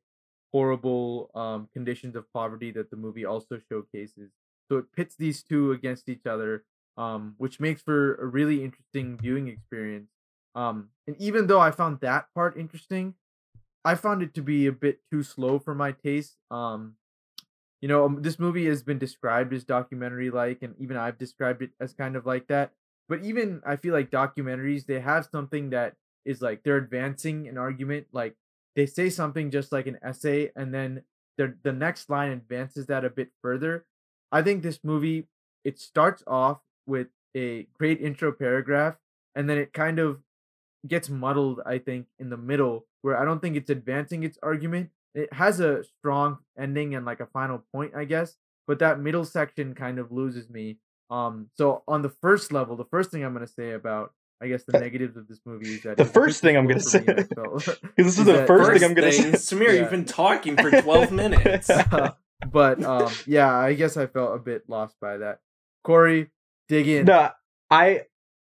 horrible 0.51 1.31
um 1.35 1.69
conditions 1.73 2.15
of 2.15 2.31
poverty 2.33 2.71
that 2.71 2.89
the 2.89 2.97
movie 2.97 3.25
also 3.25 3.59
showcases 3.69 4.31
so 4.69 4.77
it 4.77 4.91
pits 4.91 5.15
these 5.15 5.43
two 5.43 5.71
against 5.71 6.09
each 6.09 6.25
other 6.25 6.65
um 6.97 7.35
which 7.37 7.59
makes 7.59 7.81
for 7.81 8.15
a 8.15 8.25
really 8.25 8.63
interesting 8.63 9.17
viewing 9.17 9.47
experience 9.47 10.09
um 10.55 10.89
and 11.07 11.15
even 11.17 11.47
though 11.47 11.61
I 11.61 11.71
found 11.71 12.01
that 12.01 12.27
part 12.35 12.57
interesting 12.57 13.15
I 13.83 13.95
found 13.95 14.21
it 14.21 14.33
to 14.35 14.41
be 14.41 14.67
a 14.67 14.71
bit 14.71 15.01
too 15.11 15.23
slow 15.23 15.59
for 15.59 15.73
my 15.73 15.91
taste. 15.91 16.37
Um, 16.51 16.97
you 17.81 17.87
know, 17.87 18.05
um, 18.05 18.21
this 18.21 18.39
movie 18.39 18.67
has 18.67 18.83
been 18.83 18.99
described 18.99 19.53
as 19.53 19.63
documentary 19.63 20.29
like, 20.29 20.61
and 20.61 20.75
even 20.79 20.97
I've 20.97 21.17
described 21.17 21.61
it 21.61 21.71
as 21.79 21.93
kind 21.93 22.15
of 22.15 22.25
like 22.25 22.47
that. 22.47 22.73
But 23.09 23.23
even 23.23 23.61
I 23.65 23.75
feel 23.75 23.93
like 23.93 24.11
documentaries, 24.11 24.85
they 24.85 24.99
have 24.99 25.27
something 25.31 25.71
that 25.71 25.95
is 26.25 26.41
like 26.41 26.63
they're 26.63 26.77
advancing 26.77 27.47
an 27.47 27.57
argument. 27.57 28.07
Like 28.11 28.35
they 28.75 28.85
say 28.85 29.09
something 29.09 29.51
just 29.51 29.71
like 29.71 29.87
an 29.87 29.99
essay, 30.03 30.51
and 30.55 30.73
then 30.73 31.03
the 31.37 31.57
the 31.63 31.73
next 31.73 32.09
line 32.09 32.31
advances 32.31 32.85
that 32.87 33.03
a 33.03 33.09
bit 33.09 33.31
further. 33.41 33.85
I 34.31 34.41
think 34.41 34.63
this 34.63 34.79
movie 34.83 35.27
it 35.63 35.79
starts 35.79 36.23
off 36.27 36.61
with 36.85 37.07
a 37.35 37.63
great 37.77 37.99
intro 38.01 38.31
paragraph, 38.31 38.95
and 39.35 39.49
then 39.49 39.57
it 39.57 39.73
kind 39.73 39.99
of 39.99 40.21
gets 40.87 41.09
muddled. 41.09 41.61
I 41.65 41.77
think 41.79 42.07
in 42.19 42.29
the 42.29 42.37
middle 42.37 42.85
where 43.01 43.17
I 43.17 43.25
don't 43.25 43.41
think 43.41 43.55
it's 43.55 43.69
advancing 43.69 44.23
its 44.23 44.37
argument. 44.43 44.91
It 45.13 45.31
has 45.33 45.59
a 45.59 45.83
strong 45.83 46.37
ending 46.57 46.95
and 46.95 47.05
like 47.05 47.19
a 47.19 47.25
final 47.27 47.63
point, 47.73 47.93
I 47.95 48.05
guess, 48.05 48.35
but 48.67 48.79
that 48.79 48.99
middle 48.99 49.25
section 49.25 49.73
kind 49.75 49.99
of 49.99 50.11
loses 50.11 50.49
me. 50.49 50.77
Um, 51.09 51.49
so 51.57 51.83
on 51.87 52.01
the 52.01 52.09
first 52.21 52.53
level, 52.53 52.77
the 52.77 52.85
first 52.85 53.11
thing 53.11 53.23
I'm 53.25 53.33
gonna 53.33 53.45
say 53.47 53.71
about, 53.73 54.13
I 54.41 54.47
guess, 54.47 54.63
the 54.63 54.77
Uh, 54.77 54.79
negatives 54.79 55.17
of 55.17 55.27
this 55.27 55.41
movie 55.45 55.73
is 55.75 55.83
that 55.83 55.97
the 55.97 56.03
it's 56.03 56.11
a 56.11 56.13
bit 56.13 56.23
first 56.23 56.41
thing 56.41 56.55
I'm 56.57 56.67
gonna 56.67 56.79
say- 56.79 56.99
Because 57.03 57.65
this 57.97 58.07
is 58.07 58.19
Is 58.19 58.25
the 58.25 58.45
first 58.47 58.69
First 58.69 58.79
thing 58.79 58.89
I'm 58.89 58.95
gonna 58.95 59.11
thing, 59.11 59.35
say. 59.35 59.55
Samir, 59.57 59.67
Yeah. 59.73 59.81
you've 59.81 59.89
been 59.89 60.05
talking 60.05 60.55
for 60.55 60.71
12 60.81 61.11
minutes. 61.11 61.69
but 62.51 62.83
um, 62.83 63.11
yeah, 63.27 63.53
I 63.53 63.73
guess 63.73 63.97
I 63.97 64.07
felt 64.07 64.35
a 64.35 64.39
bit 64.39 64.63
lost 64.69 64.95
by 65.01 65.17
that. 65.17 65.39
Corey, 65.83 66.31
dig 66.69 66.87
in. 66.87 67.05
No, 67.05 67.29
I 67.69 68.03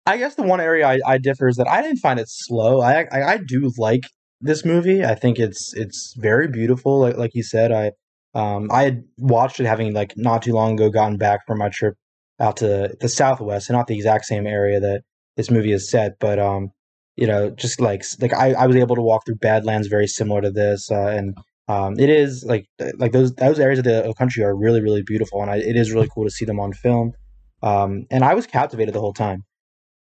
I 0.06 0.18
guess 0.18 0.36
the 0.36 0.44
one 0.44 0.60
area 0.60 0.88
I, 0.88 1.00
I 1.06 1.18
differ 1.20 1.48
is 1.48 1.58
that 1.58 1.68
I 1.68 1.82
didn't 1.82 2.00
find 2.00 2.20
it 2.20 2.28
slow. 2.30 2.82
I, 2.82 3.08
I 3.12 3.24
I 3.34 3.38
do 3.38 3.72
like 3.78 4.02
this 4.42 4.66
movie. 4.66 5.04
I 5.04 5.16
think 5.16 5.40
it's 5.40 5.74
it's 5.76 6.16
very 6.18 6.48
beautiful. 6.48 7.00
Like 7.00 7.18
like 7.18 7.32
you 7.34 7.44
said, 7.44 7.72
I 7.72 7.92
um 8.34 8.70
I 8.72 8.84
had 8.84 9.04
watched 9.18 9.60
it 9.60 9.66
having 9.66 9.94
like 9.94 10.14
not 10.18 10.42
too 10.44 10.54
long 10.54 10.74
ago 10.74 10.90
gotten 10.90 11.18
back 11.18 11.46
from 11.48 11.60
my 11.60 11.70
trip 11.70 11.96
out 12.40 12.58
to 12.58 12.96
the 13.00 13.10
Southwest, 13.10 13.70
and 13.70 13.78
not 13.78 13.88
the 13.88 13.96
exact 13.96 14.26
same 14.26 14.48
area 14.48 14.80
that 14.80 15.02
this 15.38 15.52
movie 15.52 15.72
is 15.72 15.90
set, 15.90 16.14
but 16.20 16.40
um 16.40 16.70
you 17.16 17.28
know 17.28 17.50
just 17.50 17.82
like 17.82 18.04
like 18.22 18.34
I, 18.34 18.54
I 18.54 18.68
was 18.68 18.76
able 18.76 18.96
to 18.96 19.02
walk 19.02 19.26
through 19.26 19.36
Badlands 19.36 19.88
very 19.88 20.08
similar 20.08 20.42
to 20.42 20.52
this, 20.52 20.90
uh, 20.92 21.08
and 21.08 21.38
um 21.68 22.00
it 22.00 22.10
is 22.10 22.44
like 22.48 22.66
like 22.98 23.12
those 23.12 23.34
those 23.36 23.60
areas 23.60 23.80
of 23.80 23.86
the 23.86 24.14
country 24.18 24.44
are 24.44 24.56
really 24.56 24.82
really 24.82 25.04
beautiful, 25.04 25.42
and 25.42 25.52
I, 25.52 25.58
it 25.58 25.76
is 25.76 25.92
really 25.92 26.10
cool 26.14 26.26
to 26.26 26.32
see 26.32 26.46
them 26.46 26.60
on 26.60 26.74
film. 26.74 27.14
Um, 27.62 28.06
and 28.10 28.24
I 28.24 28.36
was 28.36 28.48
captivated 28.48 28.94
the 28.94 29.02
whole 29.02 29.14
time. 29.14 29.44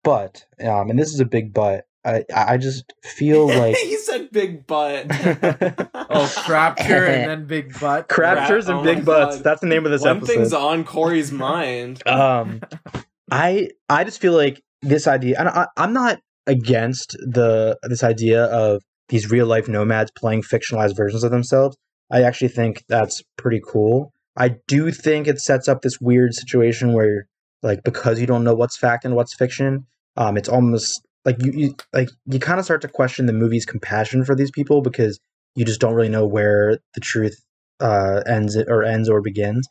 But, 0.02 0.44
um, 0.64 0.90
and 0.90 0.98
this 0.98 1.12
is 1.12 1.20
a 1.20 1.24
big 1.24 1.52
but, 1.52 1.84
I, 2.06 2.24
I 2.34 2.56
just 2.56 2.84
feel 3.04 3.46
like 3.58 3.76
he 3.76 3.96
said 3.96 4.30
big 4.30 4.66
butt. 4.66 5.06
Oh, 6.08 6.32
crapture 6.44 7.04
and 7.04 7.28
then 7.30 7.46
big 7.48 7.78
butt. 7.78 8.08
Craptures 8.08 8.68
oh 8.68 8.76
and 8.78 8.86
my 8.86 8.94
Big 8.94 9.04
Butts. 9.04 9.36
God. 9.36 9.44
That's 9.44 9.60
the 9.60 9.66
name 9.66 9.84
of 9.84 9.90
this 9.90 10.02
One 10.02 10.18
episode. 10.18 10.32
thing's 10.32 10.52
on 10.52 10.84
Corey's 10.84 11.32
mind. 11.32 12.06
um, 12.06 12.60
I 13.30 13.70
I 13.88 14.04
just 14.04 14.20
feel 14.20 14.34
like 14.34 14.62
this 14.82 15.06
idea, 15.08 15.36
and 15.38 15.48
I, 15.48 15.66
I'm 15.76 15.92
not 15.92 16.20
against 16.46 17.12
the 17.20 17.76
this 17.82 18.04
idea 18.04 18.44
of 18.44 18.82
these 19.08 19.30
real 19.30 19.46
life 19.46 19.68
nomads 19.68 20.10
playing 20.16 20.42
fictionalized 20.42 20.96
versions 20.96 21.24
of 21.24 21.30
themselves. 21.32 21.76
I 22.10 22.22
actually 22.22 22.48
think 22.48 22.84
that's 22.88 23.22
pretty 23.36 23.60
cool. 23.66 24.12
I 24.36 24.56
do 24.68 24.90
think 24.92 25.26
it 25.26 25.40
sets 25.40 25.66
up 25.66 25.82
this 25.82 25.98
weird 26.00 26.34
situation 26.34 26.92
where, 26.92 27.26
like, 27.62 27.82
because 27.84 28.20
you 28.20 28.26
don't 28.26 28.44
know 28.44 28.54
what's 28.54 28.76
fact 28.78 29.04
and 29.04 29.16
what's 29.16 29.34
fiction, 29.34 29.86
um, 30.16 30.36
it's 30.36 30.48
almost 30.48 31.02
like 31.26 31.42
you, 31.42 31.52
you 31.52 31.76
like 31.92 32.08
you 32.24 32.38
kind 32.38 32.58
of 32.58 32.64
start 32.64 32.80
to 32.82 32.88
question 32.88 33.26
the 33.26 33.34
movie's 33.34 33.66
compassion 33.66 34.24
for 34.24 34.34
these 34.34 34.50
people 34.50 34.80
because 34.80 35.20
you 35.54 35.66
just 35.66 35.80
don't 35.80 35.94
really 35.94 36.08
know 36.08 36.26
where 36.26 36.78
the 36.94 37.00
truth 37.00 37.38
uh, 37.80 38.22
ends 38.26 38.56
or 38.56 38.82
ends 38.82 39.10
or 39.10 39.20
begins 39.20 39.68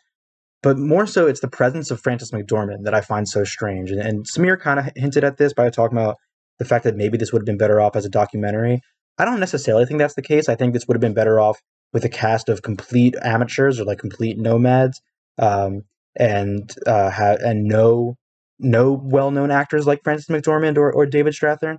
but 0.66 0.80
more 0.80 1.06
so 1.06 1.28
it's 1.28 1.42
the 1.42 1.48
presence 1.48 1.92
of 1.92 2.02
Frances 2.02 2.32
McDormand 2.32 2.86
that 2.86 2.96
I 2.96 3.02
find 3.02 3.30
so 3.30 3.44
strange. 3.44 3.92
And, 3.92 4.02
and 4.02 4.26
Samir 4.26 4.60
kind 4.60 4.80
of 4.80 4.90
hinted 4.96 5.24
at 5.24 5.38
this 5.38 5.54
by 5.54 5.70
talking 5.70 5.96
about 5.96 6.16
the 6.58 6.66
fact 6.66 6.86
that 6.86 6.96
maybe 6.96 7.20
this 7.20 7.32
would 7.32 7.42
have 7.42 7.46
been 7.46 7.60
better 7.60 7.80
off 7.80 7.96
as 7.96 8.04
a 8.04 8.10
documentary. 8.10 8.82
I 9.20 9.26
don't 9.26 9.40
necessarily 9.40 9.86
think 9.86 10.00
that's 10.00 10.16
the 10.16 10.24
case. 10.24 10.50
I 10.50 10.56
think 10.56 10.74
this 10.74 10.88
would 10.88 10.96
have 10.96 11.02
been 11.02 11.14
better 11.14 11.40
off 11.40 11.62
with 11.94 12.04
a 12.04 12.10
cast 12.10 12.50
of 12.50 12.64
complete 12.64 13.14
amateurs 13.22 13.80
or 13.80 13.84
like 13.84 14.00
complete 14.00 14.40
nomads, 14.40 15.00
um, 15.38 15.84
and 16.16 16.74
uh, 16.88 17.12
ha- 17.12 17.38
and 17.40 17.66
no 17.66 18.16
no 18.60 18.92
well 18.92 19.32
known 19.32 19.52
actors 19.52 19.88
like 19.88 20.04
Frances 20.04 20.28
McDormand 20.28 20.78
or, 20.78 20.92
or 20.92 21.06
David 21.06 21.34
Strathairn. 21.34 21.78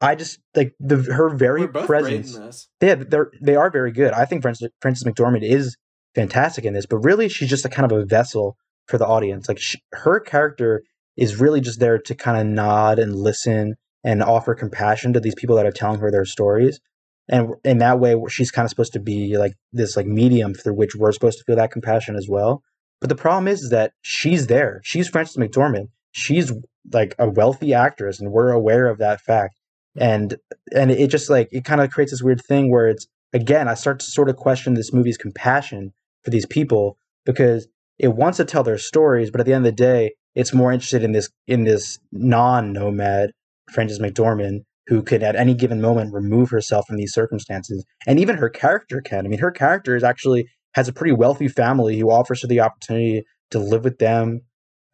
I 0.00 0.16
just 0.16 0.40
like 0.54 0.74
the 0.80 0.96
her 0.96 1.30
very 1.30 1.68
presence 1.68 2.32
great 2.32 2.40
in 2.40 2.46
this. 2.46 2.68
yeah, 2.80 2.94
they're 2.96 3.30
they 3.40 3.54
are 3.54 3.70
very 3.70 3.92
good. 3.92 4.12
I 4.12 4.24
think 4.24 4.42
Frances, 4.42 4.68
Frances 4.80 5.04
McDormand 5.04 5.42
is 5.42 5.76
fantastic 6.14 6.64
in 6.64 6.74
this, 6.74 6.86
but 6.86 6.98
really 6.98 7.28
she's 7.28 7.48
just 7.48 7.64
a 7.64 7.68
kind 7.68 7.90
of 7.90 7.96
a 7.96 8.04
vessel 8.04 8.56
for 8.88 8.98
the 8.98 9.06
audience. 9.06 9.48
Like 9.48 9.60
she, 9.60 9.78
her 9.92 10.18
character 10.18 10.82
is 11.16 11.40
really 11.40 11.60
just 11.60 11.78
there 11.78 11.98
to 11.98 12.14
kind 12.14 12.40
of 12.40 12.46
nod 12.46 12.98
and 12.98 13.14
listen 13.14 13.76
and 14.04 14.22
offer 14.22 14.54
compassion 14.54 15.12
to 15.12 15.20
these 15.20 15.34
people 15.36 15.56
that 15.56 15.66
are 15.66 15.72
telling 15.72 16.00
her 16.00 16.10
their 16.10 16.24
stories. 16.24 16.80
And 17.28 17.54
in 17.64 17.78
that 17.78 18.00
way, 18.00 18.16
she's 18.28 18.50
kind 18.50 18.64
of 18.64 18.70
supposed 18.70 18.94
to 18.94 19.00
be 19.00 19.36
like 19.38 19.52
this 19.72 19.96
like 19.96 20.06
medium 20.06 20.54
through 20.54 20.74
which 20.74 20.96
we're 20.96 21.12
supposed 21.12 21.38
to 21.38 21.44
feel 21.44 21.56
that 21.56 21.70
compassion 21.70 22.16
as 22.16 22.26
well. 22.28 22.62
But 23.00 23.08
the 23.08 23.14
problem 23.16 23.48
is, 23.48 23.62
is 23.62 23.70
that 23.70 23.92
she's 24.00 24.48
there. 24.48 24.80
She's 24.84 25.08
Frances 25.08 25.36
McDormand. 25.36 25.88
She's 26.12 26.52
like 26.92 27.14
a 27.18 27.28
wealthy 27.28 27.74
actress, 27.74 28.20
and 28.20 28.30
we're 28.30 28.50
aware 28.50 28.86
of 28.86 28.98
that 28.98 29.20
fact. 29.20 29.56
And 29.96 30.36
and 30.74 30.90
it 30.90 31.08
just 31.08 31.28
like 31.28 31.48
it 31.52 31.64
kind 31.64 31.80
of 31.80 31.90
creates 31.90 32.12
this 32.12 32.22
weird 32.22 32.42
thing 32.42 32.70
where 32.70 32.88
it's 32.88 33.06
again, 33.32 33.68
I 33.68 33.74
start 33.74 34.00
to 34.00 34.06
sort 34.06 34.28
of 34.28 34.36
question 34.36 34.74
this 34.74 34.92
movie's 34.92 35.18
compassion 35.18 35.92
for 36.22 36.30
these 36.30 36.46
people 36.46 36.96
because 37.24 37.68
it 37.98 38.14
wants 38.14 38.38
to 38.38 38.44
tell 38.44 38.62
their 38.62 38.78
stories, 38.78 39.30
but 39.30 39.40
at 39.40 39.46
the 39.46 39.52
end 39.52 39.66
of 39.66 39.72
the 39.72 39.76
day, 39.76 40.12
it's 40.34 40.54
more 40.54 40.72
interested 40.72 41.02
in 41.02 41.12
this 41.12 41.28
in 41.46 41.64
this 41.64 41.98
non-nomad 42.10 43.30
Frances 43.70 43.98
McDormand 43.98 44.60
who 44.86 45.02
could 45.02 45.22
at 45.22 45.36
any 45.36 45.54
given 45.54 45.80
moment 45.80 46.12
remove 46.12 46.50
herself 46.50 46.86
from 46.86 46.96
these 46.96 47.12
circumstances. 47.12 47.84
And 48.06 48.18
even 48.18 48.36
her 48.36 48.48
character 48.48 49.00
can. 49.00 49.24
I 49.24 49.28
mean, 49.28 49.38
her 49.38 49.52
character 49.52 49.94
is 49.94 50.02
actually 50.02 50.48
has 50.74 50.88
a 50.88 50.92
pretty 50.92 51.12
wealthy 51.12 51.48
family 51.48 51.98
who 51.98 52.10
offers 52.10 52.42
her 52.42 52.48
the 52.48 52.60
opportunity 52.60 53.22
to 53.50 53.58
live 53.58 53.84
with 53.84 53.98
them. 53.98 54.40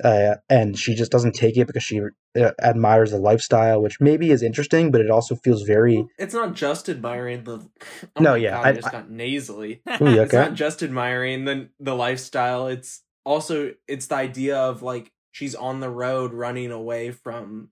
Uh, 0.03 0.36
and 0.49 0.78
she 0.78 0.94
just 0.94 1.11
doesn't 1.11 1.34
take 1.34 1.57
it 1.57 1.66
because 1.66 1.82
she 1.82 2.01
uh, 2.01 2.51
admires 2.62 3.11
the 3.11 3.18
lifestyle, 3.18 3.82
which 3.82 4.01
maybe 4.01 4.30
is 4.30 4.42
interesting, 4.42 4.90
but 4.92 5.01
it 5.01 5.11
also 5.11 5.34
feels 5.34 5.62
very. 5.62 6.05
It's 6.18 6.34
not 6.34 6.55
just 6.55 6.88
admiring 6.88 7.44
the. 7.44 7.68
Oh 8.16 8.20
No, 8.22 8.34
yeah, 8.34 8.53
God, 8.53 8.66
I- 8.66 8.68
I, 8.68 8.72
just 8.72 8.88
I- 8.88 8.92
got 8.92 9.11
nasally. 9.11 9.82
Ooh, 10.01 10.11
you 10.11 10.22
It's 10.22 10.32
okay? 10.32 10.44
not 10.49 10.55
just 10.55 10.82
admiring 10.82 11.44
the 11.46 11.68
the 11.80 11.94
lifestyle. 11.96 12.68
It's 12.68 13.03
also 13.24 13.72
it's 13.88 14.07
the 14.07 14.14
idea 14.14 14.57
of 14.57 14.82
like 14.82 15.11
she's 15.32 15.55
on 15.55 15.80
the 15.80 15.90
road 15.90 16.32
running 16.32 16.70
away 16.70 17.11
from 17.11 17.70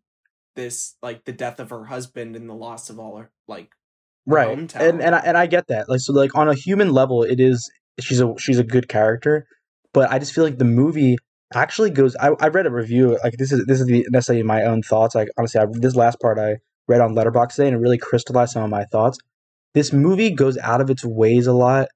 this 0.57 0.97
like 1.03 1.25
the 1.25 1.33
death 1.33 1.61
of 1.61 1.71
her 1.71 1.85
husband 1.85 2.35
and 2.35 2.49
the 2.49 2.55
loss 2.55 2.91
of 2.91 2.99
all 2.99 3.19
her 3.19 3.31
like 3.47 3.71
right 4.27 4.57
hometown. 4.59 4.89
and 4.89 5.03
and 5.03 5.15
I, 5.15 5.19
and 5.19 5.37
I 5.37 5.47
get 5.47 5.67
that 5.69 5.89
like 5.89 6.01
so 6.01 6.13
like 6.13 6.35
on 6.35 6.49
a 6.49 6.55
human 6.55 6.91
level 6.93 7.23
it 7.23 7.39
is 7.41 7.71
she's 8.01 8.21
a 8.21 8.35
she's 8.39 8.59
a 8.59 8.65
good 8.65 8.89
character 8.89 9.47
but 9.93 10.11
i 10.11 10.19
just 10.19 10.35
feel 10.35 10.45
like 10.45 10.57
the 10.59 10.65
movie 10.65 11.17
actually 11.55 11.91
goes 11.91 12.17
i, 12.17 12.31
I 12.41 12.49
read 12.49 12.67
a 12.67 12.71
review 12.71 13.19
like 13.23 13.35
this 13.39 13.53
is 13.53 13.65
this 13.67 13.81
is 13.81 13.87
the 13.87 14.07
necessarily 14.11 14.43
my 14.43 14.65
own 14.65 14.83
thoughts 14.83 15.15
like 15.15 15.29
honestly 15.39 15.61
I, 15.61 15.67
this 15.71 15.95
last 15.95 16.21
part 16.21 16.39
i 16.39 16.57
read 16.89 17.01
on 17.01 17.15
Letterboxd 17.15 17.55
today 17.55 17.69
and 17.69 17.77
it 17.77 17.81
really 17.81 17.99
crystallized 17.99 18.53
some 18.53 18.63
of 18.63 18.71
my 18.71 18.85
thoughts 18.85 19.19
this 19.75 19.93
movie 19.93 20.31
goes 20.31 20.57
out 20.59 20.81
of 20.81 20.91
its 20.91 21.05
ways 21.05 21.47
a 21.47 21.53
lot 21.53 21.89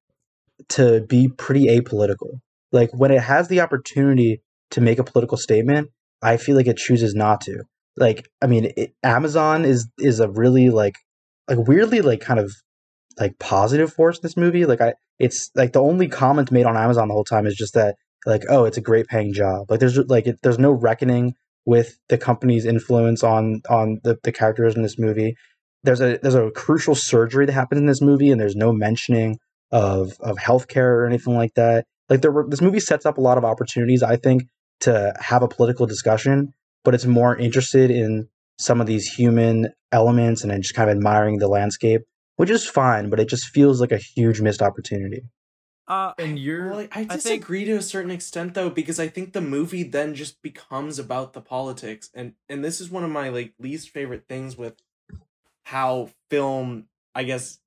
to 0.68 1.04
be 1.08 1.28
pretty 1.28 1.66
apolitical 1.66 2.40
like 2.72 2.90
when 2.92 3.10
it 3.10 3.22
has 3.22 3.48
the 3.48 3.60
opportunity 3.60 4.42
to 4.70 4.80
make 4.80 4.98
a 4.98 5.04
political 5.04 5.36
statement, 5.36 5.90
I 6.22 6.36
feel 6.36 6.56
like 6.56 6.66
it 6.66 6.76
chooses 6.76 7.14
not 7.14 7.40
to. 7.42 7.62
Like, 7.96 8.28
I 8.40 8.46
mean, 8.46 8.72
it, 8.76 8.94
Amazon 9.02 9.64
is 9.64 9.88
is 9.98 10.20
a 10.20 10.28
really 10.30 10.70
like 10.70 10.94
like 11.48 11.58
weirdly 11.58 12.00
like 12.00 12.20
kind 12.20 12.38
of 12.38 12.52
like 13.18 13.38
positive 13.38 13.92
force 13.92 14.18
in 14.18 14.22
this 14.22 14.36
movie. 14.36 14.64
Like, 14.64 14.80
I 14.80 14.94
it's 15.18 15.50
like 15.54 15.72
the 15.72 15.82
only 15.82 16.08
comment 16.08 16.52
made 16.52 16.66
on 16.66 16.76
Amazon 16.76 17.08
the 17.08 17.14
whole 17.14 17.24
time 17.24 17.46
is 17.46 17.56
just 17.56 17.74
that 17.74 17.96
like 18.26 18.44
oh 18.48 18.64
it's 18.64 18.76
a 18.76 18.82
great 18.82 19.06
paying 19.06 19.32
job. 19.32 19.70
Like 19.70 19.80
there's 19.80 19.98
like 19.98 20.26
it, 20.26 20.38
there's 20.42 20.58
no 20.58 20.72
reckoning 20.72 21.34
with 21.64 21.98
the 22.08 22.18
company's 22.18 22.64
influence 22.64 23.22
on 23.22 23.62
on 23.68 24.00
the, 24.02 24.18
the 24.22 24.32
characters 24.32 24.74
in 24.74 24.82
this 24.82 24.98
movie. 24.98 25.36
There's 25.82 26.00
a 26.00 26.18
there's 26.22 26.34
a 26.34 26.50
crucial 26.50 26.94
surgery 26.94 27.46
that 27.46 27.52
happens 27.52 27.80
in 27.80 27.86
this 27.86 28.02
movie, 28.02 28.30
and 28.30 28.40
there's 28.40 28.56
no 28.56 28.72
mentioning 28.72 29.38
of 29.70 30.12
of 30.20 30.36
healthcare 30.36 30.96
or 30.96 31.06
anything 31.06 31.34
like 31.34 31.54
that. 31.54 31.84
Like 32.08 32.22
there 32.22 32.32
were, 32.32 32.46
this 32.48 32.60
movie 32.60 32.80
sets 32.80 33.06
up 33.06 33.18
a 33.18 33.20
lot 33.20 33.38
of 33.38 33.44
opportunities, 33.44 34.02
I 34.02 34.16
think, 34.16 34.42
to 34.80 35.14
have 35.20 35.42
a 35.42 35.48
political 35.48 35.86
discussion, 35.86 36.52
but 36.84 36.94
it's 36.94 37.06
more 37.06 37.36
interested 37.36 37.90
in 37.90 38.28
some 38.58 38.80
of 38.80 38.86
these 38.86 39.06
human 39.06 39.68
elements 39.92 40.42
and 40.44 40.62
just 40.62 40.74
kind 40.74 40.90
of 40.90 40.96
admiring 40.96 41.38
the 41.38 41.48
landscape, 41.48 42.02
which 42.36 42.50
is 42.50 42.66
fine, 42.66 43.10
but 43.10 43.20
it 43.20 43.28
just 43.28 43.46
feels 43.46 43.80
like 43.80 43.92
a 43.92 43.98
huge 43.98 44.40
missed 44.40 44.60
opportunity. 44.60 45.22
Uh, 45.90 46.14
And 46.18 46.38
you're 46.38 46.70
Well, 46.70 46.78
I, 46.78 46.82
I 46.82 46.86
I 47.00 47.04
think- 47.04 47.22
disagree 47.22 47.64
to 47.64 47.72
a 47.72 47.82
certain 47.82 48.12
extent 48.12 48.54
though, 48.54 48.70
because 48.70 49.00
I 49.00 49.08
think 49.08 49.32
the 49.32 49.40
movie 49.40 49.82
then 49.82 50.14
just 50.14 50.40
becomes 50.40 50.98
about 51.00 51.32
the 51.32 51.40
politics, 51.40 52.10
and 52.14 52.34
and 52.48 52.64
this 52.64 52.80
is 52.80 52.90
one 52.90 53.02
of 53.04 53.10
my 53.10 53.28
like 53.28 53.54
least 53.58 53.90
favorite 53.90 54.26
things 54.28 54.56
with 54.56 54.74
how 55.64 56.10
film, 56.30 56.86
I 57.14 57.24
guess, 57.24 57.58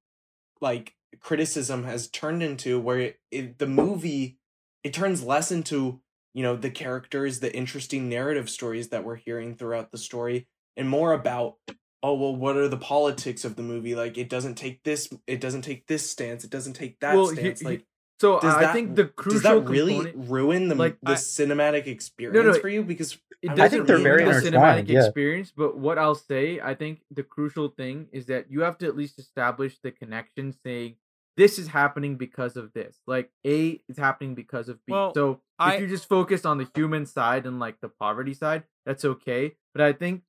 like 0.62 0.96
criticism 1.20 1.84
has 1.84 2.08
turned 2.08 2.42
into, 2.42 2.80
where 2.80 3.00
it, 3.00 3.20
it 3.30 3.58
the 3.60 3.68
movie 3.68 4.38
it 4.86 4.94
turns 4.94 5.22
less 5.24 5.52
into 5.52 6.00
you 6.34 6.44
know 6.44 6.56
the 6.56 6.72
characters, 6.72 7.42
the 7.42 7.54
interesting 7.54 8.08
narrative 8.08 8.50
stories 8.50 8.88
that 8.90 9.04
we're 9.04 9.16
hearing 9.18 9.56
throughout 9.56 9.92
the 9.92 9.98
story, 9.98 10.48
and 10.78 10.88
more 10.90 11.12
about 11.12 11.58
oh 12.02 12.14
well 12.14 12.36
what 12.36 12.56
are 12.56 12.70
the 12.70 12.78
politics 12.78 13.44
of 13.44 13.58
the 13.58 13.64
movie? 13.64 13.96
Like 13.96 14.18
it 14.18 14.30
doesn't 14.30 14.56
take 14.56 14.84
this 14.84 15.10
it 15.28 15.42
doesn't 15.42 15.64
take 15.64 15.88
this 15.88 16.10
stance 16.10 16.46
it 16.46 16.50
doesn't 16.52 16.74
take 16.74 17.02
that 17.02 17.16
Well, 17.16 17.28
he- 17.30 17.36
stance 17.36 17.60
he- 17.60 17.66
like 17.66 17.86
so 18.20 18.39
does 18.39 18.55
I 18.55 18.61
that- 18.61 18.74
think 18.74 18.95
the 18.95 19.05
crucial 19.05 19.41
does 19.41 19.64
that 19.66 19.70
really 19.70 19.95
component, 19.95 20.30
ruin 20.30 20.68
the 20.70 20.76
like, 20.76 20.97
the 21.01 21.11
I- 21.11 21.16
cinematic 21.16 21.88
experience 21.88 22.36
no, 22.45 22.51
no, 22.51 22.59
for 22.59 22.70
you? 22.70 22.84
Because 22.84 23.18
it 23.41 23.51
I 23.51 23.55
doesn't 23.55 23.72
think 23.80 23.88
they're 23.88 23.97
ruin 23.97 24.26
very 24.26 24.41
the 24.41 24.49
cinematic 24.51 24.88
yeah. 24.88 25.05
experience. 25.05 25.51
But 25.55 25.78
what 25.78 25.97
I'll 25.97 26.16
say, 26.16 26.61
I 26.61 26.76
think 26.76 27.01
the 27.11 27.24
crucial 27.24 27.70
thing 27.70 28.07
is 28.11 28.28
that 28.28 28.49
you 28.49 28.61
have 28.61 28.78
to 28.80 28.88
at 28.88 28.95
least 28.95 29.20
establish 29.20 29.80
the 29.84 29.91
connection, 29.91 30.53
saying 30.64 30.95
this 31.36 31.57
is 31.57 31.68
happening 31.68 32.16
because 32.16 32.55
of 32.55 32.72
this. 32.74 32.99
Like 33.07 33.32
A 33.45 33.82
is 33.89 33.97
happening 33.97 34.36
because 34.36 34.70
of 34.70 34.78
B. 34.86 34.93
Well, 34.93 35.14
so 35.14 35.41
I- 35.59 35.76
if 35.76 35.82
you 35.82 35.88
just 35.88 36.07
focus 36.07 36.45
on 36.45 36.57
the 36.59 36.70
human 36.76 37.05
side 37.05 37.45
and 37.45 37.59
like 37.59 37.82
the 37.82 37.89
poverty 37.89 38.34
side, 38.34 38.64
that's 38.86 39.03
okay. 39.03 39.55
But 39.74 39.82
I 39.82 39.93
think 39.93 40.22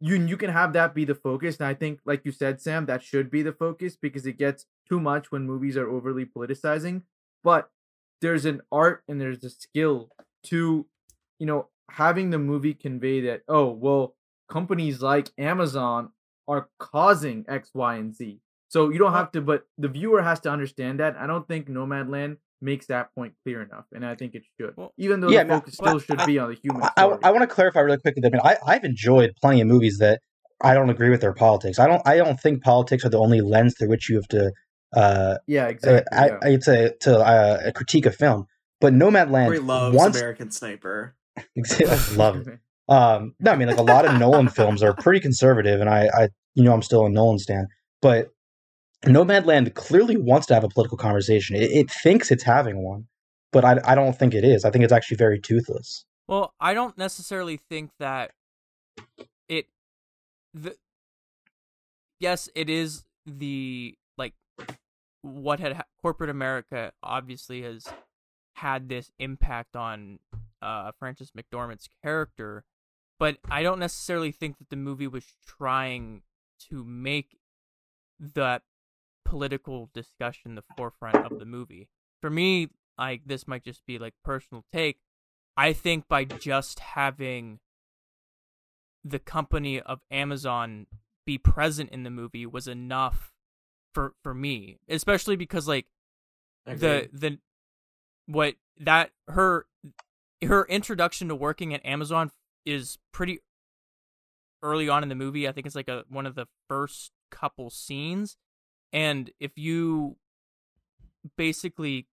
you 0.00 0.14
you 0.16 0.36
can 0.36 0.50
have 0.50 0.72
that 0.74 0.94
be 0.94 1.04
the 1.04 1.14
focus, 1.14 1.58
and 1.58 1.66
I 1.66 1.74
think, 1.74 2.00
like 2.04 2.24
you 2.24 2.32
said, 2.32 2.60
Sam, 2.60 2.86
that 2.86 3.02
should 3.02 3.30
be 3.30 3.42
the 3.42 3.52
focus 3.52 3.96
because 3.96 4.26
it 4.26 4.38
gets 4.38 4.66
too 4.92 5.00
much 5.00 5.32
when 5.32 5.46
movies 5.46 5.76
are 5.76 5.88
overly 5.88 6.26
politicizing. 6.26 7.02
But 7.42 7.70
there's 8.20 8.44
an 8.44 8.60
art 8.70 9.02
and 9.08 9.20
there's 9.20 9.42
a 9.42 9.50
skill 9.50 10.10
to 10.44 10.86
you 11.38 11.46
know 11.46 11.68
having 11.90 12.30
the 12.30 12.38
movie 12.38 12.74
convey 12.74 13.20
that 13.20 13.42
oh 13.48 13.68
well 13.70 14.14
companies 14.48 15.02
like 15.02 15.30
amazon 15.38 16.10
are 16.48 16.68
causing 16.78 17.44
x 17.48 17.70
y 17.74 17.96
and 17.96 18.14
z 18.14 18.40
so 18.68 18.90
you 18.90 18.98
don't 18.98 19.12
have 19.12 19.30
to 19.32 19.40
but 19.40 19.66
the 19.76 19.88
viewer 19.88 20.22
has 20.22 20.40
to 20.40 20.50
understand 20.50 21.00
that 21.00 21.16
i 21.16 21.26
don't 21.26 21.46
think 21.48 21.68
nomadland 21.68 22.36
makes 22.60 22.86
that 22.86 23.12
point 23.14 23.34
clear 23.42 23.60
enough 23.62 23.84
and 23.92 24.06
i 24.06 24.14
think 24.14 24.34
it 24.34 24.44
should 24.56 24.74
even 24.96 25.20
though 25.20 25.30
yeah, 25.30 25.42
the 25.42 25.54
focus 25.54 25.74
still 25.74 25.98
should 25.98 26.20
I- 26.20 26.26
be 26.26 26.38
on 26.38 26.50
the 26.50 26.58
human 26.62 26.82
I, 26.82 26.90
I. 26.96 27.18
I 27.24 27.30
want 27.30 27.42
to 27.42 27.48
clarify 27.48 27.80
really 27.80 27.98
quickly. 27.98 28.20
that, 28.22 28.28
I 28.28 28.30
mean, 28.30 28.40
I, 28.44 28.56
I've 28.72 28.84
enjoyed 28.84 29.32
plenty 29.40 29.60
of 29.60 29.66
movies 29.66 29.98
that 29.98 30.20
I 30.62 30.74
don't 30.74 30.90
agree 30.90 31.10
with 31.10 31.20
their 31.20 31.32
politics. 31.32 31.78
I 31.78 31.88
don't. 31.88 32.00
I 32.06 32.16
don't 32.16 32.40
think 32.40 32.62
politics 32.62 33.04
are 33.04 33.08
the 33.08 33.18
only 33.18 33.40
lens 33.40 33.74
through 33.76 33.88
which 33.88 34.08
you 34.08 34.16
have 34.16 34.28
to. 34.28 34.52
Uh, 34.92 35.38
yeah 35.46 35.64
uh, 35.64 35.68
exactly 35.68 36.18
I, 36.18 36.26
yeah. 36.26 36.38
I'd 36.42 36.62
say 36.62 36.92
to 37.00 37.18
uh, 37.18 37.60
a 37.64 37.72
critique 37.72 38.06
of 38.06 38.14
film. 38.14 38.46
But 38.80 38.94
Nomadland 38.94 39.46
Corey 39.46 39.58
loves 39.60 39.96
once 39.96 40.16
American 40.16 40.50
Sniper. 40.50 41.14
I 41.36 42.14
love 42.14 42.48
it. 42.48 42.58
Um, 42.88 43.36
no, 43.38 43.52
I 43.52 43.56
mean 43.56 43.68
like 43.68 43.78
a 43.78 43.82
lot 43.82 44.04
of 44.04 44.18
Nolan 44.18 44.48
films 44.48 44.82
are 44.82 44.92
pretty 44.92 45.20
conservative, 45.20 45.80
and 45.80 45.88
I, 45.88 46.08
I, 46.12 46.28
you 46.54 46.64
know, 46.64 46.74
I'm 46.74 46.82
still 46.82 47.06
a 47.06 47.08
Nolan 47.08 47.38
stan. 47.38 47.68
But 48.02 48.32
Nomadland 49.04 49.72
clearly 49.74 50.16
wants 50.16 50.46
to 50.48 50.54
have 50.54 50.64
a 50.64 50.68
political 50.68 50.98
conversation. 50.98 51.56
It, 51.56 51.70
it 51.70 51.90
thinks 51.90 52.30
it's 52.30 52.42
having 52.42 52.82
one, 52.82 53.06
but 53.52 53.64
I, 53.64 53.78
I 53.84 53.94
don't 53.94 54.18
think 54.18 54.34
it 54.34 54.44
is. 54.44 54.64
I 54.64 54.70
think 54.70 54.84
it's 54.84 54.92
actually 54.92 55.16
very 55.16 55.40
toothless. 55.40 56.04
Well, 56.26 56.54
I 56.60 56.74
don't 56.74 56.98
necessarily 56.98 57.56
think 57.56 57.92
that 57.98 58.32
it 59.48 59.66
the 60.52 60.76
yes, 62.18 62.48
it 62.54 62.68
is 62.68 63.04
the 63.26 63.94
like 63.94 64.01
what 65.22 65.60
had 65.60 65.74
ha- 65.74 65.84
corporate 66.00 66.30
America 66.30 66.92
obviously 67.02 67.62
has 67.62 67.86
had 68.54 68.88
this 68.88 69.10
impact 69.18 69.76
on 69.76 70.18
uh 70.60 70.92
Frances 70.98 71.32
McDormand's 71.32 71.88
character, 72.02 72.64
but 73.18 73.38
I 73.50 73.62
don't 73.62 73.78
necessarily 73.78 74.32
think 74.32 74.58
that 74.58 74.70
the 74.70 74.76
movie 74.76 75.06
was 75.06 75.24
trying 75.46 76.22
to 76.68 76.84
make 76.84 77.38
that 78.20 78.62
political 79.24 79.90
discussion 79.94 80.54
the 80.54 80.64
forefront 80.76 81.16
of 81.16 81.38
the 81.38 81.44
movie. 81.44 81.88
For 82.20 82.30
me, 82.30 82.68
like 82.98 83.22
this 83.26 83.48
might 83.48 83.64
just 83.64 83.84
be 83.86 83.98
like 83.98 84.14
personal 84.24 84.64
take. 84.72 84.98
I 85.56 85.72
think 85.72 86.08
by 86.08 86.24
just 86.24 86.80
having 86.80 87.60
the 89.04 89.18
company 89.18 89.80
of 89.80 90.00
Amazon 90.10 90.86
be 91.26 91.38
present 91.38 91.90
in 91.90 92.02
the 92.02 92.10
movie 92.10 92.46
was 92.46 92.68
enough 92.68 93.31
for 93.92 94.14
for 94.22 94.34
me, 94.34 94.78
especially 94.88 95.36
because 95.36 95.68
like 95.68 95.86
the 96.66 97.08
the 97.12 97.38
what 98.26 98.54
that 98.78 99.10
her 99.28 99.66
her 100.44 100.64
introduction 100.66 101.28
to 101.28 101.34
working 101.34 101.72
at 101.74 101.84
Amazon 101.84 102.30
is 102.64 102.98
pretty 103.12 103.40
early 104.62 104.88
on 104.88 105.02
in 105.02 105.08
the 105.08 105.14
movie. 105.14 105.48
I 105.48 105.52
think 105.52 105.66
it's 105.66 105.76
like 105.76 105.88
a 105.88 106.04
one 106.08 106.26
of 106.26 106.34
the 106.34 106.46
first 106.68 107.12
couple 107.30 107.70
scenes, 107.70 108.36
and 108.92 109.30
if 109.40 109.52
you 109.56 110.16
basically 111.36 112.06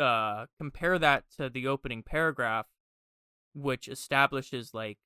uh 0.00 0.46
compare 0.58 0.98
that 0.98 1.24
to 1.36 1.50
the 1.50 1.66
opening 1.66 2.02
paragraph, 2.02 2.66
which 3.54 3.88
establishes 3.88 4.72
like 4.72 4.98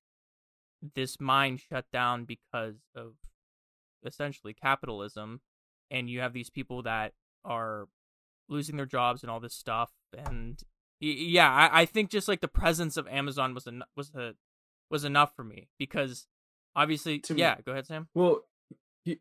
this 0.95 1.19
mine 1.19 1.57
shut 1.57 1.87
down 1.91 2.25
because 2.25 2.77
of 2.95 3.15
essentially 4.05 4.53
capitalism, 4.53 5.41
and 5.91 6.09
you 6.09 6.21
have 6.21 6.33
these 6.33 6.51
people 6.51 6.83
that 6.83 7.13
are 7.45 7.89
losing 8.49 8.77
their 8.77 8.87
jobs 8.87 9.23
and 9.23 9.31
all 9.31 9.41
this 9.41 9.55
stuff 9.55 9.91
and 10.27 10.63
yeah 11.01 11.51
I, 11.51 11.83
I 11.83 11.85
think 11.87 12.11
just 12.11 12.29
like 12.29 12.41
the 12.41 12.49
presence 12.49 12.97
of 12.97 13.07
amazon 13.09 13.55
was 13.55 13.67
en- 13.67 13.83
was 13.97 14.15
a 14.15 14.35
was 14.91 15.05
enough 15.05 15.35
for 15.35 15.45
me 15.45 15.69
because 15.79 16.27
obviously 16.77 17.19
To 17.21 17.35
me- 17.35 17.41
yeah 17.41 17.57
go 17.65 17.73
ahead 17.73 17.87
sam. 17.87 18.09
Well 18.15 18.41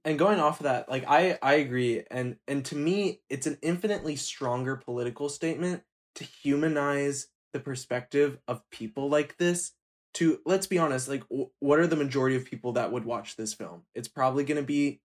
and 0.06 0.18
going 0.18 0.40
off 0.40 0.60
of 0.61 0.64
that 0.64 0.90
like 0.90 1.03
i 1.07 1.38
i 1.41 1.56
agree 1.56 2.03
and 2.10 2.38
and 2.48 2.64
to 2.65 2.76
me 2.76 3.19
it's 3.30 3.48
an 3.48 3.57
infinitely 3.61 4.15
stronger 4.15 4.77
political 4.77 5.27
statement 5.27 5.84
to 6.15 6.23
humanize 6.23 7.27
the 7.52 7.60
perspective 7.60 8.38
of 8.48 8.61
people 8.72 9.10
like 9.10 9.38
this 9.38 9.73
to 10.14 10.40
let's 10.45 10.68
be 10.68 10.77
honest 10.77 11.10
like 11.10 11.27
w- 11.30 11.49
what 11.60 11.80
are 11.80 11.88
the 11.88 11.95
majority 11.98 12.35
of 12.35 12.45
people 12.45 12.73
that 12.73 12.91
would 12.91 13.03
watch 13.03 13.35
this 13.35 13.53
film? 13.53 13.81
It's 13.95 14.07
probably 14.07 14.44
going 14.44 14.61
to 14.61 14.65
be 14.65 15.02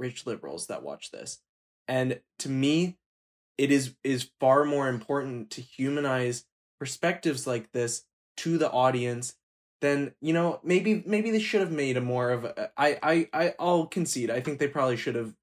rich 0.00 0.26
liberals 0.26 0.66
that 0.66 0.82
watch 0.82 1.10
this 1.10 1.40
and 1.86 2.20
to 2.38 2.48
me 2.48 2.96
it 3.58 3.70
is 3.70 3.94
is 4.02 4.30
far 4.40 4.64
more 4.64 4.88
important 4.88 5.50
to 5.50 5.60
humanize 5.60 6.46
perspectives 6.78 7.46
like 7.46 7.70
this 7.72 8.04
to 8.36 8.56
the 8.58 8.70
audience 8.70 9.36
then 9.80 10.12
you 10.20 10.32
know 10.32 10.60
maybe 10.62 11.02
maybe 11.06 11.30
they 11.30 11.38
should 11.40 11.60
have 11.60 11.72
made 11.72 11.96
a 11.96 12.00
more 12.00 12.30
of 12.30 12.44
a, 12.44 12.70
I 12.76 12.98
I 13.02 13.28
I 13.32 13.54
I'll 13.58 13.86
concede. 13.86 14.30
I 14.30 14.40
think 14.40 14.58
they 14.58 14.68
probably 14.68 14.96
should 14.96 15.14
have 15.14 15.34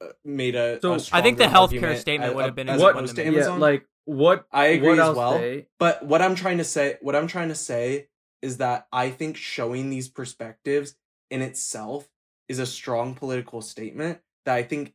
uh, 0.00 0.08
made 0.24 0.54
a. 0.54 0.80
So, 0.80 0.94
a 0.94 1.00
I 1.12 1.22
think 1.22 1.38
the 1.38 1.44
healthcare 1.44 1.74
argument 1.74 1.98
statement 2.00 2.34
would 2.34 2.44
have 2.44 2.54
been 2.54 2.68
as 2.68 2.80
what- 2.80 2.96
opposed 2.96 3.16
to 3.16 3.22
yeah, 3.22 3.30
yeah 3.30 3.36
Amazon. 3.36 3.60
like 3.60 3.86
what 4.04 4.46
I 4.50 4.66
agree 4.66 4.90
what 4.90 4.98
as 4.98 5.16
well. 5.16 5.38
say, 5.38 5.66
But 5.78 6.04
what 6.04 6.20
I'm 6.22 6.34
trying 6.34 6.58
to 6.58 6.64
say, 6.64 6.98
what 7.02 7.14
I'm 7.14 7.28
trying 7.28 7.48
to 7.48 7.54
say 7.54 8.08
is 8.40 8.56
that 8.56 8.88
I 8.92 9.10
think 9.10 9.36
showing 9.36 9.90
these 9.90 10.08
perspectives 10.08 10.96
in 11.30 11.40
itself 11.40 12.08
is 12.52 12.58
a 12.58 12.66
strong 12.66 13.14
political 13.14 13.60
statement 13.62 14.20
that 14.44 14.54
I 14.54 14.62
think 14.62 14.92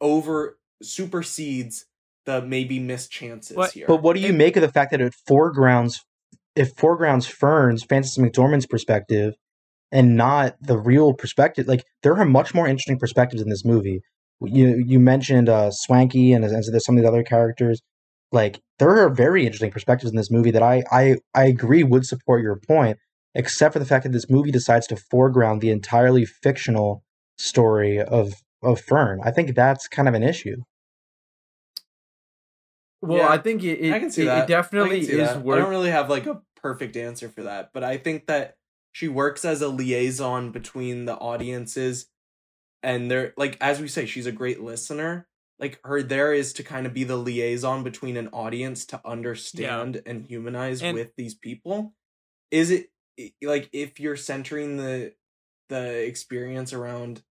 over 0.00 0.58
supersedes 0.82 1.86
the 2.24 2.40
maybe 2.40 2.78
missed 2.78 3.10
chances 3.10 3.56
What- 3.56 3.72
here. 3.72 3.86
But 3.86 4.02
what 4.02 4.14
do 4.14 4.20
you 4.20 4.28
It- 4.30 4.36
make 4.36 4.56
of 4.56 4.62
the 4.62 4.70
fact 4.70 4.90
that 4.92 5.00
it 5.00 5.12
foregrounds, 5.26 6.00
it 6.54 6.66
foregrounds 6.76 7.26
Fern's 7.26 7.82
Frances 7.82 8.16
McDormand's 8.18 8.66
perspective, 8.66 9.34
and 9.90 10.16
not 10.16 10.56
the 10.60 10.78
real 10.78 11.12
perspective? 11.14 11.66
Like 11.66 11.84
there 12.02 12.16
are 12.16 12.24
much 12.24 12.54
more 12.54 12.66
interesting 12.66 12.98
perspectives 12.98 13.42
in 13.42 13.48
this 13.48 13.64
movie. 13.64 14.00
You 14.40 14.82
you 14.86 14.98
mentioned 14.98 15.48
uh, 15.48 15.70
Swankie 15.70 16.34
and, 16.34 16.44
and 16.44 16.52
there's 16.52 16.84
some 16.84 16.96
of 16.96 17.02
the 17.02 17.08
other 17.08 17.22
characters. 17.24 17.80
like 18.40 18.60
there 18.78 18.88
are 18.98 19.10
very 19.10 19.44
interesting 19.44 19.70
perspectives 19.70 20.10
in 20.10 20.16
this 20.16 20.30
movie 20.30 20.50
that 20.52 20.62
I 20.62 20.82
I 20.90 21.16
I 21.34 21.44
agree 21.46 21.82
would 21.84 22.06
support 22.06 22.42
your 22.42 22.56
point, 22.56 22.96
except 23.34 23.72
for 23.72 23.78
the 23.78 23.84
fact 23.86 24.04
that 24.04 24.12
this 24.12 24.28
movie 24.30 24.50
decides 24.50 24.86
to 24.88 24.96
foreground 24.96 25.60
the 25.60 25.70
entirely 25.70 26.24
fictional 26.24 27.02
story 27.38 28.00
of 28.00 28.34
of 28.62 28.80
Fern. 28.80 29.20
I 29.24 29.30
think 29.32 29.54
that's 29.56 29.88
kind 29.88 30.06
of 30.08 30.14
an 30.14 30.22
issue. 30.22 30.56
Well, 33.00 33.18
Yeah, 33.18 33.28
I 33.28 33.38
think 33.38 33.64
it, 33.64 33.80
it, 33.80 33.92
I 33.92 33.98
can 33.98 34.10
see 34.10 34.22
it, 34.22 34.26
that. 34.26 34.44
it 34.44 34.46
definitely 34.52 34.96
I 34.98 35.00
can 35.00 35.06
see 35.06 35.12
is 35.20 35.28
that. 35.28 35.36
I 35.38 35.58
don't 35.58 35.70
really 35.70 35.90
have 35.90 36.08
like 36.08 36.26
a 36.26 36.40
perfect 36.56 36.96
answer 36.96 37.28
for 37.28 37.42
that, 37.42 37.70
but 37.74 37.82
I 37.82 37.96
think 37.96 38.26
that 38.26 38.56
she 38.92 39.08
works 39.08 39.44
as 39.44 39.62
a 39.62 39.68
liaison 39.68 40.52
between 40.52 41.06
the 41.06 41.14
audiences 41.16 42.06
and 42.82 43.10
they're 43.10 43.32
like 43.36 43.56
as 43.60 43.80
we 43.80 43.88
say 43.88 44.06
she's 44.06 44.26
a 44.26 44.32
great 44.32 44.60
listener. 44.60 45.26
Like 45.58 45.80
her 45.84 46.02
there 46.02 46.32
is 46.32 46.52
to 46.54 46.62
kind 46.64 46.86
of 46.86 46.94
be 46.94 47.04
the 47.04 47.16
liaison 47.16 47.82
between 47.84 48.16
an 48.16 48.28
audience 48.28 48.84
to 48.86 49.00
understand 49.04 50.02
and 50.06 50.24
humanize 50.24 50.82
And- 50.82 50.96
with 50.96 51.10
these 51.16 51.34
people. 51.34 51.94
Is 52.50 52.70
it 52.70 52.86
i- 52.86 52.88
like 53.42 53.68
if 53.72 54.00
you're 54.00 54.16
centering 54.16 54.76
the 54.76 55.14
the 55.68 56.06
experience 56.06 56.72
around 56.72 57.22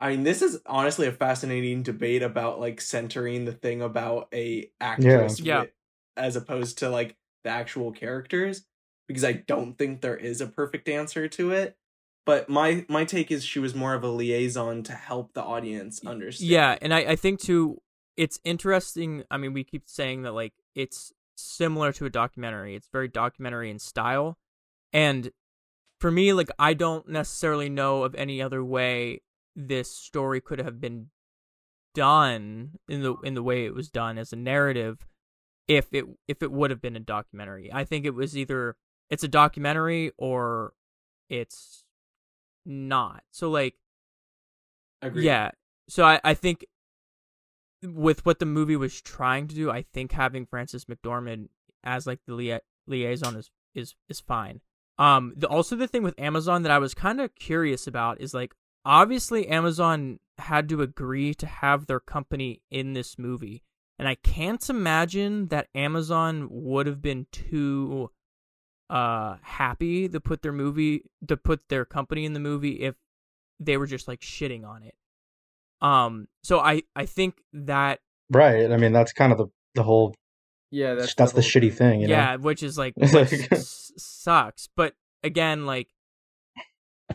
I 0.00 0.10
mean, 0.10 0.22
this 0.22 0.42
is 0.42 0.60
honestly 0.64 1.08
a 1.08 1.12
fascinating 1.12 1.82
debate 1.82 2.22
about 2.22 2.60
like 2.60 2.80
centering 2.80 3.44
the 3.44 3.52
thing 3.52 3.82
about 3.82 4.28
a 4.32 4.70
actress 4.80 5.40
Yeah. 5.40 5.54
wi- 5.54 5.72
as 6.16 6.36
opposed 6.36 6.78
to 6.78 6.88
like 6.88 7.16
the 7.42 7.50
actual 7.50 7.90
characters 7.90 8.64
because 9.08 9.24
I 9.24 9.32
don't 9.32 9.76
think 9.76 10.00
there 10.00 10.16
is 10.16 10.40
a 10.40 10.46
perfect 10.46 10.88
answer 10.88 11.26
to 11.28 11.50
it. 11.50 11.76
But 12.26 12.48
my 12.48 12.84
my 12.88 13.04
take 13.04 13.30
is 13.32 13.44
she 13.44 13.58
was 13.58 13.74
more 13.74 13.94
of 13.94 14.04
a 14.04 14.08
liaison 14.08 14.82
to 14.84 14.92
help 14.92 15.32
the 15.32 15.42
audience 15.42 16.00
understand. 16.06 16.50
Yeah, 16.50 16.76
and 16.80 16.92
I, 16.94 16.98
I 16.98 17.16
think 17.16 17.40
too, 17.40 17.80
it's 18.16 18.38
interesting. 18.44 19.24
I 19.30 19.36
mean, 19.38 19.52
we 19.52 19.64
keep 19.64 19.84
saying 19.86 20.22
that 20.22 20.32
like 20.32 20.52
it's 20.74 21.12
similar 21.36 21.90
to 21.92 22.04
a 22.04 22.10
documentary. 22.10 22.74
It's 22.76 22.88
very 22.92 23.08
documentary 23.08 23.70
in 23.70 23.78
style, 23.78 24.36
and 24.92 25.30
for 26.00 26.10
me, 26.10 26.32
like 26.32 26.50
I 26.58 26.74
don't 26.74 27.08
necessarily 27.08 27.68
know 27.68 28.04
of 28.04 28.14
any 28.14 28.40
other 28.40 28.64
way 28.64 29.22
this 29.56 29.90
story 29.90 30.40
could 30.40 30.60
have 30.60 30.80
been 30.80 31.08
done 31.94 32.78
in 32.88 33.02
the 33.02 33.16
in 33.24 33.34
the 33.34 33.42
way 33.42 33.64
it 33.64 33.74
was 33.74 33.88
done 33.88 34.18
as 34.18 34.32
a 34.32 34.36
narrative 34.36 35.06
if 35.66 35.92
it 35.92 36.04
if 36.28 36.42
it 36.42 36.52
would 36.52 36.70
have 36.70 36.80
been 36.80 36.96
a 36.96 37.00
documentary. 37.00 37.70
I 37.72 37.84
think 37.84 38.04
it 38.04 38.14
was 38.14 38.36
either 38.36 38.76
it's 39.10 39.24
a 39.24 39.28
documentary 39.28 40.12
or 40.16 40.72
it's 41.28 41.84
not. 42.64 43.22
So 43.30 43.50
like 43.50 43.74
Agreed. 45.02 45.24
yeah. 45.24 45.50
So 45.88 46.04
I, 46.04 46.20
I 46.22 46.34
think 46.34 46.66
with 47.82 48.26
what 48.26 48.38
the 48.38 48.46
movie 48.46 48.76
was 48.76 49.00
trying 49.00 49.48
to 49.48 49.54
do, 49.54 49.70
I 49.70 49.82
think 49.82 50.12
having 50.12 50.46
Frances 50.46 50.86
McDormand 50.86 51.48
as 51.84 52.06
like 52.06 52.20
the 52.26 52.34
lia- 52.34 52.60
liaison 52.86 53.36
is 53.36 53.50
is 53.74 53.94
is 54.08 54.20
fine. 54.20 54.60
Um 54.98 55.32
the, 55.36 55.46
also 55.46 55.76
the 55.76 55.88
thing 55.88 56.02
with 56.02 56.18
Amazon 56.18 56.62
that 56.62 56.72
I 56.72 56.78
was 56.78 56.94
kind 56.94 57.20
of 57.20 57.34
curious 57.34 57.86
about 57.86 58.20
is 58.20 58.34
like 58.34 58.54
obviously 58.84 59.48
Amazon 59.48 60.18
had 60.38 60.68
to 60.68 60.82
agree 60.82 61.34
to 61.34 61.46
have 61.46 61.86
their 61.86 62.00
company 62.00 62.62
in 62.70 62.92
this 62.92 63.18
movie. 63.18 63.62
And 63.98 64.06
I 64.06 64.14
can't 64.14 64.68
imagine 64.70 65.48
that 65.48 65.68
Amazon 65.74 66.48
would 66.50 66.86
have 66.86 67.02
been 67.02 67.26
too 67.32 68.10
uh 68.90 69.36
happy 69.42 70.08
to 70.08 70.20
put 70.20 70.42
their 70.42 70.52
movie 70.52 71.02
to 71.26 71.36
put 71.36 71.68
their 71.68 71.84
company 71.84 72.24
in 72.24 72.32
the 72.32 72.40
movie 72.40 72.80
if 72.80 72.94
they 73.60 73.76
were 73.76 73.86
just 73.86 74.08
like 74.08 74.20
shitting 74.20 74.66
on 74.66 74.82
it. 74.82 74.94
Um 75.80 76.28
so 76.42 76.60
I 76.60 76.82
I 76.96 77.06
think 77.06 77.42
that 77.52 78.00
Right. 78.30 78.70
I 78.70 78.76
mean, 78.76 78.92
that's 78.92 79.12
kind 79.12 79.32
of 79.32 79.38
the 79.38 79.46
the 79.74 79.82
whole. 79.82 80.14
Yeah, 80.70 80.94
That's, 80.94 81.14
that's 81.14 81.32
the, 81.32 81.40
whole 81.40 81.48
shitty 81.50 81.72
thing. 81.72 82.00
You 82.02 82.08
know? 82.08 82.14
yeah, 82.14 82.36
which 82.36 82.62
is 82.62 82.76
like 82.78 82.94
which 82.96 83.12
s- 83.52 83.92
sucks, 83.96 84.68
but 84.76 84.94
again 85.22 85.66
like 85.66 85.88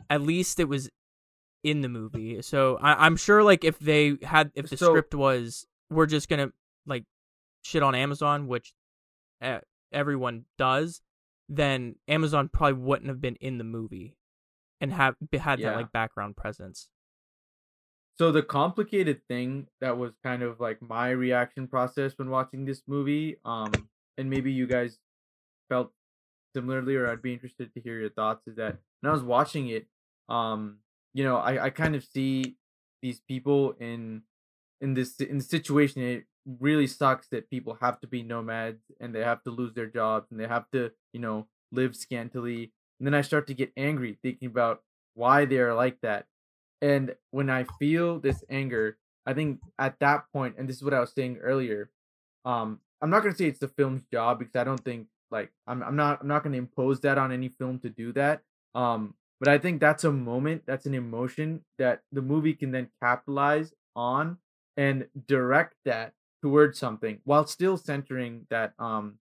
at 0.10 0.22
least 0.22 0.60
it 0.60 0.66
was 0.68 0.90
in 1.64 1.82
the 1.82 1.90
movie. 1.90 2.42
So 2.42 2.78
I 2.82 3.06
I'm 3.06 3.16
sure 3.16 3.44
like 3.44 3.64
if 3.64 3.80
they 3.80 4.18
had 4.24 4.52
if 4.56 4.70
the 4.70 4.78
So- 4.78 4.88
script 4.88 5.14
was 5.16 5.66
we're 5.90 6.08
just 6.08 6.28
going 6.30 6.48
to 6.48 6.54
like 6.88 7.04
shit 7.64 7.84
on 7.84 7.94
Amazon, 7.96 8.48
which 8.48 8.74
uh, 9.42 9.60
everyone 9.92 10.46
does, 10.58 11.02
then 11.48 11.96
Amazon 12.08 12.50
probably 12.52 12.82
wouldn't 12.82 13.10
have 13.10 13.22
been 13.22 13.36
in 13.36 13.60
the 13.60 13.64
movie 13.64 14.18
and 14.82 14.92
have 14.92 15.16
had 15.32 15.60
Yeah. 15.60 15.70
that 15.72 15.76
like 15.78 15.92
background 15.92 16.36
presence. 16.36 16.90
So 18.20 18.32
the 18.32 18.44
complicated 18.44 19.22
thing 19.28 19.68
that 19.82 19.98
was 19.98 20.14
kind 20.24 20.44
of 20.44 20.60
like 20.60 20.82
my 20.82 21.10
reaction 21.10 21.68
process 21.68 22.14
when 22.18 22.30
watching 22.30 22.66
this 22.66 22.84
movie, 22.88 23.38
um, 23.44 23.72
and 24.18 24.30
maybe 24.30 24.52
you 24.52 24.68
guys 24.68 25.00
felt 25.68 25.92
similarly, 26.56 26.96
or 26.96 27.10
I'd 27.10 27.24
be 27.24 27.34
interested 27.34 27.74
to 27.74 27.82
hear 27.82 28.00
your 28.00 28.12
thoughts, 28.12 28.48
is 28.48 28.56
that 28.58 28.78
when 29.02 29.10
I 29.10 29.14
was 29.14 29.24
watching 29.24 29.68
it, 29.70 29.88
um, 30.30 30.78
you 31.14 31.24
know, 31.24 31.38
I, 31.38 31.66
I 31.66 31.70
kind 31.72 31.96
of 31.96 32.04
see 32.04 32.56
these 33.02 33.20
people 33.20 33.74
in 33.80 34.22
in 34.80 34.94
this 34.94 35.20
in 35.20 35.40
the 35.40 35.44
situation. 35.44 36.04
It 36.04 36.26
really 36.60 36.88
sucks 36.88 37.28
that 37.30 37.50
people 37.50 37.78
have 37.82 38.00
to 38.02 38.08
be 38.08 38.22
nomads 38.22 38.84
and 39.00 39.16
they 39.16 39.22
have 39.22 39.42
to 39.44 39.50
lose 39.50 39.74
their 39.74 39.88
jobs 39.88 40.28
and 40.30 40.40
they 40.40 40.48
have 40.48 40.70
to, 40.72 40.92
you 41.14 41.20
know, 41.20 41.48
live 41.72 41.96
scantily. 41.96 42.72
And 43.00 43.08
then 43.08 43.14
I 43.16 43.22
start 43.22 43.48
to 43.48 43.54
get 43.54 43.72
angry 43.76 44.18
thinking 44.22 44.48
about 44.48 44.84
why 45.16 45.46
they 45.46 45.58
are 45.58 45.74
like 45.74 46.02
that. 46.02 46.26
And 46.84 47.16
when 47.32 47.50
I 47.50 47.64
feel 47.80 48.20
this 48.20 48.44
anger, 48.50 48.98
I 49.26 49.34
think 49.34 49.62
at 49.80 49.98
that 50.02 50.26
point, 50.34 50.56
and 50.58 50.68
this 50.68 50.76
is 50.76 50.84
what 50.84 50.94
I 50.94 51.00
was 51.00 51.14
saying 51.14 51.38
earlier, 51.38 51.90
um, 52.44 52.82
I'm 53.02 53.10
not 53.10 53.24
gonna 53.24 53.36
say 53.36 53.46
it's 53.46 53.60
the 53.60 53.70
film's 53.70 54.04
job 54.12 54.38
because 54.38 54.58
I 54.58 54.66
don't 54.66 54.84
think 54.84 55.08
like 55.32 55.54
I'm 55.66 55.82
I'm 55.82 55.96
not 55.96 56.20
I'm 56.22 56.28
not 56.28 56.44
gonna 56.44 56.58
impose 56.58 57.00
that 57.00 57.18
on 57.18 57.32
any 57.32 57.48
film 57.48 57.80
to 57.80 57.90
do 57.90 58.12
that. 58.14 58.42
Um, 58.76 59.16
but 59.40 59.48
I 59.48 59.60
think 59.60 59.80
that's 59.80 60.04
a 60.04 60.12
moment, 60.12 60.64
that's 60.66 60.86
an 60.86 60.94
emotion 60.94 61.62
that 61.78 62.02
the 62.12 62.22
movie 62.22 62.54
can 62.54 62.72
then 62.72 62.90
capitalize 63.02 63.74
on 63.96 64.38
and 64.76 65.08
direct 65.26 65.76
that 65.86 66.12
towards 66.42 66.80
something 66.80 67.20
while 67.24 67.48
still 67.48 67.78
centering 67.78 68.46
that 68.50 68.74
um, 68.78 69.20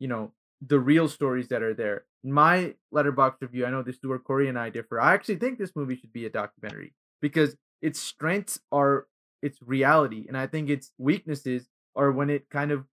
you 0.00 0.08
know, 0.08 0.32
the 0.66 0.80
real 0.80 1.08
stories 1.08 1.46
that 1.48 1.62
are 1.62 1.74
there. 1.74 2.06
My 2.24 2.74
Letterboxd 2.92 3.42
review, 3.42 3.66
I 3.66 3.70
know 3.70 3.82
this 3.82 3.96
is 3.96 4.02
where 4.02 4.18
Corey 4.18 4.48
and 4.48 4.58
I 4.58 4.70
differ. 4.70 5.00
I 5.00 5.14
actually 5.14 5.36
think 5.36 5.58
this 5.58 5.76
movie 5.76 5.94
should 5.94 6.12
be 6.12 6.26
a 6.26 6.30
documentary 6.30 6.92
because 7.20 7.56
its 7.82 8.00
strengths 8.00 8.60
are 8.72 9.06
its 9.42 9.58
reality, 9.62 10.24
and 10.26 10.36
I 10.36 10.46
think 10.46 10.70
its 10.70 10.92
weaknesses 10.98 11.68
are 11.94 12.10
when 12.10 12.30
it 12.30 12.48
kind 12.50 12.70
of 12.70 12.84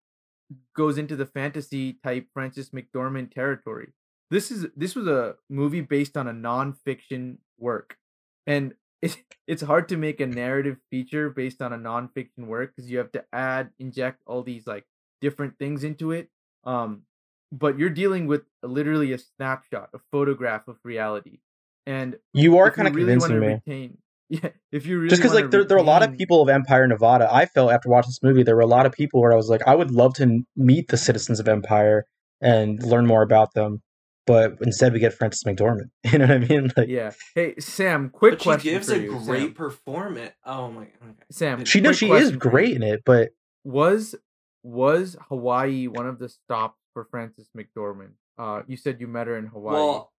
goes 0.76 0.98
into 0.98 1.16
the 1.16 1.26
fantasy 1.26 1.98
type 2.04 2.28
Frances 2.34 2.72
McDormand 2.72 3.32
territory. 3.32 3.94
This 4.30 4.52
is 4.52 4.68
this 4.76 4.96
was 4.96 5.08
a 5.08 5.36
movie 5.50 5.82
based 5.82 6.18
on 6.18 6.28
a 6.28 6.34
nonfiction 6.34 7.38
work, 7.58 7.98
and 8.46 8.74
it, 9.02 9.18
it's 9.48 9.64
hard 9.64 9.90
to 9.90 9.98
make 9.98 10.20
a 10.20 10.28
narrative 10.28 10.78
feature 10.90 11.30
based 11.30 11.62
on 11.62 11.74
a 11.74 11.78
nonfiction 11.78 12.46
work 12.46 12.74
because 12.76 12.90
you 12.92 12.98
have 13.00 13.12
to 13.14 13.24
add 13.34 13.72
inject 13.80 14.22
all 14.28 14.44
these 14.44 14.68
like 14.68 14.86
different 15.22 15.58
things 15.58 15.84
into 15.84 16.12
it. 16.12 16.30
Um, 16.64 17.04
but 17.52 17.78
you're 17.78 17.90
dealing 17.90 18.28
with 18.28 18.44
literally 18.64 19.12
a 19.12 19.18
snapshot, 19.18 19.90
a 19.94 20.00
photograph 20.12 20.68
of 20.68 20.78
reality, 20.84 21.40
and 21.86 22.18
You 22.34 22.58
are 22.58 22.72
kind 22.72 22.88
of 22.88 22.96
really 22.96 23.14
convincing 23.14 23.40
me. 23.40 23.48
Retain, 23.48 23.98
yeah, 24.32 24.50
if 24.72 24.86
you 24.86 24.98
really 24.98 25.10
Just 25.10 25.22
because, 25.22 25.36
like, 25.36 25.52
there, 25.52 25.64
there 25.64 25.78
are 25.78 25.82
a 25.82 25.84
lot 25.84 26.02
of 26.04 26.18
people 26.18 26.42
of 26.42 26.50
Empire, 26.50 26.88
Nevada. 26.88 27.28
I 27.32 27.46
felt 27.46 27.72
after 27.72 27.90
watching 27.90 28.10
this 28.10 28.24
movie, 28.24 28.44
there 28.44 28.56
were 28.56 28.62
a 28.62 28.68
lot 28.68 28.86
of 28.86 28.92
people 28.94 29.22
where 29.22 29.32
I 29.34 29.36
was 29.36 29.50
like, 29.50 29.62
I 29.68 29.76
would 29.76 29.92
love 29.92 30.14
to 30.16 30.42
meet 30.56 30.88
the 30.88 30.98
citizens 30.98 31.40
of 31.40 31.48
Empire 31.48 32.06
and 32.42 32.82
learn 32.82 33.06
more 33.06 33.22
about 33.22 33.54
them. 33.54 33.82
But 34.28 34.54
instead, 34.62 34.94
we 34.94 35.00
get 35.00 35.14
Frances 35.14 35.44
McDormand. 35.46 35.90
You 36.12 36.20
know 36.20 36.28
what 36.28 36.36
I 36.36 36.38
mean? 36.40 36.72
Like, 36.78 36.88
Yeah. 36.88 37.12
Hey, 37.36 37.56
Sam. 37.60 38.10
Quick 38.10 38.34
But 38.34 38.42
she 38.42 38.44
question 38.46 38.74
gives 38.74 38.88
for 38.88 38.94
a 38.96 39.00
you, 39.00 39.20
great 39.26 39.42
Sam. 39.48 39.54
performance. 39.54 40.32
Oh 40.46 40.72
my 40.72 40.86
god, 40.86 41.16
Sam, 41.32 41.66
she 41.66 41.82
knows 41.82 41.98
she 41.98 42.06
is 42.06 42.10
question 42.30 42.40
for 42.40 42.48
you. 42.48 42.52
great 42.52 42.76
in 42.76 42.84
it, 42.84 43.02
but 43.06 43.30
Was 43.64 44.16
was 44.64 45.18
Hawaii 45.30 45.88
one 45.88 46.08
of 46.08 46.20
the 46.20 46.30
stops 46.30 46.78
for 46.94 47.06
Frances 47.06 47.50
McDormand? 47.58 48.12
Uh, 48.38 48.62
you 48.68 48.78
said 48.78 49.02
you 49.02 49.08
met 49.08 49.28
her 49.28 49.36
in 49.38 49.48
Hawaii. 49.48 49.74
Well, 49.76 50.11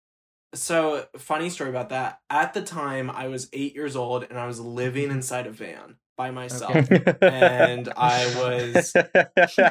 so 0.54 1.06
funny 1.18 1.50
story 1.50 1.70
about 1.70 1.88
that. 1.90 2.20
At 2.30 2.54
the 2.54 2.62
time, 2.62 3.10
I 3.10 3.28
was 3.28 3.48
eight 3.52 3.74
years 3.74 3.96
old 3.96 4.24
and 4.28 4.38
I 4.38 4.46
was 4.46 4.60
living 4.60 5.10
inside 5.10 5.46
a 5.46 5.50
van 5.50 5.96
by 6.16 6.30
myself. 6.30 6.74
And 7.22 7.88
I 7.96 8.26
was- 8.36 8.92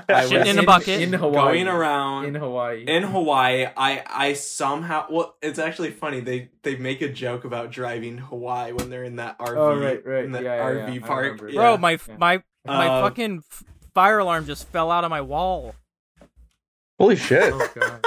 I 0.10 0.26
was 0.26 0.48
in 0.48 0.58
a 0.60 0.64
bucket. 0.64 1.02
in 1.02 1.14
Hawaii. 1.14 1.34
Going 1.64 1.68
around 1.68 2.26
in 2.26 2.36
Hawaii. 2.36 2.84
in 2.88 3.04
Hawaii, 3.04 3.68
I 3.78 4.04
I 4.08 4.34
somehow 4.34 5.06
well, 5.12 5.36
it's 5.42 5.60
actually 5.60 5.92
funny. 5.92 6.20
They 6.20 6.50
they 6.64 6.76
make 6.78 7.02
a 7.02 7.10
joke 7.10 7.46
about 7.46 7.72
driving 7.72 8.18
Hawaii 8.18 8.72
when 8.74 8.90
they're 8.90 9.04
in 9.04 9.18
that 9.18 9.38
RV, 9.40 9.56
Oh, 9.58 9.80
right, 9.80 10.06
right. 10.06 10.26
in 10.26 10.32
the 10.32 10.42
Yeah, 10.42 10.56
yeah, 10.56 10.64
RV 10.88 10.96
yeah. 10.96 11.04
I 11.04 11.08
park. 11.08 11.42
Yeah. 11.48 11.54
Bro, 11.56 11.78
my 11.78 12.00
my 12.18 12.44
my 12.66 12.88
Uh, 12.88 13.02
fucking 13.04 13.44
fire 13.94 14.20
alarm 14.20 14.46
just 14.46 14.68
fell 14.70 14.90
out 14.90 15.04
of 15.04 15.10
my 15.12 15.22
wall. 15.22 15.76
holy 17.00 17.16
shit. 17.16 17.54
oh 17.54 17.68
god. 17.76 18.06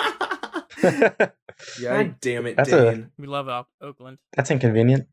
Yeah. 1.81 2.02
God 2.02 2.20
damn 2.20 2.47
it, 2.47 2.56
That's 2.56 2.73
a- 2.73 2.90
Dane. 2.93 3.11
We 3.19 3.27
love 3.27 3.48
Oak- 3.48 3.69
Oakland. 3.81 4.19
That's 4.35 4.51
inconvenient. 4.51 5.06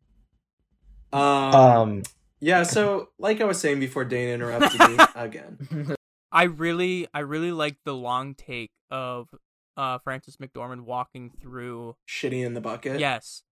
Um, 1.13 1.21
Um, 1.21 2.01
yeah. 2.39 2.63
So, 2.63 3.09
like 3.19 3.41
I 3.41 3.45
was 3.45 3.59
saying 3.59 3.79
before, 3.79 4.05
Dane 4.05 4.29
interrupted 4.29 4.79
me 4.79 4.97
again. 5.15 5.95
I 6.31 6.43
really, 6.43 7.07
I 7.13 7.19
really 7.19 7.51
like 7.51 7.77
the 7.85 7.93
long 7.93 8.33
take 8.35 8.71
of 8.89 9.29
uh 9.77 9.97
Frances 9.99 10.37
McDormand 10.37 10.81
walking 10.81 11.31
through. 11.41 11.95
Shitty 12.09 12.43
in 12.45 12.53
the 12.53 12.61
bucket. 12.61 12.99
Yes, 12.99 13.43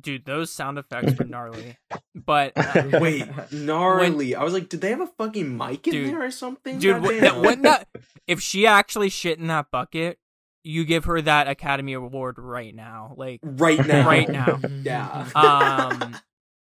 dude, 0.00 0.24
those 0.24 0.50
sound 0.50 0.78
effects 0.78 1.18
were 1.18 1.24
gnarly. 1.24 1.76
But 2.14 2.52
uh, 2.56 2.98
Wait, 3.00 3.26
gnarly. 3.52 4.34
I 4.34 4.42
was 4.44 4.52
like, 4.52 4.68
did 4.68 4.80
they 4.80 4.90
have 4.90 5.00
a 5.00 5.06
fucking 5.18 5.56
mic 5.56 5.86
in 5.88 5.92
Dude. 5.92 6.08
there 6.10 6.22
or 6.24 6.30
something? 6.30 6.78
dude, 6.78 7.02
when, 7.02 7.20
Goddamn. 7.20 7.42
when 7.42 7.62
that, 7.62 7.88
if 8.26 8.40
she 8.40 8.66
actually 8.66 9.08
shit 9.10 9.38
in 9.38 9.48
that 9.48 9.70
bucket, 9.70 10.18
you 10.62 10.84
give 10.84 11.06
her 11.06 11.20
that 11.22 11.48
Academy 11.48 11.92
Award 11.94 12.38
right 12.38 12.74
now. 12.74 13.14
Like, 13.16 13.40
right 13.42 13.84
now. 13.86 14.06
Right 14.06 14.28
now. 14.28 14.60
Yeah. 14.82 15.26
um, 15.34 16.16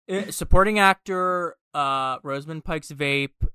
eh, 0.08 0.32
supporting 0.32 0.80
actor, 0.80 1.56
uh, 1.74 2.18
Rosamund 2.24 2.64
Pike's 2.64 2.92
vape, 2.92 3.48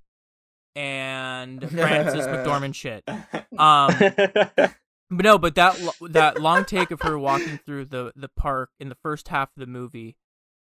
and 0.74 1.60
Frances 1.70 2.26
McDormand 2.26 2.74
shit. 2.74 3.04
Um, 3.58 3.94
But 5.14 5.24
no, 5.24 5.36
but 5.36 5.54
that 5.56 5.78
that 6.08 6.40
long 6.40 6.64
take 6.64 6.90
of 6.90 7.02
her 7.02 7.18
walking 7.18 7.58
through 7.66 7.84
the 7.84 8.12
the 8.16 8.30
park 8.30 8.70
in 8.80 8.88
the 8.88 8.94
first 8.94 9.28
half 9.28 9.50
of 9.54 9.60
the 9.60 9.66
movie, 9.66 10.16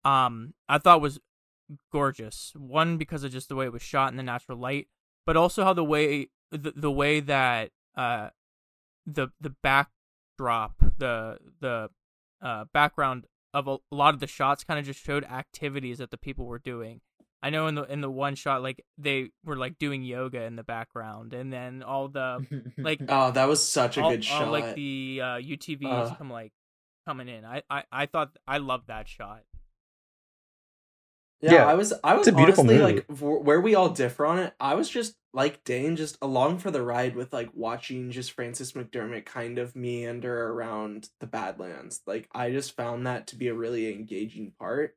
um, 0.03 0.53
I 0.67 0.79
thought 0.79 0.99
was 0.99 1.17
gorgeous. 1.93 2.51
One 2.57 2.97
because 2.97 3.23
of 3.23 3.31
just 3.31 3.47
the 3.47 3.55
way 3.55 3.65
it 3.65 3.71
was 3.71 3.81
shot 3.81 4.11
in 4.11 4.17
the 4.17 4.23
natural 4.23 4.57
light, 4.57 4.89
but 5.25 5.37
also 5.37 5.63
how 5.63 5.71
the 5.71 5.85
way 5.85 6.27
the, 6.51 6.73
the 6.75 6.91
way 6.91 7.21
that 7.21 7.71
uh 7.95 8.31
the 9.05 9.27
the 9.41 9.53
backdrop 9.63 10.73
the 10.97 11.37
the 11.59 11.89
uh 12.41 12.65
background 12.73 13.25
of 13.53 13.67
a, 13.67 13.77
a 13.91 13.95
lot 13.95 14.13
of 14.13 14.19
the 14.19 14.27
shots 14.27 14.63
kind 14.63 14.79
of 14.79 14.85
just 14.85 15.03
showed 15.03 15.23
activities 15.25 15.97
that 15.99 16.09
the 16.11 16.17
people 16.17 16.45
were 16.45 16.59
doing. 16.59 17.01
I 17.43 17.49
know 17.49 17.67
in 17.67 17.75
the 17.75 17.83
in 17.83 17.99
the 18.01 18.09
one 18.09 18.35
shot 18.35 18.63
like 18.63 18.83
they 18.97 19.29
were 19.43 19.57
like 19.57 19.77
doing 19.77 20.03
yoga 20.03 20.43
in 20.43 20.55
the 20.55 20.63
background, 20.63 21.33
and 21.33 21.51
then 21.51 21.83
all 21.83 22.07
the 22.07 22.45
like 22.77 23.01
oh, 23.09 23.31
that 23.31 23.47
was 23.47 23.61
such 23.67 23.97
a 23.97 24.01
all, 24.01 24.09
good 24.11 24.19
all, 24.31 24.39
shot. 24.39 24.47
like 24.51 24.75
the 24.75 25.19
uh, 25.21 25.25
UTVs 25.39 26.11
Uh. 26.11 26.15
come 26.15 26.31
like 26.31 26.53
coming 27.05 27.27
in. 27.27 27.43
I, 27.43 27.61
I 27.69 27.83
I 27.91 28.05
thought 28.05 28.37
I 28.47 28.59
loved 28.59 28.87
that 28.87 29.09
shot. 29.09 29.41
Yeah, 31.41 31.51
Yeah, 31.53 31.67
I 31.67 31.73
was. 31.73 31.93
I 32.03 32.13
was 32.13 32.27
it's 32.27 32.33
a 32.33 32.37
beautiful 32.37 32.63
honestly 32.63 32.79
movie. 32.81 32.95
like 32.95 33.07
wh- 33.19 33.45
where 33.45 33.59
we 33.59 33.75
all 33.75 33.89
differ 33.89 34.25
on 34.25 34.39
it. 34.39 34.53
I 34.61 34.75
was 34.75 34.89
just 34.89 35.15
like 35.33 35.63
Dane, 35.63 35.95
just 35.95 36.17
along 36.21 36.59
for 36.59 36.71
the 36.71 36.83
ride 36.83 37.15
with 37.15 37.33
like 37.33 37.49
watching 37.53 38.11
just 38.11 38.31
Frances 38.33 38.73
McDermott 38.73 39.25
kind 39.25 39.57
of 39.57 39.75
meander 39.75 40.49
around 40.49 41.09
the 41.19 41.27
Badlands. 41.27 42.01
Like 42.05 42.29
I 42.33 42.51
just 42.51 42.75
found 42.75 43.07
that 43.07 43.27
to 43.27 43.35
be 43.35 43.47
a 43.47 43.53
really 43.55 43.91
engaging 43.93 44.51
part, 44.59 44.95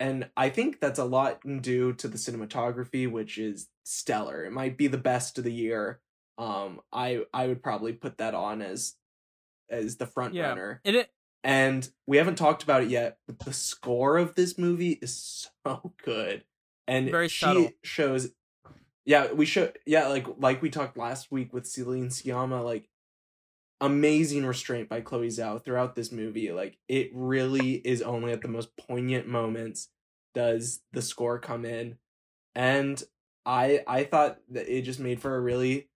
and 0.00 0.30
I 0.36 0.50
think 0.50 0.80
that's 0.80 0.98
a 0.98 1.04
lot 1.04 1.40
due 1.62 1.92
to 1.94 2.08
the 2.08 2.18
cinematography, 2.18 3.10
which 3.10 3.38
is 3.38 3.68
stellar. 3.84 4.44
It 4.44 4.52
might 4.52 4.76
be 4.78 4.86
the 4.88 4.98
best 4.98 5.38
of 5.38 5.44
the 5.44 5.52
year. 5.52 6.00
Um, 6.38 6.80
I 6.92 7.24
I 7.34 7.46
would 7.48 7.62
probably 7.62 7.92
put 7.92 8.18
that 8.18 8.34
on 8.34 8.62
as 8.62 8.94
as 9.70 9.96
the 9.96 10.06
front 10.06 10.34
Yeah. 10.34 10.48
runner 10.50 10.80
And 10.84 10.96
it 10.96 11.10
and 11.44 11.88
we 12.06 12.16
haven't 12.16 12.36
talked 12.36 12.62
about 12.62 12.82
it 12.82 12.88
yet 12.90 13.18
but 13.26 13.38
the 13.40 13.52
score 13.52 14.16
of 14.16 14.34
this 14.34 14.58
movie 14.58 14.98
is 15.02 15.48
so 15.64 15.92
good 16.04 16.44
and 16.86 17.10
Very 17.10 17.28
she 17.28 17.44
subtle. 17.44 17.70
shows 17.84 18.30
yeah 19.08 19.32
we 19.32 19.46
should 19.46 19.76
yeah 19.86 20.06
like 20.06 20.26
like 20.38 20.62
we 20.62 20.70
talked 20.70 20.96
last 20.96 21.32
week 21.32 21.52
with 21.52 21.66
Celine 21.66 22.08
Sciamma 22.08 22.62
like 22.62 22.88
amazing 23.80 24.44
restraint 24.44 24.88
by 24.88 25.00
Chloe 25.00 25.28
Zhao 25.28 25.64
throughout 25.64 25.96
this 25.96 26.12
movie 26.12 26.52
like 26.52 26.78
it 26.88 27.10
really 27.14 27.72
is 27.72 28.02
only 28.02 28.32
at 28.32 28.42
the 28.42 28.48
most 28.48 28.76
poignant 28.76 29.26
moments 29.26 29.88
does 30.34 30.80
the 30.92 31.02
score 31.02 31.38
come 31.38 31.64
in 31.64 31.96
and 32.54 33.02
I 33.46 33.82
I 33.86 34.04
thought 34.04 34.38
that 34.50 34.68
it 34.68 34.82
just 34.82 35.00
made 35.00 35.20
for 35.20 35.34
a 35.34 35.40
really 35.40 35.88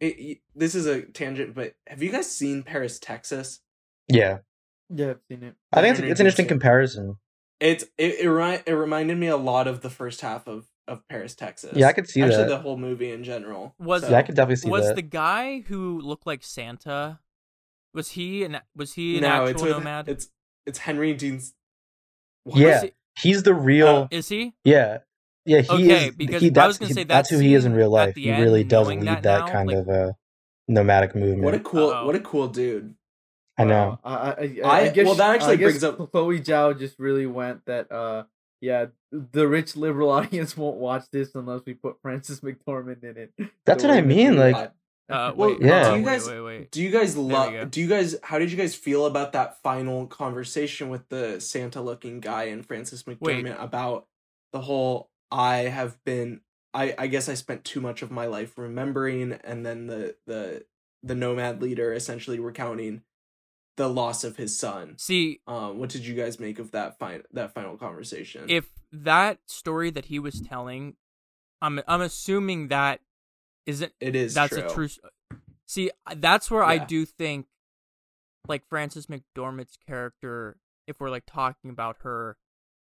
it, 0.00 0.38
this 0.54 0.74
is 0.74 0.86
a 0.86 1.02
tangent 1.02 1.54
but 1.54 1.74
have 1.88 2.02
you 2.02 2.10
guys 2.12 2.30
seen 2.30 2.62
Paris 2.62 2.98
Texas 2.98 3.60
yeah, 4.08 4.38
yeah, 4.88 5.10
I've 5.10 5.20
seen 5.28 5.42
it. 5.44 5.54
I 5.72 5.82
think 5.82 5.92
it's, 5.92 6.00
it's 6.00 6.20
an 6.20 6.26
interesting 6.26 6.44
Interesting. 6.44 6.46
comparison. 6.46 7.16
It's 7.60 7.84
it 7.98 8.20
it, 8.20 8.28
ri- 8.28 8.62
it 8.66 8.72
reminded 8.72 9.18
me 9.18 9.28
a 9.28 9.36
lot 9.36 9.68
of 9.68 9.82
the 9.82 9.90
first 9.90 10.20
half 10.20 10.46
of 10.48 10.66
of 10.90 11.06
Paris, 11.08 11.34
Texas. 11.34 11.72
Yeah, 11.76 11.86
I 11.88 11.92
could 11.94 12.08
see 12.08 12.20
Actually, 12.20 12.36
that. 12.44 12.48
the 12.48 12.58
whole 12.58 12.76
movie 12.76 13.12
in 13.12 13.24
general. 13.24 13.74
Was- 13.78 14.02
So- 14.02 14.10
Yeah, 14.10 14.18
I 14.18 14.22
could 14.22 14.34
definitely 14.34 14.56
see 14.56 14.68
that. 14.68 14.72
was 14.72 14.86
that. 14.88 14.96
the 14.96 15.02
guy 15.02 15.60
who 15.60 16.00
looked 16.00 16.26
like 16.26 16.42
Santa. 16.42 17.20
Was 17.94 18.10
he 18.10 18.44
an 18.44 18.60
was 18.76 18.92
he 18.94 19.16
an 19.16 19.22
no, 19.22 19.28
actual 19.28 19.48
it's 19.48 19.62
with, 19.62 19.72
nomad? 19.72 20.08
it's 20.08 20.28
it's 20.66 20.78
Henry 20.80 21.14
Dean's. 21.14 21.54
Yeah. 22.44 22.82
He- 22.82 22.92
He's 23.20 23.42
the 23.42 23.54
real. 23.54 23.86
Uh, 23.88 24.08
is 24.10 24.28
he? 24.28 24.54
yeah, 24.64 24.98
yeah. 25.44 25.60
He 25.62 25.68
Okay, 25.74 26.06
is. 26.08 26.14
because 26.14 26.40
he, 26.42 26.54
I 26.56 26.66
was 26.66 26.78
gonna 26.78 26.88
he- 26.88 26.94
say 26.94 27.02
that 27.04 27.08
that's 27.08 27.28
who 27.30 27.38
he 27.38 27.54
is 27.54 27.64
in 27.64 27.72
real 27.74 27.90
life. 27.90 28.14
the 28.14 28.22
He 28.22 28.30
really 28.32 28.64
does 28.64 28.86
lead 28.88 29.02
that 29.06 29.22
that, 29.24 29.46
now, 29.46 29.52
kind 29.52 29.66
like- 29.68 29.76
of 29.78 29.88
uh, 29.88 30.12
nomadic 30.68 31.14
movement. 31.14 31.42
What 31.42 31.54
a 31.54 31.60
cool 31.60 31.90
Uh-oh. 31.90 32.06
what 32.06 32.14
a 32.14 32.20
cool 32.20 32.46
dude. 32.48 32.94
I 33.58 33.64
know. 33.64 33.74
Wow. 33.74 33.98
I, 34.04 34.14
I, 34.14 34.16
I, 34.16 34.60
I- 34.64 34.80
I 34.82 34.88
guess, 34.90 35.04
well, 35.06 35.14
that 35.16 35.34
actually 35.34 35.52
I 35.52 35.56
guess 35.56 35.64
brings 35.80 35.84
up- 35.84 36.10
Chloe 36.12 36.40
Zhao 36.40 36.78
just 36.78 36.98
really 36.98 37.26
went 37.26 37.66
that. 37.66 37.90
Uh, 37.92 38.24
yeah, 38.60 38.86
the 39.10 39.46
rich 39.48 39.76
liberal 39.76 40.10
audience 40.18 40.56
won't 40.56 40.76
watch 40.76 41.04
this 41.12 41.34
unless 41.34 41.62
we 41.66 41.74
put 41.74 42.00
Frances 42.02 42.40
McDormand 42.40 43.02
in 43.04 43.16
it. 43.16 43.32
That's 43.66 43.82
So 43.82 43.88
what 43.88 43.96
I 43.98 44.02
mean, 44.02 44.36
like- 44.36 44.54
that. 44.54 44.74
Uh, 45.08 45.32
wait, 45.36 45.60
yeah. 45.60 45.88
uh, 45.88 45.92
do 45.94 45.98
you 46.00 46.04
guys- 46.06 46.26
wait, 46.28 46.34
wait, 46.34 46.40
wait. 46.58 46.70
Do 46.70 46.82
you 46.82 46.90
guys 46.90 47.16
love? 47.16 47.70
Do 47.72 47.80
you 47.80 47.88
guys? 47.88 48.14
How 48.22 48.38
did 48.38 48.52
you 48.52 48.56
guys 48.56 48.74
feel 48.76 49.06
about 49.06 49.32
that 49.32 49.60
final 49.62 50.06
conversation 50.06 50.88
with 50.88 51.08
the 51.08 51.40
Santa 51.40 51.80
looking 51.80 52.20
guy 52.20 52.44
and 52.44 52.64
Frances 52.64 53.04
Wait. 53.06 53.18
McDermott 53.20 53.60
about 53.60 54.06
the 54.52 54.60
whole? 54.60 55.10
I 55.32 55.56
have 55.62 55.96
been. 56.04 56.42
I 56.72 56.94
I 56.96 57.06
guess 57.08 57.28
I 57.28 57.34
spent 57.34 57.64
too 57.64 57.80
much 57.80 58.02
of 58.02 58.12
my 58.12 58.26
life 58.26 58.56
remembering, 58.56 59.32
and 59.42 59.66
then 59.66 59.88
the 59.88 60.14
the 60.28 60.64
the 61.02 61.16
nomad 61.16 61.60
leader 61.60 61.92
essentially 61.92 62.38
recounting 62.38 63.02
the 63.80 63.88
loss 63.88 64.24
of 64.24 64.36
his 64.36 64.58
son. 64.58 64.94
See, 64.98 65.40
Um, 65.46 65.78
what 65.78 65.88
did 65.88 66.04
you 66.04 66.14
guys 66.14 66.38
make 66.38 66.58
of 66.58 66.72
that 66.72 66.98
fine 66.98 67.22
that 67.32 67.54
final 67.54 67.78
conversation? 67.78 68.44
if 68.50 68.68
that 68.92 69.38
story 69.46 69.88
that 69.90 70.04
he 70.06 70.18
was 70.18 70.38
telling, 70.42 70.96
I'm 71.62 71.80
I'm 71.88 72.02
assuming 72.02 72.68
that 72.68 73.00
isn't 73.64 73.94
it 73.98 74.14
is 74.14 74.34
that's 74.34 74.52
true. 74.54 74.66
a 74.66 74.68
true. 74.74 74.88
See, 75.66 75.90
that's 76.14 76.50
where 76.50 76.62
I 76.62 76.76
do 76.76 77.06
think, 77.06 77.46
like 78.46 78.68
Frances 78.68 79.06
McDormand's 79.06 79.78
character, 79.86 80.58
if 80.86 81.00
we're 81.00 81.08
like 81.08 81.24
talking 81.26 81.70
about 81.70 81.96
her 82.02 82.36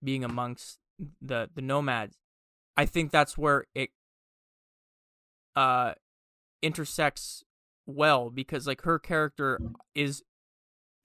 being 0.02 0.24
amongst 0.24 0.80
the 1.22 1.48
the 1.54 1.62
nomads, 1.62 2.16
I 2.76 2.84
think 2.84 3.12
that's 3.12 3.38
where 3.38 3.66
it 3.76 3.90
uh 5.54 5.94
intersects 6.62 7.44
well 7.86 8.28
because 8.28 8.66
like 8.66 8.82
her 8.82 8.98
character 8.98 9.60
is 9.94 10.24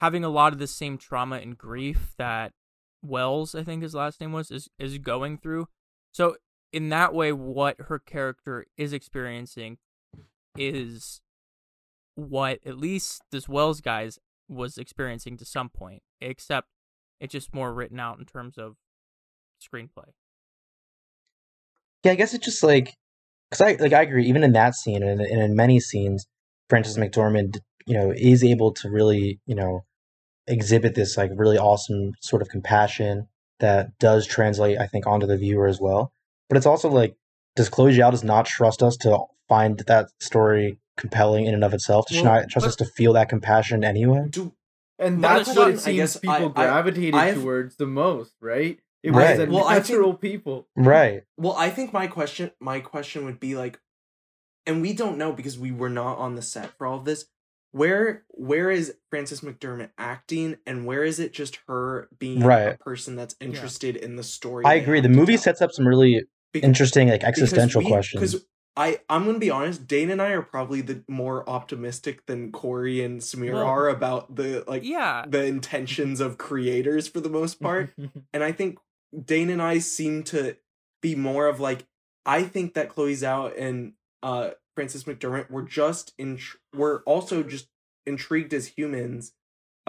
having 0.00 0.24
a 0.24 0.28
lot 0.28 0.52
of 0.52 0.58
the 0.58 0.66
same 0.66 0.98
trauma 0.98 1.36
and 1.36 1.56
grief 1.56 2.14
that 2.18 2.52
Wells, 3.02 3.54
I 3.54 3.62
think 3.62 3.82
his 3.82 3.94
last 3.94 4.20
name 4.20 4.32
was, 4.32 4.50
is 4.50 4.68
is 4.78 4.98
going 4.98 5.38
through. 5.38 5.68
So 6.12 6.36
in 6.72 6.88
that 6.90 7.14
way, 7.14 7.32
what 7.32 7.76
her 7.88 7.98
character 7.98 8.66
is 8.76 8.92
experiencing 8.92 9.78
is 10.56 11.20
what 12.14 12.58
at 12.66 12.78
least 12.78 13.22
this 13.30 13.48
Wells 13.48 13.80
guy's 13.80 14.18
was 14.48 14.78
experiencing 14.78 15.36
to 15.36 15.44
some 15.44 15.68
point, 15.68 16.02
except 16.20 16.68
it's 17.20 17.32
just 17.32 17.54
more 17.54 17.72
written 17.72 18.00
out 18.00 18.18
in 18.18 18.24
terms 18.24 18.58
of 18.58 18.76
screenplay. 19.62 20.12
Yeah, 22.04 22.12
I 22.12 22.14
guess 22.14 22.34
it's 22.34 22.44
just 22.44 22.62
like 22.62 22.94
because 23.50 23.60
I 23.60 23.82
like 23.82 23.92
I 23.92 24.02
agree. 24.02 24.26
Even 24.26 24.44
in 24.44 24.52
that 24.52 24.74
scene 24.74 25.02
and, 25.02 25.20
and 25.20 25.42
in 25.42 25.56
many 25.56 25.80
scenes, 25.80 26.26
Frances 26.68 26.96
McDormand, 26.96 27.58
you 27.86 27.94
know, 27.96 28.12
is 28.14 28.42
able 28.44 28.72
to 28.74 28.90
really, 28.90 29.40
you 29.46 29.54
know, 29.54 29.84
exhibit 30.46 30.94
this 30.94 31.16
like 31.16 31.30
really 31.34 31.58
awesome 31.58 32.12
sort 32.20 32.42
of 32.42 32.48
compassion 32.48 33.28
that 33.60 33.98
does 33.98 34.26
translate, 34.26 34.78
I 34.78 34.86
think, 34.86 35.06
onto 35.06 35.26
the 35.26 35.36
viewer 35.38 35.66
as 35.66 35.80
well. 35.80 36.12
But 36.48 36.56
it's 36.56 36.66
also 36.66 36.88
like, 36.90 37.16
does 37.56 37.68
Chloe 37.68 37.96
Zhao 37.96 38.10
does 38.10 38.22
not 38.24 38.46
trust 38.46 38.82
us 38.82 38.96
to 38.98 39.18
find 39.48 39.78
that 39.86 40.08
story 40.20 40.78
compelling 40.96 41.46
in 41.46 41.54
and 41.54 41.64
of 41.64 41.72
itself? 41.74 42.06
Does 42.08 42.18
she 42.18 42.22
Well, 42.22 42.34
not 42.34 42.48
trust 42.50 42.64
but- 42.64 42.68
us 42.68 42.76
to 42.76 42.84
feel 42.84 43.12
that 43.14 43.28
compassion 43.28 43.82
anyway? 43.84 44.26
Do 44.28 44.52
And 44.98 45.22
that's 45.22 45.48
what 45.54 45.68
it 45.68 45.74
I 45.74 45.76
seems 45.76 45.96
guess, 45.96 46.16
people 46.16 46.34
I- 46.34 46.62
I- 46.62 46.66
gravitated 46.66 47.14
I've- 47.14 47.40
towards 47.40 47.76
the 47.76 47.86
most, 47.86 48.34
right? 48.40 48.78
It 49.02 49.12
Right. 49.12 49.38
was 49.38 49.46
the 49.48 49.52
Well, 49.54 49.64
I 49.66 49.74
think- 49.80 49.88
natural 49.88 50.14
people. 50.14 50.68
Right. 50.76 51.22
Well, 51.36 51.54
I 51.56 51.70
think 51.70 51.92
my 51.92 52.06
question 52.08 52.50
my 52.60 52.80
question 52.80 53.24
would 53.24 53.38
be 53.40 53.54
like 53.56 53.78
and 54.68 54.82
we 54.82 54.92
don't 54.92 55.16
know 55.16 55.32
because 55.32 55.56
we 55.58 55.70
were 55.70 55.90
not 55.90 56.18
on 56.18 56.34
the 56.34 56.42
set 56.42 56.70
for 56.76 56.86
all 56.88 56.98
of 56.98 57.04
this. 57.04 57.26
Where 57.76 58.24
where 58.30 58.70
is 58.70 58.94
Frances 59.10 59.42
McDermott 59.42 59.90
acting 59.98 60.56
and 60.66 60.86
where 60.86 61.04
is 61.04 61.20
it 61.20 61.34
just 61.34 61.58
her 61.68 62.08
being 62.18 62.42
a 62.42 62.78
person 62.80 63.16
that's 63.16 63.36
interested 63.40 63.96
in 63.96 64.16
the 64.16 64.22
story? 64.22 64.64
I 64.64 64.74
agree. 64.74 65.00
The 65.00 65.10
movie 65.10 65.34
tell? 65.34 65.42
sets 65.42 65.60
up 65.60 65.72
some 65.72 65.86
really 65.86 66.22
Bec- 66.54 66.62
interesting, 66.64 67.08
like 67.08 67.22
existential 67.22 67.82
we- 67.82 67.88
questions. 67.88 68.20
Because 68.32 68.46
I 68.78 69.00
I'm 69.10 69.26
gonna 69.26 69.38
be 69.38 69.50
honest, 69.50 69.86
Dane 69.86 70.10
and 70.10 70.22
I 70.22 70.30
are 70.30 70.40
probably 70.42 70.80
the 70.80 71.02
more 71.06 71.46
optimistic 71.48 72.24
than 72.26 72.50
Corey 72.50 73.02
and 73.04 73.20
Samir 73.20 73.52
Well, 73.52 73.64
are 73.66 73.88
about 73.88 74.34
the 74.36 74.64
like 74.66 74.82
yeah, 74.82 75.26
the 75.28 75.44
intentions 75.44 76.20
of 76.20 76.38
creators 76.38 77.08
for 77.08 77.20
the 77.20 77.28
most 77.30 77.60
part. 77.60 77.92
and 78.32 78.42
I 78.42 78.52
think 78.52 78.78
Dane 79.24 79.50
and 79.50 79.60
I 79.60 79.80
seem 79.80 80.22
to 80.24 80.56
be 81.02 81.14
more 81.14 81.46
of 81.46 81.60
like 81.60 81.84
I 82.24 82.42
think 82.42 82.72
that 82.74 82.88
Chloe 82.88 83.12
Zhao 83.14 83.52
and 83.58 83.92
uh 84.22 84.50
Frances 84.76 85.02
McDermott. 85.04 85.50
We're 85.50 85.62
just 85.62 86.12
in. 86.18 86.38
We're 86.72 87.00
also 87.02 87.42
just 87.42 87.66
intrigued 88.06 88.54
as 88.54 88.68
humans 88.68 89.32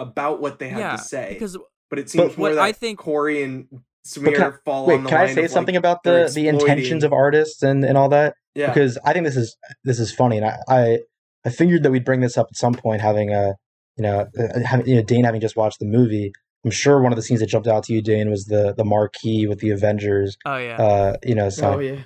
about 0.00 0.40
what 0.40 0.58
they 0.58 0.70
have 0.70 0.78
yeah, 0.80 0.96
to 0.96 1.02
say. 1.02 1.28
because 1.34 1.56
but 1.90 1.98
it 2.00 2.10
seems 2.10 2.30
But 2.30 2.38
more 2.38 2.54
that 2.54 2.58
I 2.58 2.72
think- 2.72 2.98
Corey 2.98 3.42
and 3.44 3.66
Samir 4.06 4.34
can- 4.36 4.54
fall 4.64 4.86
Wait, 4.86 4.96
on 4.96 5.04
the 5.04 5.10
can 5.10 5.20
I 5.20 5.32
say 5.34 5.44
of, 5.44 5.50
something 5.50 5.74
like, 5.74 5.80
about 5.80 6.02
the 6.02 6.30
the 6.34 6.48
intentions 6.48 7.04
of 7.04 7.12
artists 7.12 7.62
and 7.62 7.84
and 7.84 7.96
all 7.96 8.08
that? 8.08 8.34
Yeah, 8.54 8.68
Because 8.68 8.98
I 9.04 9.12
think 9.12 9.24
this 9.26 9.36
is 9.36 9.56
this 9.84 10.00
is 10.00 10.10
funny, 10.12 10.38
and 10.38 10.46
I 10.46 10.58
I, 10.68 10.98
I 11.44 11.50
figured 11.50 11.82
that 11.84 11.90
we'd 11.92 12.04
bring 12.04 12.20
this 12.20 12.36
up 12.36 12.46
at 12.50 12.56
some 12.56 12.74
point, 12.74 13.00
having 13.02 13.32
a 13.32 13.54
you 13.96 14.02
know 14.02 14.26
uh, 14.38 14.60
having, 14.64 14.88
you 14.88 14.96
know 14.96 15.02
Dane 15.02 15.24
having 15.24 15.40
just 15.40 15.56
watched 15.56 15.78
the 15.78 15.86
movie. 15.86 16.32
I'm 16.64 16.70
sure 16.72 17.00
one 17.00 17.12
of 17.12 17.16
the 17.16 17.22
scenes 17.22 17.38
that 17.40 17.46
jumped 17.46 17.68
out 17.68 17.84
to 17.84 17.92
you, 17.92 18.02
Dane, 18.02 18.30
was 18.30 18.46
the 18.46 18.74
the 18.76 18.84
marquee 18.84 19.46
with 19.46 19.60
the 19.60 19.70
Avengers. 19.70 20.36
oh 20.46 20.56
yeah, 20.56 20.76
Uh, 20.76 21.16
you 21.24 21.34
know, 21.34 21.50
so 21.50 21.74
oh 21.74 21.78
yeah. 21.78 22.00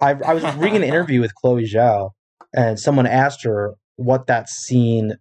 I, 0.00 0.10
I 0.24 0.34
was 0.34 0.44
reading 0.56 0.76
an 0.76 0.82
interview 0.94 1.20
with 1.20 1.34
Chloe 1.34 1.64
Zhao, 1.64 2.10
and 2.58 2.78
someone 2.80 3.06
asked 3.06 3.44
her 3.44 3.74
what 3.96 4.26
that 4.26 4.48
scene 4.48 5.14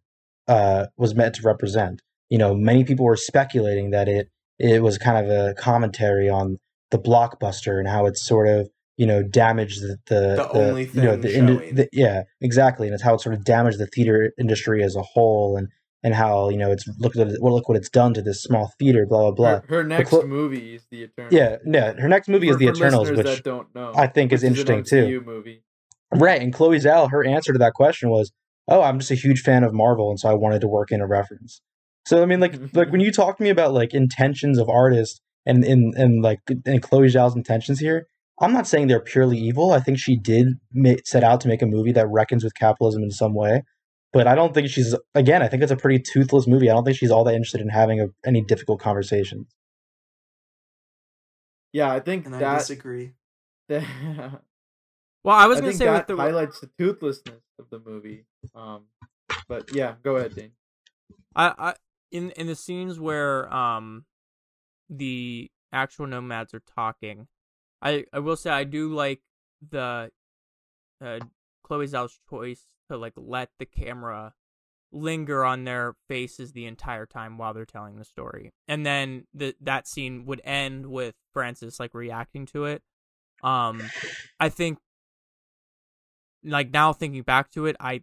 uh, 0.47 0.87
was 0.97 1.13
meant 1.13 1.35
to 1.35 1.41
represent. 1.43 2.01
You 2.29 2.39
know, 2.39 2.55
many 2.55 2.83
people 2.83 3.05
were 3.05 3.15
speculating 3.15 3.91
that 3.91 4.07
it 4.07 4.29
it 4.59 4.81
was 4.81 4.97
kind 4.97 5.23
of 5.23 5.29
a 5.31 5.53
commentary 5.53 6.29
on 6.29 6.57
the 6.89 6.97
blockbuster 6.97 7.77
and 7.77 7.87
how 7.87 8.05
it's 8.07 8.25
sort 8.25 8.47
of 8.47 8.67
you 8.97 9.05
know 9.05 9.21
damaged 9.21 9.81
the 9.81 9.97
the, 10.07 10.35
The 10.35 10.49
only 10.49 10.85
you 10.85 11.01
know 11.01 11.15
the, 11.15 11.37
indi- 11.37 11.71
the 11.71 11.89
yeah 11.93 12.23
exactly, 12.41 12.87
and 12.87 12.93
it's 12.95 13.03
how 13.03 13.13
it 13.13 13.21
sort 13.21 13.35
of 13.35 13.43
damaged 13.45 13.79
the 13.79 13.87
theater 13.87 14.33
industry 14.39 14.83
as 14.83 14.95
a 14.95 15.03
whole, 15.03 15.57
and 15.57 15.67
and 16.03 16.15
how 16.15 16.49
you 16.49 16.57
know 16.57 16.71
it's 16.71 16.85
look 16.97 17.15
at 17.15 17.27
well 17.39 17.53
look 17.53 17.69
what 17.69 17.77
it's 17.77 17.89
done 17.89 18.13
to 18.15 18.21
this 18.21 18.41
small 18.41 18.71
theater, 18.79 19.05
blah 19.07 19.29
blah 19.29 19.31
blah. 19.31 19.49
Her, 19.49 19.63
her 19.67 19.83
next 19.83 20.09
clo- 20.09 20.25
movie 20.25 20.75
is 20.75 20.87
The 20.89 21.03
Eternals. 21.03 21.33
Yeah, 21.33 21.57
yeah. 21.65 21.93
Her 21.93 22.07
next 22.09 22.27
movie 22.29 22.49
is 22.49 22.57
The 22.57 22.67
for 22.67 22.73
Eternals, 22.73 23.11
which 23.11 23.25
that 23.25 23.43
don't 23.43 23.73
know, 23.75 23.93
I 23.95 24.07
think 24.07 24.33
is 24.33 24.43
an 24.43 24.49
interesting 24.55 24.83
too. 24.83 25.21
Movie. 25.21 25.61
Right, 26.13 26.41
and 26.41 26.53
Chloe 26.53 26.77
Zhao, 26.77 27.11
her 27.11 27.25
answer 27.25 27.51
to 27.53 27.59
that 27.59 27.73
question 27.73 28.09
was, 28.09 28.31
"Oh, 28.67 28.81
I'm 28.81 28.99
just 28.99 29.11
a 29.11 29.15
huge 29.15 29.41
fan 29.41 29.63
of 29.63 29.73
Marvel, 29.73 30.09
and 30.09 30.19
so 30.19 30.29
I 30.29 30.33
wanted 30.33 30.61
to 30.61 30.67
work 30.67 30.91
in 30.91 31.01
a 31.01 31.07
reference." 31.07 31.61
So 32.05 32.23
I 32.23 32.25
mean, 32.25 32.39
like, 32.39 32.55
like 32.73 32.91
when 32.91 33.01
you 33.01 33.11
talk 33.11 33.37
to 33.37 33.43
me 33.43 33.49
about 33.49 33.73
like 33.73 33.93
intentions 33.93 34.57
of 34.57 34.69
artists 34.69 35.19
and 35.45 35.63
and 35.65 35.93
and 35.95 36.23
like 36.23 36.39
and 36.65 36.81
Chloe 36.81 37.07
Zhao's 37.07 37.35
intentions 37.35 37.79
here, 37.79 38.07
I'm 38.39 38.53
not 38.53 38.67
saying 38.67 38.87
they're 38.87 39.01
purely 39.01 39.37
evil. 39.37 39.71
I 39.73 39.79
think 39.79 39.99
she 39.99 40.15
did 40.15 40.47
ma- 40.73 40.93
set 41.03 41.23
out 41.23 41.41
to 41.41 41.47
make 41.47 41.61
a 41.61 41.65
movie 41.65 41.91
that 41.91 42.07
reckons 42.09 42.43
with 42.43 42.53
capitalism 42.53 43.03
in 43.03 43.11
some 43.11 43.33
way, 43.33 43.63
but 44.13 44.27
I 44.27 44.35
don't 44.35 44.53
think 44.53 44.69
she's 44.69 44.95
again. 45.15 45.41
I 45.41 45.49
think 45.49 45.63
it's 45.63 45.71
a 45.71 45.75
pretty 45.75 45.99
toothless 45.99 46.47
movie. 46.47 46.69
I 46.69 46.73
don't 46.73 46.85
think 46.85 46.97
she's 46.97 47.11
all 47.11 47.25
that 47.25 47.33
interested 47.33 47.61
in 47.61 47.69
having 47.69 47.99
a, 47.99 48.05
any 48.25 48.41
difficult 48.41 48.79
conversations. 48.79 49.47
Yeah, 51.73 51.91
I 51.91 51.99
think 51.99 52.25
and 52.25 52.35
I 52.35 52.39
that. 52.39 52.59
disagree. 52.59 53.13
that 53.67 53.83
well, 55.23 55.35
I 55.35 55.47
was 55.47 55.57
I 55.57 55.61
gonna 55.61 55.73
say 55.73 55.85
that 55.85 56.07
with 56.07 56.17
the 56.17 56.21
highlights 56.21 56.59
the 56.59 56.69
toothlessness 56.77 57.41
of 57.59 57.69
the 57.69 57.79
movie. 57.79 58.25
Um, 58.55 58.83
but 59.47 59.73
yeah, 59.73 59.95
go 60.03 60.17
ahead, 60.17 60.35
Dane. 60.35 60.51
I, 61.35 61.53
I 61.57 61.73
in 62.11 62.31
in 62.31 62.47
the 62.47 62.55
scenes 62.55 62.99
where 62.99 63.51
um 63.53 64.05
the 64.89 65.51
actual 65.71 66.07
nomads 66.07 66.53
are 66.53 66.61
talking, 66.75 67.27
I 67.81 68.05
I 68.13 68.19
will 68.19 68.37
say 68.37 68.49
I 68.49 68.63
do 68.63 68.93
like 68.93 69.21
the 69.69 70.11
uh 71.03 71.19
Chloe 71.63 71.87
Zhao's 71.87 72.19
choice 72.29 72.65
to 72.89 72.97
like 72.97 73.13
let 73.15 73.49
the 73.59 73.65
camera 73.65 74.33
linger 74.91 75.43
on 75.43 75.65
their 75.65 75.95
faces 76.07 76.53
the 76.53 76.65
entire 76.65 77.05
time 77.05 77.37
while 77.37 77.53
they're 77.53 77.65
telling 77.65 77.97
the 77.97 78.05
story. 78.05 78.53
And 78.67 78.85
then 78.85 79.27
the 79.33 79.55
that 79.61 79.87
scene 79.87 80.25
would 80.25 80.41
end 80.43 80.87
with 80.87 81.15
Frances 81.33 81.79
like 81.79 81.93
reacting 81.93 82.45
to 82.47 82.65
it. 82.65 82.81
Um 83.43 83.81
I 84.39 84.49
think 84.49 84.79
like 86.43 86.71
now 86.71 86.93
thinking 86.93 87.21
back 87.23 87.51
to 87.51 87.65
it, 87.65 87.75
I 87.79 88.01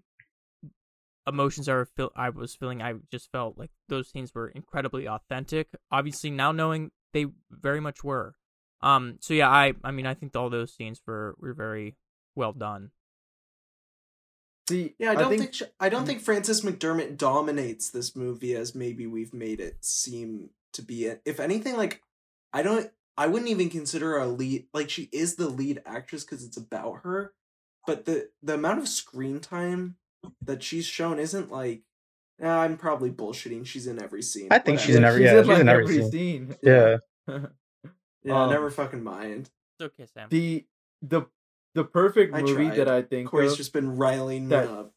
emotions 1.26 1.68
are 1.68 1.86
feel- 1.86 2.12
I 2.14 2.30
was 2.30 2.54
feeling, 2.54 2.82
I 2.82 2.94
just 3.10 3.30
felt 3.32 3.56
like 3.58 3.70
those 3.88 4.08
scenes 4.08 4.34
were 4.34 4.48
incredibly 4.48 5.08
authentic. 5.08 5.68
Obviously, 5.90 6.30
now 6.30 6.52
knowing 6.52 6.90
they 7.12 7.26
very 7.50 7.80
much 7.80 8.04
were. 8.04 8.34
Um. 8.82 9.16
So 9.20 9.34
yeah, 9.34 9.48
I 9.48 9.74
I 9.82 9.90
mean 9.90 10.06
I 10.06 10.14
think 10.14 10.36
all 10.36 10.50
those 10.50 10.74
scenes 10.74 11.00
were 11.06 11.34
were 11.38 11.54
very 11.54 11.96
well 12.34 12.52
done. 12.52 12.90
See, 14.68 14.94
Yeah, 14.98 15.12
I 15.12 15.14
don't 15.14 15.28
think, 15.28 15.40
think 15.42 15.54
sh 15.54 15.62
I 15.78 15.88
don't 15.90 16.06
think 16.06 16.20
Frances 16.20 16.62
McDermott 16.62 17.18
dominates 17.18 17.90
this 17.90 18.16
movie 18.16 18.54
as 18.54 18.74
maybe 18.74 19.06
we've 19.06 19.34
made 19.34 19.60
it 19.60 19.84
seem 19.84 20.50
to 20.72 20.82
be. 20.82 21.04
It. 21.04 21.20
If 21.24 21.38
anything, 21.38 21.76
like 21.76 22.02
I 22.52 22.62
don't, 22.62 22.90
I 23.16 23.26
wouldn't 23.26 23.50
even 23.50 23.68
consider 23.68 24.10
her 24.12 24.18
a 24.20 24.26
lead. 24.26 24.66
Like 24.72 24.88
she 24.88 25.08
is 25.12 25.36
the 25.36 25.48
lead 25.48 25.82
actress 25.84 26.24
because 26.24 26.44
it's 26.44 26.56
about 26.56 27.00
her, 27.02 27.34
but 27.86 28.04
the 28.04 28.30
the 28.42 28.54
amount 28.54 28.78
of 28.80 28.88
screen 28.88 29.40
time 29.40 29.96
that 30.42 30.62
she's 30.62 30.86
shown 30.86 31.18
isn't 31.18 31.50
like. 31.50 31.82
eh, 32.40 32.48
I'm 32.48 32.76
probably 32.76 33.10
bullshitting. 33.10 33.66
She's 33.66 33.86
in 33.86 34.02
every 34.02 34.22
scene. 34.22 34.48
I 34.50 34.58
think 34.58 34.80
she's 34.80 34.96
in 34.96 35.02
whatever. 35.02 35.16
every- 35.16 35.24
yeah, 35.24 35.42
she's 35.42 35.60
in 35.60 35.68
every 35.68 36.10
scene. 36.10 36.56
Yeah. 36.62 36.96
Yeah, 38.26 38.44
um, 38.44 38.50
never 38.50 38.70
fucking 38.70 39.02
mind. 39.04 39.50
It's 39.78 39.92
okay, 39.92 40.06
Sam. 40.06 40.28
the 40.30 40.64
the 41.02 41.22
the 41.74 41.84
perfect 41.84 42.34
I 42.34 42.40
movie 42.40 42.66
tried. 42.68 42.76
that 42.78 42.88
I 42.88 43.02
think 43.02 43.28
Corey's 43.28 43.52
of 43.52 43.58
just 43.58 43.74
been 43.74 43.96
riling 43.96 44.44
me 44.48 44.56
that- 44.56 44.68
up. 44.70 44.92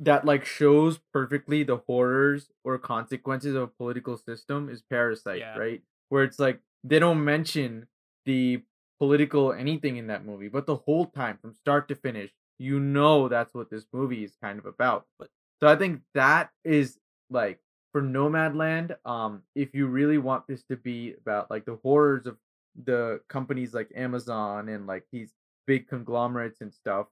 that 0.00 0.24
like 0.24 0.46
shows 0.46 0.98
perfectly 1.12 1.62
the 1.62 1.76
horrors 1.86 2.48
or 2.64 2.78
consequences 2.78 3.54
of 3.54 3.62
a 3.64 3.66
political 3.66 4.16
system 4.16 4.70
is 4.70 4.80
Parasite, 4.80 5.40
Yeah. 5.40 5.58
right? 5.58 5.82
Where 6.08 6.24
it's 6.24 6.38
like 6.38 6.60
they 6.84 6.98
don't 6.98 7.22
mention 7.22 7.86
the 8.24 8.62
political 8.98 9.52
anything 9.52 9.96
in 9.96 10.06
that 10.08 10.24
movie, 10.24 10.48
but 10.48 10.66
the 10.66 10.76
whole 10.76 11.06
time 11.06 11.38
from 11.40 11.54
start 11.54 11.88
to 11.88 11.94
finish, 11.94 12.30
you 12.58 12.80
know 12.80 13.28
that's 13.28 13.54
what 13.54 13.70
this 13.70 13.86
movie 13.92 14.24
is 14.24 14.36
kind 14.42 14.58
of 14.58 14.66
about. 14.66 15.06
But- 15.18 15.30
so 15.60 15.66
I 15.66 15.74
think 15.76 16.02
that 16.14 16.50
is 16.64 16.98
like 17.30 17.60
for 17.92 18.00
Nomadland, 18.02 18.96
um, 19.04 19.42
if 19.54 19.74
you 19.74 19.86
really 19.88 20.18
want 20.18 20.46
this 20.46 20.62
to 20.64 20.76
be 20.76 21.14
about 21.20 21.50
like 21.50 21.64
the 21.64 21.78
horrors 21.82 22.26
of 22.26 22.36
the 22.84 23.20
companies 23.28 23.74
like 23.74 23.90
Amazon 23.96 24.68
and 24.68 24.86
like 24.86 25.04
these 25.10 25.32
big 25.66 25.88
conglomerates 25.88 26.60
and 26.60 26.72
stuff, 26.72 27.06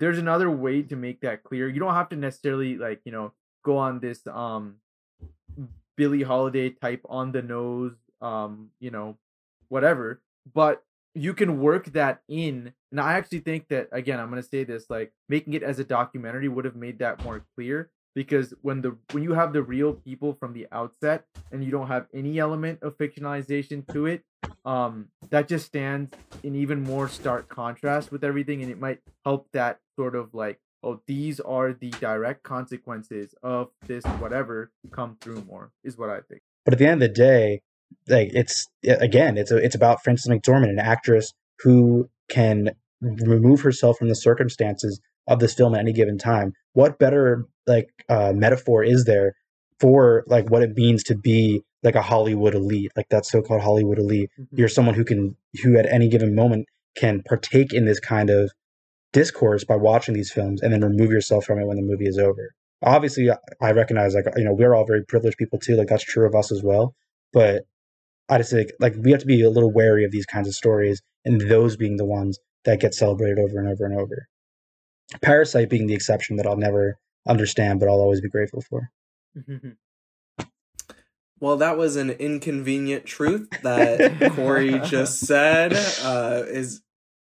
there's 0.00 0.18
another 0.18 0.50
way 0.50 0.82
to 0.82 0.96
make 0.96 1.20
that 1.20 1.44
clear. 1.44 1.68
You 1.68 1.78
don't 1.78 1.94
have 1.94 2.08
to 2.08 2.16
necessarily 2.16 2.76
like, 2.76 3.00
you 3.04 3.12
know, 3.12 3.32
go 3.64 3.76
on 3.76 4.00
this 4.00 4.26
um 4.26 4.76
Billie 5.96 6.22
Holiday 6.22 6.70
type 6.70 7.02
on 7.08 7.32
the 7.32 7.42
nose, 7.42 7.94
um, 8.20 8.70
you 8.80 8.90
know, 8.90 9.18
whatever. 9.68 10.20
But 10.54 10.82
you 11.14 11.34
can 11.34 11.60
work 11.60 11.86
that 11.92 12.22
in. 12.28 12.72
And 12.90 13.00
I 13.00 13.14
actually 13.14 13.40
think 13.40 13.68
that 13.68 13.88
again, 13.92 14.20
I'm 14.20 14.28
gonna 14.28 14.42
say 14.42 14.64
this, 14.64 14.86
like 14.88 15.12
making 15.28 15.54
it 15.54 15.62
as 15.62 15.78
a 15.78 15.84
documentary 15.84 16.48
would 16.48 16.64
have 16.64 16.76
made 16.76 16.98
that 17.00 17.22
more 17.24 17.44
clear 17.54 17.90
because 18.14 18.54
when 18.62 18.82
the 18.82 18.96
when 19.12 19.22
you 19.22 19.34
have 19.34 19.52
the 19.52 19.62
real 19.62 19.94
people 19.94 20.34
from 20.34 20.52
the 20.52 20.66
outset 20.72 21.24
and 21.50 21.64
you 21.64 21.70
don't 21.70 21.88
have 21.88 22.06
any 22.14 22.38
element 22.38 22.82
of 22.82 22.96
fictionalization 22.98 23.86
to 23.92 24.06
it, 24.06 24.24
um, 24.64 25.08
that 25.30 25.48
just 25.48 25.66
stands 25.66 26.12
in 26.42 26.54
even 26.54 26.82
more 26.82 27.08
stark 27.08 27.48
contrast 27.48 28.12
with 28.12 28.24
everything, 28.24 28.62
and 28.62 28.70
it 28.70 28.80
might 28.80 29.00
help 29.24 29.48
that 29.52 29.80
sort 29.96 30.14
of 30.14 30.34
like, 30.34 30.60
oh, 30.82 31.00
these 31.06 31.40
are 31.40 31.72
the 31.72 31.90
direct 31.90 32.42
consequences 32.42 33.34
of 33.42 33.70
this 33.86 34.04
whatever 34.18 34.70
come 34.90 35.16
through 35.20 35.42
more 35.44 35.72
is 35.84 35.96
what 35.96 36.10
I 36.10 36.20
think. 36.28 36.42
But 36.64 36.74
at 36.74 36.78
the 36.78 36.86
end 36.86 37.02
of 37.02 37.08
the 37.08 37.14
day, 37.14 37.62
like 38.08 38.30
it's 38.32 38.68
again, 38.84 39.36
it's 39.36 39.50
a, 39.50 39.56
it's 39.56 39.74
about 39.74 40.02
Frances 40.02 40.30
McDormand, 40.30 40.70
an 40.70 40.78
actress 40.78 41.32
who 41.60 42.08
can 42.28 42.70
remove 43.00 43.60
herself 43.60 43.98
from 43.98 44.08
the 44.08 44.14
circumstances 44.14 45.00
of 45.28 45.38
this 45.40 45.54
film 45.54 45.74
at 45.74 45.80
any 45.80 45.92
given 45.92 46.18
time. 46.18 46.52
What 46.72 46.98
better 46.98 47.46
like 47.66 47.88
uh, 48.08 48.32
metaphor 48.34 48.82
is 48.84 49.04
there 49.04 49.34
for 49.80 50.24
like 50.26 50.50
what 50.50 50.62
it 50.62 50.76
means 50.76 51.02
to 51.04 51.16
be 51.16 51.62
like 51.82 51.94
a 51.94 52.02
Hollywood 52.02 52.54
elite, 52.54 52.92
like 52.96 53.08
that 53.10 53.26
so-called 53.26 53.62
Hollywood 53.62 53.98
elite? 53.98 54.30
You're 54.52 54.68
someone 54.68 54.94
who 54.94 55.04
can 55.04 55.36
who 55.62 55.78
at 55.78 55.86
any 55.86 56.08
given 56.08 56.34
moment 56.34 56.66
can 56.96 57.22
partake 57.22 57.72
in 57.72 57.84
this 57.84 58.00
kind 58.00 58.30
of 58.30 58.50
discourse 59.12 59.64
by 59.64 59.76
watching 59.76 60.14
these 60.14 60.32
films 60.32 60.62
and 60.62 60.72
then 60.72 60.82
remove 60.82 61.10
yourself 61.10 61.44
from 61.44 61.58
it 61.58 61.66
when 61.66 61.76
the 61.76 61.82
movie 61.82 62.06
is 62.06 62.18
over. 62.18 62.54
Obviously, 62.82 63.30
I 63.60 63.72
recognize 63.72 64.14
like 64.14 64.24
you 64.36 64.44
know 64.44 64.54
we're 64.54 64.74
all 64.74 64.86
very 64.86 65.04
privileged 65.04 65.36
people 65.36 65.58
too. 65.58 65.76
Like 65.76 65.88
that's 65.88 66.04
true 66.04 66.26
of 66.26 66.34
us 66.34 66.50
as 66.50 66.62
well. 66.62 66.94
But 67.32 67.64
I 68.28 68.38
just 68.38 68.50
think 68.50 68.70
like 68.80 68.94
we 68.98 69.10
have 69.10 69.20
to 69.20 69.26
be 69.26 69.42
a 69.42 69.50
little 69.50 69.72
wary 69.72 70.04
of 70.04 70.10
these 70.10 70.26
kinds 70.26 70.48
of 70.48 70.54
stories 70.54 71.02
and 71.24 71.40
those 71.40 71.76
being 71.76 71.96
the 71.96 72.04
ones 72.04 72.38
that 72.64 72.80
get 72.80 72.94
celebrated 72.94 73.38
over 73.38 73.58
and 73.58 73.68
over 73.68 73.84
and 73.84 73.98
over. 73.98 74.28
Parasite 75.20 75.68
being 75.68 75.86
the 75.86 75.94
exception 75.94 76.36
that 76.36 76.46
I'll 76.46 76.56
never 76.56 76.98
understand, 77.28 77.80
but 77.80 77.88
I'll 77.88 78.00
always 78.00 78.20
be 78.20 78.28
grateful 78.28 78.62
for. 78.62 78.90
Well, 81.42 81.56
that 81.56 81.76
was 81.76 81.96
an 81.96 82.10
inconvenient 82.10 83.04
truth 83.04 83.50
that 83.62 84.32
Corey 84.36 84.78
just 84.84 85.18
said. 85.26 85.72
Uh, 86.00 86.44
his 86.44 86.82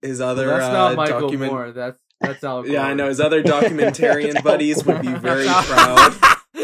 his 0.01 0.19
other 0.19 0.47
that's 0.47 0.65
uh, 0.65 0.73
not 0.73 0.95
Michael 0.95 1.21
document. 1.21 1.51
Moore. 1.51 1.71
That's 1.71 2.01
that's 2.19 2.43
Al. 2.43 2.67
Yeah, 2.67 2.87
I 2.87 2.95
know 2.95 3.07
his 3.07 3.19
other 3.19 3.43
documentarian 3.43 4.43
buddies 4.43 4.83
would 4.83 5.03
be 5.03 5.13
very 5.13 5.45
proud. 5.45 6.15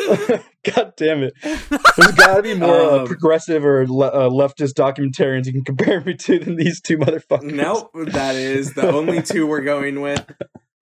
God 0.76 0.94
damn 0.98 1.24
it! 1.24 1.34
There's 1.42 2.12
got 2.16 2.38
to 2.38 2.42
be 2.44 2.54
more 2.56 2.70
uh, 2.76 3.00
Um, 3.02 3.08
progressive 3.08 3.66
or 3.66 3.86
le- 3.88 4.08
uh, 4.08 4.30
leftist 4.30 4.74
documentarians 4.74 5.46
you 5.46 5.54
can 5.54 5.64
compare 5.64 6.02
me 6.02 6.16
to 6.16 6.40
than 6.40 6.56
these 6.56 6.82
two 6.82 6.98
motherfuckers. 6.98 7.54
Nope, 7.54 7.92
that 8.08 8.36
is 8.36 8.74
the 8.74 8.90
only 8.92 9.22
two 9.22 9.48
we're 9.48 9.62
going 9.62 10.02
with. 10.02 10.26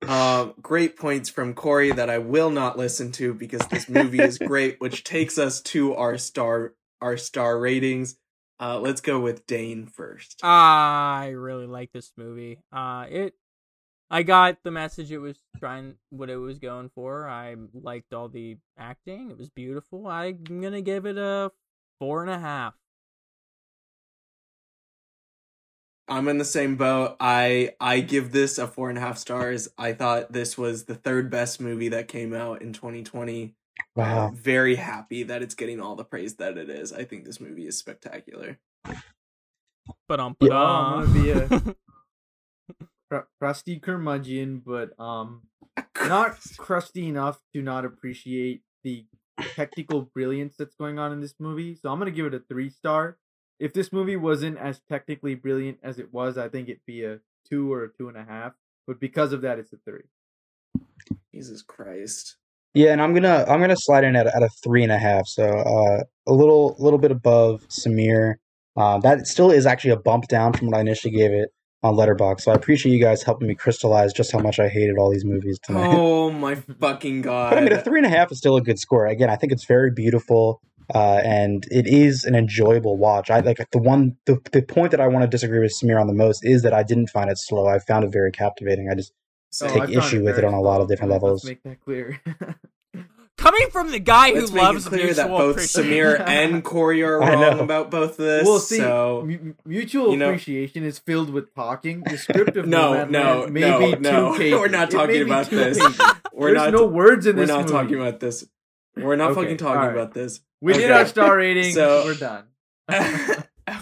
Um, 0.07 0.53
great 0.61 0.97
points 0.97 1.29
from 1.29 1.53
Corey 1.53 1.91
that 1.91 2.09
I 2.09 2.17
will 2.17 2.49
not 2.49 2.77
listen 2.77 3.11
to 3.13 3.33
because 3.33 3.65
this 3.67 3.87
movie 3.87 4.19
is 4.21 4.37
great, 4.47 4.81
which 4.81 5.03
takes 5.03 5.37
us 5.37 5.61
to 5.61 5.95
our 5.95 6.17
star 6.17 6.73
our 7.01 7.17
star 7.17 7.59
ratings. 7.59 8.15
Uh, 8.59 8.79
let's 8.79 9.01
go 9.01 9.19
with 9.19 9.45
Dane 9.47 9.85
first. 9.87 10.39
I 10.43 11.29
really 11.35 11.65
like 11.67 11.91
this 11.91 12.11
movie. 12.15 12.59
Uh, 12.71 13.05
it, 13.09 13.33
I 14.13 14.21
got 14.21 14.57
the 14.63 14.69
message 14.69 15.11
it 15.11 15.17
was 15.17 15.39
trying, 15.57 15.95
what 16.11 16.29
it 16.29 16.35
was 16.37 16.59
going 16.59 16.91
for. 16.93 17.27
I 17.27 17.55
liked 17.73 18.13
all 18.13 18.29
the 18.29 18.57
acting. 18.77 19.31
It 19.31 19.39
was 19.39 19.49
beautiful. 19.49 20.05
I'm 20.05 20.43
gonna 20.43 20.81
give 20.81 21.07
it 21.07 21.17
a 21.17 21.51
four 21.99 22.21
and 22.21 22.29
a 22.29 22.37
half. 22.37 22.75
I'm 26.07 26.27
in 26.27 26.37
the 26.37 26.45
same 26.45 26.75
boat. 26.75 27.15
I 27.19 27.71
I 27.79 28.01
give 28.01 28.31
this 28.31 28.59
a 28.59 28.67
four 28.67 28.89
and 28.89 28.99
a 28.99 29.01
half 29.01 29.17
stars. 29.17 29.67
I 29.79 29.93
thought 29.93 30.31
this 30.31 30.59
was 30.59 30.83
the 30.83 30.93
third 30.93 31.31
best 31.31 31.59
movie 31.59 31.89
that 31.89 32.07
came 32.07 32.35
out 32.35 32.61
in 32.61 32.71
2020. 32.71 33.55
Wow. 33.95 34.27
I'm 34.27 34.35
very 34.35 34.75
happy 34.75 35.23
that 35.23 35.41
it's 35.41 35.55
getting 35.55 35.81
all 35.81 35.95
the 35.95 36.05
praise 36.05 36.35
that 36.35 36.55
it 36.59 36.69
is. 36.69 36.93
I 36.93 37.03
think 37.03 37.25
this 37.25 37.41
movie 37.41 37.65
is 37.65 37.79
spectacular. 37.79 38.59
But 40.07 40.19
um, 40.19 40.35
Yeah, 40.39 40.53
I'm 40.61 41.05
gonna 41.07 41.23
be 41.23 41.31
a- 41.31 41.75
Cr- 43.13 43.27
crusty 43.39 43.79
curmudgeon, 43.79 44.63
but 44.65 44.99
um, 44.99 45.43
not 46.07 46.37
crusty 46.57 47.07
enough 47.07 47.39
to 47.53 47.61
not 47.61 47.85
appreciate 47.85 48.63
the 48.83 49.05
technical 49.55 50.01
brilliance 50.01 50.55
that's 50.57 50.75
going 50.75 50.97
on 50.97 51.11
in 51.11 51.21
this 51.21 51.35
movie. 51.39 51.75
So 51.75 51.89
I'm 51.89 51.99
gonna 51.99 52.11
give 52.11 52.25
it 52.25 52.33
a 52.33 52.39
three 52.39 52.69
star. 52.69 53.17
If 53.59 53.73
this 53.73 53.93
movie 53.93 54.15
wasn't 54.15 54.57
as 54.57 54.81
technically 54.89 55.35
brilliant 55.35 55.77
as 55.83 55.99
it 55.99 56.11
was, 56.11 56.39
I 56.39 56.49
think 56.49 56.69
it'd 56.69 56.85
be 56.87 57.03
a 57.03 57.19
two 57.47 57.71
or 57.71 57.83
a 57.83 57.93
two 57.93 58.09
and 58.09 58.17
a 58.17 58.23
half. 58.23 58.53
But 58.87 58.99
because 58.99 59.31
of 59.31 59.41
that, 59.41 59.59
it's 59.59 59.73
a 59.73 59.77
three. 59.85 60.05
Jesus 61.33 61.61
Christ. 61.61 62.37
Yeah, 62.73 62.93
and 62.93 63.01
I'm 63.01 63.13
gonna 63.13 63.45
I'm 63.47 63.61
gonna 63.61 63.77
slide 63.77 64.05
in 64.05 64.15
at, 64.15 64.25
at 64.25 64.41
a 64.41 64.49
three 64.63 64.81
and 64.81 64.91
a 64.91 64.97
half, 64.97 65.27
so 65.27 65.43
uh, 65.45 66.03
a 66.25 66.33
little 66.33 66.75
little 66.79 66.99
bit 66.99 67.11
above 67.11 67.67
Samir. 67.67 68.35
Uh, 68.75 68.97
that 69.01 69.27
still 69.27 69.51
is 69.51 69.67
actually 69.67 69.91
a 69.91 69.97
bump 69.97 70.27
down 70.27 70.51
from 70.51 70.67
what 70.67 70.77
I 70.77 70.81
initially 70.81 71.13
gave 71.13 71.31
it 71.31 71.49
on 71.83 71.95
Letterboxd. 71.95 72.41
So 72.41 72.51
I 72.51 72.55
appreciate 72.55 72.93
you 72.93 73.01
guys 73.03 73.23
helping 73.23 73.47
me 73.47 73.55
crystallize 73.55 74.13
just 74.13 74.31
how 74.31 74.39
much 74.39 74.59
I 74.59 74.69
hated 74.69 74.97
all 74.97 75.11
these 75.11 75.25
movies 75.25 75.59
tonight. 75.61 75.93
Oh 75.93 76.31
my 76.45 76.55
fucking 76.55 77.21
god. 77.21 77.49
but 77.51 77.57
I 77.57 77.61
mean, 77.61 77.73
a 77.73 77.81
three 77.81 77.99
and 77.99 78.05
a 78.05 78.09
half 78.09 78.31
is 78.31 78.37
still 78.37 78.55
a 78.55 78.61
good 78.61 78.79
score. 78.79 79.05
Again, 79.05 79.29
I 79.29 79.35
think 79.35 79.51
it's 79.51 79.65
very 79.65 79.91
beautiful, 79.91 80.61
uh, 80.93 81.21
and 81.23 81.65
it 81.69 81.85
is 81.85 82.23
an 82.23 82.35
enjoyable 82.35 82.97
watch. 82.97 83.29
I 83.29 83.41
like 83.41 83.57
the 83.71 83.79
one 83.79 84.15
the, 84.25 84.39
the 84.51 84.61
point 84.61 84.91
that 84.91 85.01
I 85.01 85.07
want 85.07 85.23
to 85.23 85.27
disagree 85.27 85.59
with 85.59 85.73
Samir 85.73 85.99
on 85.99 86.07
the 86.07 86.13
most 86.13 86.45
is 86.45 86.61
that 86.63 86.73
I 86.73 86.83
didn't 86.83 87.09
find 87.09 87.29
it 87.29 87.37
slow. 87.37 87.67
I 87.67 87.79
found 87.79 88.05
it 88.05 88.11
very 88.11 88.31
captivating. 88.31 88.89
I 88.89 88.95
just 88.95 89.11
So 89.51 89.67
take 89.67 89.89
issue 89.89 90.23
with 90.23 90.37
it 90.37 90.45
on 90.45 90.53
a 90.53 90.61
lot 90.61 90.79
of 90.81 90.87
different 90.87 91.11
levels. 91.11 91.43
make 91.43 91.63
that 91.63 91.81
clear. 91.81 92.19
coming 93.37 93.69
from 93.71 93.91
the 93.91 93.99
guy 93.99 94.31
who 94.33 94.39
let's 94.41 94.51
make 94.51 94.61
loves 94.63 94.85
it 94.85 94.89
clear 94.89 95.13
that 95.13 95.27
mutual 95.29 95.37
both 95.37 95.55
appreciation- 95.57 95.91
Samir 95.91 96.19
and 96.27 96.63
Corey 96.63 97.03
are 97.03 97.19
wrong 97.19 97.59
about 97.59 97.91
both 97.91 98.11
of 98.11 98.17
this. 98.17 98.45
well, 98.47 98.59
see, 98.59 98.77
so 98.77 99.23
mu- 99.25 99.53
mutual 99.65 100.11
you 100.11 100.17
know- 100.17 100.29
appreciation 100.29 100.83
is 100.83 100.99
filled 100.99 101.29
with 101.31 101.53
talking. 101.55 102.01
Descriptive 102.03 102.65
No, 102.67 103.05
no, 103.05 103.47
may 103.47 103.61
no, 103.61 103.79
be 103.79 103.95
no. 103.99 104.37
pages. 104.37 104.59
We're 104.59 104.67
not 104.69 104.91
talking 104.91 105.21
about 105.23 105.49
this. 105.49 105.77
we're 106.31 106.53
There's 106.53 106.71
not 106.71 106.73
no 106.73 106.85
words 106.85 107.25
in 107.27 107.35
this. 107.35 107.49
we're 107.49 107.55
not 107.55 107.61
movie. 107.65 107.71
talking 107.73 107.95
about 107.99 108.19
this. 108.19 108.45
We're 108.95 109.15
not 109.15 109.31
Okay, 109.31 109.41
fucking 109.41 109.57
talking 109.57 109.77
alright. 109.81 109.95
about 109.95 110.13
this. 110.13 110.39
We 110.61 110.73
did 110.73 110.91
our 110.91 111.05
star 111.05 111.35
rating. 111.37 111.73
So- 111.73 112.03
we're 112.05 112.15
done. 112.15 112.45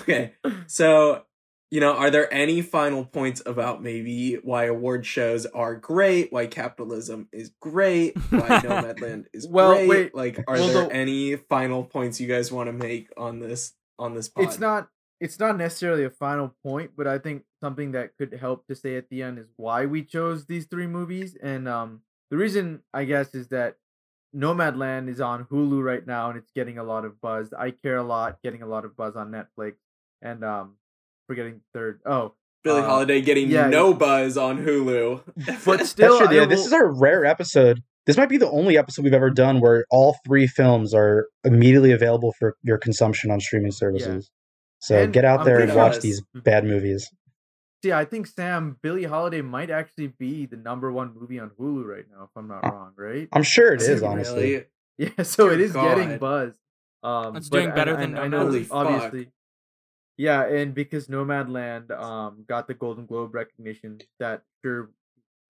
okay. 0.02 0.34
So, 0.68 1.24
you 1.72 1.80
know, 1.80 1.94
are 1.94 2.12
there 2.12 2.32
any 2.34 2.62
final 2.62 3.06
points 3.06 3.42
about 3.46 3.82
maybe 3.82 4.36
why 4.44 4.66
award 4.66 5.06
shows 5.06 5.46
are 5.48 5.74
great, 5.76 6.32
why 6.32 6.46
capitalism 6.46 7.30
is 7.32 7.52
great, 7.62 8.16
why 8.30 8.48
Nomadland 8.64 9.26
is 9.34 9.48
Well, 9.48 9.74
great? 9.76 9.88
wait. 9.90 10.16
Like, 10.16 10.40
are 10.48 10.56
Well, 10.56 10.68
there 10.68 10.88
the- 10.90 10.94
any 10.94 11.36
final 11.38 11.84
points 11.86 12.20
you 12.22 12.28
guys 12.28 12.52
want 12.52 12.68
to 12.68 12.74
make 12.74 13.08
on 13.18 13.40
this 13.40 13.74
on 13.98 14.14
this 14.14 14.28
pod? 14.30 14.44
it's 14.46 14.60
not 14.60 14.90
it's 15.22 15.40
not 15.40 15.56
necessarily 15.58 16.04
a 16.04 16.10
final 16.10 16.54
point, 16.64 16.92
but 16.98 17.06
I 17.08 17.20
think 17.20 17.44
something 17.62 17.92
that 17.94 18.18
could 18.18 18.34
help 18.34 18.66
to 18.68 18.76
say 18.76 18.96
at 18.98 19.08
the 19.10 19.22
end 19.24 19.38
is 19.40 19.48
why 19.56 19.86
we 19.86 20.04
chose 20.04 20.48
these 20.48 20.66
three 20.66 20.88
movies. 20.88 21.38
And 21.42 21.68
um 21.70 22.02
the 22.32 22.38
reason 22.38 22.82
I 22.94 23.06
guess 23.06 23.34
is 23.36 23.48
that 23.50 23.76
Nomadland 24.36 25.10
is 25.10 25.20
on 25.22 25.46
Hulu 25.46 25.84
right 25.84 26.06
now 26.06 26.30
and 26.30 26.38
it's 26.38 26.52
getting 26.52 26.78
a 26.78 26.84
lot 26.84 27.06
of 27.06 27.20
buzz. 27.22 27.54
I 27.54 27.72
care 27.72 27.98
a 27.98 28.04
lot, 28.04 28.42
getting 28.42 28.62
a 28.62 28.66
lot 28.68 28.86
of 28.86 28.96
buzz 28.96 29.16
on 29.16 29.32
Netflix. 29.32 29.74
And 30.22 30.44
um 30.44 30.76
forgetting 31.32 31.62
third 31.74 32.02
oh 32.06 32.34
Billie 32.64 32.82
uh, 32.82 32.86
Holiday 32.86 33.22
getting 33.22 33.50
yeah. 33.50 33.68
no 33.70 33.94
buzz 33.94 34.38
on 34.38 34.64
Hulu. 34.64 35.64
but 35.66 35.86
still 35.88 36.20
true. 36.20 36.36
Yeah, 36.36 36.46
this 36.46 36.66
is 36.66 36.74
our 36.74 36.94
rare 36.94 37.26
episode. 37.26 37.82
This 38.06 38.18
might 38.18 38.30
be 38.30 38.38
the 38.38 38.50
only 38.50 38.78
episode 38.78 39.04
we've 39.04 39.14
ever 39.14 39.30
done 39.30 39.62
where 39.62 39.86
all 39.90 40.18
three 40.26 40.46
films 40.46 40.94
are 40.94 41.28
immediately 41.44 41.92
available 41.92 42.34
for 42.38 42.56
your 42.64 42.78
consumption 42.78 43.32
on 43.32 43.40
streaming 43.40 43.72
services. 43.72 44.30
So 44.80 45.04
And 45.04 45.14
get 45.14 45.24
out 45.24 45.46
there 45.46 45.60
and 45.60 45.74
watch 45.74 45.94
honest- 45.94 46.02
these 46.02 46.22
bad 46.34 46.66
movies. 46.66 47.10
See, 47.84 47.92
I 47.92 48.06
think 48.06 48.28
Sam 48.28 48.78
Billie 48.84 49.06
Holiday 49.06 49.42
might 49.42 49.72
actually 49.72 50.14
be 50.20 50.46
the 50.46 50.58
number 50.58 50.92
one 50.92 51.16
movie 51.16 51.40
on 51.40 51.50
Hulu 51.60 51.84
right 51.84 52.06
now, 52.12 52.26
if 52.26 52.30
I'm 52.36 52.48
not 52.48 52.64
wrong, 52.64 52.92
right? 52.96 53.28
I'm 53.34 53.42
sure 53.42 53.74
it 53.74 53.82
Is 53.82 53.90
is, 53.90 54.04
honestly. 54.04 54.52
really? 54.52 54.66
Yeah, 54.98 55.24
so 55.24 55.46
Dear 55.46 55.54
it 55.54 55.62
is 55.62 55.74
getting 55.74 56.20
buzz. 56.20 56.54
Um, 57.02 57.36
It's 57.36 57.50
doing 57.50 57.72
better 57.74 57.98
I, 57.98 58.02
than 58.02 58.20
I 58.20 58.28
know, 58.28 58.42
Holy 58.42 58.64
fuck. 58.64 59.12
Yeah, 60.22 60.46
and 60.46 60.76
because 60.76 61.08
Nomadland 61.08 61.90
um 61.92 62.46
got 62.48 62.68
the 62.68 62.76
Golden 62.76 63.06
Globe 63.06 63.34
recognition, 63.34 64.00
that 64.20 64.44
sure 64.64 64.92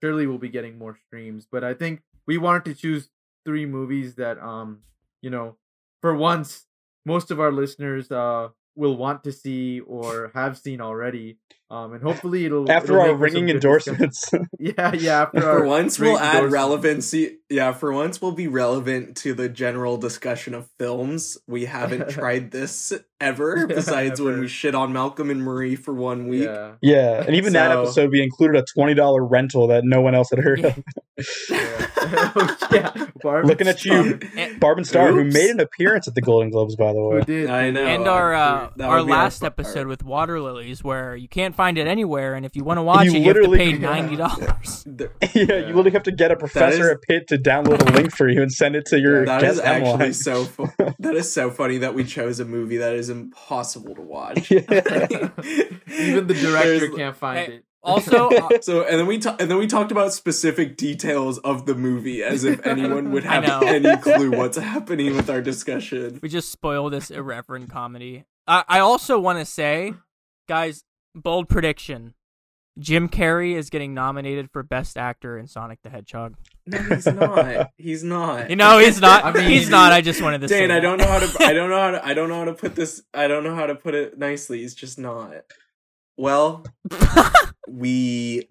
surely 0.01 0.27
will 0.27 0.37
be 0.39 0.49
getting 0.49 0.77
more 0.77 0.97
streams. 1.07 1.47
But 1.51 1.63
I 1.63 1.73
think 1.73 2.01
we 2.27 2.37
wanted 2.37 2.65
to 2.65 2.75
choose 2.75 3.09
three 3.45 3.65
movies 3.65 4.15
that 4.15 4.39
um 4.39 4.79
you 5.21 5.29
know 5.29 5.57
for 6.01 6.15
once 6.15 6.67
most 7.05 7.31
of 7.31 7.39
our 7.39 7.51
listeners 7.51 8.11
uh 8.11 8.49
will 8.75 8.95
want 8.95 9.23
to 9.25 9.31
see 9.33 9.81
or 9.81 10.31
have 10.35 10.57
seen 10.57 10.79
already. 10.81 11.37
Um, 11.71 11.93
and 11.93 12.03
hopefully 12.03 12.43
it'll 12.45 12.69
After 12.69 12.93
it'll 12.99 13.01
our 13.01 13.07
make 13.07 13.19
for 13.19 13.29
some 13.29 13.35
ringing 13.35 13.49
endorsements. 13.55 14.29
Yeah, 14.59 14.93
yeah. 14.93 15.21
After 15.23 15.41
For 15.41 15.49
our 15.49 15.65
once, 15.65 15.97
we'll 15.97 16.19
add 16.19 16.35
endorsement. 16.43 16.53
relevancy. 16.53 17.37
Yeah, 17.49 17.71
for 17.71 17.91
once, 17.93 18.21
we'll 18.21 18.31
be 18.33 18.47
relevant 18.47 19.17
to 19.17 19.33
the 19.33 19.49
general 19.49 19.97
discussion 19.97 20.53
of 20.53 20.69
films. 20.77 21.37
We 21.47 21.65
haven't 21.65 22.09
tried 22.11 22.51
this 22.51 22.93
ever, 23.19 23.65
besides 23.67 24.21
when 24.21 24.33
Ever. 24.33 24.41
we 24.41 24.47
shit 24.47 24.75
on 24.75 24.93
Malcolm 24.93 25.29
and 25.31 25.41
Marie 25.43 25.75
for 25.75 25.93
one 25.93 26.27
week. 26.27 26.43
Yeah. 26.43 26.73
yeah, 26.81 27.23
and 27.25 27.35
even 27.35 27.53
that 27.53 27.71
episode, 27.71 28.11
we 28.11 28.21
included 28.21 28.57
a 28.57 28.65
twenty 28.65 28.93
dollar 28.93 29.23
rental 29.25 29.67
that 29.67 29.83
no 29.85 30.01
one 30.01 30.13
else 30.13 30.29
had 30.29 30.39
heard 30.39 30.63
of. 30.65 30.77
yeah. 31.49 31.87
Oh, 32.33 32.57
yeah. 32.71 33.07
Barb 33.21 33.45
Looking 33.45 33.67
at 33.67 33.83
you, 33.85 34.19
And- 34.35 34.59
Barb 34.59 34.83
Star, 34.85 35.11
who 35.11 35.23
made 35.23 35.49
an 35.51 35.59
appearance 35.59 36.07
at 36.07 36.15
the 36.15 36.21
Golden 36.21 36.49
Globes, 36.49 36.75
by 36.75 36.93
the 36.93 36.99
Who 36.99 37.09
way. 37.09 37.21
did? 37.21 37.49
I 37.49 37.69
know. 37.69 37.85
and 37.85 38.07
our 38.07 38.33
I'm 38.33 38.41
uh, 38.41 38.59
our 38.59 38.67
would 38.67 38.75
be 38.77 38.83
our 38.83 39.01
last 39.03 39.41
part. 39.41 39.53
episode 39.53 39.87
with 39.87 40.03
water 40.03 40.39
lilies, 40.39 40.83
where 40.83 41.15
you 41.15 41.27
can't 41.27 41.55
find 41.63 41.77
it 41.77 41.85
anywhere, 41.87 42.33
and 42.35 42.43
if 42.45 42.55
you 42.55 42.63
want 42.63 42.77
to 42.77 42.81
watch 42.81 43.05
You 43.05 43.11
it, 43.13 43.19
you 43.19 43.27
have 43.27 43.35
to 43.35 43.41
literally 43.47 43.57
pay 43.73 43.77
ninety 43.77 44.15
dollars. 44.15 44.85
Yeah, 44.99 45.07
Yeah. 45.35 45.55
you 45.67 45.73
literally 45.77 45.91
have 45.91 46.03
to 46.03 46.11
get 46.11 46.31
a 46.31 46.35
professor 46.35 46.85
is- 46.85 46.95
at 46.95 47.01
Pitt 47.07 47.27
to 47.27 47.37
download 47.37 47.79
a 47.87 47.91
link 47.97 48.15
for 48.15 48.27
you 48.27 48.41
and 48.41 48.51
send 48.51 48.75
it 48.75 48.85
to 48.87 48.99
your 48.99 49.25
That 49.25 49.41
guest 49.41 49.53
is 49.55 49.59
actually 49.59 49.97
line. 50.05 50.13
so. 50.13 50.45
Fu- 50.53 50.67
that 50.99 51.15
is 51.15 51.31
so 51.31 51.51
funny 51.51 51.77
that 51.79 51.93
we 51.93 52.03
chose 52.03 52.39
a 52.39 52.45
movie 52.45 52.77
that 52.77 52.93
is 52.95 53.09
impossible 53.09 53.93
to 53.95 54.01
watch. 54.01 54.49
Yeah. 54.51 54.61
Even 55.87 56.27
the 56.27 56.33
director 56.33 56.79
There's- 56.79 56.95
can't 56.95 57.15
find 57.17 57.39
Hey, 57.39 57.53
it. 57.57 57.65
Also, 57.83 58.29
uh, 58.29 58.49
So 58.61 58.83
and 58.83 58.99
then 58.99 59.07
we 59.07 59.17
ta- 59.17 59.35
and 59.39 59.49
then 59.49 59.57
we 59.57 59.65
talked 59.67 59.91
about 59.91 60.13
specific 60.13 60.77
details 60.77 61.39
of 61.39 61.65
the 61.65 61.73
movie 61.73 62.21
as 62.23 62.43
if 62.43 62.63
anyone 62.65 63.11
would 63.11 63.23
have 63.23 63.43
any 63.63 63.97
clue 63.97 64.29
what's 64.31 64.57
happening 64.57 65.15
with 65.15 65.29
our 65.31 65.41
discussion. 65.41 66.19
we 66.21 66.29
just 66.29 66.51
spoil 66.51 66.89
this 66.91 67.09
irreverent 67.09 67.69
comedy. 67.71 68.25
I, 68.47 68.63
I 68.67 68.79
also 68.79 69.19
want 69.19 69.39
to 69.39 69.45
say, 69.45 69.93
guys, 70.47 70.83
bold 71.15 71.49
prediction: 71.49 72.13
Jim 72.79 73.09
Carrey 73.09 73.55
is 73.55 73.69
getting 73.69 73.93
nominated 73.93 74.49
for 74.51 74.63
Best 74.63 74.97
Actor 74.97 75.37
in 75.37 75.47
Sonic 75.47 75.79
the 75.83 75.89
Hedgehog. 75.89 76.35
No, 76.67 76.77
he's 76.83 77.05
not. 77.07 77.69
He's 77.77 78.03
not. 78.03 78.49
You 78.49 78.55
know, 78.55 78.77
he's 78.79 79.01
not. 79.01 79.25
I 79.25 79.31
mean- 79.33 79.49
he's 79.49 79.69
not. 79.69 79.91
I 79.91 80.01
just 80.01 80.21
wanted 80.21 80.41
to 80.41 80.47
say. 80.47 80.61
Dan, 80.61 80.71
I 80.71 80.79
don't 80.79 80.97
know 80.97 81.07
how 81.07 81.19
to. 81.19 81.43
I 81.45 81.53
don't 81.53 81.69
know 81.71 81.79
how 81.79 81.91
to. 81.91 82.05
I 82.05 82.13
don't 82.13 82.29
know 82.29 82.39
how 82.39 82.45
to 82.45 82.53
put 82.53 82.75
this. 82.75 83.01
I 83.13 83.27
don't 83.27 83.43
know 83.43 83.55
how 83.55 83.65
to 83.65 83.75
put 83.75 83.93
it 83.95 84.17
nicely. 84.17 84.59
He's 84.61 84.75
just 84.75 84.97
not. 84.99 85.33
Well, 86.17 86.65
we 87.67 88.47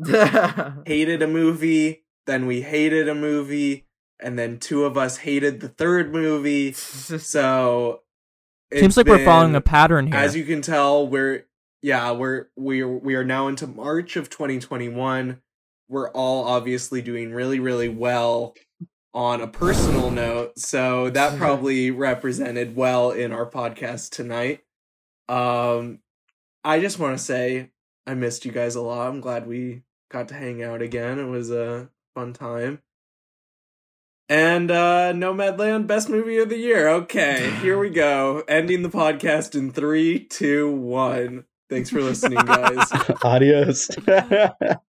hated 0.86 1.22
a 1.22 1.26
movie, 1.26 2.04
then 2.26 2.46
we 2.46 2.62
hated 2.62 3.08
a 3.08 3.14
movie, 3.14 3.86
and 4.20 4.38
then 4.38 4.58
two 4.58 4.84
of 4.84 4.96
us 4.96 5.18
hated 5.18 5.60
the 5.60 5.68
third 5.68 6.12
movie. 6.12 6.72
So 6.72 8.00
it's 8.70 8.80
Seems 8.80 8.96
like 8.96 9.06
we're 9.06 9.24
following 9.24 9.54
a 9.54 9.60
pattern 9.60 10.06
here. 10.08 10.16
As 10.16 10.34
you 10.34 10.44
can 10.44 10.62
tell, 10.62 11.06
we're 11.06 11.46
yeah, 11.82 12.12
we're 12.12 12.46
we're 12.56 12.88
we 12.88 13.14
are 13.14 13.24
now 13.24 13.48
into 13.48 13.66
March 13.66 14.16
of 14.16 14.28
2021. 14.30 15.40
We're 15.88 16.10
all 16.10 16.44
obviously 16.46 17.02
doing 17.02 17.32
really 17.32 17.58
really 17.58 17.88
well 17.88 18.54
on 19.12 19.40
a 19.40 19.48
personal 19.48 20.10
note, 20.10 20.58
so 20.58 21.10
that 21.10 21.38
probably 21.38 21.90
represented 21.90 22.76
well 22.76 23.10
in 23.10 23.32
our 23.32 23.46
podcast 23.48 24.10
tonight. 24.10 24.62
Um 25.28 26.00
I 26.62 26.80
just 26.80 26.98
want 26.98 27.16
to 27.16 27.24
say 27.24 27.70
I 28.06 28.14
missed 28.14 28.44
you 28.44 28.52
guys 28.52 28.74
a 28.74 28.82
lot. 28.82 29.08
I'm 29.08 29.20
glad 29.20 29.46
we 29.46 29.82
got 30.10 30.28
to 30.28 30.34
hang 30.34 30.62
out 30.62 30.82
again. 30.82 31.18
It 31.18 31.24
was 31.28 31.50
a 31.50 31.88
fun 32.14 32.34
time. 32.34 32.82
And 34.28 34.70
uh 34.70 35.12
Nomadland 35.14 35.86
best 35.86 36.10
movie 36.10 36.38
of 36.38 36.50
the 36.50 36.58
year. 36.58 36.88
Okay, 36.88 37.50
here 37.62 37.78
we 37.78 37.88
go. 38.06 38.44
Ending 38.46 38.82
the 38.82 38.90
podcast 38.90 39.54
in 39.54 39.72
three, 39.72 40.18
two, 40.20 40.70
one. 40.70 41.46
Thanks 41.70 41.88
for 41.88 42.02
listening, 42.02 42.44
guys. 42.44 42.92
Adios. 43.24 43.88